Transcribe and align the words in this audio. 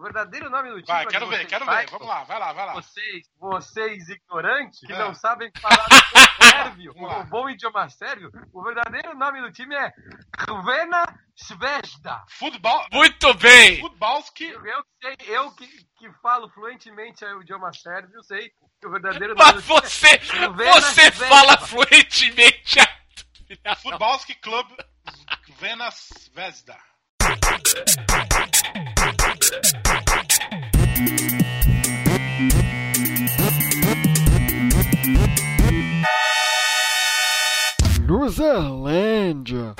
O 0.00 0.02
verdadeiro 0.02 0.48
nome 0.48 0.70
do 0.70 0.76
time. 0.76 0.86
Vai, 0.86 1.06
quero 1.08 1.26
ver, 1.28 1.46
quero 1.46 1.66
ver. 1.66 1.90
Vamos 1.90 2.08
lá, 2.08 2.24
vai 2.24 2.38
lá, 2.38 2.52
vai 2.54 2.64
lá. 2.64 2.72
Vocês, 2.72 3.28
vocês 3.38 4.08
ignorantes, 4.08 4.80
que 4.80 4.90
É. 4.94 4.98
não 4.98 5.14
sabem 5.14 5.52
falar 5.60 5.84
o 5.84 6.40
sérvio, 6.42 6.92
o 6.96 7.24
bom 7.24 7.50
idioma 7.50 7.86
sérvio, 7.90 8.30
o 8.50 8.62
verdadeiro 8.62 9.14
nome 9.14 9.42
do 9.42 9.52
time 9.52 9.74
é 9.76 9.92
Crvena 10.38 11.04
Zvezda. 11.38 12.24
Futebol. 12.30 12.82
Muito 12.90 13.34
bem! 13.34 13.78
Futbolski. 13.82 14.46
Eu, 14.46 14.64
eu 14.64 14.82
sei, 15.02 15.16
eu 15.28 15.50
que, 15.54 15.66
que 15.98 16.10
falo 16.22 16.48
fluentemente 16.48 17.22
o 17.22 17.42
idioma 17.42 17.70
sérvio, 17.74 18.22
sei 18.24 18.50
que 18.80 18.86
o 18.86 18.90
verdadeiro 18.90 19.34
nome 19.34 19.52
Mas 19.52 19.54
do 19.56 19.60
time 19.62 19.76
é 19.76 19.80
você, 19.82 20.18
Crvena 20.18 20.72
você 20.80 20.90
Zvezda. 21.10 21.26
fala 21.28 21.58
fluentemente. 21.58 22.78
Futbolski 23.82 24.34
Club 24.36 24.66
Venas 25.58 26.08
Vesda. 26.34 26.78
Luzerlândia. 38.06 39.74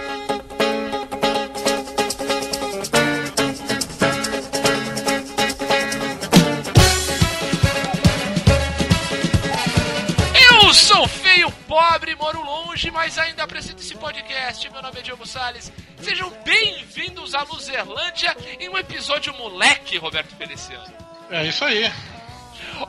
Eu 10.34 10.74
sou 10.74 11.06
feio, 11.06 11.50
pobre, 11.68 12.16
moro 12.16 12.42
longe, 12.42 12.90
mas 12.90 13.16
ainda 13.18 13.44
apresento 13.44 13.80
esse 13.80 13.94
podcast. 13.94 14.68
Meu 14.70 14.82
nome 14.82 14.98
é 14.98 15.02
Diogo 15.02 15.24
Salles. 15.24 15.70
Sejam 16.02 16.30
bem-vindos 16.44 17.34
à 17.34 17.42
Luzerlândia 17.42 18.36
em 18.58 18.68
um 18.68 18.78
episódio 18.78 19.34
moleque, 19.34 19.98
Roberto 19.98 20.34
Feliciano. 20.36 20.92
É 21.30 21.46
isso 21.46 21.64
aí. 21.64 21.92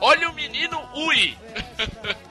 Olha 0.00 0.30
o 0.30 0.34
menino 0.34 0.80
Ui. 0.94 1.36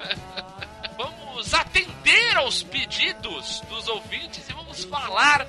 vamos 0.98 1.54
atender 1.54 2.38
aos 2.38 2.64
pedidos 2.64 3.62
dos 3.62 3.88
ouvintes 3.88 4.48
e 4.50 4.54
vamos 4.54 4.84
falar 4.86 5.48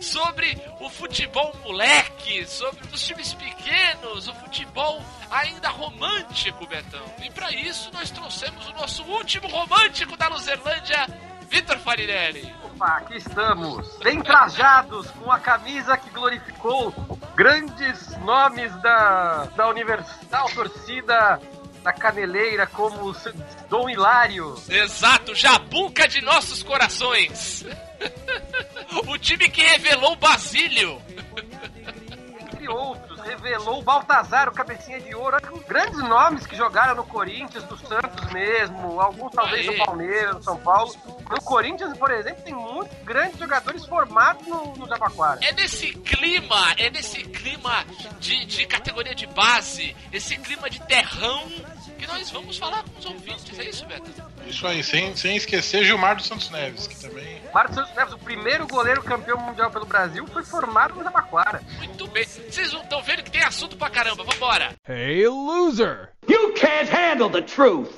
sobre 0.00 0.60
o 0.80 0.90
futebol 0.90 1.54
moleque, 1.62 2.44
sobre 2.46 2.84
os 2.92 3.06
times 3.06 3.34
pequenos, 3.34 4.26
o 4.28 4.34
futebol 4.34 5.02
ainda 5.30 5.68
romântico, 5.68 6.66
Betão. 6.66 7.04
E 7.22 7.30
para 7.30 7.52
isso 7.52 7.90
nós 7.92 8.10
trouxemos 8.10 8.68
o 8.68 8.72
nosso 8.72 9.02
último 9.04 9.48
romântico 9.48 10.16
da 10.16 10.28
Luzerlândia, 10.28 11.06
Vitor 11.52 11.78
Farinelli. 11.80 12.50
Opa, 12.64 12.96
aqui 12.96 13.18
estamos, 13.18 13.98
bem 13.98 14.22
trajados, 14.22 15.10
com 15.10 15.30
a 15.30 15.38
camisa 15.38 15.98
que 15.98 16.08
glorificou 16.08 16.94
grandes 17.36 18.16
nomes 18.20 18.74
da, 18.80 19.44
da 19.54 19.68
Universal 19.68 20.48
Torcida 20.54 21.38
da 21.82 21.92
Caneleira, 21.92 22.66
como 22.66 23.10
o 23.10 23.14
Dom 23.68 23.90
Hilário. 23.90 24.54
Exato, 24.66 25.34
Jabuca 25.34 26.08
de 26.08 26.22
nossos 26.22 26.62
corações. 26.62 27.66
o 29.06 29.18
time 29.18 29.50
que 29.50 29.60
revelou 29.60 30.16
Basílio. 30.16 31.02
entre 32.40 32.66
outros, 32.66 33.11
revelou 33.22 33.80
o 33.80 33.82
Baltazar, 33.82 34.48
o 34.48 34.52
cabecinha 34.52 35.00
de 35.00 35.14
ouro, 35.14 35.36
grandes 35.66 35.98
nomes 35.98 36.46
que 36.46 36.56
jogaram 36.56 36.94
no 36.94 37.04
Corinthians, 37.04 37.64
do 37.64 37.76
Santos 37.76 38.30
mesmo, 38.32 39.00
alguns 39.00 39.32
talvez 39.32 39.66
no 39.66 39.76
Palmeiras, 39.84 40.34
no 40.36 40.42
São 40.42 40.58
Paulo. 40.58 40.94
No 41.30 41.40
Corinthians, 41.42 41.96
por 41.96 42.10
exemplo, 42.10 42.42
tem 42.42 42.54
muitos 42.54 42.96
grandes 43.04 43.38
jogadores 43.38 43.86
formados 43.86 44.46
no, 44.46 44.74
no 44.76 44.88
Jabaquara. 44.88 45.40
É 45.42 45.52
nesse 45.52 45.92
clima, 45.92 46.74
é 46.76 46.90
nesse 46.90 47.22
clima 47.24 47.84
de, 48.18 48.44
de 48.44 48.66
categoria 48.66 49.14
de 49.14 49.26
base, 49.26 49.96
esse 50.12 50.36
clima 50.36 50.68
de 50.68 50.80
terrão, 50.82 51.48
que 51.98 52.06
nós 52.06 52.30
vamos 52.30 52.58
falar 52.58 52.82
com 52.82 52.98
os 52.98 53.06
ouvintes. 53.06 53.58
É 53.58 53.64
isso, 53.64 53.86
Beto? 53.86 54.10
Isso 54.46 54.66
aí, 54.66 54.82
sem, 54.82 55.14
sem 55.16 55.36
esquecer 55.36 55.84
Gilmar 55.84 56.16
dos 56.16 56.26
Santos 56.26 56.50
Neves, 56.50 56.86
que 56.86 57.00
também. 57.00 57.41
Marcos 57.52 57.74
Santos 57.74 57.94
Neves, 57.94 58.14
o 58.14 58.18
primeiro 58.18 58.66
goleiro 58.66 59.02
campeão 59.02 59.38
mundial 59.38 59.70
pelo 59.70 59.84
Brasil, 59.84 60.26
foi 60.26 60.42
formado 60.42 60.94
no 60.94 61.04
Jabaquara. 61.04 61.60
Muito 61.78 62.06
bem. 62.08 62.24
Vocês 62.24 62.72
não 62.72 62.82
estão 62.82 63.02
vendo 63.02 63.22
que 63.22 63.30
tem 63.30 63.42
assunto 63.42 63.76
pra 63.76 63.90
caramba. 63.90 64.24
Vambora. 64.24 64.70
Hey, 64.88 65.26
loser. 65.28 66.10
You 66.28 66.54
can't 66.54 66.90
handle 66.90 67.28
the 67.28 67.42
truth. 67.42 67.90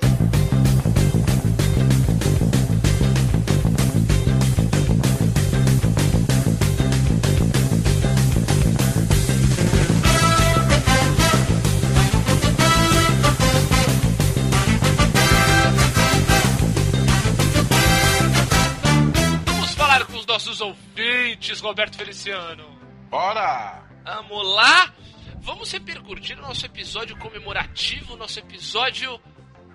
Os 20.55 20.61
ouvintes, 20.61 21.59
Roberto 21.59 21.97
Feliciano. 21.97 22.63
Bora! 23.09 23.83
Vamos 24.05 24.55
lá. 24.55 24.93
Vamos 25.41 25.69
repercutir 25.71 26.37
o 26.39 26.41
nosso 26.41 26.65
episódio 26.65 27.17
comemorativo, 27.17 28.15
nosso 28.15 28.39
episódio 28.39 29.19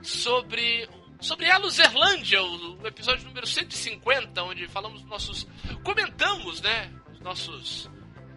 sobre 0.03 0.89
sobre 1.21 1.51
a 1.51 1.59
Luzerlândia, 1.59 2.43
o, 2.43 2.87
episódio 2.87 3.27
número 3.27 3.47
150, 3.47 4.43
onde 4.43 4.67
falamos 4.69 5.05
nossos 5.05 5.47
comentamos, 5.85 6.63
né, 6.63 6.91
os 7.13 7.21
nossos 7.21 7.91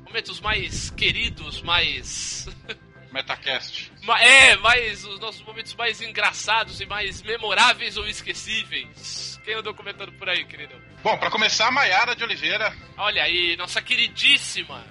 momentos 0.06 0.42
mais 0.42 0.90
queridos, 0.90 1.62
mais 1.62 2.46
Metacast. 3.14 3.90
é, 4.20 4.58
mais 4.58 5.06
os 5.06 5.18
nossos 5.18 5.42
momentos 5.44 5.74
mais 5.76 6.02
engraçados 6.02 6.82
e 6.82 6.86
mais 6.86 7.22
memoráveis 7.22 7.96
ou 7.96 8.06
esquecíveis. 8.06 9.40
Quem 9.46 9.54
andou 9.56 9.74
comentando 9.74 10.12
por 10.14 10.28
aí, 10.28 10.44
querido? 10.44 10.76
Bom, 11.04 11.18
pra 11.18 11.30
começar, 11.30 11.70
Maiara 11.72 12.16
de 12.16 12.24
Oliveira, 12.24 12.74
Olha 12.98 13.24
aí, 13.24 13.58
nossa 13.58 13.82
queridíssima. 13.82 14.82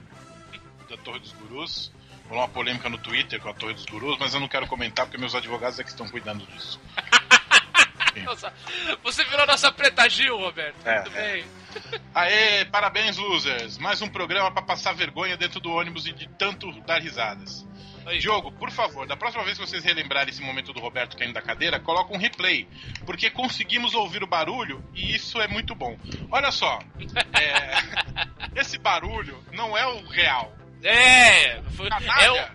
da 0.89 0.97
Torre 0.99 1.21
dos 1.21 1.33
Gurus. 1.33 1.91
Rolou 2.28 2.45
uma 2.45 2.49
polêmica 2.49 2.89
no 2.89 2.99
Twitter 2.99 3.41
com 3.41 3.49
a 3.49 3.55
Torre 3.55 3.75
dos 3.75 3.87
Gurus, 3.87 4.19
mas 4.19 4.34
eu 4.34 4.41
não 4.41 4.49
quero 4.49 4.67
comentar 4.67 5.06
porque 5.06 5.19
meus 5.19 5.34
advogados 5.34 5.78
é 5.78 5.83
que 5.84 5.91
estão 5.91 6.09
cuidando 6.09 6.47
disso. 6.47 6.78
Nossa, 8.25 8.53
você 9.03 9.25
virou 9.25 9.47
nossa 9.47 9.73
preta 9.73 10.06
Gil, 10.06 10.37
Roberto. 10.37 10.87
É, 10.87 11.00
Muito 11.00 11.17
é. 11.17 11.33
bem. 11.33 11.45
Aê, 12.15 12.65
parabéns, 12.67 13.17
losers! 13.17 13.79
Mais 13.79 14.03
um 14.03 14.09
programa 14.09 14.50
pra 14.53 14.61
passar 14.61 14.93
vergonha 14.94 15.34
dentro 15.34 15.61
do 15.61 15.73
ônibus 15.73 16.06
e 16.06 16.12
de 16.12 16.29
tanto 16.37 16.71
dar 16.83 17.00
risadas. 17.00 17.67
Aí. 18.06 18.18
Diogo, 18.18 18.52
por 18.52 18.70
favor, 18.70 19.06
da 19.06 19.16
próxima 19.16 19.44
vez 19.44 19.58
que 19.58 19.66
vocês 19.66 19.84
relembrarem 19.84 20.30
esse 20.30 20.42
momento 20.42 20.72
do 20.72 20.80
Roberto 20.80 21.16
caindo 21.16 21.34
da 21.34 21.42
cadeira, 21.42 21.80
coloca 21.80 22.14
um 22.14 22.18
replay, 22.18 22.68
porque 23.06 23.30
conseguimos 23.30 23.94
ouvir 23.94 24.22
o 24.22 24.26
barulho 24.26 24.84
e 24.94 25.14
isso 25.14 25.40
é 25.40 25.48
muito 25.48 25.74
bom. 25.74 25.96
Olha 26.30 26.50
só, 26.50 26.78
é, 27.40 27.72
esse 28.60 28.78
barulho 28.78 29.42
não 29.52 29.76
é 29.76 29.86
o 29.86 30.06
real. 30.06 30.56
É, 30.82 31.62
foi, 31.76 31.86
é 31.86 31.90
Canalha, 31.90 32.54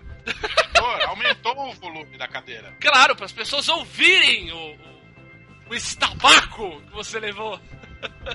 o, 0.80 1.08
aumentou 1.08 1.56
o 1.58 1.72
volume 1.74 2.18
da 2.18 2.28
cadeira. 2.28 2.76
claro, 2.80 3.16
para 3.16 3.24
as 3.24 3.32
pessoas 3.32 3.68
ouvirem 3.68 4.52
o, 4.52 4.74
o, 4.74 5.70
o 5.70 5.74
estabaco 5.74 6.82
que 6.82 6.92
você 6.92 7.18
levou. 7.18 7.58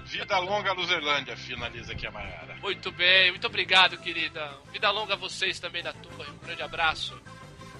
Vida 0.06 0.38
longa 0.40 0.74
Luzerlândia, 0.74 1.36
finaliza 1.38 1.94
aqui 1.94 2.06
a 2.08 2.12
Mayara. 2.12 2.56
Muito 2.62 2.92
bem, 2.92 3.32
muito 3.32 3.48
obrigado, 3.48 3.98
querida. 3.98 4.52
Vida 4.72 4.90
longa 4.92 5.14
a 5.14 5.18
vocês 5.18 5.60
também 5.60 5.84
da 5.84 5.94
torre. 5.94 6.30
Um 6.32 6.38
grande 6.46 6.62
abraço. 6.62 7.20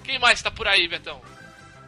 Quem 0.02 0.18
mais 0.18 0.40
tá 0.42 0.50
por 0.50 0.66
aí, 0.68 0.86
Betão? 0.88 1.20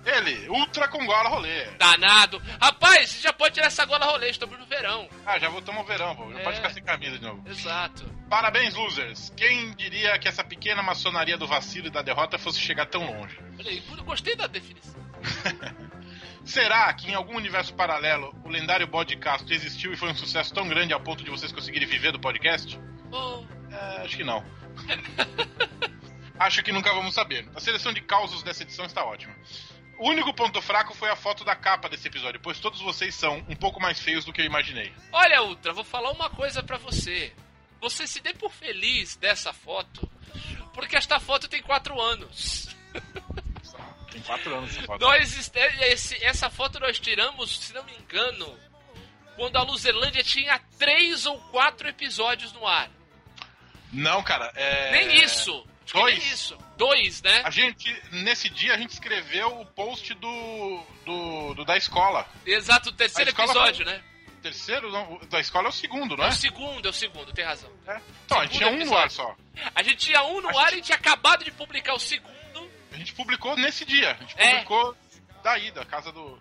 Ele, 0.05 0.49
Ultra 0.49 0.87
com 0.87 1.05
gola 1.05 1.29
rolê. 1.29 1.65
Danado. 1.79 2.41
Rapaz, 2.61 3.11
você 3.11 3.23
já 3.23 3.33
pode 3.33 3.55
tirar 3.55 3.67
essa 3.67 3.85
gola 3.85 4.07
rolê, 4.07 4.31
estamos 4.31 4.57
no 4.57 4.65
verão. 4.67 5.09
Ah, 5.27 5.37
já 5.39 5.49
voltamos 5.49 5.81
ao 5.81 5.87
verão, 5.87 6.15
pô. 6.15 6.33
Já 6.33 6.39
É. 6.39 6.43
pode 6.45 6.57
ficar 6.59 6.71
sem 6.71 6.85
camisa 6.85 7.19
de 7.19 7.25
novo. 7.25 7.43
Exato. 7.49 8.09
Parabéns, 8.31 8.75
losers! 8.75 9.33
Quem 9.37 9.73
diria 9.75 10.17
que 10.19 10.29
essa 10.29 10.45
pequena 10.45 10.81
maçonaria 10.83 11.37
do 11.37 11.47
vacilo 11.47 11.89
e 11.89 11.91
da 11.91 12.03
derrota 12.03 12.39
fosse 12.39 12.61
chegar 12.61 12.87
tão 12.87 13.05
longe? 13.05 13.37
Olha 13.59 13.69
aí, 13.71 13.83
eu 13.99 14.05
gostei 14.05 14.37
da 14.37 14.47
definição. 14.47 14.95
Será 16.47 16.93
que 16.95 17.11
em 17.11 17.15
algum 17.15 17.37
universo 17.37 17.75
paralelo 17.75 18.33
o 18.45 18.49
lendário 18.49 18.87
bode 18.87 19.17
Castro 19.17 19.53
existiu 19.53 19.93
e 19.93 19.97
foi 19.97 20.09
um 20.11 20.15
sucesso 20.15 20.55
tão 20.55 20.69
grande 20.69 20.93
ao 20.93 21.01
ponto 21.01 21.25
de 21.25 21.31
vocês 21.31 21.51
conseguirem 21.51 21.89
viver 21.89 22.13
do 22.13 22.21
podcast? 22.21 22.79
Oh, 23.11 23.45
É, 23.71 24.03
acho 24.05 24.17
que 24.17 24.25
não. 24.25 24.45
acho 26.39 26.63
que 26.63 26.73
nunca 26.73 26.93
vamos 26.95 27.15
saber. 27.15 27.49
A 27.55 27.61
seleção 27.61 27.93
de 27.93 28.01
causos 28.01 28.43
dessa 28.45 28.63
edição 28.63 28.85
está 28.87 29.05
ótima. 29.05 29.35
O 29.99 30.09
único 30.11 30.33
ponto 30.35 30.61
fraco 30.63 30.95
foi 30.95 31.11
a 31.11 31.17
foto 31.17 31.45
da 31.45 31.57
capa 31.57 31.89
desse 31.89 32.07
episódio, 32.07 32.39
pois 32.41 32.61
todos 32.61 32.81
vocês 32.81 33.15
são 33.15 33.39
um 33.49 33.57
pouco 33.57 33.81
mais 33.81 33.99
feios 33.99 34.25
do 34.25 34.33
que 34.33 34.41
eu 34.41 34.45
imaginei. 34.47 34.93
Olha, 35.11 35.43
Ultra, 35.43 35.73
vou 35.73 35.85
falar 35.85 36.11
uma 36.13 36.31
coisa 36.31 36.63
pra 36.63 36.77
você. 36.79 37.33
Você 37.81 38.07
se 38.07 38.21
dê 38.21 38.33
por 38.35 38.53
feliz 38.53 39.17
dessa 39.17 39.53
foto, 39.53 40.09
porque 40.75 40.97
esta 40.97 41.19
foto 41.19 41.49
tem 41.49 41.63
quatro 41.63 42.01
anos. 42.01 42.69
Tem 44.17 44.23
quatro 44.23 44.55
anos 44.57 44.71
essa 44.77 44.87
foto. 44.87 45.01
Nós, 45.01 45.51
esse- 45.81 46.25
essa 46.25 46.51
foto 46.51 46.81
nós 46.81 46.99
tiramos, 46.99 47.59
se 47.59 47.73
não 47.73 47.85
me 47.85 47.93
engano, 47.97 48.59
quando 49.37 49.57
a 49.57 49.63
Luzerlândia 49.63 50.23
tinha 50.23 50.59
três 50.79 51.27
ou 51.27 51.39
quatro 51.51 51.89
episódios 51.89 52.53
no 52.53 52.67
ar. 52.67 52.91
Não, 53.93 54.23
cara, 54.23 54.51
é. 54.55 54.91
Nem 54.93 55.23
isso. 55.23 55.67
Dois. 55.93 56.19
Nem 56.19 56.33
isso. 56.33 56.59
Dois, 56.77 57.23
né? 57.23 57.43
A 57.45 57.51
gente, 57.51 57.95
nesse 58.11 58.49
dia, 58.51 58.75
a 58.75 58.77
gente 58.79 58.91
escreveu 58.91 59.61
o 59.61 59.65
post 59.67 60.13
do, 60.15 60.83
do, 61.05 61.55
do 61.55 61.65
da 61.65 61.77
escola. 61.77 62.29
Exato, 62.45 62.89
o 62.91 62.93
terceiro 62.93 63.31
episódio, 63.31 63.85
foi- 63.85 63.95
né? 63.95 64.03
O 64.27 64.41
terceiro, 64.47 64.91
não, 64.93 65.19
da 65.31 65.41
escola 65.41 65.67
é 65.67 65.71
o 65.71 65.73
segundo, 65.73 66.17
não 66.17 66.25
É 66.25 66.29
é? 66.29 66.31
o 66.31 66.35
segundo, 66.35 66.87
é 66.87 66.91
o 66.91 66.93
segundo, 66.93 67.33
tem 67.33 67.45
razão. 67.45 67.71
É. 67.87 68.01
Então, 68.27 68.39
a 68.41 68.45
gente 68.47 68.59
Segundo 68.59 68.75
tinha 68.77 68.87
um 68.87 68.91
no 68.91 68.97
ar 68.97 69.11
só. 69.11 69.35
A 69.75 69.83
gente 69.83 69.97
tinha 69.97 70.23
um 70.25 70.41
no 70.41 70.59
A 70.59 70.63
ar 70.63 70.71
gente- 70.71 70.79
e 70.81 70.83
tinha 70.83 70.97
acabado 70.99 71.45
de 71.45 71.51
publicar 71.53 71.95
o 71.95 71.99
segundo. 71.99 72.36
A 72.97 72.99
gente 72.99 73.13
publicou 73.15 73.55
nesse 73.57 73.85
dia. 73.85 74.13
A 74.13 74.15
gente 74.15 74.35
É. 74.39 74.51
publicou 74.53 74.97
daí, 75.45 75.71
da 75.71 75.85
casa 75.85 76.11
do. 76.11 76.39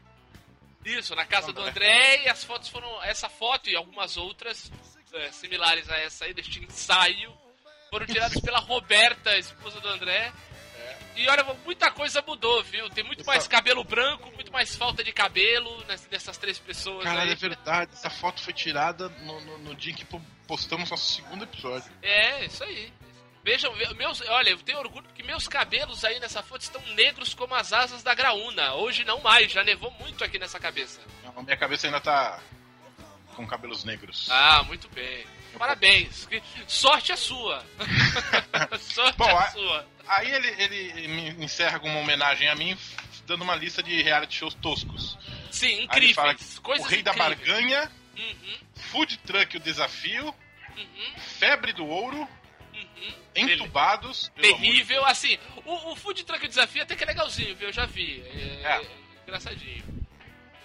Isso, 0.86 1.14
na 1.16 1.26
casa 1.26 1.52
do 1.52 1.62
André. 1.62 2.24
E 2.24 2.30
as 2.30 2.44
fotos 2.44 2.70
foram. 2.70 3.04
Essa 3.04 3.28
foto 3.28 3.70
e 3.70 3.76
algumas 3.76 4.16
outras 4.18 4.72
é, 5.14 5.32
similares 5.32 5.90
a 5.90 5.98
essa 5.98 6.26
aí, 6.26 6.34
deste 6.34 6.64
ensaio, 6.64 7.34
foram 7.90 8.06
tiradas 8.06 8.40
pela 8.40 8.60
Roberta, 8.60 9.38
esposa 9.38 9.80
do 9.82 9.88
André. 9.90 10.32
E 11.18 11.28
olha, 11.30 11.44
muita 11.66 11.90
coisa 11.92 12.22
mudou, 12.22 12.62
viu? 12.64 12.90
Tem 12.90 13.04
muito 13.04 13.26
mais 13.26 13.48
cabelo 13.48 13.84
branco, 13.84 14.30
muito 14.34 14.52
mais 14.52 14.76
falta 14.76 15.04
de 15.04 15.12
cabelo 15.14 15.84
dessas 16.10 16.38
três 16.38 16.60
pessoas 16.60 17.04
Caralho, 17.06 17.28
aí. 17.30 17.32
é 17.32 17.36
verdade. 17.36 17.92
Essa 17.94 18.10
foto 18.10 18.42
foi 18.42 18.54
tirada 18.54 19.08
no, 19.10 19.40
no, 19.42 19.58
no 19.60 19.76
dia 19.76 19.92
em 19.94 19.96
que 19.96 20.04
po- 20.06 20.22
postamos 20.48 20.90
nosso 20.90 21.14
segundo 21.14 21.44
episódio. 21.46 21.90
É, 22.02 22.46
isso 22.46 22.64
aí. 22.64 22.92
Vejam, 23.46 23.72
ve- 23.76 23.94
meus, 23.94 24.22
olha, 24.22 24.50
eu 24.50 24.58
tenho 24.58 24.80
orgulho 24.80 25.06
porque 25.06 25.22
meus 25.22 25.48
cabelos 25.48 26.04
aí 26.04 26.20
nessa 26.20 26.42
foto 26.42 26.62
estão 26.62 26.82
negros 26.96 27.36
como 27.36 27.54
as 27.54 27.72
asas 27.72 28.02
da 28.02 28.16
graúna. 28.16 28.74
Hoje 28.74 29.04
não 29.04 29.22
mais, 29.22 29.52
já 29.52 29.64
nevou 29.64 29.92
muito 30.00 30.24
aqui 30.24 30.40
nessa 30.40 30.60
cabeça. 30.60 31.00
A 31.36 31.44
minha 31.44 31.56
cabeça 31.56 31.86
ainda 31.86 32.02
tá 32.02 32.40
com 33.36 33.46
cabelos 33.46 33.84
negros. 33.84 34.28
Ah, 34.32 34.64
muito 34.64 34.90
bem. 34.90 35.24
Parabéns. 35.60 36.28
Sorte 36.68 37.12
a 37.12 37.18
sua. 37.18 37.64
Sorte 38.82 39.16
Bom, 39.18 39.26
a 39.38 39.44
a- 39.44 39.52
sua. 39.52 39.88
Aí 40.08 40.32
ele, 40.32 40.48
ele 40.62 41.08
me 41.08 41.46
encerra 41.46 41.80
com 41.80 41.88
uma 41.88 42.00
homenagem 42.00 42.48
a 42.48 42.56
mim, 42.56 42.76
dando 43.28 43.44
uma 43.44 43.56
lista 43.56 43.84
de 43.84 44.02
reality 44.02 44.36
shows 44.38 44.56
toscos. 44.56 45.18
Sim, 45.52 45.84
incríveis. 45.84 46.16
fala 46.16 46.36
Coisas 46.64 46.86
o 46.86 46.90
Rei 46.90 47.04
da 47.04 47.12
incríveis. 47.12 47.38
Barganha, 47.40 47.92
Uhum, 48.18 48.58
Food 48.92 49.18
Truck 49.20 49.58
o 49.58 49.60
Desafio, 49.60 50.34
uhum, 50.78 51.14
Febre 51.38 51.74
do 51.74 51.86
Ouro, 51.86 52.28
uhum. 52.76 53.14
Entubados. 53.36 54.32
amor 54.36 54.42
de 54.42 54.50
Terrível, 54.50 55.06
assim. 55.06 55.38
O, 55.66 55.92
o 55.92 55.96
Food 55.96 56.24
Truck 56.24 56.48
Desafio 56.48 56.84
até 56.84 56.96
que 56.96 57.04
é 57.04 57.08
legalzinho, 57.08 57.56
viu? 57.56 57.68
Eu 57.70 57.74
já 57.74 57.86
vi. 57.86 58.22
É, 58.22 58.62
É. 58.64 58.82
é 58.82 58.92
engraçadinho. 59.24 59.84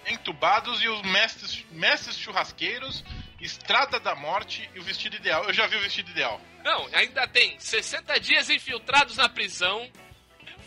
Entubados 0.07 0.83
e 0.83 0.89
os 0.89 1.03
mestres, 1.03 1.65
mestres 1.71 2.17
churrasqueiros, 2.19 3.05
Estrada 3.41 3.99
da 4.01 4.15
Morte 4.15 4.69
e 4.75 4.79
o 4.81 4.83
Vestido 4.83 5.17
Ideal. 5.17 5.45
Eu 5.45 5.53
já 5.53 5.67
vi 5.67 5.77
o 5.77 5.81
Vestido 5.81 6.11
Ideal. 6.11 6.41
Não, 6.65 6.87
ainda 6.93 7.27
tem 7.29 7.59
60 7.59 8.19
dias 8.21 8.51
infiltrados 8.51 9.17
na 9.17 9.29
prisão. 9.29 9.89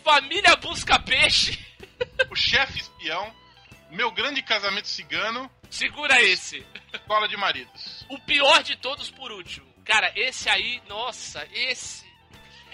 Família 0.03 0.55
busca 0.55 0.99
peixe. 0.99 1.57
O 2.29 2.35
Chefe 2.35 2.79
Espião, 2.79 3.33
Meu 3.91 4.11
Grande 4.11 4.41
Casamento 4.41 4.87
Cigano, 4.87 5.49
Segura 5.69 6.21
esse. 6.21 6.65
Escola 6.91 7.27
de 7.27 7.37
Maridos. 7.37 8.05
O 8.09 8.19
pior 8.19 8.61
de 8.63 8.75
todos 8.77 9.09
por 9.09 9.31
último. 9.31 9.72
Cara, 9.85 10.11
esse 10.15 10.49
aí, 10.49 10.81
nossa, 10.87 11.47
esse. 11.53 12.05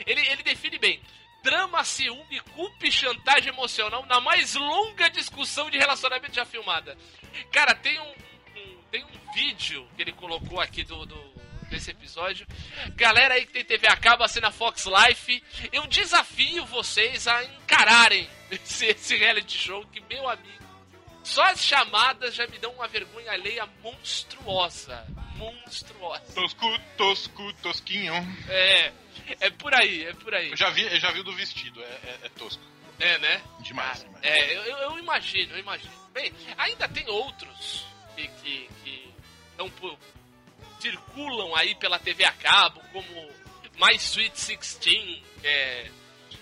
Ele, 0.05 0.21
ele 0.27 0.43
define 0.43 0.77
bem. 0.77 1.01
Drama, 1.43 1.83
ciúme, 1.83 2.39
culpa 2.53 2.85
e 2.85 2.91
chantagem 2.91 3.49
emocional 3.53 4.05
na 4.05 4.19
mais 4.19 4.55
longa 4.55 5.09
discussão 5.09 5.69
de 5.69 5.77
relacionamento 5.77 6.35
já 6.35 6.45
filmada. 6.45 6.97
Cara, 7.51 7.73
tem 7.73 7.97
um, 7.99 8.11
um- 8.57 8.81
tem 8.91 9.03
um 9.03 9.33
vídeo 9.33 9.87
que 9.95 10.01
ele 10.01 10.11
colocou 10.11 10.59
aqui 10.59 10.83
do, 10.83 11.05
do- 11.05 11.33
desse 11.69 11.91
episódio. 11.91 12.45
Galera 12.95 13.35
aí 13.35 13.45
que 13.45 13.53
tem 13.53 13.63
TV 13.63 13.87
a 13.87 13.95
cabo, 13.95 14.23
assim 14.23 14.39
na 14.41 14.51
Fox 14.51 14.85
Life, 14.85 15.41
eu 15.71 15.87
desafio 15.87 16.65
vocês 16.65 17.25
a 17.27 17.43
encararem 17.43 18.29
esse, 18.51 18.87
esse 18.87 19.15
reality 19.15 19.57
show 19.57 19.85
que, 19.87 20.01
meu 20.01 20.27
amigo, 20.27 20.65
só 21.29 21.43
as 21.43 21.63
chamadas 21.63 22.33
já 22.35 22.47
me 22.47 22.57
dão 22.57 22.71
uma 22.73 22.87
vergonha 22.87 23.31
alheia 23.31 23.65
monstruosa. 23.83 25.05
Monstruosa. 25.35 26.33
Tosco, 26.33 26.79
tosco, 26.97 27.53
tosquinho. 27.61 28.13
É, 28.49 28.91
é 29.39 29.49
por 29.51 29.73
aí, 29.73 30.05
é 30.05 30.13
por 30.13 30.33
aí. 30.33 30.49
Eu 30.51 30.57
já 30.57 30.69
vi, 30.69 30.81
eu 30.83 30.99
já 30.99 31.11
vi 31.11 31.19
o 31.19 31.23
do 31.23 31.33
vestido, 31.33 31.81
é, 31.81 31.85
é- 31.85 32.19
é 32.23 32.29
tosco. 32.29 32.61
É, 32.99 33.17
né? 33.19 33.41
Demais, 33.61 34.01
Ah, 34.01 34.03
demais. 34.03 34.25
é, 34.25 34.57
eu, 34.57 34.63
eu- 34.63 34.99
imagino, 34.99 35.53
eu 35.53 35.59
imagino. 35.59 35.93
Bem, 36.11 36.33
ainda 36.57 36.87
tem 36.89 37.07
outros 37.09 37.85
que, 38.15 38.27
que, 38.27 38.69
que 38.83 39.13
tão 39.55 39.71
circulam 40.79 41.55
aí 41.55 41.75
pela 41.75 41.97
TV 41.99 42.25
a 42.25 42.31
cabo, 42.33 42.81
como 42.91 43.31
My 43.75 43.95
Sweet 43.95 44.31
16, 44.31 44.79
que 44.81 45.21
é, 45.47 45.89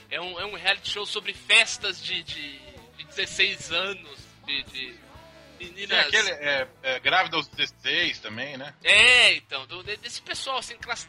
é, 0.10 0.22
um, 0.22 0.39
é 0.39 0.45
um 0.45 0.56
reality 0.56 0.89
show 0.89 1.06
sobre 1.06 1.34
festas 1.34 2.04
de, 2.04 2.24
de, 2.24 2.57
de 2.98 3.04
16 3.04 3.72
anos, 3.72 4.19
de, 4.48 4.64
de 4.64 5.00
Tem 5.60 5.68
meninas... 5.72 6.08
aquele 6.08 6.32
é, 6.32 6.68
é, 6.84 7.00
grávida 7.00 7.36
aos 7.38 7.48
16 7.48 8.20
também, 8.20 8.58
né? 8.58 8.74
É, 8.84 9.34
então, 9.36 9.66
do- 9.68 9.84
de- 9.84 9.98
desse 9.98 10.22
pessoal, 10.22 10.58
assim, 10.58 10.76
classe, 10.78 11.08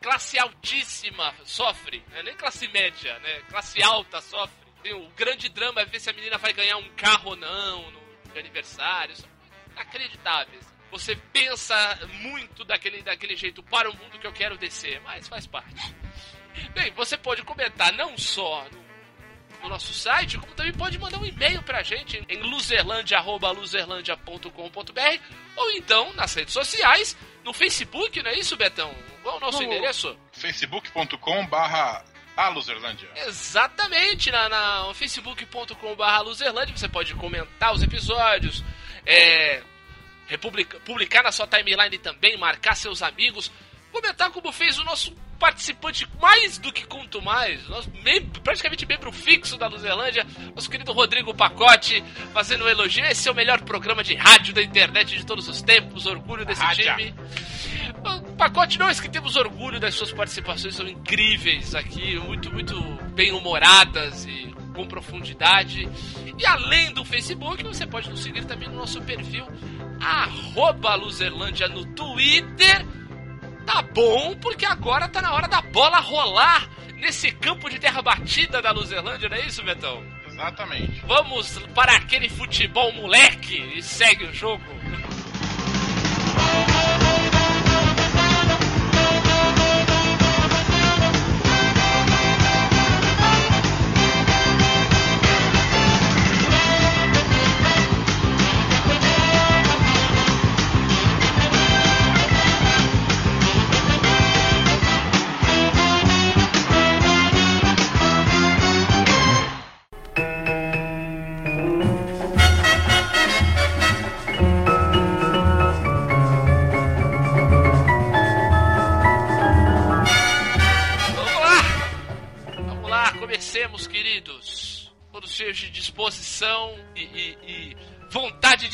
classe 0.00 0.38
altíssima 0.38 1.34
sofre, 1.44 2.02
né? 2.10 2.22
nem 2.22 2.34
classe 2.34 2.66
média, 2.68 3.18
né? 3.20 3.40
Classe 3.48 3.82
alta 3.82 4.20
sofre. 4.20 4.56
Tem 4.82 4.92
o 4.94 5.08
grande 5.10 5.48
drama 5.48 5.80
é 5.80 5.84
ver 5.84 6.00
se 6.00 6.08
a 6.08 6.12
menina 6.12 6.38
vai 6.38 6.52
ganhar 6.52 6.76
um 6.76 6.88
carro 6.90 7.30
ou 7.30 7.36
não 7.36 7.90
no 7.90 8.00
de 8.32 8.38
aniversário. 8.38 9.14
São 9.16 9.28
inacreditáveis. 9.72 10.64
Você 10.90 11.14
pensa 11.16 11.98
muito 12.20 12.64
daquele, 12.64 13.02
daquele 13.02 13.36
jeito 13.36 13.62
para 13.64 13.90
o 13.90 13.96
mundo 13.96 14.18
que 14.18 14.26
eu 14.26 14.32
quero 14.32 14.56
descer, 14.56 15.00
mas 15.02 15.28
faz 15.28 15.46
parte. 15.46 15.94
Bem, 16.72 16.90
você 16.92 17.16
pode 17.16 17.42
comentar 17.42 17.92
não 17.92 18.16
só 18.16 18.64
no 18.70 18.87
no 19.62 19.68
nosso 19.68 19.92
site, 19.92 20.38
como 20.38 20.52
também 20.54 20.72
pode 20.72 20.98
mandar 20.98 21.18
um 21.18 21.26
e-mail 21.26 21.60
pra 21.62 21.82
gente 21.82 22.24
em 22.28 22.40
luzerlandia.luzerlandia.com.br 22.42 25.22
ou 25.56 25.70
então 25.72 26.12
nas 26.14 26.32
redes 26.34 26.52
sociais, 26.54 27.16
no 27.44 27.52
Facebook, 27.52 28.22
não 28.22 28.30
é 28.30 28.38
isso, 28.38 28.56
Betão? 28.56 28.94
Qual 29.22 29.34
é 29.34 29.38
o 29.38 29.40
nosso 29.40 29.58
No- 29.58 29.64
endereço? 29.64 30.16
facebook.com 30.32 31.46
barra. 31.46 32.04
Exatamente, 33.26 34.30
na, 34.30 34.48
na 34.48 34.94
facebook.com.br 34.94 36.22
Luzerlândia 36.24 36.76
você 36.76 36.88
pode 36.88 37.12
comentar 37.16 37.74
os 37.74 37.82
episódios, 37.82 38.62
é, 39.04 39.60
republica- 40.28 40.78
publicar 40.80 41.24
na 41.24 41.32
sua 41.32 41.48
timeline 41.48 41.98
também, 41.98 42.36
marcar 42.38 42.76
seus 42.76 43.02
amigos, 43.02 43.50
comentar 44.00 44.30
como 44.30 44.52
fez 44.52 44.78
o 44.78 44.84
nosso 44.84 45.12
participante 45.38 46.06
mais 46.20 46.58
do 46.58 46.72
que 46.72 46.84
conto 46.84 47.22
mais, 47.22 47.66
nosso 47.68 47.88
mem- 48.02 48.24
praticamente 48.42 48.84
membro 48.86 49.12
fixo 49.12 49.56
da 49.56 49.68
Luzerlândia, 49.68 50.26
nosso 50.54 50.68
querido 50.68 50.92
Rodrigo 50.92 51.32
Pacote, 51.34 52.02
fazendo 52.32 52.64
um 52.64 52.68
elogio. 52.68 53.04
Esse 53.04 53.28
é 53.28 53.32
o 53.32 53.34
melhor 53.34 53.60
programa 53.62 54.02
de 54.02 54.14
rádio 54.14 54.52
da 54.54 54.62
internet 54.62 55.16
de 55.16 55.24
todos 55.24 55.48
os 55.48 55.62
tempos, 55.62 56.06
orgulho 56.06 56.44
desse 56.44 56.60
Rádio. 56.60 56.84
time. 56.84 57.14
Pacote, 58.36 58.78
nós 58.78 59.00
que 59.00 59.08
temos 59.08 59.34
orgulho 59.36 59.80
das 59.80 59.94
suas 59.94 60.12
participações, 60.12 60.74
são 60.74 60.86
incríveis 60.88 61.74
aqui, 61.74 62.16
muito, 62.18 62.52
muito 62.52 62.74
bem-humoradas 63.14 64.24
e 64.26 64.54
com 64.74 64.86
profundidade. 64.86 65.88
E 66.38 66.46
além 66.46 66.92
do 66.92 67.04
Facebook, 67.04 67.62
você 67.64 67.84
pode 67.86 68.08
nos 68.08 68.20
seguir 68.22 68.44
também 68.44 68.68
no 68.68 68.76
nosso 68.76 69.00
perfil, 69.02 69.44
arroba 70.00 70.94
Luzerlândia 70.94 71.66
no 71.68 71.84
Twitter. 71.94 72.86
Tá 73.68 73.82
bom, 73.82 74.34
porque 74.36 74.64
agora 74.64 75.06
tá 75.08 75.20
na 75.20 75.34
hora 75.34 75.46
da 75.46 75.60
bola 75.60 76.00
rolar 76.00 76.66
nesse 76.94 77.30
campo 77.30 77.68
de 77.68 77.78
terra 77.78 78.00
batida 78.00 78.62
da 78.62 78.70
Luzerlândia, 78.70 79.28
não 79.28 79.36
é 79.36 79.46
isso, 79.46 79.62
Betão? 79.62 80.02
Exatamente. 80.26 81.02
Vamos 81.06 81.58
para 81.74 81.92
aquele 81.96 82.30
futebol 82.30 82.90
moleque 82.94 83.58
e 83.76 83.82
segue 83.82 84.24
o 84.24 84.32
jogo. 84.32 84.64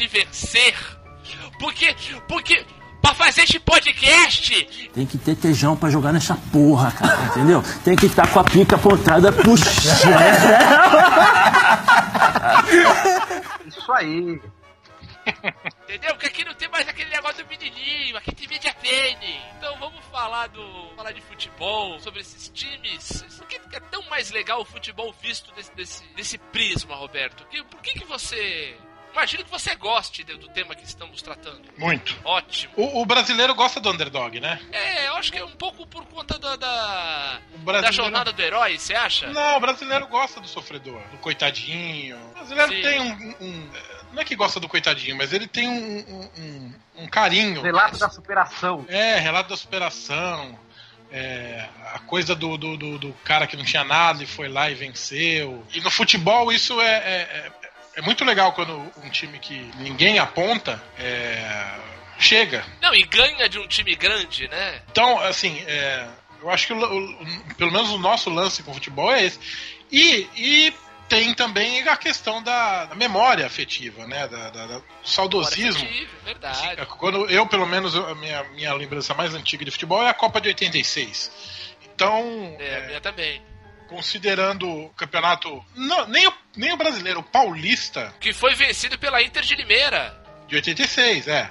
De 0.04 0.08
vencer. 0.08 0.74
Porque, 1.58 1.94
porque, 2.28 2.64
pra 3.00 3.14
fazer 3.14 3.42
este 3.42 3.58
podcast. 3.60 4.64
Tem 4.92 5.06
que 5.06 5.16
ter 5.18 5.34
tejão 5.36 5.76
pra 5.76 5.88
jogar 5.90 6.12
nessa 6.12 6.34
porra, 6.52 6.90
cara, 6.92 7.24
entendeu? 7.26 7.62
Tem 7.84 7.96
que 7.96 8.06
estar 8.06 8.26
com 8.28 8.40
a 8.40 8.44
pica 8.44 8.76
apontada 8.76 9.32
pro. 9.32 9.54
Isso 13.66 13.92
aí. 13.92 14.40
Entendeu? 15.84 16.10
Porque 16.10 16.26
aqui 16.26 16.44
não 16.44 16.52
tem 16.54 16.68
mais 16.68 16.86
aquele 16.86 17.08
negócio 17.08 17.42
do 17.42 17.48
menininho, 17.48 18.14
aqui 18.18 18.34
tem 18.34 18.46
media 18.46 18.74
pene. 18.74 19.40
Então 19.56 19.74
vamos 19.78 20.04
falar 20.12 20.48
do. 20.48 20.62
falar 20.96 21.12
de 21.12 21.22
futebol, 21.22 21.98
sobre 22.00 22.20
esses 22.20 22.48
times. 22.50 23.24
Por 23.38 23.46
que 23.46 23.58
é 23.74 23.80
tão 23.80 24.02
mais 24.10 24.30
legal 24.30 24.60
o 24.60 24.64
futebol 24.66 25.14
visto 25.22 25.50
desse, 25.54 25.74
desse, 25.74 26.04
desse 26.14 26.36
prisma, 26.38 26.94
Roberto? 26.94 27.46
Que- 27.46 27.62
Por 27.64 27.80
que, 27.80 27.98
que 28.00 28.04
você. 28.04 28.76
Imagino 29.14 29.44
que 29.44 29.50
você 29.50 29.74
goste 29.76 30.22
do 30.24 30.36
do 30.36 30.48
tema 30.48 30.74
que 30.74 30.84
estamos 30.84 31.22
tratando. 31.22 31.62
Muito. 31.78 32.16
Ótimo. 32.24 32.72
O, 32.76 33.00
o 33.00 33.06
brasileiro 33.06 33.54
gosta 33.54 33.80
do 33.80 33.88
underdog, 33.90 34.38
né? 34.40 34.60
É, 34.72 35.06
eu 35.06 35.14
acho 35.16 35.30
que 35.32 35.38
é 35.38 35.44
um 35.44 35.52
pouco 35.52 35.86
por 35.86 36.04
conta 36.06 36.38
da, 36.38 36.56
da, 36.56 37.40
O 37.54 37.58
da 37.58 37.64
brasileiro... 37.64 37.94
jornada 37.96 38.32
do 38.32 38.42
herói, 38.42 38.76
você 38.78 38.94
acha? 38.94 39.28
Não, 39.32 39.56
o 39.56 39.60
brasileiro 39.60 40.06
gosta 40.08 40.40
do 40.40 40.48
sofredor, 40.48 41.00
do 41.12 41.18
coitadinho. 41.18 42.18
O 42.32 42.34
brasileiro 42.34 42.72
Sim. 42.72 42.82
tem 42.82 43.00
um, 43.00 43.34
um- 43.40 43.70
Não 44.12 44.20
é 44.20 44.24
que 44.24 44.34
gosta 44.36 44.58
do 44.58 44.68
coitadinho, 44.68 45.16
mas 45.16 45.32
ele 45.32 45.46
tem 45.46 45.68
um, 45.68 45.98
um, 45.98 46.30
um- 46.42 46.74
um 47.04 47.08
carinho. 47.08 47.62
Relato 47.62 47.96
da 47.98 48.10
superação. 48.10 48.84
É, 48.88 49.18
relato 49.20 49.48
da 49.50 49.56
superação. 49.56 50.58
é, 51.12 51.68
a 51.92 52.00
coisa 52.00 52.34
do, 52.34 52.56
do, 52.58 52.76
do- 52.76 52.98
do 52.98 53.12
cara 53.24 53.46
que 53.46 53.56
não 53.56 53.64
tinha 53.64 53.84
nada 53.84 54.24
e 54.24 54.26
foi 54.26 54.48
lá 54.48 54.68
e 54.68 54.74
venceu. 54.74 55.64
E 55.72 55.80
no 55.80 55.88
futebol 55.90 56.50
isso 56.52 56.80
é, 56.80 56.96
é, 56.96 57.52
é- 57.96 58.00
é 58.00 58.02
muito 58.02 58.24
legal 58.24 58.52
quando 58.52 58.72
um 59.02 59.10
time 59.10 59.38
que 59.38 59.54
ninguém 59.76 60.18
aponta 60.18 60.82
é, 60.98 61.78
chega. 62.18 62.64
Não, 62.80 62.94
e 62.94 63.02
ganha 63.04 63.48
de 63.48 63.58
um 63.58 63.66
time 63.66 63.94
grande, 63.94 64.48
né? 64.48 64.82
Então, 64.90 65.18
assim, 65.20 65.62
é, 65.66 66.06
eu 66.40 66.50
acho 66.50 66.66
que 66.66 66.72
o- 66.72 66.76
o- 66.84 67.54
pelo 67.56 67.72
menos 67.72 67.90
o 67.90 67.98
nosso 67.98 68.30
lance 68.30 68.62
com 68.62 68.70
o 68.70 68.74
futebol 68.74 69.12
é 69.12 69.24
esse. 69.24 69.38
E, 69.90 70.28
e 70.36 70.74
tem 71.08 71.34
também 71.34 71.86
a 71.88 71.96
questão 71.96 72.42
da, 72.42 72.86
da 72.86 72.94
memória 72.94 73.46
afetiva, 73.46 74.06
né? 74.06 74.26
Da, 74.26 74.50
da- 74.50 74.66
da- 74.66 74.78
do 74.78 74.84
saudosismo. 75.04 75.84
É 75.86 76.24
Verdade. 76.24 76.80
É, 76.80 76.84
Quando 76.86 77.26
eu, 77.30 77.46
pelo 77.46 77.66
menos, 77.66 77.94
a 77.94 78.14
minha, 78.14 78.42
minha 78.54 78.72
lembrança 78.74 79.12
mais 79.14 79.34
antiga 79.34 79.64
de 79.64 79.70
futebol 79.70 80.02
é 80.02 80.08
a 80.08 80.14
Copa 80.14 80.40
de 80.40 80.48
86. 80.48 81.30
Então, 81.94 82.56
É, 82.58 82.74
a 82.74 82.78
é, 82.78 82.86
minha 82.86 83.00
também. 83.00 83.42
Considerando 83.94 84.68
o 84.68 84.88
campeonato. 84.90 85.64
Não, 85.76 86.06
nem, 86.08 86.26
o, 86.26 86.32
nem 86.56 86.72
o 86.72 86.76
brasileiro, 86.76 87.20
o 87.20 87.22
paulista 87.22 88.12
Que 88.18 88.32
foi 88.32 88.54
vencido 88.54 88.98
pela 88.98 89.22
Inter 89.22 89.42
de 89.44 89.54
Limeira. 89.54 90.14
de 90.48 90.56
86, 90.56 91.28
é. 91.28 91.50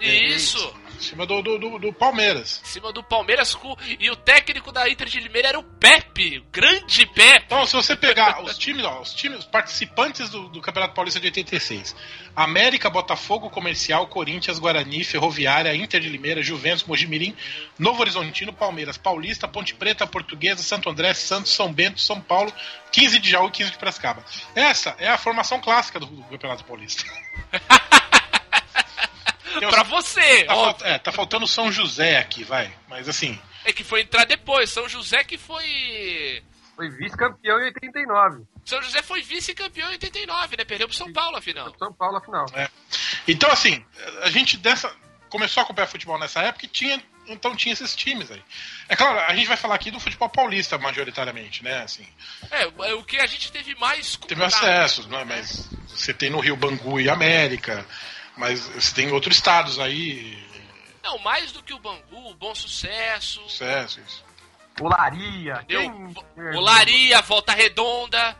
Isso. 0.00 0.74
Em 0.98 1.02
cima 1.02 1.24
do, 1.24 1.40
do, 1.40 1.58
do- 1.58 1.78
do 1.78 1.92
Palmeiras. 1.92 2.60
Em 2.64 2.66
cima 2.66 2.92
do 2.92 3.02
Palmeiras. 3.04 3.56
E 4.00 4.10
o 4.10 4.16
técnico 4.16 4.72
da 4.72 4.88
Inter 4.88 5.06
de 5.06 5.20
Limeira 5.20 5.48
era 5.48 5.58
o 5.58 5.62
Pepe. 5.62 6.38
O 6.38 6.44
grande 6.50 7.06
Pepe. 7.06 7.44
Então, 7.46 7.64
se 7.64 7.74
você 7.74 7.94
pegar 7.94 8.42
os 8.42 8.58
times, 8.58 8.84
ó, 8.84 9.00
os 9.00 9.14
times, 9.14 9.38
os 9.38 9.44
participantes 9.44 10.28
do, 10.28 10.48
do 10.48 10.60
Campeonato 10.60 10.94
Paulista 10.94 11.20
de 11.20 11.26
86: 11.28 11.94
América, 12.34 12.90
Botafogo, 12.90 13.48
Comercial, 13.48 14.08
Corinthians, 14.08 14.58
Guarani, 14.58 15.04
Ferroviária, 15.04 15.74
Inter 15.74 16.00
de 16.00 16.08
Limeira, 16.08 16.42
Juventus, 16.42 16.82
Mojimirim, 16.84 17.34
Novo 17.78 18.00
Horizontino, 18.00 18.52
Palmeiras, 18.52 18.98
Paulista, 18.98 19.46
Ponte 19.46 19.74
Preta, 19.74 20.06
Portuguesa, 20.06 20.62
Santo 20.62 20.90
André, 20.90 21.14
Santos, 21.14 21.52
São 21.52 21.72
Bento, 21.72 22.00
São 22.00 22.20
Paulo, 22.20 22.52
15 22.90 23.18
de 23.20 23.30
Jaú 23.30 23.46
e 23.48 23.50
15 23.52 23.70
de 23.70 23.78
Piracicaba. 23.78 24.24
Essa 24.54 24.96
é 24.98 25.08
a 25.08 25.16
formação 25.18 25.60
clássica 25.60 26.00
do, 26.00 26.06
do 26.06 26.22
Campeonato 26.24 26.64
Paulista. 26.64 27.04
Tem 29.60 29.68
Pra 29.68 29.82
você. 29.82 30.44
tá, 30.44 30.54
ó. 30.56 30.74
é, 30.82 30.98
tá 30.98 31.12
faltando 31.12 31.46
São 31.46 31.70
José 31.72 32.18
aqui, 32.18 32.44
vai. 32.44 32.72
Mas 32.88 33.08
assim, 33.08 33.38
É 33.64 33.72
que 33.72 33.84
foi 33.84 34.02
entrar 34.02 34.24
depois. 34.24 34.70
São 34.70 34.88
José 34.88 35.22
que 35.24 35.36
foi. 35.38 36.42
Foi 36.76 36.88
vice-campeão 36.90 37.58
em 37.60 37.64
89. 37.64 38.44
São 38.64 38.80
José 38.82 39.02
foi 39.02 39.20
vice-campeão 39.22 39.88
em 39.88 39.92
89, 39.94 40.56
né? 40.56 40.64
Perdeu 40.64 40.86
pro 40.86 40.96
São 40.96 41.12
Paulo, 41.12 41.36
afinal. 41.36 41.74
São 41.78 41.92
Paulo, 41.92 42.18
afinal. 42.18 42.46
É. 42.54 42.68
Então, 43.26 43.50
assim, 43.50 43.84
a 44.22 44.30
gente 44.30 44.56
dessa 44.56 44.94
começou 45.28 45.60
a 45.60 45.64
acompanhar 45.64 45.86
futebol 45.88 46.18
nessa 46.18 46.40
época 46.40 46.64
e 46.64 46.68
tinha, 46.68 47.02
então 47.26 47.54
tinha 47.54 47.72
esses 47.72 47.94
times 47.94 48.30
aí. 48.30 48.42
É 48.88 48.96
claro, 48.96 49.18
a 49.20 49.34
gente 49.34 49.46
vai 49.46 49.56
falar 49.56 49.74
aqui 49.74 49.90
do 49.90 50.00
futebol 50.00 50.28
paulista 50.28 50.78
majoritariamente, 50.78 51.62
né? 51.62 51.82
Assim, 51.82 52.06
É, 52.50 52.62
é 52.62 52.94
o 52.94 53.02
que 53.04 53.18
a 53.18 53.26
gente 53.26 53.52
teve 53.52 53.74
mais 53.74 54.16
teve 54.16 54.42
acessos, 54.42 55.06
né? 55.06 55.24
Mas 55.24 55.68
você 55.88 56.14
tem 56.14 56.30
no 56.30 56.40
Rio 56.40 56.56
Bangu 56.56 57.00
e 57.00 57.10
América, 57.10 57.84
mas 58.38 58.66
você 58.68 58.94
tem 58.94 59.12
outros 59.12 59.36
estados 59.36 59.78
aí, 59.78 60.38
Não, 61.02 61.18
mais 61.18 61.52
do 61.52 61.62
que 61.62 61.72
o 61.74 61.78
Bangu, 61.78 62.30
o 62.30 62.34
Bom 62.34 62.54
Sucesso. 62.54 63.40
sucessos. 63.48 64.24
Olaria. 64.80 65.64
Eu, 65.68 65.80
Quem- 65.80 66.56
Olaria, 66.56 67.20
Volta 67.22 67.52
Redonda. 67.52 68.36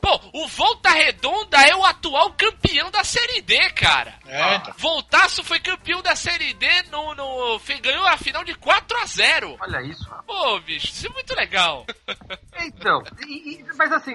Pô, 0.00 0.20
o 0.32 0.46
Volta 0.46 0.90
Redonda 0.90 1.56
é 1.66 1.74
o 1.74 1.84
atual 1.84 2.32
campeão 2.34 2.90
da 2.90 3.02
Série 3.02 3.40
D, 3.42 3.70
cara. 3.70 4.14
É, 4.26 4.54
então. 4.56 4.74
Voltaço 4.78 5.42
foi 5.42 5.58
campeão 5.58 6.00
da 6.02 6.14
Série 6.14 6.54
D 6.54 6.66
no, 6.90 7.14
no 7.14 7.60
ganhou 7.82 8.06
a 8.06 8.16
final 8.16 8.44
de 8.44 8.54
4 8.54 8.96
a 8.98 9.06
0 9.06 9.56
Olha 9.60 9.82
isso, 9.82 10.04
rapaz. 10.04 10.24
Pô, 10.26 10.60
bicho, 10.60 10.86
isso 10.86 11.06
é 11.06 11.10
muito 11.10 11.34
legal. 11.34 11.84
Então, 12.60 13.02
e- 13.26 13.60
e- 13.60 13.64
mas 13.76 13.92
assim, 13.92 14.14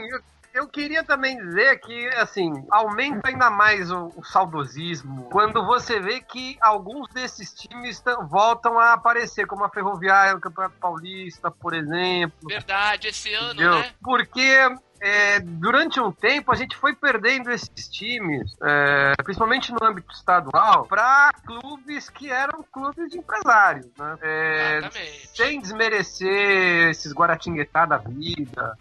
eu, 0.53 0.67
queria 0.67 1.03
também 1.03 1.38
dizer 1.38 1.79
que, 1.79 2.07
assim, 2.10 2.51
aumenta 2.69 3.29
ainda 3.29 3.50
mais 3.50 3.91
o, 3.91 4.12
o 4.15 4.24
saudosismo 4.24 5.29
quando 5.31 5.65
você 5.65 6.00
vê 6.00 6.22
que 6.22 6.57
alguns 6.62 7.07
desses 7.10 7.53
times 7.53 8.01
voltam 8.29 8.79
a 8.79 8.93
aparecer, 8.93 9.45
como 9.48 9.63
a 9.63 9.69
Ferroviária 9.69 10.33
no 10.33 10.41
Campeonato 10.41 10.75
Paulista, 10.79 11.50
por 11.50 11.74
exemplo. 11.74 12.48
Verdade, 12.48 13.07
esse 13.07 13.33
ano, 13.33 13.53
Entendeu? 13.53 13.79
né? 13.79 13.91
Porque 14.03 14.57
é, 15.03 15.41
durante 15.41 16.00
um 16.00 16.13
tempo 16.13 16.50
a 16.50 16.55
gente 16.55 16.77
foi 16.77 16.95
perdendo 16.95 17.51
esses 17.51 17.89
times, 17.89 18.55
é, 18.63 19.13
principalmente 19.22 19.69
no 19.74 19.86
âmbito 19.86 20.13
estadual, 20.13 20.86
para 20.86 21.31
clubes 21.45 22.10
que 22.10 22.31
eram 22.31 22.63
clubes 22.72 23.10
de 23.10 23.17
empresários, 23.17 23.88
né? 23.98 24.17
É, 24.22 24.77
Exatamente. 24.77 25.29
sem 25.36 25.60
desmerecer 25.60 26.89
esses 26.89 27.12
Guaratinguetá 27.12 27.86
da 27.86 27.98
vida, 27.98 28.77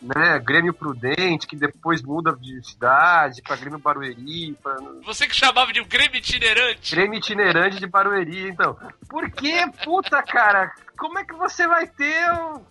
né? 0.00 0.38
Grêmio 0.38 0.72
Prudente, 0.72 1.46
que 1.46 1.56
depois 1.56 2.02
muda 2.02 2.32
de 2.36 2.62
cidade 2.68 3.42
para 3.42 3.56
Grêmio 3.56 3.78
Barueri, 3.78 4.56
pra 4.62 4.76
Você 5.04 5.26
que 5.26 5.34
chamava 5.34 5.72
de 5.72 5.80
um 5.80 5.86
Grêmio 5.86 6.16
itinerante. 6.16 6.94
Grêmio 6.94 7.18
itinerante 7.18 7.78
de 7.78 7.86
Barueri, 7.86 8.48
então. 8.48 8.76
Porque, 9.08 9.54
puta, 9.84 10.22
cara, 10.22 10.72
como 10.96 11.18
é 11.18 11.24
que 11.24 11.34
você 11.34 11.66
vai 11.66 11.86
ter 11.86 12.30
um 12.32 12.62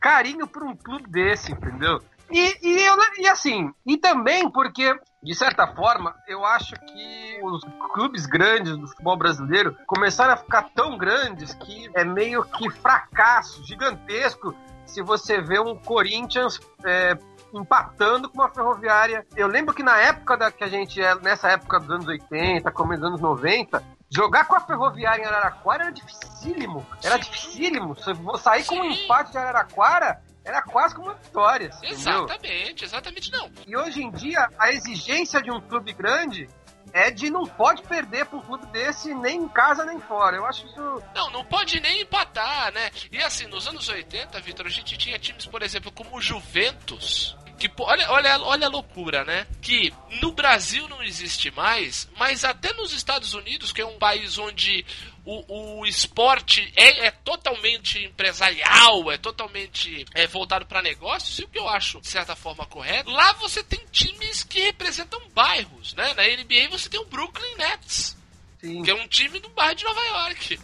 carinho 0.00 0.46
por 0.46 0.62
um 0.64 0.74
clube 0.76 1.08
desse, 1.08 1.52
entendeu? 1.52 2.02
E, 2.30 2.56
e, 2.66 2.82
eu- 2.84 2.96
e 3.18 3.28
assim, 3.28 3.70
e 3.86 3.96
também 3.98 4.50
porque, 4.50 4.92
de 5.22 5.34
certa 5.34 5.68
forma, 5.68 6.16
eu 6.26 6.44
acho 6.44 6.74
que 6.74 7.40
os 7.42 7.62
clubes 7.94 8.26
grandes 8.26 8.76
do 8.76 8.88
futebol 8.88 9.16
brasileiro 9.16 9.76
começaram 9.86 10.32
a 10.34 10.36
ficar 10.36 10.70
tão 10.74 10.98
grandes 10.98 11.54
que 11.54 11.88
é 11.94 12.04
meio 12.04 12.42
que 12.44 12.68
fracasso 12.70 13.64
gigantesco 13.64 14.54
se 14.84 15.00
você 15.00 15.40
vê 15.40 15.60
um 15.60 15.76
Corinthians 15.76 16.58
é, 16.84 17.16
empatando 17.54 18.28
com 18.28 18.38
uma 18.38 18.48
ferroviária. 18.48 19.24
Eu 19.36 19.46
lembro 19.46 19.72
que 19.72 19.82
na 19.82 19.96
época 19.98 20.36
da 20.36 20.50
que 20.50 20.64
a 20.64 20.68
gente 20.68 21.00
é, 21.00 21.14
nessa 21.14 21.48
época 21.50 21.78
dos 21.78 21.90
anos 21.90 22.06
80, 22.08 22.70
começo 22.72 23.00
dos 23.02 23.10
anos 23.10 23.20
90, 23.20 23.82
jogar 24.10 24.46
com 24.46 24.56
a 24.56 24.60
ferroviária 24.60 25.22
em 25.22 25.26
Araraquara 25.26 25.84
era 25.84 25.92
dificílimo. 25.92 26.84
Era 27.02 27.16
dificílimo. 27.16 27.96
Eu 28.06 28.38
sair 28.38 28.64
com 28.64 28.74
um 28.74 28.90
empate 28.90 29.32
de 29.32 29.38
Araraquara, 29.38 30.20
era 30.44 30.62
quase 30.62 30.94
como 30.94 31.08
uma 31.08 31.14
vitória. 31.14 31.70
Entendeu? 31.78 31.90
Exatamente, 31.90 32.84
exatamente 32.84 33.32
não. 33.32 33.50
E 33.66 33.76
hoje 33.76 34.02
em 34.02 34.10
dia, 34.10 34.48
a 34.58 34.70
exigência 34.70 35.40
de 35.40 35.50
um 35.50 35.60
clube 35.60 35.92
grande 35.92 36.48
é 36.92 37.10
de 37.10 37.30
não 37.30 37.44
pode 37.44 37.82
perder 37.82 38.26
para 38.26 38.38
um 38.38 38.42
clube 38.42 38.66
desse 38.66 39.14
nem 39.14 39.42
em 39.42 39.48
casa 39.48 39.84
nem 39.84 39.98
fora. 40.00 40.36
Eu 40.36 40.44
acho 40.44 40.66
isso. 40.66 41.02
Não, 41.14 41.30
não 41.30 41.44
pode 41.44 41.80
nem 41.80 42.02
empatar, 42.02 42.72
né? 42.72 42.90
E 43.10 43.18
assim, 43.18 43.46
nos 43.46 43.66
anos 43.66 43.88
80, 43.88 44.40
Vitor, 44.40 44.66
a 44.66 44.70
gente 44.70 44.96
tinha 44.98 45.18
times, 45.18 45.46
por 45.46 45.62
exemplo, 45.62 45.90
como 45.92 46.16
o 46.16 46.20
Juventus. 46.20 47.36
Que, 47.62 47.70
olha, 47.78 48.10
olha, 48.10 48.40
olha 48.40 48.66
a 48.66 48.70
loucura, 48.70 49.24
né? 49.24 49.46
Que 49.60 49.94
no 50.20 50.32
Brasil 50.32 50.88
não 50.88 51.00
existe 51.00 51.48
mais, 51.52 52.08
mas 52.18 52.44
até 52.44 52.72
nos 52.72 52.92
Estados 52.92 53.34
Unidos, 53.34 53.70
que 53.70 53.80
é 53.80 53.86
um 53.86 54.00
país 54.00 54.36
onde 54.36 54.84
o, 55.24 55.80
o 55.80 55.86
esporte 55.86 56.72
é, 56.74 57.06
é 57.06 57.10
totalmente 57.12 58.02
empresarial, 58.02 59.12
é 59.12 59.16
totalmente 59.16 60.04
é, 60.12 60.26
voltado 60.26 60.66
para 60.66 60.82
negócios, 60.82 61.38
e 61.38 61.44
o 61.44 61.48
que 61.48 61.56
eu 61.56 61.68
acho, 61.68 62.00
de 62.00 62.08
certa 62.08 62.34
forma, 62.34 62.66
correto, 62.66 63.10
lá 63.10 63.32
você 63.34 63.62
tem 63.62 63.78
times 63.92 64.42
que 64.42 64.58
representam 64.58 65.22
bairros, 65.28 65.94
né? 65.94 66.14
Na 66.14 66.24
NBA 66.24 66.68
você 66.68 66.88
tem 66.88 66.98
o 66.98 67.06
Brooklyn 67.06 67.54
Nets, 67.58 68.16
Sim. 68.60 68.82
que 68.82 68.90
é 68.90 68.94
um 68.96 69.06
time 69.06 69.38
do 69.38 69.50
bairro 69.50 69.76
de 69.76 69.84
Nova 69.84 70.02
York. 70.02 70.58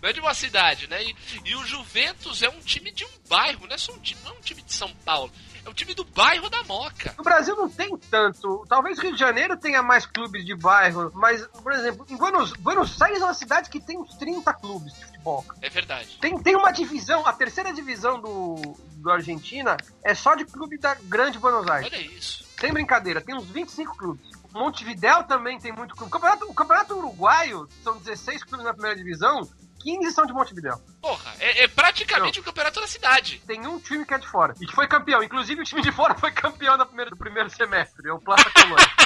Não 0.00 0.08
é 0.08 0.12
de 0.12 0.20
uma 0.20 0.34
cidade, 0.34 0.86
né? 0.86 1.02
E, 1.02 1.16
e 1.44 1.56
o 1.56 1.66
Juventus 1.66 2.40
é 2.40 2.48
um 2.48 2.60
time 2.60 2.92
de 2.92 3.04
um 3.04 3.10
bairro, 3.28 3.66
não 3.66 3.74
é 3.74 3.78
só 3.78 3.92
um 3.92 3.98
time, 3.98 4.20
não 4.22 4.30
é 4.30 4.38
um 4.38 4.40
time 4.40 4.62
de 4.62 4.72
São 4.72 4.92
Paulo. 5.04 5.32
Um 5.70 5.74
time 5.74 5.94
do 5.94 6.04
bairro 6.04 6.48
da 6.50 6.62
Moca. 6.64 7.14
No 7.16 7.24
Brasil 7.24 7.56
não 7.56 7.68
tem 7.68 7.96
tanto. 7.96 8.64
Talvez 8.68 8.98
Rio 8.98 9.12
de 9.12 9.18
Janeiro 9.18 9.56
tenha 9.56 9.82
mais 9.82 10.06
clubes 10.06 10.44
de 10.44 10.54
bairro, 10.54 11.10
mas, 11.14 11.46
por 11.46 11.72
exemplo, 11.72 12.06
em 12.08 12.16
Buenos, 12.16 12.52
Buenos 12.54 13.00
Aires 13.00 13.20
é 13.20 13.24
uma 13.24 13.34
cidade 13.34 13.70
que 13.70 13.80
tem 13.80 13.98
uns 13.98 14.14
30 14.16 14.52
clubes 14.54 14.92
de 14.92 15.04
futebol. 15.04 15.44
É 15.60 15.68
verdade. 15.68 16.18
Tem, 16.20 16.36
tem 16.42 16.56
uma 16.56 16.72
divisão, 16.72 17.26
a 17.26 17.32
terceira 17.32 17.72
divisão 17.72 18.20
do, 18.20 18.76
do 18.96 19.10
Argentina 19.10 19.76
é 20.04 20.14
só 20.14 20.34
de 20.34 20.44
clube 20.44 20.78
da 20.78 20.94
Grande 20.94 21.38
Buenos 21.38 21.66
Aires. 21.68 21.90
Olha 21.92 22.00
isso. 22.00 22.44
Sem 22.60 22.72
brincadeira, 22.72 23.20
tem 23.20 23.34
uns 23.34 23.46
25 23.46 23.96
clubes. 23.96 24.30
Montevidéu 24.52 25.24
também 25.24 25.58
tem 25.58 25.72
muito 25.72 25.94
clube. 25.96 26.08
O 26.08 26.12
campeonato, 26.12 26.44
o 26.44 26.54
campeonato 26.54 26.94
uruguaio 26.96 27.68
são 27.82 27.96
16 27.96 28.44
clubes 28.44 28.64
na 28.64 28.72
primeira 28.72 28.96
divisão, 28.96 29.48
15 29.82 30.12
são 30.12 30.24
de 30.24 30.32
Montevidéu. 30.32 30.80
Porra, 31.00 31.34
é, 31.40 31.64
é 31.64 31.68
praticamente 31.68 32.40
o 32.40 32.42
campeonato 32.42 32.80
da 32.80 32.86
cidade. 32.86 33.42
Tem 33.46 33.66
um 33.66 33.78
time 33.78 34.04
que 34.04 34.14
é 34.14 34.18
de 34.18 34.26
fora 34.26 34.54
e 34.60 34.66
que 34.66 34.74
foi 34.74 34.86
campeão. 34.86 35.22
Inclusive 35.22 35.60
o 35.60 35.64
time 35.64 35.82
de 35.82 35.92
fora 35.92 36.14
foi 36.18 36.30
campeão 36.32 36.78
da 36.78 36.86
primeira, 36.86 37.10
do 37.10 37.16
primeiro 37.16 37.50
semestre, 37.50 38.08
é 38.08 38.12
o 38.12 38.20
Plaza 38.20 38.50
Colônia. 38.50 38.76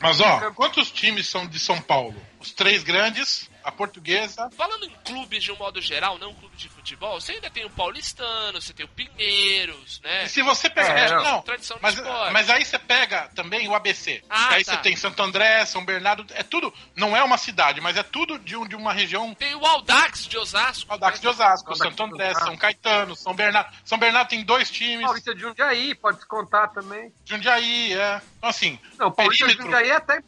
Mas 0.00 0.20
ó, 0.20 0.50
quantos 0.50 0.90
times 0.90 1.28
são 1.28 1.46
de 1.46 1.60
São 1.60 1.80
Paulo? 1.80 2.20
Os 2.40 2.50
três 2.50 2.82
grandes, 2.82 3.48
a 3.64 3.72
portuguesa. 3.72 4.50
Falando 4.56 4.84
em 4.84 4.90
clubes 5.04 5.42
de 5.42 5.52
um 5.52 5.56
modo 5.56 5.80
geral, 5.80 6.18
não 6.18 6.34
clube 6.34 6.56
de 6.56 6.68
futebol, 6.68 7.20
você 7.20 7.32
ainda 7.32 7.50
tem 7.50 7.64
o 7.64 7.70
Paulistano, 7.70 8.60
você 8.60 8.72
tem 8.72 8.84
o 8.84 8.88
Pinheiros, 8.88 10.00
né? 10.02 10.24
E 10.24 10.28
se 10.28 10.42
você 10.42 10.68
pegar. 10.68 10.98
É, 10.98 11.10
não, 11.10 11.22
não. 11.22 11.42
Tradição 11.42 11.78
mas, 11.80 11.96
mas 12.32 12.50
aí 12.50 12.64
você 12.64 12.78
pega 12.78 13.30
também 13.34 13.68
o 13.68 13.74
ABC. 13.74 14.22
Ah, 14.28 14.54
aí 14.54 14.64
tá. 14.64 14.72
você 14.72 14.78
tem 14.78 14.96
Santo 14.96 15.22
André, 15.22 15.64
São 15.64 15.84
Bernardo. 15.84 16.24
É 16.34 16.42
tudo. 16.42 16.72
Não 16.94 17.16
é 17.16 17.22
uma 17.22 17.38
cidade, 17.38 17.80
mas 17.80 17.96
é 17.96 18.02
tudo 18.02 18.38
de, 18.38 18.56
um, 18.56 18.66
de 18.66 18.76
uma 18.76 18.92
região. 18.92 19.34
Tem 19.34 19.54
o 19.54 19.64
Aldax 19.64 20.26
de 20.26 20.38
Osasco. 20.38 20.92
Aldax 20.92 21.20
de? 21.20 21.28
Osasco, 21.28 21.70
Aldax 21.70 21.96
Santo 21.96 21.96
de 21.96 22.14
André. 22.14 22.34
São 22.34 22.56
Caetano, 22.56 23.16
São 23.16 23.34
Bernardo. 23.34 23.74
São 23.84 23.98
Bernardo 23.98 24.28
tem 24.28 24.44
dois 24.44 24.70
times. 24.70 25.04
Paulista 25.04 25.34
de 25.34 25.40
Jundiaí, 25.40 25.94
pode 25.94 26.18
descontar 26.18 26.70
também. 26.72 27.12
Jundiaí, 27.24 27.92
é. 27.94 28.20
Então, 28.38 28.50
assim, 28.50 28.78
Não, 28.98 29.08
o 29.08 29.12
Paulista 29.12 29.46
de 29.46 29.56
Perímetro. 29.56 29.78
Jundiaí 29.78 29.90
é 29.90 29.96
até 29.96 30.20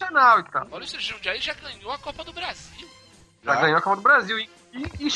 profissional 0.00 0.40
e 0.40 0.44
tal. 0.44 0.66
Paulista 0.66 0.98
de 0.98 1.04
Jundiaí 1.04 1.40
já 1.40 1.54
ganhou 1.54 1.92
a 1.92 1.98
Copa 1.98 2.24
do 2.24 2.32
Brasil. 2.32 2.88
Já 3.44 3.54
Tá. 3.54 3.60
ganhou 3.62 3.78
a 3.78 3.82
Copa 3.82 3.96
do 3.96 4.02
Brasil. 4.02 4.38
E, 4.38 4.48
e. 5.00 5.10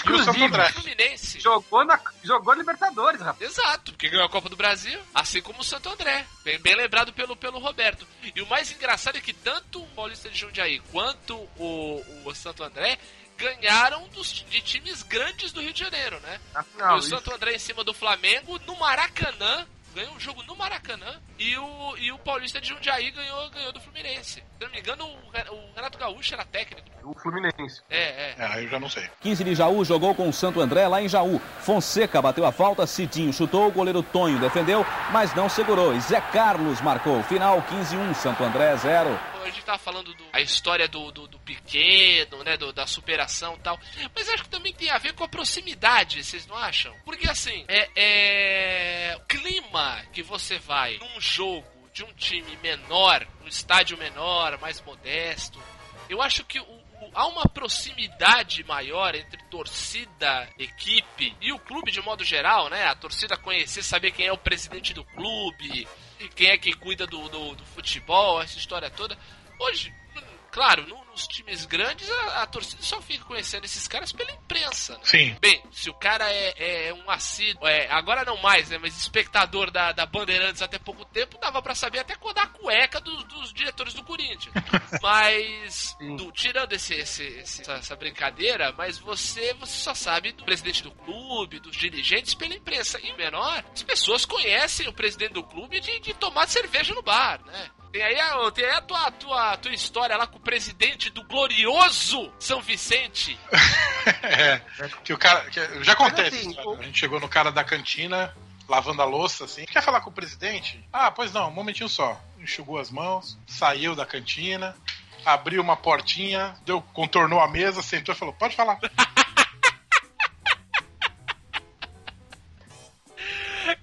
Fluminense. 0.72 1.38
Jogou, 1.40 1.84
na, 1.84 2.00
jogou 2.22 2.54
Libertadores, 2.54 3.20
rapaz. 3.20 3.50
Exato, 3.50 3.92
porque 3.92 4.08
ganhou 4.08 4.26
a 4.26 4.30
Copa 4.30 4.48
do 4.48 4.56
Brasil, 4.56 4.98
assim 5.14 5.40
como 5.40 5.60
o 5.60 5.64
Santo 5.64 5.88
André. 5.88 6.26
Bem, 6.42 6.58
bem 6.58 6.74
lembrado 6.74 7.12
pelo, 7.12 7.36
pelo 7.36 7.58
Roberto. 7.58 8.06
E 8.34 8.42
o 8.42 8.46
mais 8.46 8.70
engraçado 8.72 9.16
é 9.16 9.20
que 9.20 9.32
tanto 9.32 9.82
o 9.82 9.86
Paulista 9.88 10.28
de 10.28 10.38
Jundiaí 10.38 10.80
quanto 10.90 11.36
o, 11.56 12.02
o 12.24 12.34
Santo 12.34 12.64
André 12.64 12.98
ganharam 13.36 14.06
dos, 14.08 14.28
de 14.48 14.60
times 14.60 15.02
grandes 15.02 15.52
do 15.52 15.60
Rio 15.60 15.72
de 15.72 15.80
Janeiro, 15.80 16.18
né? 16.20 16.40
Afinal, 16.54 16.96
o 16.96 17.02
Santo 17.02 17.32
André 17.32 17.54
em 17.54 17.58
cima 17.58 17.82
do 17.84 17.92
Flamengo 17.94 18.58
no 18.66 18.76
Maracanã. 18.78 19.66
Ganhou 19.94 20.12
um 20.14 20.18
jogo 20.20 20.42
no 20.42 20.56
Maracanã 20.56 21.20
e 21.38 21.56
o, 21.56 21.96
e 21.98 22.10
o 22.10 22.18
Paulista 22.18 22.60
de 22.60 22.68
Jundiaí 22.68 23.10
ganhou, 23.12 23.48
ganhou 23.50 23.72
do 23.72 23.80
Fluminense. 23.80 24.34
Se 24.34 24.42
eu 24.60 24.66
não 24.66 24.74
me 24.74 24.80
engano, 24.80 25.04
o 25.04 25.30
Re- 25.32 25.48
o 25.50 25.74
Renato 25.76 25.96
Gaúcho 25.98 26.34
era 26.34 26.44
técnico. 26.44 26.88
o 27.04 27.14
Fluminense. 27.18 27.80
É, 27.88 27.98
é. 27.98 28.34
é, 28.38 28.44
aí 28.46 28.64
eu 28.64 28.70
já 28.70 28.80
não 28.80 28.88
sei. 28.88 29.08
15 29.20 29.44
de 29.44 29.54
Jaú 29.54 29.84
jogou 29.84 30.14
com 30.14 30.28
o 30.28 30.32
Santo 30.32 30.60
André 30.60 30.88
lá 30.88 31.00
em 31.00 31.08
Jaú. 31.08 31.40
Fonseca 31.60 32.20
bateu 32.20 32.44
a 32.44 32.50
falta, 32.52 32.86
Cidinho 32.86 33.32
chutou, 33.32 33.68
o 33.68 33.72
goleiro 33.72 34.02
Tonho 34.02 34.38
defendeu, 34.40 34.84
mas 35.12 35.34
não 35.34 35.48
segurou. 35.48 35.94
E 35.94 36.00
Zé 36.00 36.20
Carlos 36.20 36.80
marcou. 36.80 37.22
Final 37.22 37.62
15-1, 37.62 38.14
Santo 38.14 38.42
André 38.42 38.76
0. 38.76 39.18
A 39.44 39.50
gente 39.50 39.64
tava 39.64 39.78
falando 39.78 40.14
do, 40.14 40.24
a 40.32 40.40
história 40.40 40.88
do, 40.88 41.10
do, 41.12 41.28
do 41.28 41.38
pequeno, 41.40 42.42
né? 42.42 42.56
do- 42.56 42.72
da 42.72 42.86
superação 42.86 43.54
e 43.54 43.58
tal. 43.60 43.78
Mas 44.14 44.28
acho 44.28 44.44
que 44.44 44.48
também 44.48 44.72
tem 44.72 44.90
a 44.90 44.98
ver 44.98 45.12
com 45.14 45.24
a 45.24 45.28
proximidade, 45.28 46.22
vocês 46.24 46.46
não 46.46 46.56
acham? 46.56 46.94
Porque 47.04 47.28
assim, 47.28 47.64
é, 47.68 47.90
é. 47.94 49.16
O 49.16 49.20
clima 49.26 50.02
que 50.12 50.22
você 50.22 50.58
vai 50.58 50.96
num 50.98 51.20
jogo 51.20 51.66
de 51.92 52.02
um 52.04 52.12
time 52.14 52.56
menor, 52.62 53.26
um 53.44 53.48
estádio 53.48 53.96
menor, 53.96 54.58
mais 54.58 54.80
modesto, 54.82 55.62
eu 56.08 56.20
acho 56.22 56.42
que 56.44 56.58
o- 56.58 56.84
há 57.14 57.26
uma 57.28 57.46
proximidade 57.48 58.64
maior 58.64 59.14
entre 59.14 59.40
torcida, 59.44 60.48
equipe 60.58 61.36
e 61.40 61.52
o 61.52 61.58
clube 61.58 61.92
de 61.92 62.00
modo 62.00 62.24
geral, 62.24 62.68
né? 62.68 62.84
A 62.86 62.94
torcida 62.94 63.36
conhecer, 63.36 63.82
saber 63.82 64.10
quem 64.10 64.26
é 64.26 64.32
o 64.32 64.38
presidente 64.38 64.92
do 64.92 65.04
clube, 65.04 65.86
quem 66.34 66.48
é 66.48 66.56
que 66.58 66.72
cuida 66.72 67.06
do, 67.06 67.28
do, 67.28 67.54
do 67.54 67.64
futebol, 67.66 68.40
essa 68.42 68.58
história 68.58 68.90
toda. 68.90 69.16
Hoje, 69.58 69.92
hum, 70.16 70.22
claro, 70.50 70.86
no- 70.86 71.03
nos 71.14 71.28
times 71.28 71.64
grandes 71.64 72.10
a, 72.10 72.42
a 72.42 72.46
torcida 72.46 72.82
só 72.82 73.00
fica 73.00 73.24
conhecendo 73.24 73.64
esses 73.64 73.86
caras 73.86 74.10
pela 74.12 74.32
imprensa. 74.32 74.94
Né? 74.94 75.00
Sim. 75.04 75.36
Bem, 75.40 75.62
se 75.70 75.88
o 75.88 75.94
cara 75.94 76.28
é, 76.30 76.88
é 76.88 76.92
um 76.94 77.08
assíduo, 77.08 77.66
é, 77.66 77.88
agora 77.88 78.24
não 78.24 78.36
mais, 78.42 78.68
né? 78.68 78.78
Mas 78.78 78.96
espectador 79.00 79.70
da, 79.70 79.92
da 79.92 80.04
Bandeirantes 80.04 80.60
até 80.60 80.76
pouco 80.78 81.04
tempo, 81.04 81.38
dava 81.38 81.62
pra 81.62 81.74
saber 81.74 82.00
até 82.00 82.16
quando 82.16 82.38
a 82.38 82.46
cueca 82.48 83.00
dos, 83.00 83.22
dos 83.24 83.52
diretores 83.52 83.94
do 83.94 84.02
Corinthians. 84.02 84.52
Mas, 85.00 85.96
do- 86.16 86.32
tirando 86.32 86.72
esse, 86.72 86.94
esse- 86.94 87.22
esse- 87.22 87.62
essa, 87.62 87.72
essa 87.74 87.96
brincadeira, 87.96 88.72
mas 88.76 88.98
você, 88.98 89.54
você 89.54 89.76
só 89.76 89.94
sabe 89.94 90.32
do 90.32 90.44
presidente 90.44 90.82
do 90.82 90.90
clube, 90.90 91.60
dos 91.60 91.76
dirigentes 91.76 92.34
pela 92.34 92.54
imprensa. 92.54 92.98
E 93.00 93.12
menor, 93.12 93.64
as 93.72 93.82
pessoas 93.82 94.24
conhecem 94.24 94.88
o 94.88 94.92
presidente 94.92 95.34
do 95.34 95.44
clube 95.44 95.78
de, 95.80 96.00
de 96.00 96.14
tomar 96.14 96.48
cerveja 96.48 96.92
no 96.94 97.02
bar, 97.02 97.40
né? 97.44 97.70
Tem 97.92 98.02
aí 98.02 98.18
a, 98.18 98.50
tem 98.50 98.64
aí 98.64 98.72
a 98.72 98.80
tua, 98.80 99.10
tua, 99.12 99.56
tua 99.56 99.72
história 99.72 100.16
lá 100.16 100.26
com 100.26 100.38
o 100.38 100.40
presidente 100.40 101.03
do 101.10 101.22
glorioso 101.24 102.32
São 102.38 102.60
Vicente. 102.60 103.38
É, 104.22 104.60
que 105.02 105.14
o 105.14 105.18
cara. 105.18 105.48
Que, 105.48 105.58
eu 105.58 105.82
já 105.82 105.96
contei 105.96 106.26
essa 106.26 106.36
assim, 106.36 106.54
o- 106.60 106.74
A 106.78 106.82
gente 106.82 106.98
chegou 106.98 107.18
no 107.18 107.26
cara 107.28 107.50
da 107.50 107.64
cantina, 107.64 108.36
lavando 108.68 109.00
a 109.00 109.04
louça, 109.06 109.46
assim. 109.46 109.64
Quer 109.64 109.82
falar 109.82 110.02
com 110.02 110.10
o 110.10 110.12
presidente? 110.12 110.86
Ah, 110.92 111.10
pois 111.10 111.32
não, 111.32 111.48
um 111.48 111.52
momentinho 111.52 111.88
só. 111.88 112.20
Enxugou 112.38 112.78
as 112.78 112.90
mãos, 112.90 113.38
saiu 113.46 113.94
da 113.94 114.04
cantina, 114.04 114.76
abriu 115.24 115.62
uma 115.62 115.74
portinha, 115.74 116.54
deu, 116.66 116.82
contornou 116.92 117.40
a 117.40 117.48
mesa, 117.48 117.80
sentou 117.80 118.14
e 118.14 118.18
falou: 118.18 118.34
pode 118.34 118.54
falar. 118.54 118.78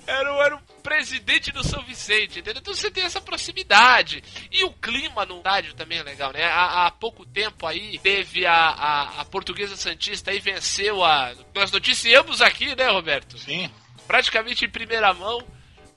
Era, 0.05 0.29
era 0.45 0.55
o 0.55 0.60
presidente 0.95 1.51
do 1.53 1.63
São 1.63 1.81
Vicente, 1.83 2.39
entendeu? 2.39 2.59
Então 2.61 2.73
você 2.75 2.91
tem 2.91 3.03
essa 3.05 3.21
proximidade. 3.21 4.21
E 4.51 4.63
o 4.65 4.71
clima 4.73 5.25
no 5.25 5.37
estádio 5.37 5.73
também 5.73 5.99
é 5.99 6.03
legal, 6.03 6.33
né? 6.33 6.43
Há, 6.43 6.85
há 6.87 6.91
pouco 6.91 7.25
tempo 7.25 7.65
aí 7.65 7.97
teve 7.99 8.45
a, 8.45 8.53
a, 8.53 9.21
a 9.21 9.25
Portuguesa 9.25 9.77
Santista 9.77 10.33
e 10.33 10.39
venceu 10.41 11.03
a. 11.03 11.33
Nós 11.55 11.71
noticiamos 11.71 12.41
aqui, 12.41 12.75
né, 12.75 12.89
Roberto? 12.89 13.37
Sim. 13.37 13.71
praticamente 14.05 14.65
em 14.65 14.69
primeira 14.69 15.13
mão 15.13 15.41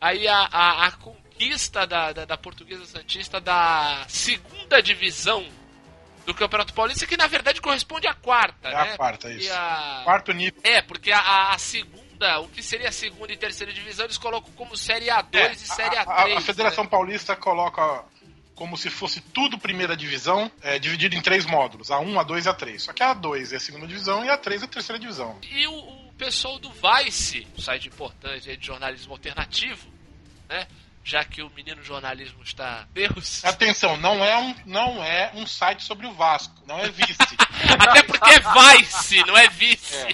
aí 0.01 0.29
a, 0.29 0.49
a, 0.53 0.87
a 0.87 0.93
conquista 0.93 1.85
da, 1.87 2.13
da, 2.13 2.25
da 2.25 2.37
Portuguesa 2.39 2.85
Santista 2.87 3.41
da 3.41 4.05
segunda 4.07 4.81
divisão 4.81 5.45
do 6.25 6.33
Campeonato 6.33 6.73
Paulista, 6.73 7.07
que 7.07 7.17
na 7.17 7.27
verdade 7.27 7.61
corresponde 7.61 8.07
à 8.07 8.15
quarta, 8.15 8.69
É 8.69 8.73
né? 8.75 8.93
a 8.93 8.97
quarta, 8.97 9.31
isso. 9.33 9.53
a- 9.53 10.03
Quarto 10.05 10.33
nível. 10.33 10.61
É, 10.65 10.81
porque 10.83 11.11
a, 11.11 11.19
a- 11.19 11.55
a 11.55 11.59
segunda, 11.59 12.04
o 12.43 12.49
que 12.49 12.63
seria 12.63 12.89
a 12.89 12.93
segunda 12.93 13.33
e 13.33 13.37
terceira 13.37 13.73
divisão, 13.73 14.05
eles 14.07 14.19
colocam 14.19 14.51
como 14.53 14.77
Série 14.77 15.07
A2 15.07 15.35
É, 15.35 15.53
e 15.53 15.57
Série 15.57 15.97
a, 15.97 16.05
A3. 16.05 16.35
a- 16.35 16.39
a 16.39 16.41
Federação 16.41 16.85
né? 16.85 16.91
Paulista 16.91 17.35
coloca 17.37 18.05
como 18.55 18.77
se 18.77 18.89
fosse 18.89 19.21
tudo 19.21 19.59
primeira 19.59 19.97
divisão, 19.97 20.51
é, 20.63 20.79
dividido 20.79 21.17
em 21.17 21.21
três 21.21 21.45
módulos: 21.45 21.89
A1, 21.89 22.13
A2 22.25 22.47
e 22.47 22.49
A3. 22.49 22.79
Só 22.79 22.93
que 22.93 23.03
a 23.03 23.15
A2 23.15 23.53
é 23.53 23.57
a 23.57 23.61
segunda 23.61 23.87
divisão 23.87 24.25
e 24.25 24.31
a 24.31 24.39
A3 24.39 24.63
é 24.63 24.65
a 24.65 24.69
terceira 24.69 24.99
divisão. 24.99 25.39
E 25.51 25.67
o, 25.67 25.75
o 25.75 26.13
pessoal 26.17 26.59
do 26.59 26.71
Vice, 26.71 27.47
um 27.59 27.61
site 27.61 27.89
importante 27.89 28.57
de 28.57 28.65
jornalismo 28.67 29.13
alternativo, 29.13 29.89
né? 30.49 30.67
Já 31.07 31.23
que 31.23 31.43
o 31.43 31.51
menino 31.51 31.83
jornalismo 31.83 32.43
está 32.43 32.87
Deus. 32.95 33.45
Atenção, 33.45 33.97
não 33.99 34.25
é 34.25 34.39
um, 34.39 34.55
não 34.65 35.05
é 35.05 35.33
um 35.35 35.47
site 35.47 35.83
sobre 35.83 36.07
o 36.07 36.13
Vasco, 36.15 36.55
não 36.67 36.79
é 36.79 36.89
vice. 36.89 37.19
Até 37.79 38.03
porque 38.05 38.31
é 38.31 38.41
Vice, 38.79 39.19
não 39.27 39.37
é 39.37 39.47
vice. 39.49 40.07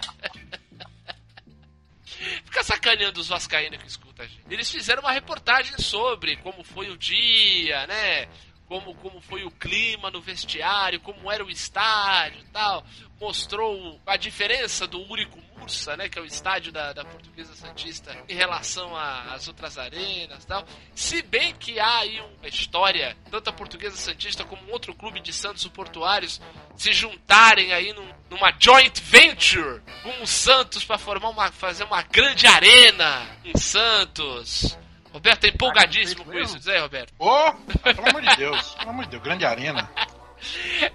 Fica 2.45 2.63
sacaneando 2.63 3.21
os 3.21 3.29
vascaínos 3.29 3.81
que 3.83 3.89
escutam 3.89 4.25
a 4.25 4.29
gente. 4.29 4.43
Eles 4.51 4.71
fizeram 4.71 5.03
uma 5.03 5.13
reportagem 5.13 5.77
sobre 5.79 6.37
como 6.37 6.63
foi 6.63 6.91
o 6.91 6.97
dia, 6.97 7.87
né? 7.87 8.29
Como, 8.71 8.95
como 8.95 9.21
foi 9.21 9.43
o 9.43 9.51
clima 9.51 10.13
no 10.13 10.21
vestiário, 10.21 11.01
como 11.01 11.29
era 11.29 11.45
o 11.45 11.51
estádio 11.51 12.41
tal. 12.53 12.87
Mostrou 13.21 14.01
a 14.07 14.17
diferença 14.17 14.87
do 14.87 15.01
Úrico 15.11 15.39
Mursa, 15.59 15.97
né? 15.97 16.09
Que 16.09 16.21
é 16.21 16.23
o 16.23 16.25
estádio 16.25 16.71
da, 16.71 16.93
da 16.93 17.05
Portuguesa 17.05 17.53
Santista 17.57 18.17
em 18.29 18.35
relação 18.37 18.97
às 18.97 19.49
outras 19.49 19.77
arenas 19.77 20.45
tal. 20.45 20.65
Se 20.95 21.21
bem 21.21 21.53
que 21.53 21.81
há 21.81 21.99
aí 21.99 22.21
uma 22.21 22.47
história, 22.47 23.17
tanto 23.29 23.51
a 23.51 23.53
Portuguesa 23.53 23.97
Santista 23.97 24.45
como 24.45 24.71
outro 24.71 24.95
clube 24.95 25.19
de 25.21 25.33
Santos, 25.33 25.67
Portuários, 25.67 26.41
se 26.77 26.93
juntarem 26.93 27.73
aí 27.73 27.93
num- 27.93 28.15
numa 28.31 28.55
joint 28.57 29.01
venture 29.03 29.83
com 30.05 30.23
o 30.23 30.27
Santos 30.29 30.85
para 30.85 30.97
formar 30.97 31.31
uma, 31.31 31.51
fazer 31.51 31.83
uma 31.83 32.03
grande 32.03 32.47
arena 32.47 33.27
em 33.45 33.59
Santos. 33.59 34.79
Roberto 35.13 35.45
é 35.45 35.49
empolgadíssimo 35.49 36.25
com 36.25 36.33
isso, 36.39 36.59
diz 36.59 36.69
aí, 36.69 36.79
Roberto. 36.81 37.13
Ô, 37.19 37.53
pelo 37.83 38.09
amor 38.09 38.23
de 38.23 38.37
Deus, 38.37 38.75
pelo 38.77 38.91
amor 38.91 39.05
de 39.05 39.11
Deus, 39.11 39.23
grande 39.23 39.45
arena. 39.45 39.91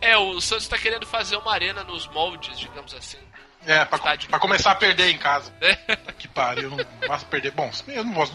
É, 0.02 0.18
o 0.18 0.40
Santos 0.42 0.68
tá 0.68 0.78
querendo 0.78 1.06
fazer 1.06 1.36
uma 1.38 1.54
arena 1.54 1.84
nos 1.84 2.08
moldes, 2.08 2.58
digamos 2.58 2.94
assim, 2.96 3.18
É, 3.66 3.84
pra, 3.86 3.98
pra 4.00 4.40
começar 4.40 4.72
a 4.72 4.76
perder 4.76 5.10
em 5.10 5.18
casa. 5.18 5.54
É. 5.62 5.76
Que 6.18 6.28
pariu, 6.28 6.70
não 6.72 6.78
basta 7.08 7.28
perder. 7.28 7.52
Bom, 7.52 7.70
eu 7.88 8.04
não 8.04 8.14
vou. 8.14 8.30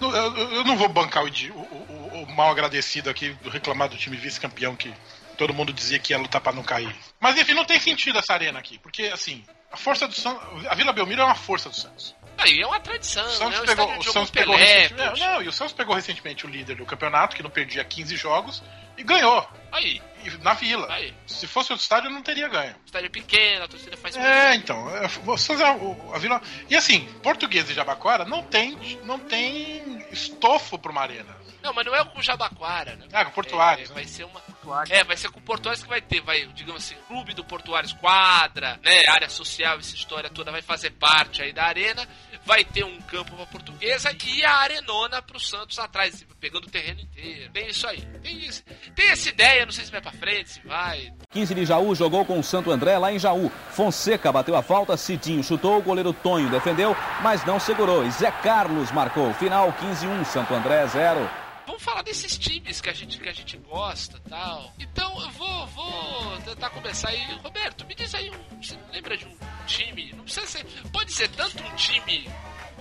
não- 0.00 0.14
Eu, 0.16 0.52
eu 0.54 0.64
não 0.64 0.76
vou 0.76 0.88
bancar 0.88 1.24
o, 1.24 1.26
o- 1.28 1.52
o- 1.52 2.22
o 2.24 2.32
mal 2.34 2.50
agradecido 2.50 3.08
aqui 3.10 3.30
do 3.42 3.50
reclamar 3.50 3.88
do 3.88 3.96
time 3.96 4.16
vice-campeão 4.16 4.74
que 4.76 4.92
todo 5.36 5.52
mundo 5.54 5.72
dizia 5.72 5.98
que 5.98 6.12
ia 6.12 6.18
lutar 6.18 6.40
pra 6.40 6.52
não 6.52 6.62
cair. 6.62 6.94
Mas 7.20 7.36
enfim, 7.36 7.54
não 7.54 7.64
tem 7.64 7.78
sentido 7.78 8.18
essa 8.18 8.32
arena 8.32 8.58
aqui, 8.58 8.78
porque 8.78 9.04
assim, 9.04 9.44
a 9.70 9.76
força 9.76 10.08
do 10.08 10.14
Santos. 10.14 10.66
A 10.66 10.74
Vila 10.74 10.92
Belmiro 10.92 11.22
é 11.22 11.24
uma 11.24 11.34
força 11.34 11.68
do 11.68 11.76
Santos. 11.76 12.14
Aí 12.38 12.60
é 12.60 12.66
uma 12.66 12.80
tradição, 12.80 13.24
O 13.24 13.28
né? 13.28 13.34
Santos 13.34 13.58
O 13.58 13.62
pegou, 13.66 13.84
estádio 13.84 13.98
o 14.00 14.02
jogou 14.04 14.12
Santos 14.12 14.30
pegou 14.30 14.54
Pelé, 14.56 14.66
recentemente. 14.82 15.20
Não, 15.20 15.42
e 15.42 15.48
o 15.48 15.52
Santos 15.52 15.72
pegou 15.74 15.94
recentemente 15.94 16.46
o 16.46 16.48
líder 16.48 16.76
do 16.76 16.86
campeonato, 16.86 17.34
que 17.36 17.42
não 17.42 17.50
perdia 17.50 17.84
15 17.84 18.16
jogos, 18.16 18.62
e 18.96 19.02
ganhou. 19.02 19.46
Aí, 19.72 20.00
E 20.24 20.30
na 20.42 20.52
vila. 20.54 20.86
aí. 20.92 21.14
Se 21.26 21.46
fosse 21.46 21.72
outro 21.72 21.82
estádio, 21.82 22.10
não 22.10 22.22
teria 22.22 22.48
ganho. 22.48 22.74
O 22.74 22.86
estádio 22.86 23.06
é 23.06 23.10
pequeno, 23.10 23.64
a 23.64 23.68
torcida 23.68 23.96
faz 23.96 24.16
É, 24.16 24.54
então. 24.54 24.88
é, 24.96 25.06
o 25.26 25.36
Santos 25.38 25.62
é 25.62 25.70
o- 25.72 26.14
a 26.14 26.18
vila. 26.18 26.40
E 26.70 26.76
assim, 26.76 27.06
português 27.22 27.68
e 27.70 27.74
Jabaquara 27.74 28.24
não 28.24 28.42
tem, 28.42 28.76
não 29.04 29.18
tem 29.18 30.04
estofo 30.10 30.78
pra 30.78 30.90
uma 30.92 31.02
arena. 31.02 31.36
Não, 31.62 31.72
mas 31.74 31.84
não 31.84 31.94
é 31.94 32.04
com 32.04 32.18
o 32.20 32.22
Jabaquara, 32.22 32.94
né? 32.96 33.06
Ah, 33.12 33.24
com 33.24 33.32
Portuários, 33.32 33.86
É, 33.90 33.92
né? 33.92 33.94
vai 33.94 34.04
ser 34.04 34.24
uma. 34.24 34.40
É, 34.88 35.02
vai 35.02 35.16
ser 35.16 35.28
com 35.30 35.38
o 35.40 35.42
Portuários 35.42 35.82
que 35.82 35.88
vai 35.88 36.00
ter, 36.00 36.20
vai, 36.20 36.46
digamos 36.54 36.84
assim, 36.84 36.94
clube 37.08 37.34
do 37.34 37.42
Portuários 37.44 37.92
quadra, 37.94 38.78
né? 38.82 39.02
Área 39.08 39.28
social, 39.28 39.78
essa 39.78 39.94
história 39.94 40.30
toda 40.30 40.52
vai 40.52 40.62
fazer 40.62 40.90
parte 40.92 41.42
aí 41.42 41.52
da 41.52 41.64
arena. 41.64 42.06
Vai 42.48 42.64
ter 42.64 42.82
um 42.82 42.98
campo 43.02 43.36
pra 43.36 43.44
portuguesa 43.44 44.10
e 44.26 44.42
a 44.42 44.54
arenona 44.54 45.20
pro 45.20 45.38
Santos 45.38 45.78
atrás, 45.78 46.24
pegando 46.40 46.66
o 46.66 46.70
terreno 46.70 47.02
inteiro. 47.02 47.52
Tem 47.52 47.68
isso 47.68 47.86
aí. 47.86 48.00
Tem, 48.22 48.38
isso, 48.38 48.64
tem 48.96 49.10
essa 49.10 49.28
ideia, 49.28 49.66
não 49.66 49.72
sei 49.72 49.84
se 49.84 49.92
vai 49.92 50.00
pra 50.00 50.12
frente, 50.12 50.52
se 50.52 50.60
vai. 50.66 51.12
15 51.30 51.54
de 51.54 51.66
Jaú 51.66 51.94
jogou 51.94 52.24
com 52.24 52.38
o 52.38 52.42
Santo 52.42 52.70
André 52.70 52.96
lá 52.96 53.12
em 53.12 53.18
Jaú. 53.18 53.52
Fonseca 53.72 54.32
bateu 54.32 54.56
a 54.56 54.62
falta, 54.62 54.96
Cidinho 54.96 55.44
chutou, 55.44 55.76
o 55.76 55.82
goleiro 55.82 56.14
Tonho 56.14 56.48
defendeu, 56.48 56.96
mas 57.22 57.44
não 57.44 57.60
segurou. 57.60 58.06
E 58.06 58.10
Zé 58.12 58.30
Carlos 58.30 58.90
marcou. 58.92 59.34
Final 59.34 59.70
15-1, 59.74 60.24
Santo 60.24 60.54
André 60.54 60.86
0. 60.86 61.47
Vamos 61.68 61.82
falar 61.82 62.00
desses 62.00 62.38
times 62.38 62.80
que 62.80 62.88
a 62.88 62.94
gente, 62.94 63.18
que 63.20 63.28
a 63.28 63.32
gente 63.32 63.58
gosta 63.58 64.18
tal. 64.26 64.72
Então 64.78 65.20
eu 65.20 65.30
vou, 65.32 65.66
vou 65.66 66.38
tentar 66.40 66.70
começar 66.70 67.10
aí. 67.10 67.22
Roberto, 67.42 67.84
me 67.84 67.94
diz 67.94 68.14
aí, 68.14 68.30
um, 68.30 68.62
você 68.62 68.74
lembra 68.90 69.18
de 69.18 69.26
um 69.26 69.36
time? 69.66 70.10
Não 70.14 70.24
precisa 70.24 70.46
ser. 70.46 70.64
Pode 70.90 71.12
ser 71.12 71.28
tanto 71.28 71.62
um 71.62 71.76
time 71.76 72.26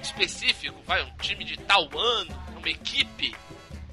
específico, 0.01 0.81
vai, 0.85 1.03
um 1.03 1.13
time 1.17 1.43
de 1.43 1.57
tal 1.57 1.81
ano, 1.99 2.43
uma 2.55 2.69
equipe, 2.69 3.35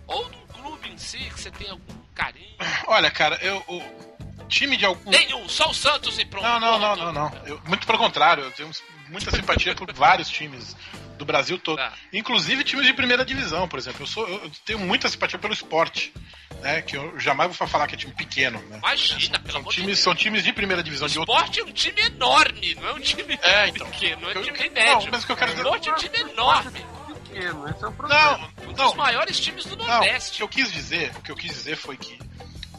ou 0.06 0.30
de 0.30 0.36
um 0.36 0.46
clube 0.46 0.88
em 0.88 0.96
si 0.96 1.18
que 1.18 1.40
você 1.40 1.50
tem 1.50 1.70
algum 1.70 1.98
carinho. 2.14 2.56
Olha, 2.86 3.10
cara, 3.10 3.36
eu. 3.42 3.64
O 3.66 4.46
time 4.46 4.76
de 4.76 4.86
algum. 4.86 5.10
Nenhum, 5.10 5.48
só 5.48 5.70
o 5.70 5.74
Santos 5.74 6.20
e 6.20 6.24
pronto. 6.24 6.44
Não, 6.44 6.60
não, 6.60 6.78
não, 6.78 6.94
não, 6.96 7.12
não. 7.12 7.32
Eu- 7.46 7.60
muito 7.66 7.84
pelo 7.84 7.98
contrário, 7.98 8.44
eu 8.44 8.52
tenho 8.52 8.70
muita 9.08 9.32
simpatia 9.32 9.74
por 9.74 9.92
vários 9.92 10.28
times 10.28 10.76
do 11.18 11.24
Brasil 11.24 11.58
todo. 11.58 11.76
Tá. 11.78 11.92
Inclusive 12.12 12.64
times 12.64 12.86
de 12.86 12.92
primeira 12.92 13.24
divisão, 13.24 13.66
por 13.68 13.78
exemplo. 13.78 14.02
Eu, 14.02 14.06
sou, 14.06 14.26
eu 14.28 14.50
tenho 14.64 14.78
muita 14.78 15.08
simpatia 15.08 15.38
pelo 15.38 15.52
esporte. 15.54 16.12
Né, 16.60 16.80
que 16.80 16.96
eu 16.96 17.18
jamais 17.20 17.54
vou 17.54 17.68
falar 17.68 17.86
que 17.86 17.94
é 17.94 17.98
time 17.98 18.14
pequeno. 18.14 18.58
Né? 18.70 18.78
Imagina, 18.78 19.38
pelo 19.40 19.52
São 19.52 19.60
amor 19.60 19.70
de 19.70 19.74
times, 19.76 19.86
Deus. 19.96 19.98
são 19.98 20.14
times 20.14 20.44
de 20.44 20.52
primeira 20.52 20.82
divisão 20.82 21.06
O 21.06 21.10
de 21.10 21.18
outro. 21.18 21.34
esporte 21.34 21.60
é 21.60 21.64
um 21.64 21.72
time 21.72 22.00
enorme, 22.02 22.74
não 22.76 22.88
é 22.88 22.92
um 22.94 23.00
time 23.00 23.38
É, 23.42 23.68
então. 23.68 23.86
pequeno, 23.90 24.22
não 24.22 24.30
é 24.30 24.32
um 24.32 24.36
Eu- 24.36 24.42
time 24.44 24.58
não, 24.68 24.72
médio. 24.74 25.08
mas 25.12 25.22
o 25.24 25.26
que 25.26 25.32
eu 25.32 25.36
quero 25.36 25.50
o 25.50 25.54
dizer- 25.54 25.64
esporte 25.66 25.88
é 25.88 25.92
um 25.92 25.96
time 25.96 26.18
enorme. 26.32 26.86
Pequeno, 27.24 27.68
esse 27.68 27.84
é 27.84 27.86
o 27.88 27.92
problema. 27.92 28.38
Não, 28.38 28.68
Um 28.68 28.72
dos 28.72 28.76
não, 28.78 28.94
maiores 28.94 29.40
times 29.40 29.64
do 29.66 29.76
não. 29.76 29.84
O 29.84 29.88
Nordeste. 29.88 30.36
que 30.38 30.42
eu 30.42 30.48
quis 30.48 30.72
dizer, 30.72 31.12
o 31.16 31.20
que 31.22 31.30
eu 31.32 31.36
quis 31.36 31.52
dizer 31.52 31.76
foi 31.76 31.96
que, 31.98 32.18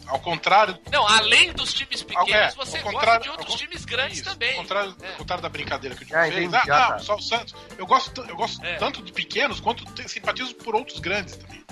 ao 0.07 0.19
contrário 0.19 0.77
Não, 0.91 1.07
além 1.07 1.51
dos 1.53 1.73
times 1.73 2.03
pequenos, 2.03 2.31
É, 2.31 2.51
você 2.55 2.79
gosta 2.79 3.17
de 3.19 3.29
outros 3.29 3.55
times 3.55 3.85
grandes 3.85 4.19
Isso, 4.19 4.29
também. 4.29 4.51
Ao 4.51 4.61
contrário, 4.61 4.95
É. 5.01 5.09
ao 5.11 5.15
contrário 5.17 5.41
da 5.41 5.49
brincadeira 5.49 5.95
que 5.95 6.03
o 6.03 6.05
Diogo 6.05 6.21
Ah, 6.23 6.27
fez. 6.27 6.37
entendi, 6.45 6.71
Ah, 6.71 6.79
não, 6.79 6.87
tá. 6.89 6.99
só 6.99 7.15
o 7.15 7.21
Santos. 7.21 7.55
Eu 7.77 7.85
gosto, 7.85 8.21
eu 8.21 8.35
gosto 8.35 8.63
É. 8.65 8.75
tanto 8.77 9.01
de 9.01 9.11
pequenos 9.11 9.59
quanto 9.59 9.83
simpatizo 10.07 10.53
por 10.55 10.75
outros 10.75 10.99
grandes 10.99 11.35
também. 11.37 11.63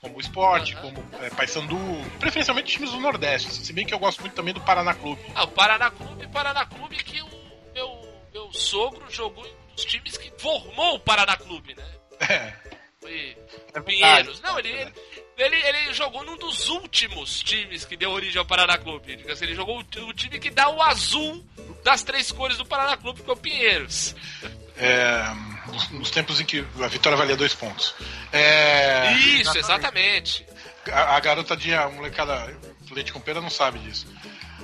Como 0.00 0.16
o 0.16 0.20
esporte, 0.20 0.74
Aham. 0.76 0.92
como 0.94 1.24
é, 1.24 1.30
Paysandu, 1.30 1.76
preferencialmente 2.20 2.70
times 2.72 2.92
do 2.92 3.00
Nordeste. 3.00 3.50
Se 3.52 3.72
bem 3.72 3.84
que 3.84 3.92
eu 3.92 3.98
gosto 3.98 4.20
muito 4.20 4.34
também 4.34 4.54
do 4.54 4.60
Paraná 4.60 4.94
Clube. 4.94 5.20
Ah, 5.34 5.42
o 5.44 5.48
Paraná 5.48 5.90
Clube, 5.90 6.26
Paraná 6.28 6.64
Clube 6.66 6.96
que 7.02 7.20
o 7.20 7.28
meu, 7.74 8.08
meu 8.32 8.52
sogro 8.52 9.10
jogou 9.10 9.44
em 9.44 9.50
um 9.50 9.74
dos 9.74 9.84
times 9.84 10.16
que 10.16 10.30
formou 10.38 10.94
o 10.94 11.00
Paraná 11.00 11.36
Clube, 11.36 11.74
né? 11.74 11.84
É, 12.20 12.52
Foi 13.00 13.36
é 13.74 13.80
Pinheiros. 13.80 14.40
Não, 14.40 14.58
ele, 14.58 14.70
é 14.72 14.82
ele, 14.82 14.92
ele, 15.38 15.56
ele 15.56 15.92
jogou 15.94 16.24
num 16.24 16.36
dos 16.36 16.68
últimos 16.68 17.42
times 17.42 17.84
que 17.84 17.96
deu 17.96 18.10
origem 18.10 18.38
ao 18.38 18.44
Paraná 18.44 18.76
Clube. 18.76 19.24
Ele 19.40 19.54
jogou 19.54 19.78
o, 19.78 20.12
time 20.12 20.38
que 20.38 20.50
dá 20.50 20.68
o 20.68 20.82
azul 20.82 21.44
das 21.84 22.02
três 22.02 22.32
cores 22.32 22.58
do 22.58 22.66
Paraná 22.66 22.96
Clube, 22.96 23.22
que 23.22 23.30
é 23.30 23.32
o 23.32 23.36
Pinheiros. 23.36 24.14
É, 24.76 25.24
nos, 25.92 26.10
tempos 26.10 26.40
em 26.40 26.44
que 26.44 26.64
a 26.80 26.88
vitória 26.88 27.16
valia 27.16 27.36
dois 27.36 27.54
pontos. 27.54 27.94
É, 28.32 29.12
Isso, 29.12 29.56
exatamente. 29.56 30.44
a, 30.90 31.16
a 31.16 31.20
garotadinha, 31.20 31.82
a 31.82 31.88
molecada 31.88 32.56
leite 32.90 33.12
com 33.12 33.20
pera 33.20 33.40
não 33.40 33.50
sabe 33.50 33.78
disso. 33.78 34.06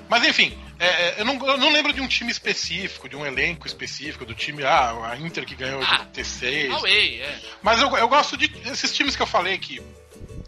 Mas 0.09 0.25
enfim, 0.25 0.57
é, 0.79 0.87
é, 0.87 1.15
eu, 1.19 1.25
não, 1.25 1.35
eu 1.47 1.57
não 1.57 1.73
lembro 1.73 1.93
de 1.93 2.01
um 2.01 2.07
time 2.07 2.31
específico, 2.31 3.09
de 3.09 3.17
um 3.17 3.25
elenco 3.25 3.67
específico, 3.67 4.25
do 4.25 4.35
time, 4.35 4.65
ah, 4.65 5.11
a 5.11 5.17
Inter 5.17 5.45
que 5.47 5.55
ganhou 5.55 5.83
Ah, 5.83 6.07
de 6.13 6.21
T6. 6.21 6.71
Away, 6.71 7.23
é. 7.23 7.41
Mas 7.63 7.81
eu, 7.81 7.97
eu 7.97 8.09
gosto 8.09 8.37
de. 8.37 8.53
Esses 8.69 8.93
times 8.93 9.17
que 9.17 9.23
eu 9.23 9.27
falei 9.27 9.57
que 9.59 9.81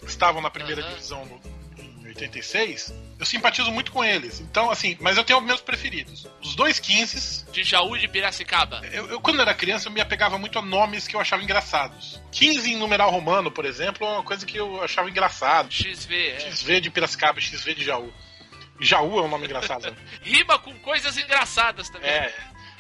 estavam 0.07 0.41
na 0.41 0.51
primeira 0.51 0.83
Aham. 0.83 0.91
divisão 0.91 1.25
no, 1.27 1.41
em 1.79 2.07
86, 2.09 2.95
eu 3.19 3.27
simpatizo 3.27 3.71
muito 3.73 3.91
com 3.93 4.05
eles. 4.05 4.41
Então, 4.41 4.71
assim, 4.71 4.97
mas 5.01 5.17
eu 5.17 5.25
tenho 5.25 5.41
meus 5.41 5.61
preferidos. 5.61 6.27
Os 6.43 6.55
dois 6.55 6.79
15, 6.79 7.51
De 7.51 7.63
Jaú 7.65 7.97
e 7.97 8.01
de 8.01 8.09
Piracicaba. 8.09 8.81
eu, 8.93 9.09
eu, 9.11 9.21
quando 9.21 9.41
era 9.41 9.55
criança, 9.55 9.89
eu 9.89 9.93
me 9.93 10.01
apegava 10.01 10.39
muito 10.39 10.59
a 10.59 10.63
nomes 10.63 11.09
que 11.09 11.17
eu 11.17 11.21
achava 11.21 11.43
engraçados. 11.43 12.21
15 12.33 12.73
em 12.73 12.77
numeral 12.77 13.11
romano, 13.11 13.51
por 13.51 13.65
exemplo, 13.65 14.07
é 14.07 14.11
uma 14.11 14.23
coisa 14.23 14.45
que 14.47 14.59
eu 14.59 14.83
achava 14.83 15.09
engraçado. 15.11 15.73
XV, 15.73 16.15
é. 16.15 16.41
XV 16.51 16.81
de 16.81 16.91
Piracicaba, 16.91 17.41
XV 17.41 17.75
de 17.75 17.85
Jaú. 17.85 18.13
Jaú 18.79 19.19
é 19.19 19.23
um 19.23 19.29
nome 19.29 19.47
engraçado. 19.47 19.97
Rima 20.23 20.59
com 20.59 20.75
coisas 20.81 21.17
engraçadas 21.17 21.89
também. 21.89 22.11
É. 22.11 22.35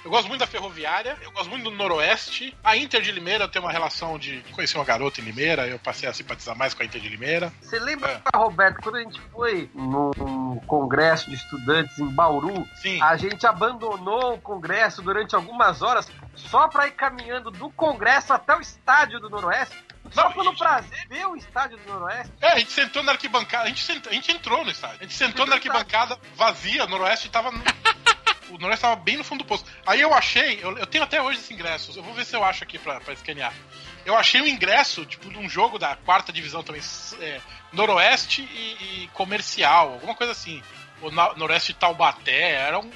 Eu 0.07 0.11
gosto 0.11 0.29
muito 0.29 0.39
da 0.39 0.47
Ferroviária, 0.47 1.19
eu 1.21 1.33
gosto 1.33 1.51
muito 1.51 1.65
do 1.65 1.73
Noroeste. 1.73 2.57
A 2.63 2.77
Inter 2.77 3.03
de 3.03 3.11
Limeira 3.11 3.49
tenho 3.49 3.65
uma 3.65 3.73
relação 3.73 4.17
de 4.17 4.41
conhecer 4.53 4.79
uma 4.79 4.85
garota 4.85 5.21
em 5.21 5.25
Limeira, 5.25 5.67
eu 5.67 5.81
passei 5.81 6.09
a 6.09 6.15
simpatizar 6.15 6.57
mais 6.57 6.73
com 6.75 6.83
a 6.85 6.87
Inter 6.87 7.01
de 7.01 7.09
Limeira. 7.09 7.53
Você 7.61 7.77
lembra, 7.81 8.23
É. 8.33 8.37
Roberto, 8.39 8.81
quando 8.83 8.95
a 8.99 9.01
gente 9.01 9.21
foi 9.33 9.69
num 9.75 10.61
congresso 10.65 11.29
de 11.29 11.35
estudantes 11.35 11.99
em 11.99 12.07
Bauru, 12.07 12.69
Sim. 12.77 13.03
a 13.03 13.17
gente 13.17 13.45
abandonou 13.49 14.35
o 14.35 14.41
congresso 14.41 15.03
durante 15.03 15.35
algumas 15.35 15.83
horas 15.83 16.09
só 16.37 16.69
pra 16.69 16.87
ir 16.87 16.93
caminhando 16.93 17.51
do 17.51 17.69
congresso 17.71 18.33
até 18.33 18.57
o 18.57 18.61
estádio 18.61 19.19
do 19.19 19.29
Noroeste? 19.29 19.77
Só 20.13 20.31
pelo 20.31 20.51
gente. 20.51 20.59
prazer 20.59 21.09
ver 21.09 21.27
o 21.27 21.35
estádio 21.35 21.79
do 21.79 21.93
Noroeste? 21.93 22.33
É, 22.41 22.53
a 22.53 22.59
gente 22.61 22.71
sentou 22.71 23.03
na 23.03 23.11
arquibancada, 23.11 23.65
a 23.65 23.67
gente, 23.67 23.83
sent- 23.83 24.07
a 24.07 24.13
gente 24.13 24.31
entrou 24.31 24.65
no 24.65 24.71
estádio. 24.71 24.99
A 25.01 25.03
gente 25.03 25.15
sentou 25.15 25.45
na 25.47 25.57
arquibancada 25.57 26.17
vazia, 26.37 26.85
o 26.85 26.89
Noroeste 26.89 27.29
tava. 27.29 27.51
o 28.51 28.59
Noroeste 28.59 28.83
tava 28.83 28.97
bem 28.97 29.17
no 29.17 29.25
fundo 29.25 29.45
do 29.45 29.49
poço. 29.49 29.65
Aí 29.87 30.01
eu 30.01 30.13
achei, 30.15 30.59
eu, 30.63 30.77
eu 30.79 30.87
tenho 30.87 31.05
até 31.05 31.21
hoje 31.21 31.39
esse 31.41 31.53
ingresso, 31.53 31.93
eu 31.99 32.03
vou 32.03 32.15
ver 32.15 32.25
se 32.25 32.35
eu 32.37 32.43
acho 32.45 32.63
aqui 32.65 32.79
pra, 32.79 33.01
pra 33.01 33.13
escanear. 33.15 33.53
Eu 34.05 34.17
achei 34.17 34.41
um 34.41 34.47
ingresso, 34.47 35.05
tipo, 35.05 35.29
de 35.31 35.39
um 35.39 35.49
jogo 35.49 35.79
da 35.79 35.97
quarta 35.97 36.33
divisão 36.33 36.63
também, 36.63 36.81
é, 37.21 37.41
Noroeste 37.73 38.43
e, 38.43 39.05
e 39.05 39.11
Comercial, 39.13 39.93
alguma 39.95 40.15
coisa 40.15 40.33
assim. 40.33 40.63
O 41.03 41.11
Na- 41.11 41.35
Noroeste 41.35 41.75
Taubaté, 41.75 42.53
era 42.53 42.79
um. 42.79 42.91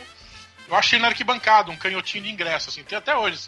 Eu 0.69 0.77
achei 0.77 0.99
na 1.01 1.09
arquibancada, 1.09 1.71
um 1.71 1.77
canhotinho 1.77 2.23
de 2.25 2.31
ingresso, 2.31 2.71
assim, 2.71 2.85
tem 2.85 2.97
até 2.97 3.17
hoje. 3.17 3.39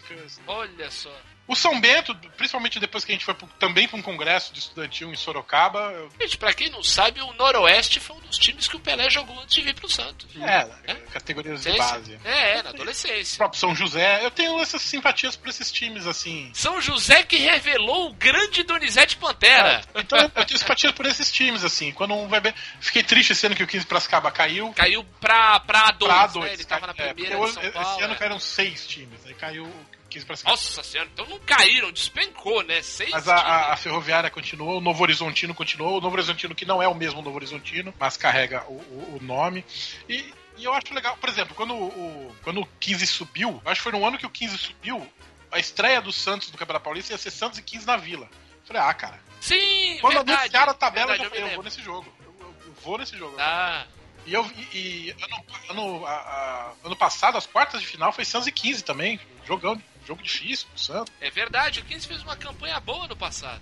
Olha 0.45 0.91
só. 0.91 1.09
O 1.45 1.55
São 1.57 1.79
Bento, 1.81 2.15
principalmente 2.37 2.79
depois 2.79 3.03
que 3.03 3.11
a 3.11 3.15
gente 3.15 3.25
foi 3.25 3.33
pro- 3.33 3.47
também 3.59 3.85
para 3.85 3.99
um 3.99 4.01
congresso 4.01 4.53
de 4.53 4.59
estudantil 4.59 5.11
em 5.11 5.15
Sorocaba, 5.15 5.91
eu- 5.91 6.09
Gente, 6.21 6.37
pra 6.37 6.53
quem 6.53 6.69
não 6.69 6.81
sabe, 6.81 7.21
o 7.21 7.33
Noroeste 7.33 7.99
foi 7.99 8.15
um 8.15 8.19
dos 8.21 8.37
times 8.37 8.65
que 8.67 8.77
o 8.77 8.79
Pelé 8.79 9.09
jogou 9.09 9.37
antes 9.41 9.53
de 9.53 9.61
vir 9.61 9.75
pro 9.75 9.89
Santos. 9.89 10.25
É, 10.41 10.69
É? 10.87 10.93
categorias 11.11 11.61
de 11.63 11.77
base. 11.77 12.17
É, 12.23 12.59
é, 12.59 12.63
na 12.63 12.69
O 12.69 12.73
adolescência. 12.73 13.37
próprio 13.37 13.59
São 13.59 13.75
José, 13.75 14.23
eu 14.25 14.31
tenho 14.31 14.57
essas 14.61 14.81
simpatias 14.81 15.35
por 15.35 15.49
esses 15.49 15.69
times, 15.69 16.07
assim. 16.07 16.49
São 16.53 16.79
José 16.81 17.23
que 17.23 17.35
revelou 17.37 18.09
o 18.09 18.13
grande 18.13 18.63
Donizete 18.63 19.17
Pantera. 19.17 19.81
Então 19.95 20.17
eu 20.35 20.45
tenho 20.45 20.57
simpatia 20.57 20.93
por 20.93 21.05
esses 21.05 21.29
times, 21.29 21.65
assim. 21.65 21.91
Quando 21.91 22.13
um 22.13 22.27
vai 22.29 22.39
bem. 22.39 22.53
Fiquei 22.79 23.03
triste 23.03 23.45
ano 23.45 23.53
que 23.55 23.63
o 23.63 23.67
15 23.67 23.85
Piracicaba 23.85 24.31
caiu. 24.31 24.71
Caiu 24.73 25.03
pra, 25.19 25.59
pra 25.59 25.91
A2, 25.91 25.97
Pra 26.07 26.21
né? 26.21 26.27
dois. 26.33 26.53
Ele 26.53 26.63
tava 26.63 26.87
na 26.87 26.93
É, 26.95 27.13
primeira 27.13 27.35
de 27.37 27.51
São 27.51 27.61
esse 27.63 27.71
Paulo. 27.71 28.03
ano 28.05 28.13
é. 28.13 28.17
caíram 28.17 28.39
seis 28.39 28.87
times. 28.87 29.19
Aí 29.25 29.33
caiu 29.33 29.69
o 30.13 30.15
15 30.15 30.25
Piracicaba. 30.25 30.51
Nossa 30.55 30.83
senhora, 30.83 31.09
então 31.11 31.25
não 31.25 31.39
caíram, 31.39 31.91
despencou, 31.91 32.63
né? 32.63 32.81
Seis 32.81 33.09
Mas 33.11 33.27
a, 33.27 33.35
a- 33.35 33.73
a. 33.73 33.77
Ferroviária 33.77 34.29
continuou, 34.29 34.77
o 34.77 34.81
Novo 34.81 35.01
Horizontino 35.03 35.53
continuou, 35.53 35.97
o 35.97 36.01
Novo 36.01 36.15
Horizontino 36.15 36.53
que 36.55 36.65
não 36.65 36.81
é 36.81 36.87
o 36.87 36.95
mesmo 36.95 37.21
Novo 37.21 37.35
Horizontino, 37.35 37.93
mas 37.99 38.15
carrega 38.17 38.63
o, 38.67 38.73
o- 38.73 39.17
o 39.19 39.23
nome. 39.23 39.65
E, 40.07 40.33
e 40.57 40.63
eu 40.63 40.73
acho 40.73 40.93
legal, 40.93 41.17
por 41.17 41.29
exemplo, 41.29 41.55
quando 41.55 41.73
o, 41.75 42.35
quando 42.43 42.61
o 42.61 42.65
15 42.79 43.07
subiu, 43.07 43.61
eu 43.65 43.71
acho 43.71 43.79
que 43.81 43.89
foi 43.89 43.99
no 43.99 44.05
ano 44.05 44.17
que 44.17 44.25
o 44.25 44.29
15 44.29 44.57
subiu, 44.57 45.07
a 45.51 45.59
estreia 45.59 46.01
do 46.01 46.11
Santos 46.11 46.49
do 46.49 46.57
Campeonato 46.57 46.83
Paulista 46.85 47.13
ia 47.13 47.17
ser 47.17 47.31
Santos 47.31 47.57
e 47.59 47.61
15 47.63 47.85
na 47.87 47.97
Vila. 47.97 48.25
Eu 48.61 48.67
falei, 48.67 48.81
ah, 48.81 48.93
cara, 48.93 49.19
Sim, 49.41 49.97
quando 49.99 50.13
verdade. 50.15 50.39
anunciaram 50.39 50.71
a 50.71 50.75
tabela, 50.75 51.07
verdade, 51.07 51.23
eu, 51.25 51.29
falei, 51.29 51.43
me 51.45 51.49
eu 51.51 51.55
vou 51.55 51.63
nesse 51.63 51.81
jogo. 51.81 52.13
Eu, 52.23 52.35
eu- 52.39 52.55
eu 52.67 52.73
vou 52.81 52.97
nesse 52.97 53.17
jogo. 53.17 53.35
Ah, 53.39 53.85
E, 54.25 54.33
eu, 54.33 54.45
e, 54.71 54.77
e 55.11 55.15
ano, 55.21 55.45
ano, 55.69 56.05
a- 56.05 56.11
a- 56.11 56.71
ano 56.85 56.95
passado, 56.95 57.37
as 57.37 57.45
quartas 57.45 57.81
de 57.81 57.87
final, 57.87 58.13
foi 58.13 58.23
Santos 58.23 58.47
e 58.47 58.51
15 58.53 58.81
também. 58.83 59.19
Jogão, 59.45 59.81
jogo 60.05 60.21
difícil 60.23 60.67
pro 60.69 60.79
Santos. 60.79 61.13
É 61.21 61.29
verdade, 61.29 61.79
o 61.79 61.85
15 61.85 62.07
fez 62.07 62.21
uma 62.23 62.35
campanha 62.35 62.79
boa 62.79 63.07
no 63.07 63.15
passado. 63.15 63.61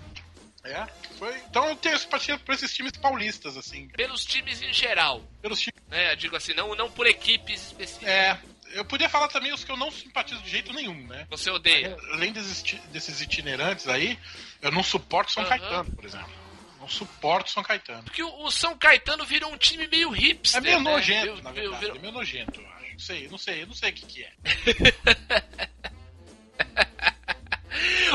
É, 0.64 0.86
foi. 1.18 1.36
Então 1.50 1.68
eu 1.68 1.74
tenho 1.76 1.98
simpatia 1.98 2.38
por 2.38 2.54
esses 2.54 2.72
times 2.72 2.92
paulistas, 2.92 3.56
assim. 3.56 3.88
Pelos 3.88 4.24
times 4.24 4.62
em 4.62 4.72
geral. 4.72 5.22
Pelos 5.40 5.58
times. 5.60 5.80
Né? 5.88 6.12
Eu 6.12 6.16
digo 6.16 6.36
assim, 6.36 6.54
não, 6.54 6.74
não 6.76 6.88
por 6.90 7.06
equipes 7.06 7.66
específicas. 7.66 8.08
É. 8.08 8.38
Eu 8.74 8.84
podia 8.84 9.08
falar 9.08 9.28
também 9.28 9.52
os 9.52 9.64
que 9.64 9.70
eu 9.72 9.76
não 9.76 9.90
simpatizo 9.90 10.40
de 10.42 10.48
jeito 10.48 10.72
nenhum, 10.72 11.06
né? 11.06 11.26
Você 11.28 11.50
odeia. 11.50 11.94
Além 12.12 12.32
desses, 12.32 12.62
ti- 12.62 12.80
desses 12.90 13.20
itinerantes 13.20 13.86
aí, 13.88 14.18
eu 14.62 14.70
não 14.70 14.82
suporto 14.82 15.30
São 15.32 15.42
Aham. 15.42 15.50
Caetano, 15.58 15.90
por 15.92 16.04
exemplo. 16.04 16.32
Não 16.80 16.88
suporto 16.88 17.50
São 17.50 17.62
Caetano. 17.62 18.02
Porque 18.04 18.22
o, 18.22 18.50
São 18.50 18.78
Caetano 18.78 19.26
virou 19.26 19.52
um 19.52 19.58
time 19.58 19.86
meio 19.88 20.10
hipster. 20.10 20.58
É 20.58 20.60
meio 20.62 20.80
né? 20.80 20.90
nojento, 20.90 21.20
Virou- 21.22 21.42
na 21.42 21.52
verdade. 21.52 21.80
virou- 21.80 21.96
É 21.96 21.98
meio 21.98 22.12
nojento, 22.14 22.60
eu 22.60 22.68
acho. 22.70 22.92
Não 22.92 22.98
sei, 22.98 23.28
não 23.28 23.38
sei, 23.38 23.66
não 23.66 23.74
sei 23.74 23.90
o 23.90 23.92
que, 23.92 24.06
que 24.06 24.24
é. 24.24 24.32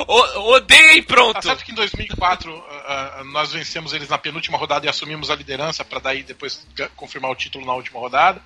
O- 0.08 0.52
odeia 0.54 0.94
e 0.94 1.02
Tá 1.04 1.14
pronto. 1.16 1.42
certo 1.42 1.64
que 1.66 1.72
em 1.72 1.76
2004 1.76 2.54
ah, 2.70 3.18
ah, 3.20 3.24
nós 3.26 3.52
vencemos 3.52 3.94
eles 3.94 4.10
na 4.10 4.18
penúltima 4.18 4.58
rodada 4.58 4.86
e 4.86 4.90
assumimos 4.90 5.30
a 5.30 5.36
liderança 5.36 5.84
pra 5.84 6.00
daí 6.00 6.24
depois 6.24 6.66
confirmar 6.96 7.32
o 7.32 7.36
título 7.36 7.66
na 7.66 7.74
última 7.74 8.00
rodada. 8.00 8.42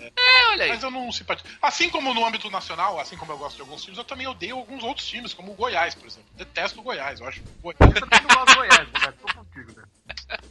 É, 0.00 0.46
olha 0.48 0.64
aí. 0.64 0.70
Mas 0.70 0.82
eu 0.82 0.90
não 0.90 1.10
simpatizo. 1.10 1.48
Assim 1.62 1.88
como 1.88 2.12
no 2.12 2.24
âmbito 2.26 2.50
nacional, 2.50 3.00
assim 3.00 3.16
como 3.16 3.32
eu 3.32 3.38
gosto 3.38 3.56
de 3.56 3.62
alguns 3.62 3.82
times, 3.82 3.96
eu 3.96 4.04
também 4.04 4.26
odeio 4.26 4.56
alguns 4.56 4.82
outros 4.84 5.06
times, 5.06 5.32
como 5.32 5.52
o 5.52 5.54
Goiás, 5.54 5.94
por 5.94 6.06
exemplo. 6.06 6.28
Detesto 6.34 6.78
o 6.80 6.82
Goiás, 6.82 7.20
eu 7.20 7.26
acho. 7.26 7.40
o 7.40 7.62
Goi- 7.62 7.74
Eu 7.80 7.88
também 8.00 8.20
não 8.20 8.28
gosto 8.36 8.46
do 8.46 8.54
Goiás, 8.56 8.88
Roberto. 8.92 9.16
Tô 9.26 9.34
contigo, 9.34 9.72
né? 9.80 9.84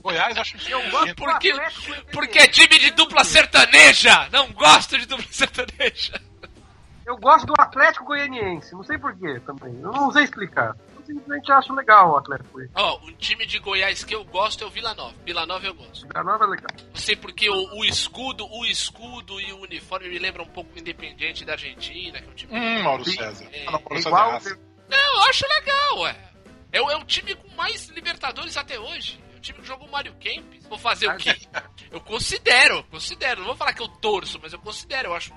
Goiás 0.01 0.36
eu 0.36 0.41
acho 0.41 0.58
Eu 0.69 0.89
gosto 0.89 1.15
Porque, 1.15 1.53
porque 2.12 2.39
é 2.39 2.47
time 2.47 2.79
de 2.79 2.89
dupla 2.91 3.23
sertaneja. 3.23 4.27
Não 4.32 4.51
gosto 4.53 4.97
de 4.97 5.06
dupla 5.06 5.25
sertaneja. 5.29 6.19
Eu 7.05 7.17
gosto 7.17 7.45
do 7.45 7.53
Atlético 7.59 8.05
Goianiense. 8.05 8.73
Não 8.73 8.83
sei 8.83 8.97
porquê 8.97 9.39
também. 9.41 9.73
Eu 9.81 9.91
não 9.91 10.11
sei 10.11 10.23
explicar. 10.23 10.75
Eu 10.95 11.05
simplesmente 11.05 11.51
acho 11.51 11.73
legal 11.73 12.11
o 12.11 12.17
Atlético 12.17 12.49
Goianiense. 12.53 12.73
Ó, 12.81 12.99
um 13.05 13.11
time 13.13 13.45
de 13.45 13.59
Goiás 13.59 14.03
que 14.03 14.15
eu 14.15 14.23
gosto 14.25 14.63
é 14.63 14.67
o 14.67 14.69
Vila 14.69 14.93
Nova. 14.95 15.13
Vila 15.25 15.45
Nova 15.45 15.65
eu 15.65 15.73
gosto. 15.75 16.07
Granada 16.07 16.45
é 16.45 16.47
legal. 16.47 16.69
Não 16.89 16.95
sei 16.95 17.15
porque 17.15 17.49
o, 17.49 17.79
o 17.79 17.83
escudo, 17.85 18.47
o 18.49 18.65
escudo 18.65 19.39
e 19.41 19.51
o 19.51 19.61
uniforme 19.61 20.07
me 20.09 20.17
lembram 20.19 20.45
um 20.45 20.49
pouco 20.49 20.73
o 20.75 20.79
Independiente 20.79 21.43
da 21.43 21.53
Argentina, 21.53 22.21
que 22.21 22.27
é 22.27 22.31
um 22.31 22.35
time. 22.35 22.53
Hum, 22.57 22.83
Mauro 22.83 23.03
César. 23.05 23.47
É, 23.51 23.65
não, 23.65 23.81
É 23.91 23.99
igual. 23.99 24.33
é. 24.37 24.39
Não, 24.89 25.15
eu 25.17 25.23
acho 25.29 25.45
legal, 25.59 25.99
ué. 26.01 26.15
É, 26.71 26.81
o- 26.81 26.89
é 26.89 26.95
o 26.97 27.03
time 27.05 27.35
com 27.35 27.49
mais 27.55 27.87
Libertadores 27.89 28.55
até 28.57 28.79
hoje. 28.79 29.21
É 29.33 29.37
o 29.37 29.41
time 29.41 29.59
que 29.59 29.65
jogou 29.67 29.87
Mario 29.89 30.13
Kempis. 30.15 30.65
Vou 30.67 30.77
fazer 30.77 31.07
o 31.09 31.17
quê? 31.17 31.35
Eu 31.91 31.99
considero, 32.01 32.83
considero. 32.85 33.41
Não 33.41 33.47
vou 33.47 33.55
falar 33.55 33.73
que 33.73 33.81
eu 33.81 33.87
torço, 33.87 34.39
mas 34.41 34.53
eu 34.53 34.59
considero. 34.59 35.09
Eu 35.09 35.13
acho, 35.15 35.31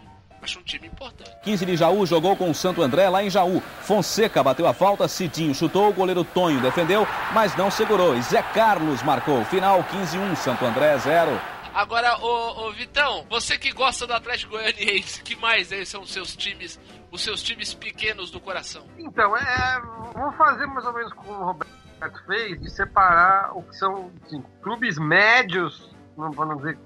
acho 0.46 0.60
um 0.60 0.62
time 0.62 0.86
importante. 0.86 1.36
15 1.42 1.66
de 1.66 1.76
Jaú 1.76 2.06
jogou 2.06 2.36
com 2.36 2.48
o 2.48 2.54
Santo 2.54 2.80
André 2.80 3.08
lá 3.08 3.22
em 3.22 3.28
Jaú. 3.28 3.60
Fonseca 3.82 4.42
bateu 4.42 4.66
a 4.66 4.72
falta, 4.72 5.08
Cidinho 5.08 5.54
chutou, 5.54 5.90
o 5.90 5.92
goleiro 5.92 6.24
Tonho 6.24 6.60
defendeu, 6.60 7.06
mas 7.34 7.54
não 7.56 7.70
segurou. 7.70 8.16
E 8.16 8.22
Zé 8.22 8.42
Carlos 8.42 9.02
marcou. 9.02 9.44
Final 9.46 9.82
15-1, 9.84 10.36
Santo 10.36 10.64
André 10.64 10.96
0. 10.98 11.40
Agora, 11.74 12.16
ô, 12.20 12.68
ô, 12.68 12.72
Vitão, 12.72 13.26
você 13.28 13.58
que 13.58 13.72
gosta 13.72 14.06
do 14.06 14.14
Atlético 14.14 14.52
Goianiense, 14.52 15.22
que 15.22 15.36
mais 15.36 15.70
aí 15.72 15.84
são 15.84 16.02
os 16.02 16.12
seus 16.12 16.34
times, 16.34 16.80
os 17.10 17.20
seus 17.20 17.42
times 17.42 17.74
pequenos 17.74 18.30
do 18.30 18.40
coração? 18.40 18.86
Então, 18.96 19.36
é, 19.36 19.80
vou 20.14 20.32
fazer 20.32 20.66
mais 20.66 20.86
ou 20.86 20.94
menos 20.94 21.12
como 21.12 21.32
o 21.32 21.44
Roberto 21.44 22.24
fez, 22.26 22.60
de 22.60 22.70
separar 22.70 23.50
o 23.54 23.62
que 23.62 23.76
são 23.76 24.10
assim, 24.24 24.42
clubes 24.62 24.96
médios, 24.96 25.94
não 26.16 26.30
vamos 26.30 26.58
dizer 26.58 26.78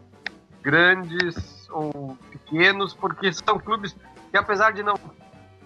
grandes 0.63 1.69
ou 1.71 2.17
pequenos, 2.51 2.95
porque 2.95 3.33
são 3.33 3.59
clubes 3.59 3.95
que 4.31 4.37
apesar 4.37 4.73
de 4.73 4.83
não 4.83 4.95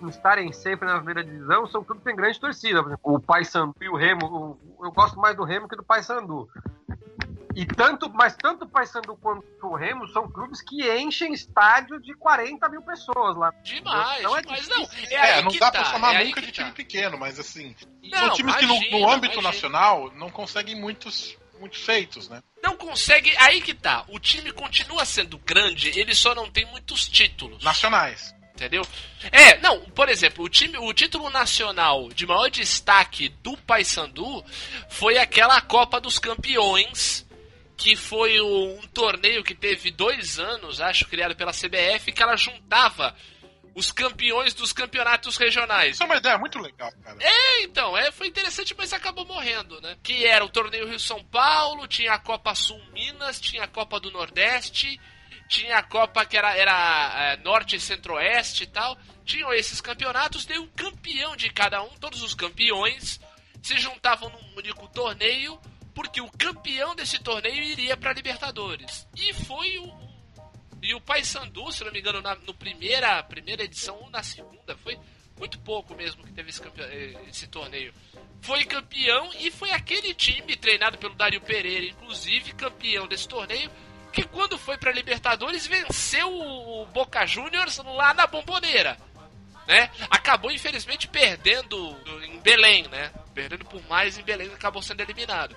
estarem 0.08 0.52
sempre 0.52 0.86
na 0.86 0.96
primeira 0.96 1.24
divisão, 1.24 1.66
são 1.66 1.82
clubes 1.82 2.02
que 2.02 2.10
têm 2.10 2.16
grande 2.16 2.38
torcida. 2.38 2.82
Por 2.82 2.88
exemplo, 2.90 3.14
o 3.14 3.20
Paysandu 3.20 3.74
e 3.80 3.88
o 3.88 3.96
Remo, 3.96 4.58
eu 4.82 4.92
gosto 4.92 5.18
mais 5.18 5.36
do 5.36 5.44
Remo 5.44 5.68
que 5.68 5.76
do 5.76 5.84
Paysandu. 5.84 6.48
E 7.56 7.64
tanto, 7.64 8.10
mas 8.12 8.36
tanto 8.36 8.64
o 8.64 8.68
Paysandu 8.68 9.16
quanto 9.16 9.44
o 9.62 9.76
Remo 9.76 10.08
são 10.08 10.28
clubes 10.28 10.60
que 10.60 10.90
enchem 10.98 11.32
estádio 11.32 12.00
de 12.00 12.12
40 12.14 12.68
mil 12.68 12.82
pessoas 12.82 13.36
lá. 13.36 13.52
Demais, 13.62 14.22
Não 14.22 14.36
é 14.36 14.42
demais. 14.42 14.68
Não, 14.68 14.82
é, 14.82 15.38
É, 15.38 15.42
não 15.42 15.52
dá 15.52 15.70
tá, 15.70 15.82
pra 15.82 15.84
chamar 15.84 16.14
é 16.16 16.24
nunca 16.24 16.40
que 16.40 16.46
de 16.48 16.52
tá. 16.52 16.64
time 16.64 16.72
pequeno, 16.74 17.16
mas 17.16 17.38
assim. 17.38 17.74
Não, 18.02 18.18
são 18.18 18.30
times 18.34 18.56
que 18.56 18.66
no, 18.66 18.74
no 18.74 18.80
imagina, 18.80 19.12
âmbito 19.14 19.34
imagina. 19.34 19.42
nacional 19.52 20.10
não 20.16 20.30
conseguem 20.30 20.78
muitos, 20.80 21.38
muitos 21.64 21.82
feitos, 21.82 22.28
né? 22.28 22.42
Não 22.62 22.76
consegue. 22.76 23.34
Aí 23.38 23.60
que 23.60 23.74
tá. 23.74 24.04
O 24.08 24.18
time 24.18 24.52
continua 24.52 25.04
sendo 25.04 25.38
grande, 25.38 25.98
ele 25.98 26.14
só 26.14 26.34
não 26.34 26.50
tem 26.50 26.66
muitos 26.66 27.08
títulos. 27.08 27.62
Nacionais. 27.64 28.34
Entendeu? 28.54 28.86
É, 29.32 29.58
não, 29.58 29.80
por 29.80 30.08
exemplo, 30.08 30.44
o 30.44 30.48
time, 30.48 30.78
o 30.78 30.92
título 30.92 31.28
nacional 31.28 32.08
de 32.10 32.24
maior 32.24 32.48
destaque 32.48 33.28
do 33.42 33.56
Paysandu 33.56 34.44
foi 34.88 35.18
aquela 35.18 35.60
Copa 35.60 36.00
dos 36.00 36.20
Campeões, 36.20 37.26
que 37.76 37.96
foi 37.96 38.40
um 38.40 38.80
torneio 38.92 39.42
que 39.42 39.56
teve 39.56 39.90
dois 39.90 40.38
anos, 40.38 40.80
acho, 40.80 41.06
criado 41.06 41.34
pela 41.34 41.50
CBF, 41.50 42.12
que 42.12 42.22
ela 42.22 42.36
juntava 42.36 43.16
os 43.74 43.90
campeões 43.90 44.54
dos 44.54 44.72
campeonatos 44.72 45.36
regionais. 45.36 45.94
Isso 45.94 46.02
é 46.02 46.06
uma 46.06 46.16
ideia 46.16 46.38
muito 46.38 46.58
legal, 46.58 46.92
cara. 47.02 47.18
É, 47.20 47.62
então, 47.62 47.96
é, 47.96 48.12
foi 48.12 48.28
interessante, 48.28 48.74
mas 48.76 48.92
acabou 48.92 49.26
morrendo, 49.26 49.80
né? 49.80 49.96
Que 50.02 50.24
era 50.24 50.44
o 50.44 50.48
torneio 50.48 50.86
Rio-São 50.86 51.24
Paulo, 51.24 51.88
tinha 51.88 52.12
a 52.12 52.18
Copa 52.18 52.54
Sul 52.54 52.80
Minas, 52.92 53.40
tinha 53.40 53.64
a 53.64 53.68
Copa 53.68 53.98
do 53.98 54.10
Nordeste, 54.12 55.00
tinha 55.48 55.78
a 55.78 55.82
Copa 55.82 56.24
que 56.24 56.36
era, 56.36 56.56
era 56.56 57.32
é, 57.32 57.36
Norte 57.38 57.76
e 57.76 57.80
Centro-Oeste 57.80 58.64
e 58.64 58.66
tal. 58.66 58.96
Tinham 59.24 59.52
esses 59.52 59.80
campeonatos, 59.80 60.44
daí 60.46 60.58
o 60.58 60.68
campeão 60.68 61.34
de 61.34 61.50
cada 61.50 61.82
um, 61.82 61.90
todos 62.00 62.22
os 62.22 62.34
campeões, 62.34 63.20
se 63.62 63.78
juntavam 63.78 64.28
num 64.30 64.58
único 64.58 64.86
torneio, 64.88 65.58
porque 65.94 66.20
o 66.20 66.30
campeão 66.30 66.94
desse 66.94 67.18
torneio 67.18 67.62
iria 67.62 67.96
pra 67.96 68.12
Libertadores. 68.12 69.08
E 69.16 69.32
foi 69.32 69.78
o. 69.78 70.03
E 70.84 70.94
o 70.94 71.00
Paysandu, 71.00 71.72
se 71.72 71.82
não 71.82 71.90
me 71.90 71.98
engano, 71.98 72.20
na 72.20 72.34
no 72.34 72.52
primeira, 72.52 73.22
primeira 73.22 73.64
edição 73.64 73.96
ou 74.02 74.10
na 74.10 74.22
segunda, 74.22 74.76
foi 74.76 74.98
muito 75.38 75.58
pouco 75.60 75.94
mesmo 75.94 76.22
que 76.22 76.32
teve 76.32 76.50
esse, 76.50 76.62
eh, 76.62 77.24
esse 77.26 77.46
torneio. 77.46 77.94
Foi 78.42 78.66
campeão 78.66 79.30
e 79.40 79.50
foi 79.50 79.70
aquele 79.70 80.12
time 80.12 80.54
treinado 80.54 80.98
pelo 80.98 81.14
Dário 81.14 81.40
Pereira, 81.40 81.86
inclusive 81.86 82.52
campeão 82.52 83.08
desse 83.08 83.26
torneio, 83.26 83.70
que 84.12 84.24
quando 84.24 84.58
foi 84.58 84.76
pra 84.76 84.92
Libertadores 84.92 85.66
venceu 85.66 86.30
o 86.30 86.84
Boca 86.92 87.24
Juniors 87.24 87.78
lá 87.78 88.12
na 88.12 88.26
Bomboneira. 88.26 88.98
Né? 89.66 89.90
Acabou 90.10 90.50
infelizmente 90.50 91.08
perdendo 91.08 91.96
em 92.24 92.38
Belém, 92.40 92.86
né? 92.88 93.10
Perdendo 93.32 93.64
por 93.64 93.82
mais 93.88 94.18
em 94.18 94.22
Belém, 94.22 94.52
acabou 94.52 94.82
sendo 94.82 95.00
eliminado. 95.00 95.56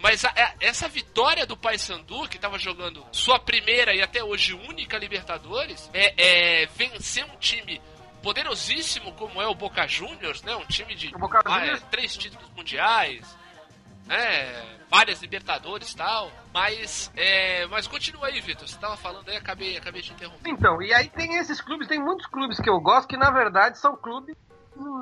Mas 0.00 0.24
a- 0.24 0.30
a- 0.30 0.54
essa 0.60 0.88
vitória 0.88 1.46
do 1.46 1.56
Paysandu, 1.56 2.28
que 2.28 2.36
estava 2.36 2.58
jogando 2.58 3.04
sua 3.12 3.38
primeira 3.38 3.94
e 3.94 4.02
até 4.02 4.22
hoje 4.22 4.52
única 4.54 4.98
Libertadores, 4.98 5.88
é, 5.94 6.62
é 6.62 6.66
vencer 6.66 7.24
um 7.24 7.36
time 7.38 7.80
poderosíssimo 8.22 9.12
como 9.12 9.40
é 9.40 9.46
o 9.46 9.54
Boca 9.54 9.86
Juniors, 9.86 10.42
né? 10.42 10.54
Um 10.56 10.64
time 10.66 10.94
de 10.94 11.12
ah, 11.44 11.66
é, 11.66 11.76
três 11.90 12.16
títulos 12.16 12.50
mundiais, 12.56 13.36
né? 14.06 14.76
Várias 14.90 15.20
Libertadores 15.22 15.92
e 15.92 15.96
tal. 15.96 16.30
Mas, 16.52 17.12
é, 17.14 17.66
mas 17.66 17.86
continua 17.86 18.26
aí, 18.26 18.40
Vitor. 18.40 18.66
Você 18.66 18.74
estava 18.74 18.96
falando 18.96 19.28
aí, 19.28 19.36
acabei, 19.36 19.76
acabei 19.76 20.02
de 20.02 20.12
interromper. 20.12 20.50
Então, 20.50 20.80
e 20.82 20.92
aí 20.92 21.08
tem 21.08 21.36
esses 21.36 21.60
clubes, 21.60 21.86
tem 21.86 22.00
muitos 22.02 22.26
clubes 22.26 22.58
que 22.60 22.68
eu 22.68 22.80
gosto 22.80 23.06
que 23.08 23.16
na 23.16 23.30
verdade 23.30 23.78
são 23.78 23.96
clubes 23.96 24.34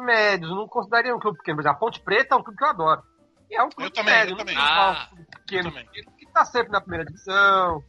médios, 0.05 0.51
não 0.51 0.67
consideraria 0.69 1.15
um 1.15 1.21
clube 1.21 1.39
pequeno. 1.39 1.57
Por 1.57 1.63
exemplo, 1.63 1.77
a 1.77 1.81
Ponte 1.81 2.01
Preta 2.01 2.35
é 2.35 2.39
um 2.39 2.43
clube 2.43 2.59
que 2.59 2.65
eu 2.65 2.69
adoro. 2.69 3.03
É 3.51 3.63
um 3.63 3.71
clube 3.71 3.85
Eu 3.85 3.91
também, 3.91 4.15
médio, 4.15 4.33
eu 4.33 4.37
também. 4.37 4.57
Ah, 4.59 5.09
um 5.13 5.17
clube 5.17 5.31
pequeno, 5.31 5.69
eu 5.69 5.73
também. 5.73 5.89
que 6.19 6.27
tá 6.33 6.45
sempre 6.45 6.73
na 6.73 6.81
primeira 6.81 7.05
divisão, 7.05 7.85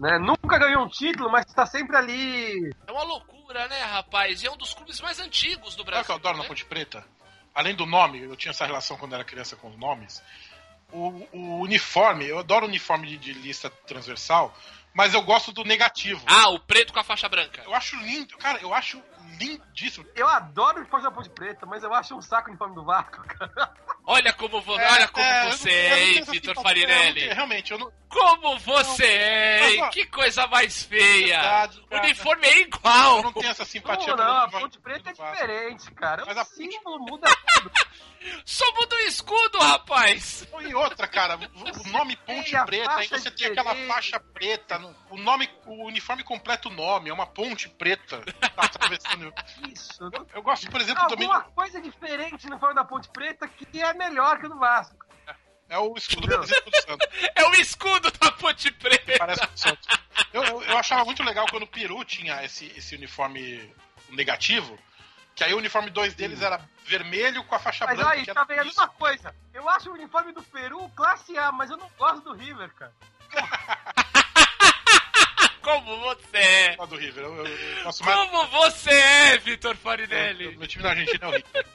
né? 0.00 0.18
Nunca 0.18 0.58
ganhou 0.58 0.84
um 0.84 0.88
título, 0.88 1.30
mas 1.30 1.46
está 1.46 1.66
sempre 1.66 1.96
ali. 1.96 2.74
É 2.86 2.92
uma 2.92 3.02
loucura, 3.04 3.68
né, 3.68 3.82
rapaz? 3.82 4.42
E 4.42 4.46
é 4.46 4.50
um 4.50 4.56
dos 4.56 4.74
clubes 4.74 5.00
mais 5.00 5.20
antigos 5.20 5.74
do 5.74 5.78
Sabe 5.78 5.82
o 5.82 5.84
Brasil. 5.84 6.04
que 6.04 6.10
eu 6.12 6.16
adoro 6.16 6.36
né? 6.36 6.42
na 6.42 6.48
Ponte 6.48 6.64
Preta? 6.64 7.04
Além 7.54 7.74
do 7.74 7.86
nome, 7.86 8.22
eu 8.22 8.36
tinha 8.36 8.50
essa 8.50 8.66
relação 8.66 8.96
quando 8.96 9.14
era 9.14 9.24
criança 9.24 9.56
com 9.56 9.68
os 9.68 9.78
nomes. 9.78 10.22
O, 10.92 11.26
o 11.32 11.60
uniforme, 11.60 12.26
eu 12.26 12.38
adoro 12.38 12.66
o 12.66 12.68
uniforme 12.68 13.08
de, 13.08 13.16
de 13.16 13.32
lista 13.32 13.70
transversal, 13.86 14.54
mas 14.94 15.14
eu 15.14 15.22
gosto 15.22 15.52
do 15.52 15.64
negativo. 15.64 16.22
Ah, 16.26 16.50
o 16.50 16.60
preto 16.60 16.92
com 16.92 17.00
a 17.00 17.04
faixa 17.04 17.28
branca. 17.28 17.62
Eu 17.64 17.74
acho 17.74 17.96
lindo, 17.96 18.36
cara, 18.38 18.60
eu 18.60 18.72
acho 18.74 19.02
lindíssimo. 19.38 20.06
Eu 20.14 20.28
adoro 20.28 20.76
o 20.76 20.80
uniforme 20.80 21.04
da 21.04 21.10
Ponte 21.10 21.30
Preta, 21.30 21.66
mas 21.66 21.82
eu 21.82 21.92
acho 21.92 22.14
um 22.14 22.22
saco 22.22 22.48
o 22.48 22.50
uniforme 22.50 22.74
do 22.74 22.84
Vasco, 22.84 23.22
cara. 23.26 23.72
Olha 24.08 24.32
como, 24.32 24.60
vo- 24.60 24.78
É, 24.78 24.92
olha 24.92 25.08
como 25.08 25.24
é, 25.26 25.46
eu 25.46 25.50
você 25.52 25.68
eu 25.70 25.74
é, 25.74 26.20
Vitor 26.30 26.54
Farinelli. 26.62 27.22
eu 27.22 27.28
não- 27.28 27.34
Realmente, 27.34 27.72
eu 27.72 27.78
não. 27.78 27.92
Como 28.08 28.58
você 28.60 29.04
é, 29.04 29.70
hein? 29.72 29.90
Que 29.90 30.06
coisa 30.06 30.46
mais 30.46 30.84
feia. 30.84 31.40
verdade, 31.40 31.84
o 31.90 31.96
uniforme 31.96 32.46
é 32.46 32.58
igual. 32.60 33.16
Eu 33.18 33.22
não 33.24 33.32
tenho 33.32 33.48
essa 33.50 33.64
simpatia 33.64 34.14
Não, 34.14 34.24
não, 34.24 34.36
a 34.36 34.48
Ponte 34.48 34.78
Preta 34.78 35.10
é 35.10 35.12
diferente, 35.12 35.90
cara. 35.90 36.24
Mas 36.24 36.36
o 36.36 36.40
a 36.40 36.44
símbolo 36.44 36.98
muda 37.00 37.26
tudo. 37.54 37.70
Só 38.44 38.64
muda 38.74 38.96
o 38.96 39.00
escudo, 39.00 39.58
rapaz! 39.58 40.46
E 40.60 40.74
outra, 40.74 41.06
cara, 41.06 41.36
o 41.36 41.88
nome 41.90 42.16
Ponte 42.16 42.52
Preta, 42.64 42.94
aí 42.96 43.06
você 43.08 43.30
tem 43.30 43.48
aquela 43.48 43.74
faixa 43.86 44.18
preta, 44.20 44.78
no- 44.78 44.94
o 45.10 45.16
nome, 45.16 45.48
o 45.66 45.86
uniforme 45.86 46.22
completo 46.24 46.68
o 46.68 46.72
nome, 46.72 47.10
é 47.10 47.12
uma 47.12 47.26
ponte 47.26 47.68
preta. 47.68 48.20
Tá 48.56 48.64
atravessando. 48.64 49.32
Isso. 49.72 49.98
Não 50.10 50.26
Eu 50.34 50.42
gosto, 50.42 50.70
por 50.70 50.80
exemplo, 50.80 51.06
também. 51.08 51.26
Alguma 51.26 51.44
coisa 51.52 51.80
diferente 51.80 52.48
no 52.48 52.58
forma 52.58 52.74
da 52.74 52.84
Ponte 52.84 53.08
Preta 53.10 53.46
que 53.48 53.80
é 53.82 53.92
melhor 53.96 54.38
que 54.38 54.46
o 54.46 54.48
do 54.48 54.58
Vasco. 54.58 54.96
É 55.68 55.78
o 55.78 55.94
escudo 55.96 56.26
do 56.28 56.46
Santos. 56.46 56.82
É 57.34 57.44
o 57.44 57.54
escudo 57.54 58.10
da 58.12 58.30
Ponte 58.32 58.70
Preta! 58.70 59.14
Parece 59.18 59.44
o 59.44 59.58
Santos. 59.58 59.88
Eu, 60.32 60.44
eu, 60.44 60.62
eu 60.62 60.78
achava 60.78 61.04
muito 61.04 61.22
legal 61.24 61.46
quando 61.50 61.64
o 61.64 61.66
Peru 61.66 62.04
tinha 62.04 62.44
esse, 62.44 62.66
esse 62.76 62.94
uniforme 62.94 63.74
negativo, 64.10 64.78
que 65.34 65.42
aí 65.42 65.52
o 65.52 65.58
uniforme 65.58 65.90
2 65.90 66.14
deles 66.14 66.40
era 66.40 66.60
vermelho 66.84 67.42
com 67.44 67.54
a 67.54 67.58
faixa 67.58 67.84
Mas 67.84 67.96
branca. 67.96 68.12
aí, 68.12 68.24
que 68.24 68.32
tá 68.32 68.44
vendo? 68.44 68.60
A 68.60 68.64
isso. 68.64 68.80
mesma 68.80 68.88
coisa. 68.88 69.34
Eu 69.52 69.68
acho 69.68 69.90
o 69.90 69.94
uniforme 69.94 70.32
do 70.32 70.42
Peru 70.44 70.88
classe 70.90 71.36
A, 71.36 71.50
mas 71.50 71.68
eu 71.70 71.76
não 71.76 71.90
gosto 71.98 72.20
do 72.20 72.32
River, 72.32 72.72
cara. 72.74 72.92
Como 75.66 75.98
você 76.00 76.36
é! 76.36 76.76
Ah, 76.78 76.86
do 76.86 76.94
River. 76.96 77.24
Eu, 77.24 77.36
eu, 77.38 77.46
eu 77.46 77.82
gosto 77.82 78.04
mais. 78.04 78.30
Como 78.30 78.46
você 78.46 78.90
é, 78.90 79.38
Vitor 79.38 79.72
eu- 79.72 79.76
Farinelli! 79.76 80.56
Meu 80.56 80.68
time 80.68 80.84
na 80.84 80.90
Argentina 80.90 81.24
é 81.24 81.28
o 81.28 81.32
River. 81.32 81.66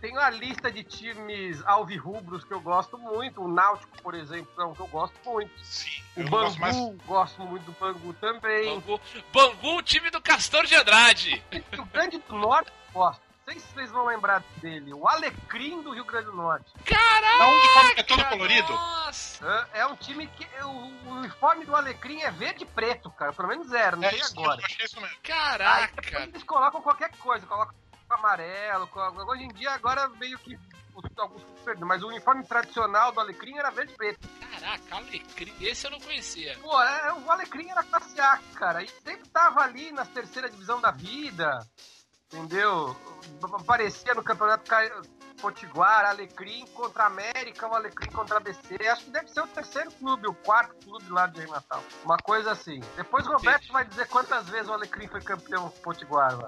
Tem 0.00 0.12
uma 0.12 0.30
lista 0.30 0.70
de 0.70 0.84
times 0.84 1.60
alvirrubros 1.66 2.44
que 2.44 2.54
eu 2.54 2.60
gosto 2.60 2.96
muito. 2.96 3.42
O 3.42 3.48
Náutico, 3.52 4.00
por 4.02 4.14
exemplo, 4.14 4.48
é 4.62 4.64
um 4.64 4.72
que 4.72 4.80
eu 4.80 4.86
gosto 4.86 5.14
muito. 5.24 5.50
Sim. 5.64 6.00
O 6.16 6.22
Bangu, 6.22 6.30
gosto 6.30 6.60
mais. 6.60 6.76
gosto 7.04 7.42
muito 7.42 7.64
do 7.64 7.72
Bangu 7.72 8.12
também. 8.14 8.66
Bangu, 8.80 9.00
Bangu, 9.32 9.76
o 9.78 9.82
time 9.82 10.10
do 10.10 10.20
Castor 10.22 10.64
de 10.64 10.76
Andrade! 10.76 11.42
O 11.76 11.84
Grande 11.86 12.18
do 12.18 12.36
Norte, 12.36 12.70
eu 12.70 12.92
gosto. 12.92 13.20
Não 13.50 13.58
sei 13.58 13.60
se 13.60 13.74
vocês 13.74 13.90
vão 13.90 14.04
lembrar 14.06 14.44
dele. 14.58 14.94
O 14.94 15.08
Alecrim 15.08 15.82
do 15.82 15.92
Rio 15.92 16.04
Grande 16.04 16.26
do 16.26 16.36
Norte. 16.36 16.70
Caraca! 16.84 17.42
É 17.42 17.46
um 17.46 17.52
uniforme 17.56 17.94
que 17.94 18.00
é 18.00 18.02
todo 18.04 18.24
colorido? 18.26 18.72
Nossa! 18.72 19.68
É 19.74 19.80
é 19.80 19.86
um 19.86 19.96
time 19.96 20.26
que. 20.28 20.46
O 20.64 20.90
o 21.10 21.12
uniforme 21.14 21.64
do 21.64 21.74
Alecrim 21.74 22.20
é 22.22 22.30
verde 22.30 22.62
e 22.62 22.66
preto, 22.66 23.10
cara. 23.10 23.32
Pelo 23.32 23.48
menos 23.48 23.72
era, 23.72 23.96
não 23.96 24.04
É 24.04 24.10
sei 24.10 24.22
agora. 24.22 24.60
eu 24.60 24.64
achei 24.66 24.84
isso 24.86 25.00
mesmo. 25.00 25.16
Aí 25.16 25.20
Caraca! 25.22 26.00
depois 26.02 26.28
eles 26.28 26.42
colocam 26.44 26.80
qualquer 26.80 27.10
coisa, 27.16 27.44
colocam 27.46 27.74
amarelo, 28.08 28.86
colocam- 28.86 29.26
hoje 29.26 29.42
em 29.44 29.48
dia 29.48 29.72
agora 29.72 30.08
meio 30.10 30.38
que 30.38 30.56
alguns 31.16 31.42
perderam, 31.64 31.88
mas 31.88 32.02
o 32.02 32.08
uniforme 32.08 32.44
tradicional 32.46 33.10
do 33.12 33.20
Alecrim 33.20 33.56
era 33.58 33.70
verde 33.70 33.92
e 33.92 33.96
preto. 33.96 34.28
Caraca, 34.50 34.96
Alecrim, 34.96 35.54
esse 35.60 35.86
eu 35.86 35.90
não 35.90 36.00
conhecia. 36.00 36.56
Pô, 36.60 36.80
é, 36.82 37.12
o 37.14 37.30
Alecrim 37.30 37.70
era 37.70 37.82
classe 37.82 38.20
A, 38.20 38.38
cara, 38.54 38.82
e 38.82 38.88
sempre 38.88 39.28
tava 39.30 39.60
ali 39.62 39.90
na 39.92 40.04
terceira 40.06 40.48
divisão 40.50 40.80
da 40.80 40.90
vida, 40.90 41.58
entendeu? 42.32 42.96
Aparecia 43.42 44.14
no 44.14 44.22
campeonato 44.22 44.68
Ca- 44.68 45.02
Potiguar, 45.40 46.04
Alecrim 46.04 46.66
contra 46.74 47.04
a 47.04 47.06
América, 47.06 47.66
o 47.66 47.74
Alecrim 47.74 48.10
contra 48.10 48.36
a 48.36 48.40
BC. 48.40 48.76
Acho 48.88 49.04
que 49.04 49.10
deve 49.10 49.28
ser 49.28 49.40
o 49.40 49.46
terceiro 49.46 49.90
clube, 49.92 50.26
o 50.28 50.34
quarto 50.34 50.74
clube 50.84 51.10
lá 51.10 51.26
de 51.26 51.46
Natal. 51.46 51.82
Uma 52.04 52.18
coisa 52.18 52.52
assim. 52.52 52.80
Depois 52.96 53.26
o 53.26 53.32
Roberto 53.32 53.56
Entendi. 53.62 53.72
vai 53.72 53.84
dizer 53.86 54.06
quantas 54.08 54.48
vezes 54.48 54.68
o 54.68 54.72
Alecrim 54.72 55.08
foi 55.08 55.20
campeão 55.22 55.70
Potiguar 55.82 56.36
lá. 56.38 56.46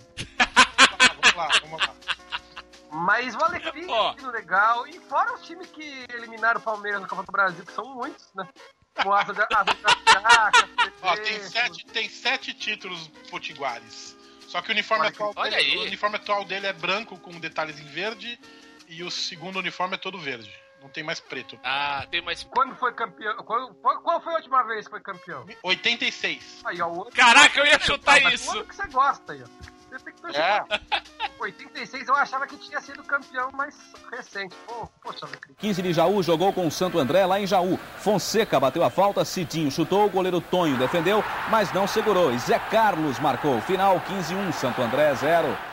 Vamos 1.09 1.35
lá, 1.35 1.49
vamos 1.63 1.81
lá. 1.87 1.95
Mas 2.91 3.35
o 3.35 3.43
Alecrim 3.43 3.91
é 3.91 4.03
um 4.11 4.15
time 4.15 4.31
legal. 4.33 4.87
E 4.87 5.01
fora 5.01 5.33
os 5.35 5.43
times 5.43 5.71
que 5.71 6.07
eliminaram 6.13 6.61
o 6.61 6.63
Palmeiras 6.63 7.01
no 7.01 7.09
Copa 7.09 7.23
do 7.23 7.33
Brasil, 7.33 7.65
que 7.65 7.73
são 7.73 7.87
muitos, 7.95 8.29
né? 8.35 8.47
O 9.07 9.13
Asa 9.15 9.33
da 9.33 9.45
Asa 9.51 9.65
da 9.65 10.21
Chaca, 10.21 10.69
Ó, 11.03 11.17
tem 11.17 11.41
sete, 11.43 11.87
tem 11.87 12.09
sete 12.11 12.53
títulos 12.53 13.09
potiguares. 13.31 14.15
Só 14.53 14.61
que 14.61 14.69
o 14.69 14.73
uniforme, 14.73 15.07
atual 15.07 15.33
olha 15.35 15.57
dele, 15.57 15.71
aí. 15.73 15.79
o 15.79 15.83
uniforme 15.85 16.17
atual 16.17 16.45
dele 16.45 16.67
é 16.67 16.73
branco 16.75 17.19
com 17.19 17.33
detalhes 17.41 17.81
em 17.81 17.87
verde 17.87 18.39
e 18.87 19.03
o 19.03 19.11
segundo 19.11 19.59
uniforme 19.59 19.95
é 19.95 19.99
todo 19.99 20.19
verde. 20.19 20.53
Não 20.83 20.91
tem 20.91 21.03
mais 21.03 21.21
preto. 21.21 21.59
Ah, 21.65 22.07
tem 22.11 22.21
mais. 22.21 22.43
Quando 22.43 22.77
foi 22.77 22.93
campeão? 22.93 23.35
Quando- 23.45 23.73
qual, 23.77 24.03
qual 24.03 24.21
foi 24.21 24.33
a 24.35 24.37
última 24.37 24.63
vez 24.65 24.85
que 24.85 24.91
foi 24.91 25.01
campeão? 25.01 25.47
86. 25.63 26.61
Aí, 26.67 26.83
ó, 26.83 26.89
outro. 26.89 27.15
Caraca, 27.17 27.59
eu 27.61 27.65
ia 27.67 27.79
chutar 27.79 28.21
isso! 28.35 28.49
outro 28.49 28.67
que 28.67 28.75
você 28.77 28.87
gosta 28.89 29.33
aí, 29.33 29.43
ó. 29.43 29.82
Você 29.93 30.05
tem 30.07 30.15
que 30.15 30.23
torcer. 30.23 30.41
É. 30.41 30.65
86 31.39 32.09
eu 32.09 32.17
achava 32.17 32.47
que 32.47 32.57
tinha 32.57 32.81
sido 32.81 33.03
campeão 33.03 33.51
mais 33.53 33.77
recente. 34.11 34.57
Pô, 34.67 34.89
poxa, 35.03 35.27
Alecrim. 35.27 35.55
15 35.59 35.83
de 35.83 35.93
Jaú 35.93 36.23
jogou 36.23 36.51
com 36.53 36.67
o 36.67 36.71
Santo 36.71 36.99
André 36.99 37.27
lá 37.27 37.39
em 37.39 37.47
Jaú. 37.47 37.79
Fonseca 37.99 38.59
bateu 38.59 38.83
a 38.83 38.89
falta, 38.89 39.25
Cidinho 39.25 39.71
chutou, 39.71 40.07
o 40.07 40.11
goleiro 40.11 40.41
Tonho 40.41 40.79
defendeu, 40.79 41.23
mas 41.51 41.73
não 41.75 41.87
segurou. 41.87 42.33
E 42.33 42.39
Zé 42.39 42.59
Carlos 42.59 43.19
marcou. 43.19 43.61
Final 43.61 44.01
15-1, 44.01 44.53
Santo 44.53 44.81
André 44.81 45.15
0. 45.15 45.72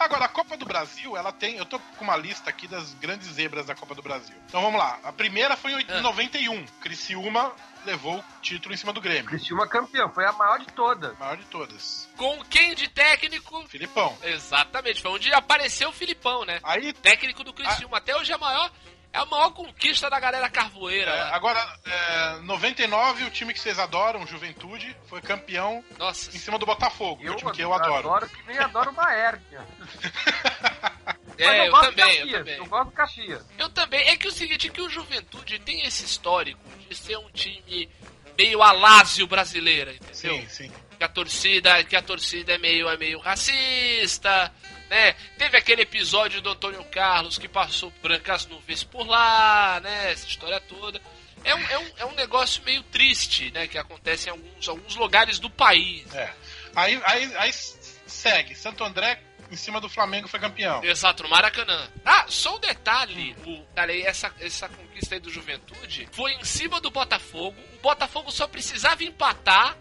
Agora, 0.00 0.24
a 0.24 0.28
Copa 0.28 0.56
do 0.56 0.64
Brasil, 0.64 1.14
ela 1.14 1.30
tem. 1.30 1.56
Eu 1.56 1.66
tô 1.66 1.78
com 1.78 2.04
uma 2.04 2.16
lista 2.16 2.48
aqui 2.48 2.66
das 2.66 2.94
grandes 2.94 3.28
zebras 3.28 3.66
da 3.66 3.74
Copa 3.74 3.94
do 3.94 4.00
Brasil. 4.00 4.34
Então 4.46 4.62
vamos 4.62 4.78
lá. 4.80 4.98
A 5.04 5.12
primeira 5.12 5.58
foi 5.58 5.72
em 5.72 5.84
Ah. 5.90 6.00
91. 6.00 6.64
Criciúma 6.80 7.52
levou 7.84 8.18
o 8.18 8.24
título 8.40 8.72
em 8.74 8.78
cima 8.78 8.94
do 8.94 9.00
Grêmio. 9.00 9.26
Criciúma 9.26 9.68
campeão, 9.68 10.08
foi 10.10 10.24
a 10.24 10.32
maior 10.32 10.58
de 10.58 10.66
todas. 10.72 11.10
A 11.12 11.18
maior 11.18 11.36
de 11.36 11.44
todas. 11.44 12.08
Com 12.16 12.42
quem 12.44 12.74
de 12.74 12.88
técnico? 12.88 13.62
Filipão. 13.68 14.16
Exatamente, 14.22 15.02
foi 15.02 15.10
onde 15.10 15.30
apareceu 15.34 15.90
o 15.90 15.92
Filipão, 15.92 16.46
né? 16.46 16.60
Aí 16.62 16.94
Técnico 16.94 17.44
do 17.44 17.52
Criciúma. 17.52 17.98
Até 17.98 18.16
hoje 18.16 18.32
é 18.32 18.34
a 18.34 18.38
maior. 18.38 18.70
É 19.12 19.18
a 19.18 19.26
maior 19.26 19.50
conquista 19.50 20.08
da 20.08 20.20
galera 20.20 20.48
carvoeira. 20.48 21.10
É, 21.10 21.24
lá. 21.24 21.34
agora, 21.34 21.78
é, 21.84 22.40
99, 22.42 23.24
o 23.24 23.30
time 23.30 23.52
que 23.52 23.58
vocês 23.58 23.78
adoram, 23.78 24.24
Juventude, 24.26 24.96
foi 25.08 25.20
campeão 25.20 25.84
Nossa, 25.98 26.30
em 26.34 26.38
cima 26.38 26.58
do 26.58 26.66
Botafogo, 26.66 27.20
que 27.20 27.26
é 27.26 27.28
Eu, 27.28 27.32
o 27.32 27.36
time 27.36 27.50
que 27.50 27.62
eu 27.62 27.74
adoro. 27.74 28.28
que 28.28 28.42
nem 28.46 28.58
adoro 28.58 28.90
uma 28.90 29.12
hérnia. 29.12 29.66
é, 31.36 31.66
eu 31.66 31.70
gosto 31.72 31.86
também, 31.86 31.94
do 31.94 32.00
eu 32.00 32.06
Caxias, 32.06 32.38
também. 32.38 32.56
Eu 32.56 32.66
gosto 32.66 32.84
do 32.84 32.92
Caxias. 32.92 33.46
Eu 33.58 33.68
também. 33.70 34.08
É 34.08 34.16
que 34.16 34.28
o 34.28 34.32
seguinte, 34.32 34.68
é 34.68 34.70
que 34.70 34.80
o 34.80 34.88
Juventude 34.88 35.58
tem 35.58 35.84
esse 35.84 36.04
histórico 36.04 36.60
de 36.88 36.94
ser 36.96 37.16
um 37.18 37.28
time 37.30 37.88
meio 38.38 38.62
alásio 38.62 39.26
brasileira, 39.26 39.92
entendeu? 39.92 40.14
Sim, 40.14 40.48
sim. 40.48 40.72
que 40.96 41.02
a 41.04 41.08
torcida, 41.08 41.82
que 41.84 41.96
a 41.96 42.02
torcida 42.02 42.52
é 42.52 42.58
meio, 42.58 42.88
é 42.88 42.96
meio 42.96 43.18
racista, 43.18 44.52
né? 44.90 45.14
Teve 45.38 45.56
aquele 45.56 45.82
episódio 45.82 46.42
do 46.42 46.50
Antônio 46.50 46.84
Carlos 46.86 47.38
que 47.38 47.48
passou 47.48 47.92
brancas 48.02 48.44
nuvens 48.46 48.82
por 48.82 49.06
lá, 49.06 49.80
né? 49.80 50.10
Essa 50.10 50.26
história 50.26 50.60
toda. 50.60 51.00
É 51.44 51.54
um, 51.54 51.68
é 51.68 51.78
um, 51.78 51.90
é 51.98 52.04
um 52.06 52.14
negócio 52.16 52.62
meio 52.64 52.82
triste, 52.82 53.52
né? 53.52 53.68
Que 53.68 53.78
acontece 53.78 54.28
em 54.28 54.32
alguns, 54.32 54.68
alguns 54.68 54.96
lugares 54.96 55.38
do 55.38 55.48
país. 55.48 56.12
É. 56.12 56.34
Aí, 56.74 57.00
aí, 57.04 57.36
aí 57.36 57.52
segue. 57.52 58.54
Santo 58.56 58.82
André 58.82 59.22
em 59.48 59.56
cima 59.56 59.80
do 59.80 59.88
Flamengo 59.88 60.28
foi 60.28 60.40
campeão. 60.40 60.82
Exato, 60.84 61.22
no 61.22 61.28
Maracanã. 61.28 61.88
Ah, 62.04 62.26
só 62.28 62.56
um 62.56 62.60
detalhe. 62.60 63.36
O, 63.46 63.64
cara, 63.74 63.96
essa, 63.96 64.32
essa 64.40 64.68
conquista 64.68 65.14
aí 65.14 65.20
do 65.20 65.30
Juventude 65.30 66.08
foi 66.10 66.32
em 66.34 66.44
cima 66.44 66.80
do 66.80 66.90
Botafogo. 66.90 67.56
O 67.78 67.80
Botafogo 67.80 68.30
só 68.32 68.48
precisava 68.48 69.04
empatar 69.04 69.76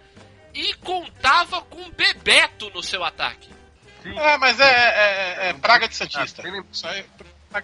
e 0.53 0.73
contava 0.75 1.61
com 1.63 1.89
Bebeto 1.91 2.69
no 2.69 2.81
seu 2.81 3.03
ataque. 3.03 3.58
É, 4.05 4.37
mas 4.37 4.59
é, 4.59 4.63
é, 4.65 5.49
é 5.49 5.53
praga 5.53 5.87
de 5.87 5.95
Santista. 5.95 6.43
Isso 6.71 6.87
aí. 6.87 7.05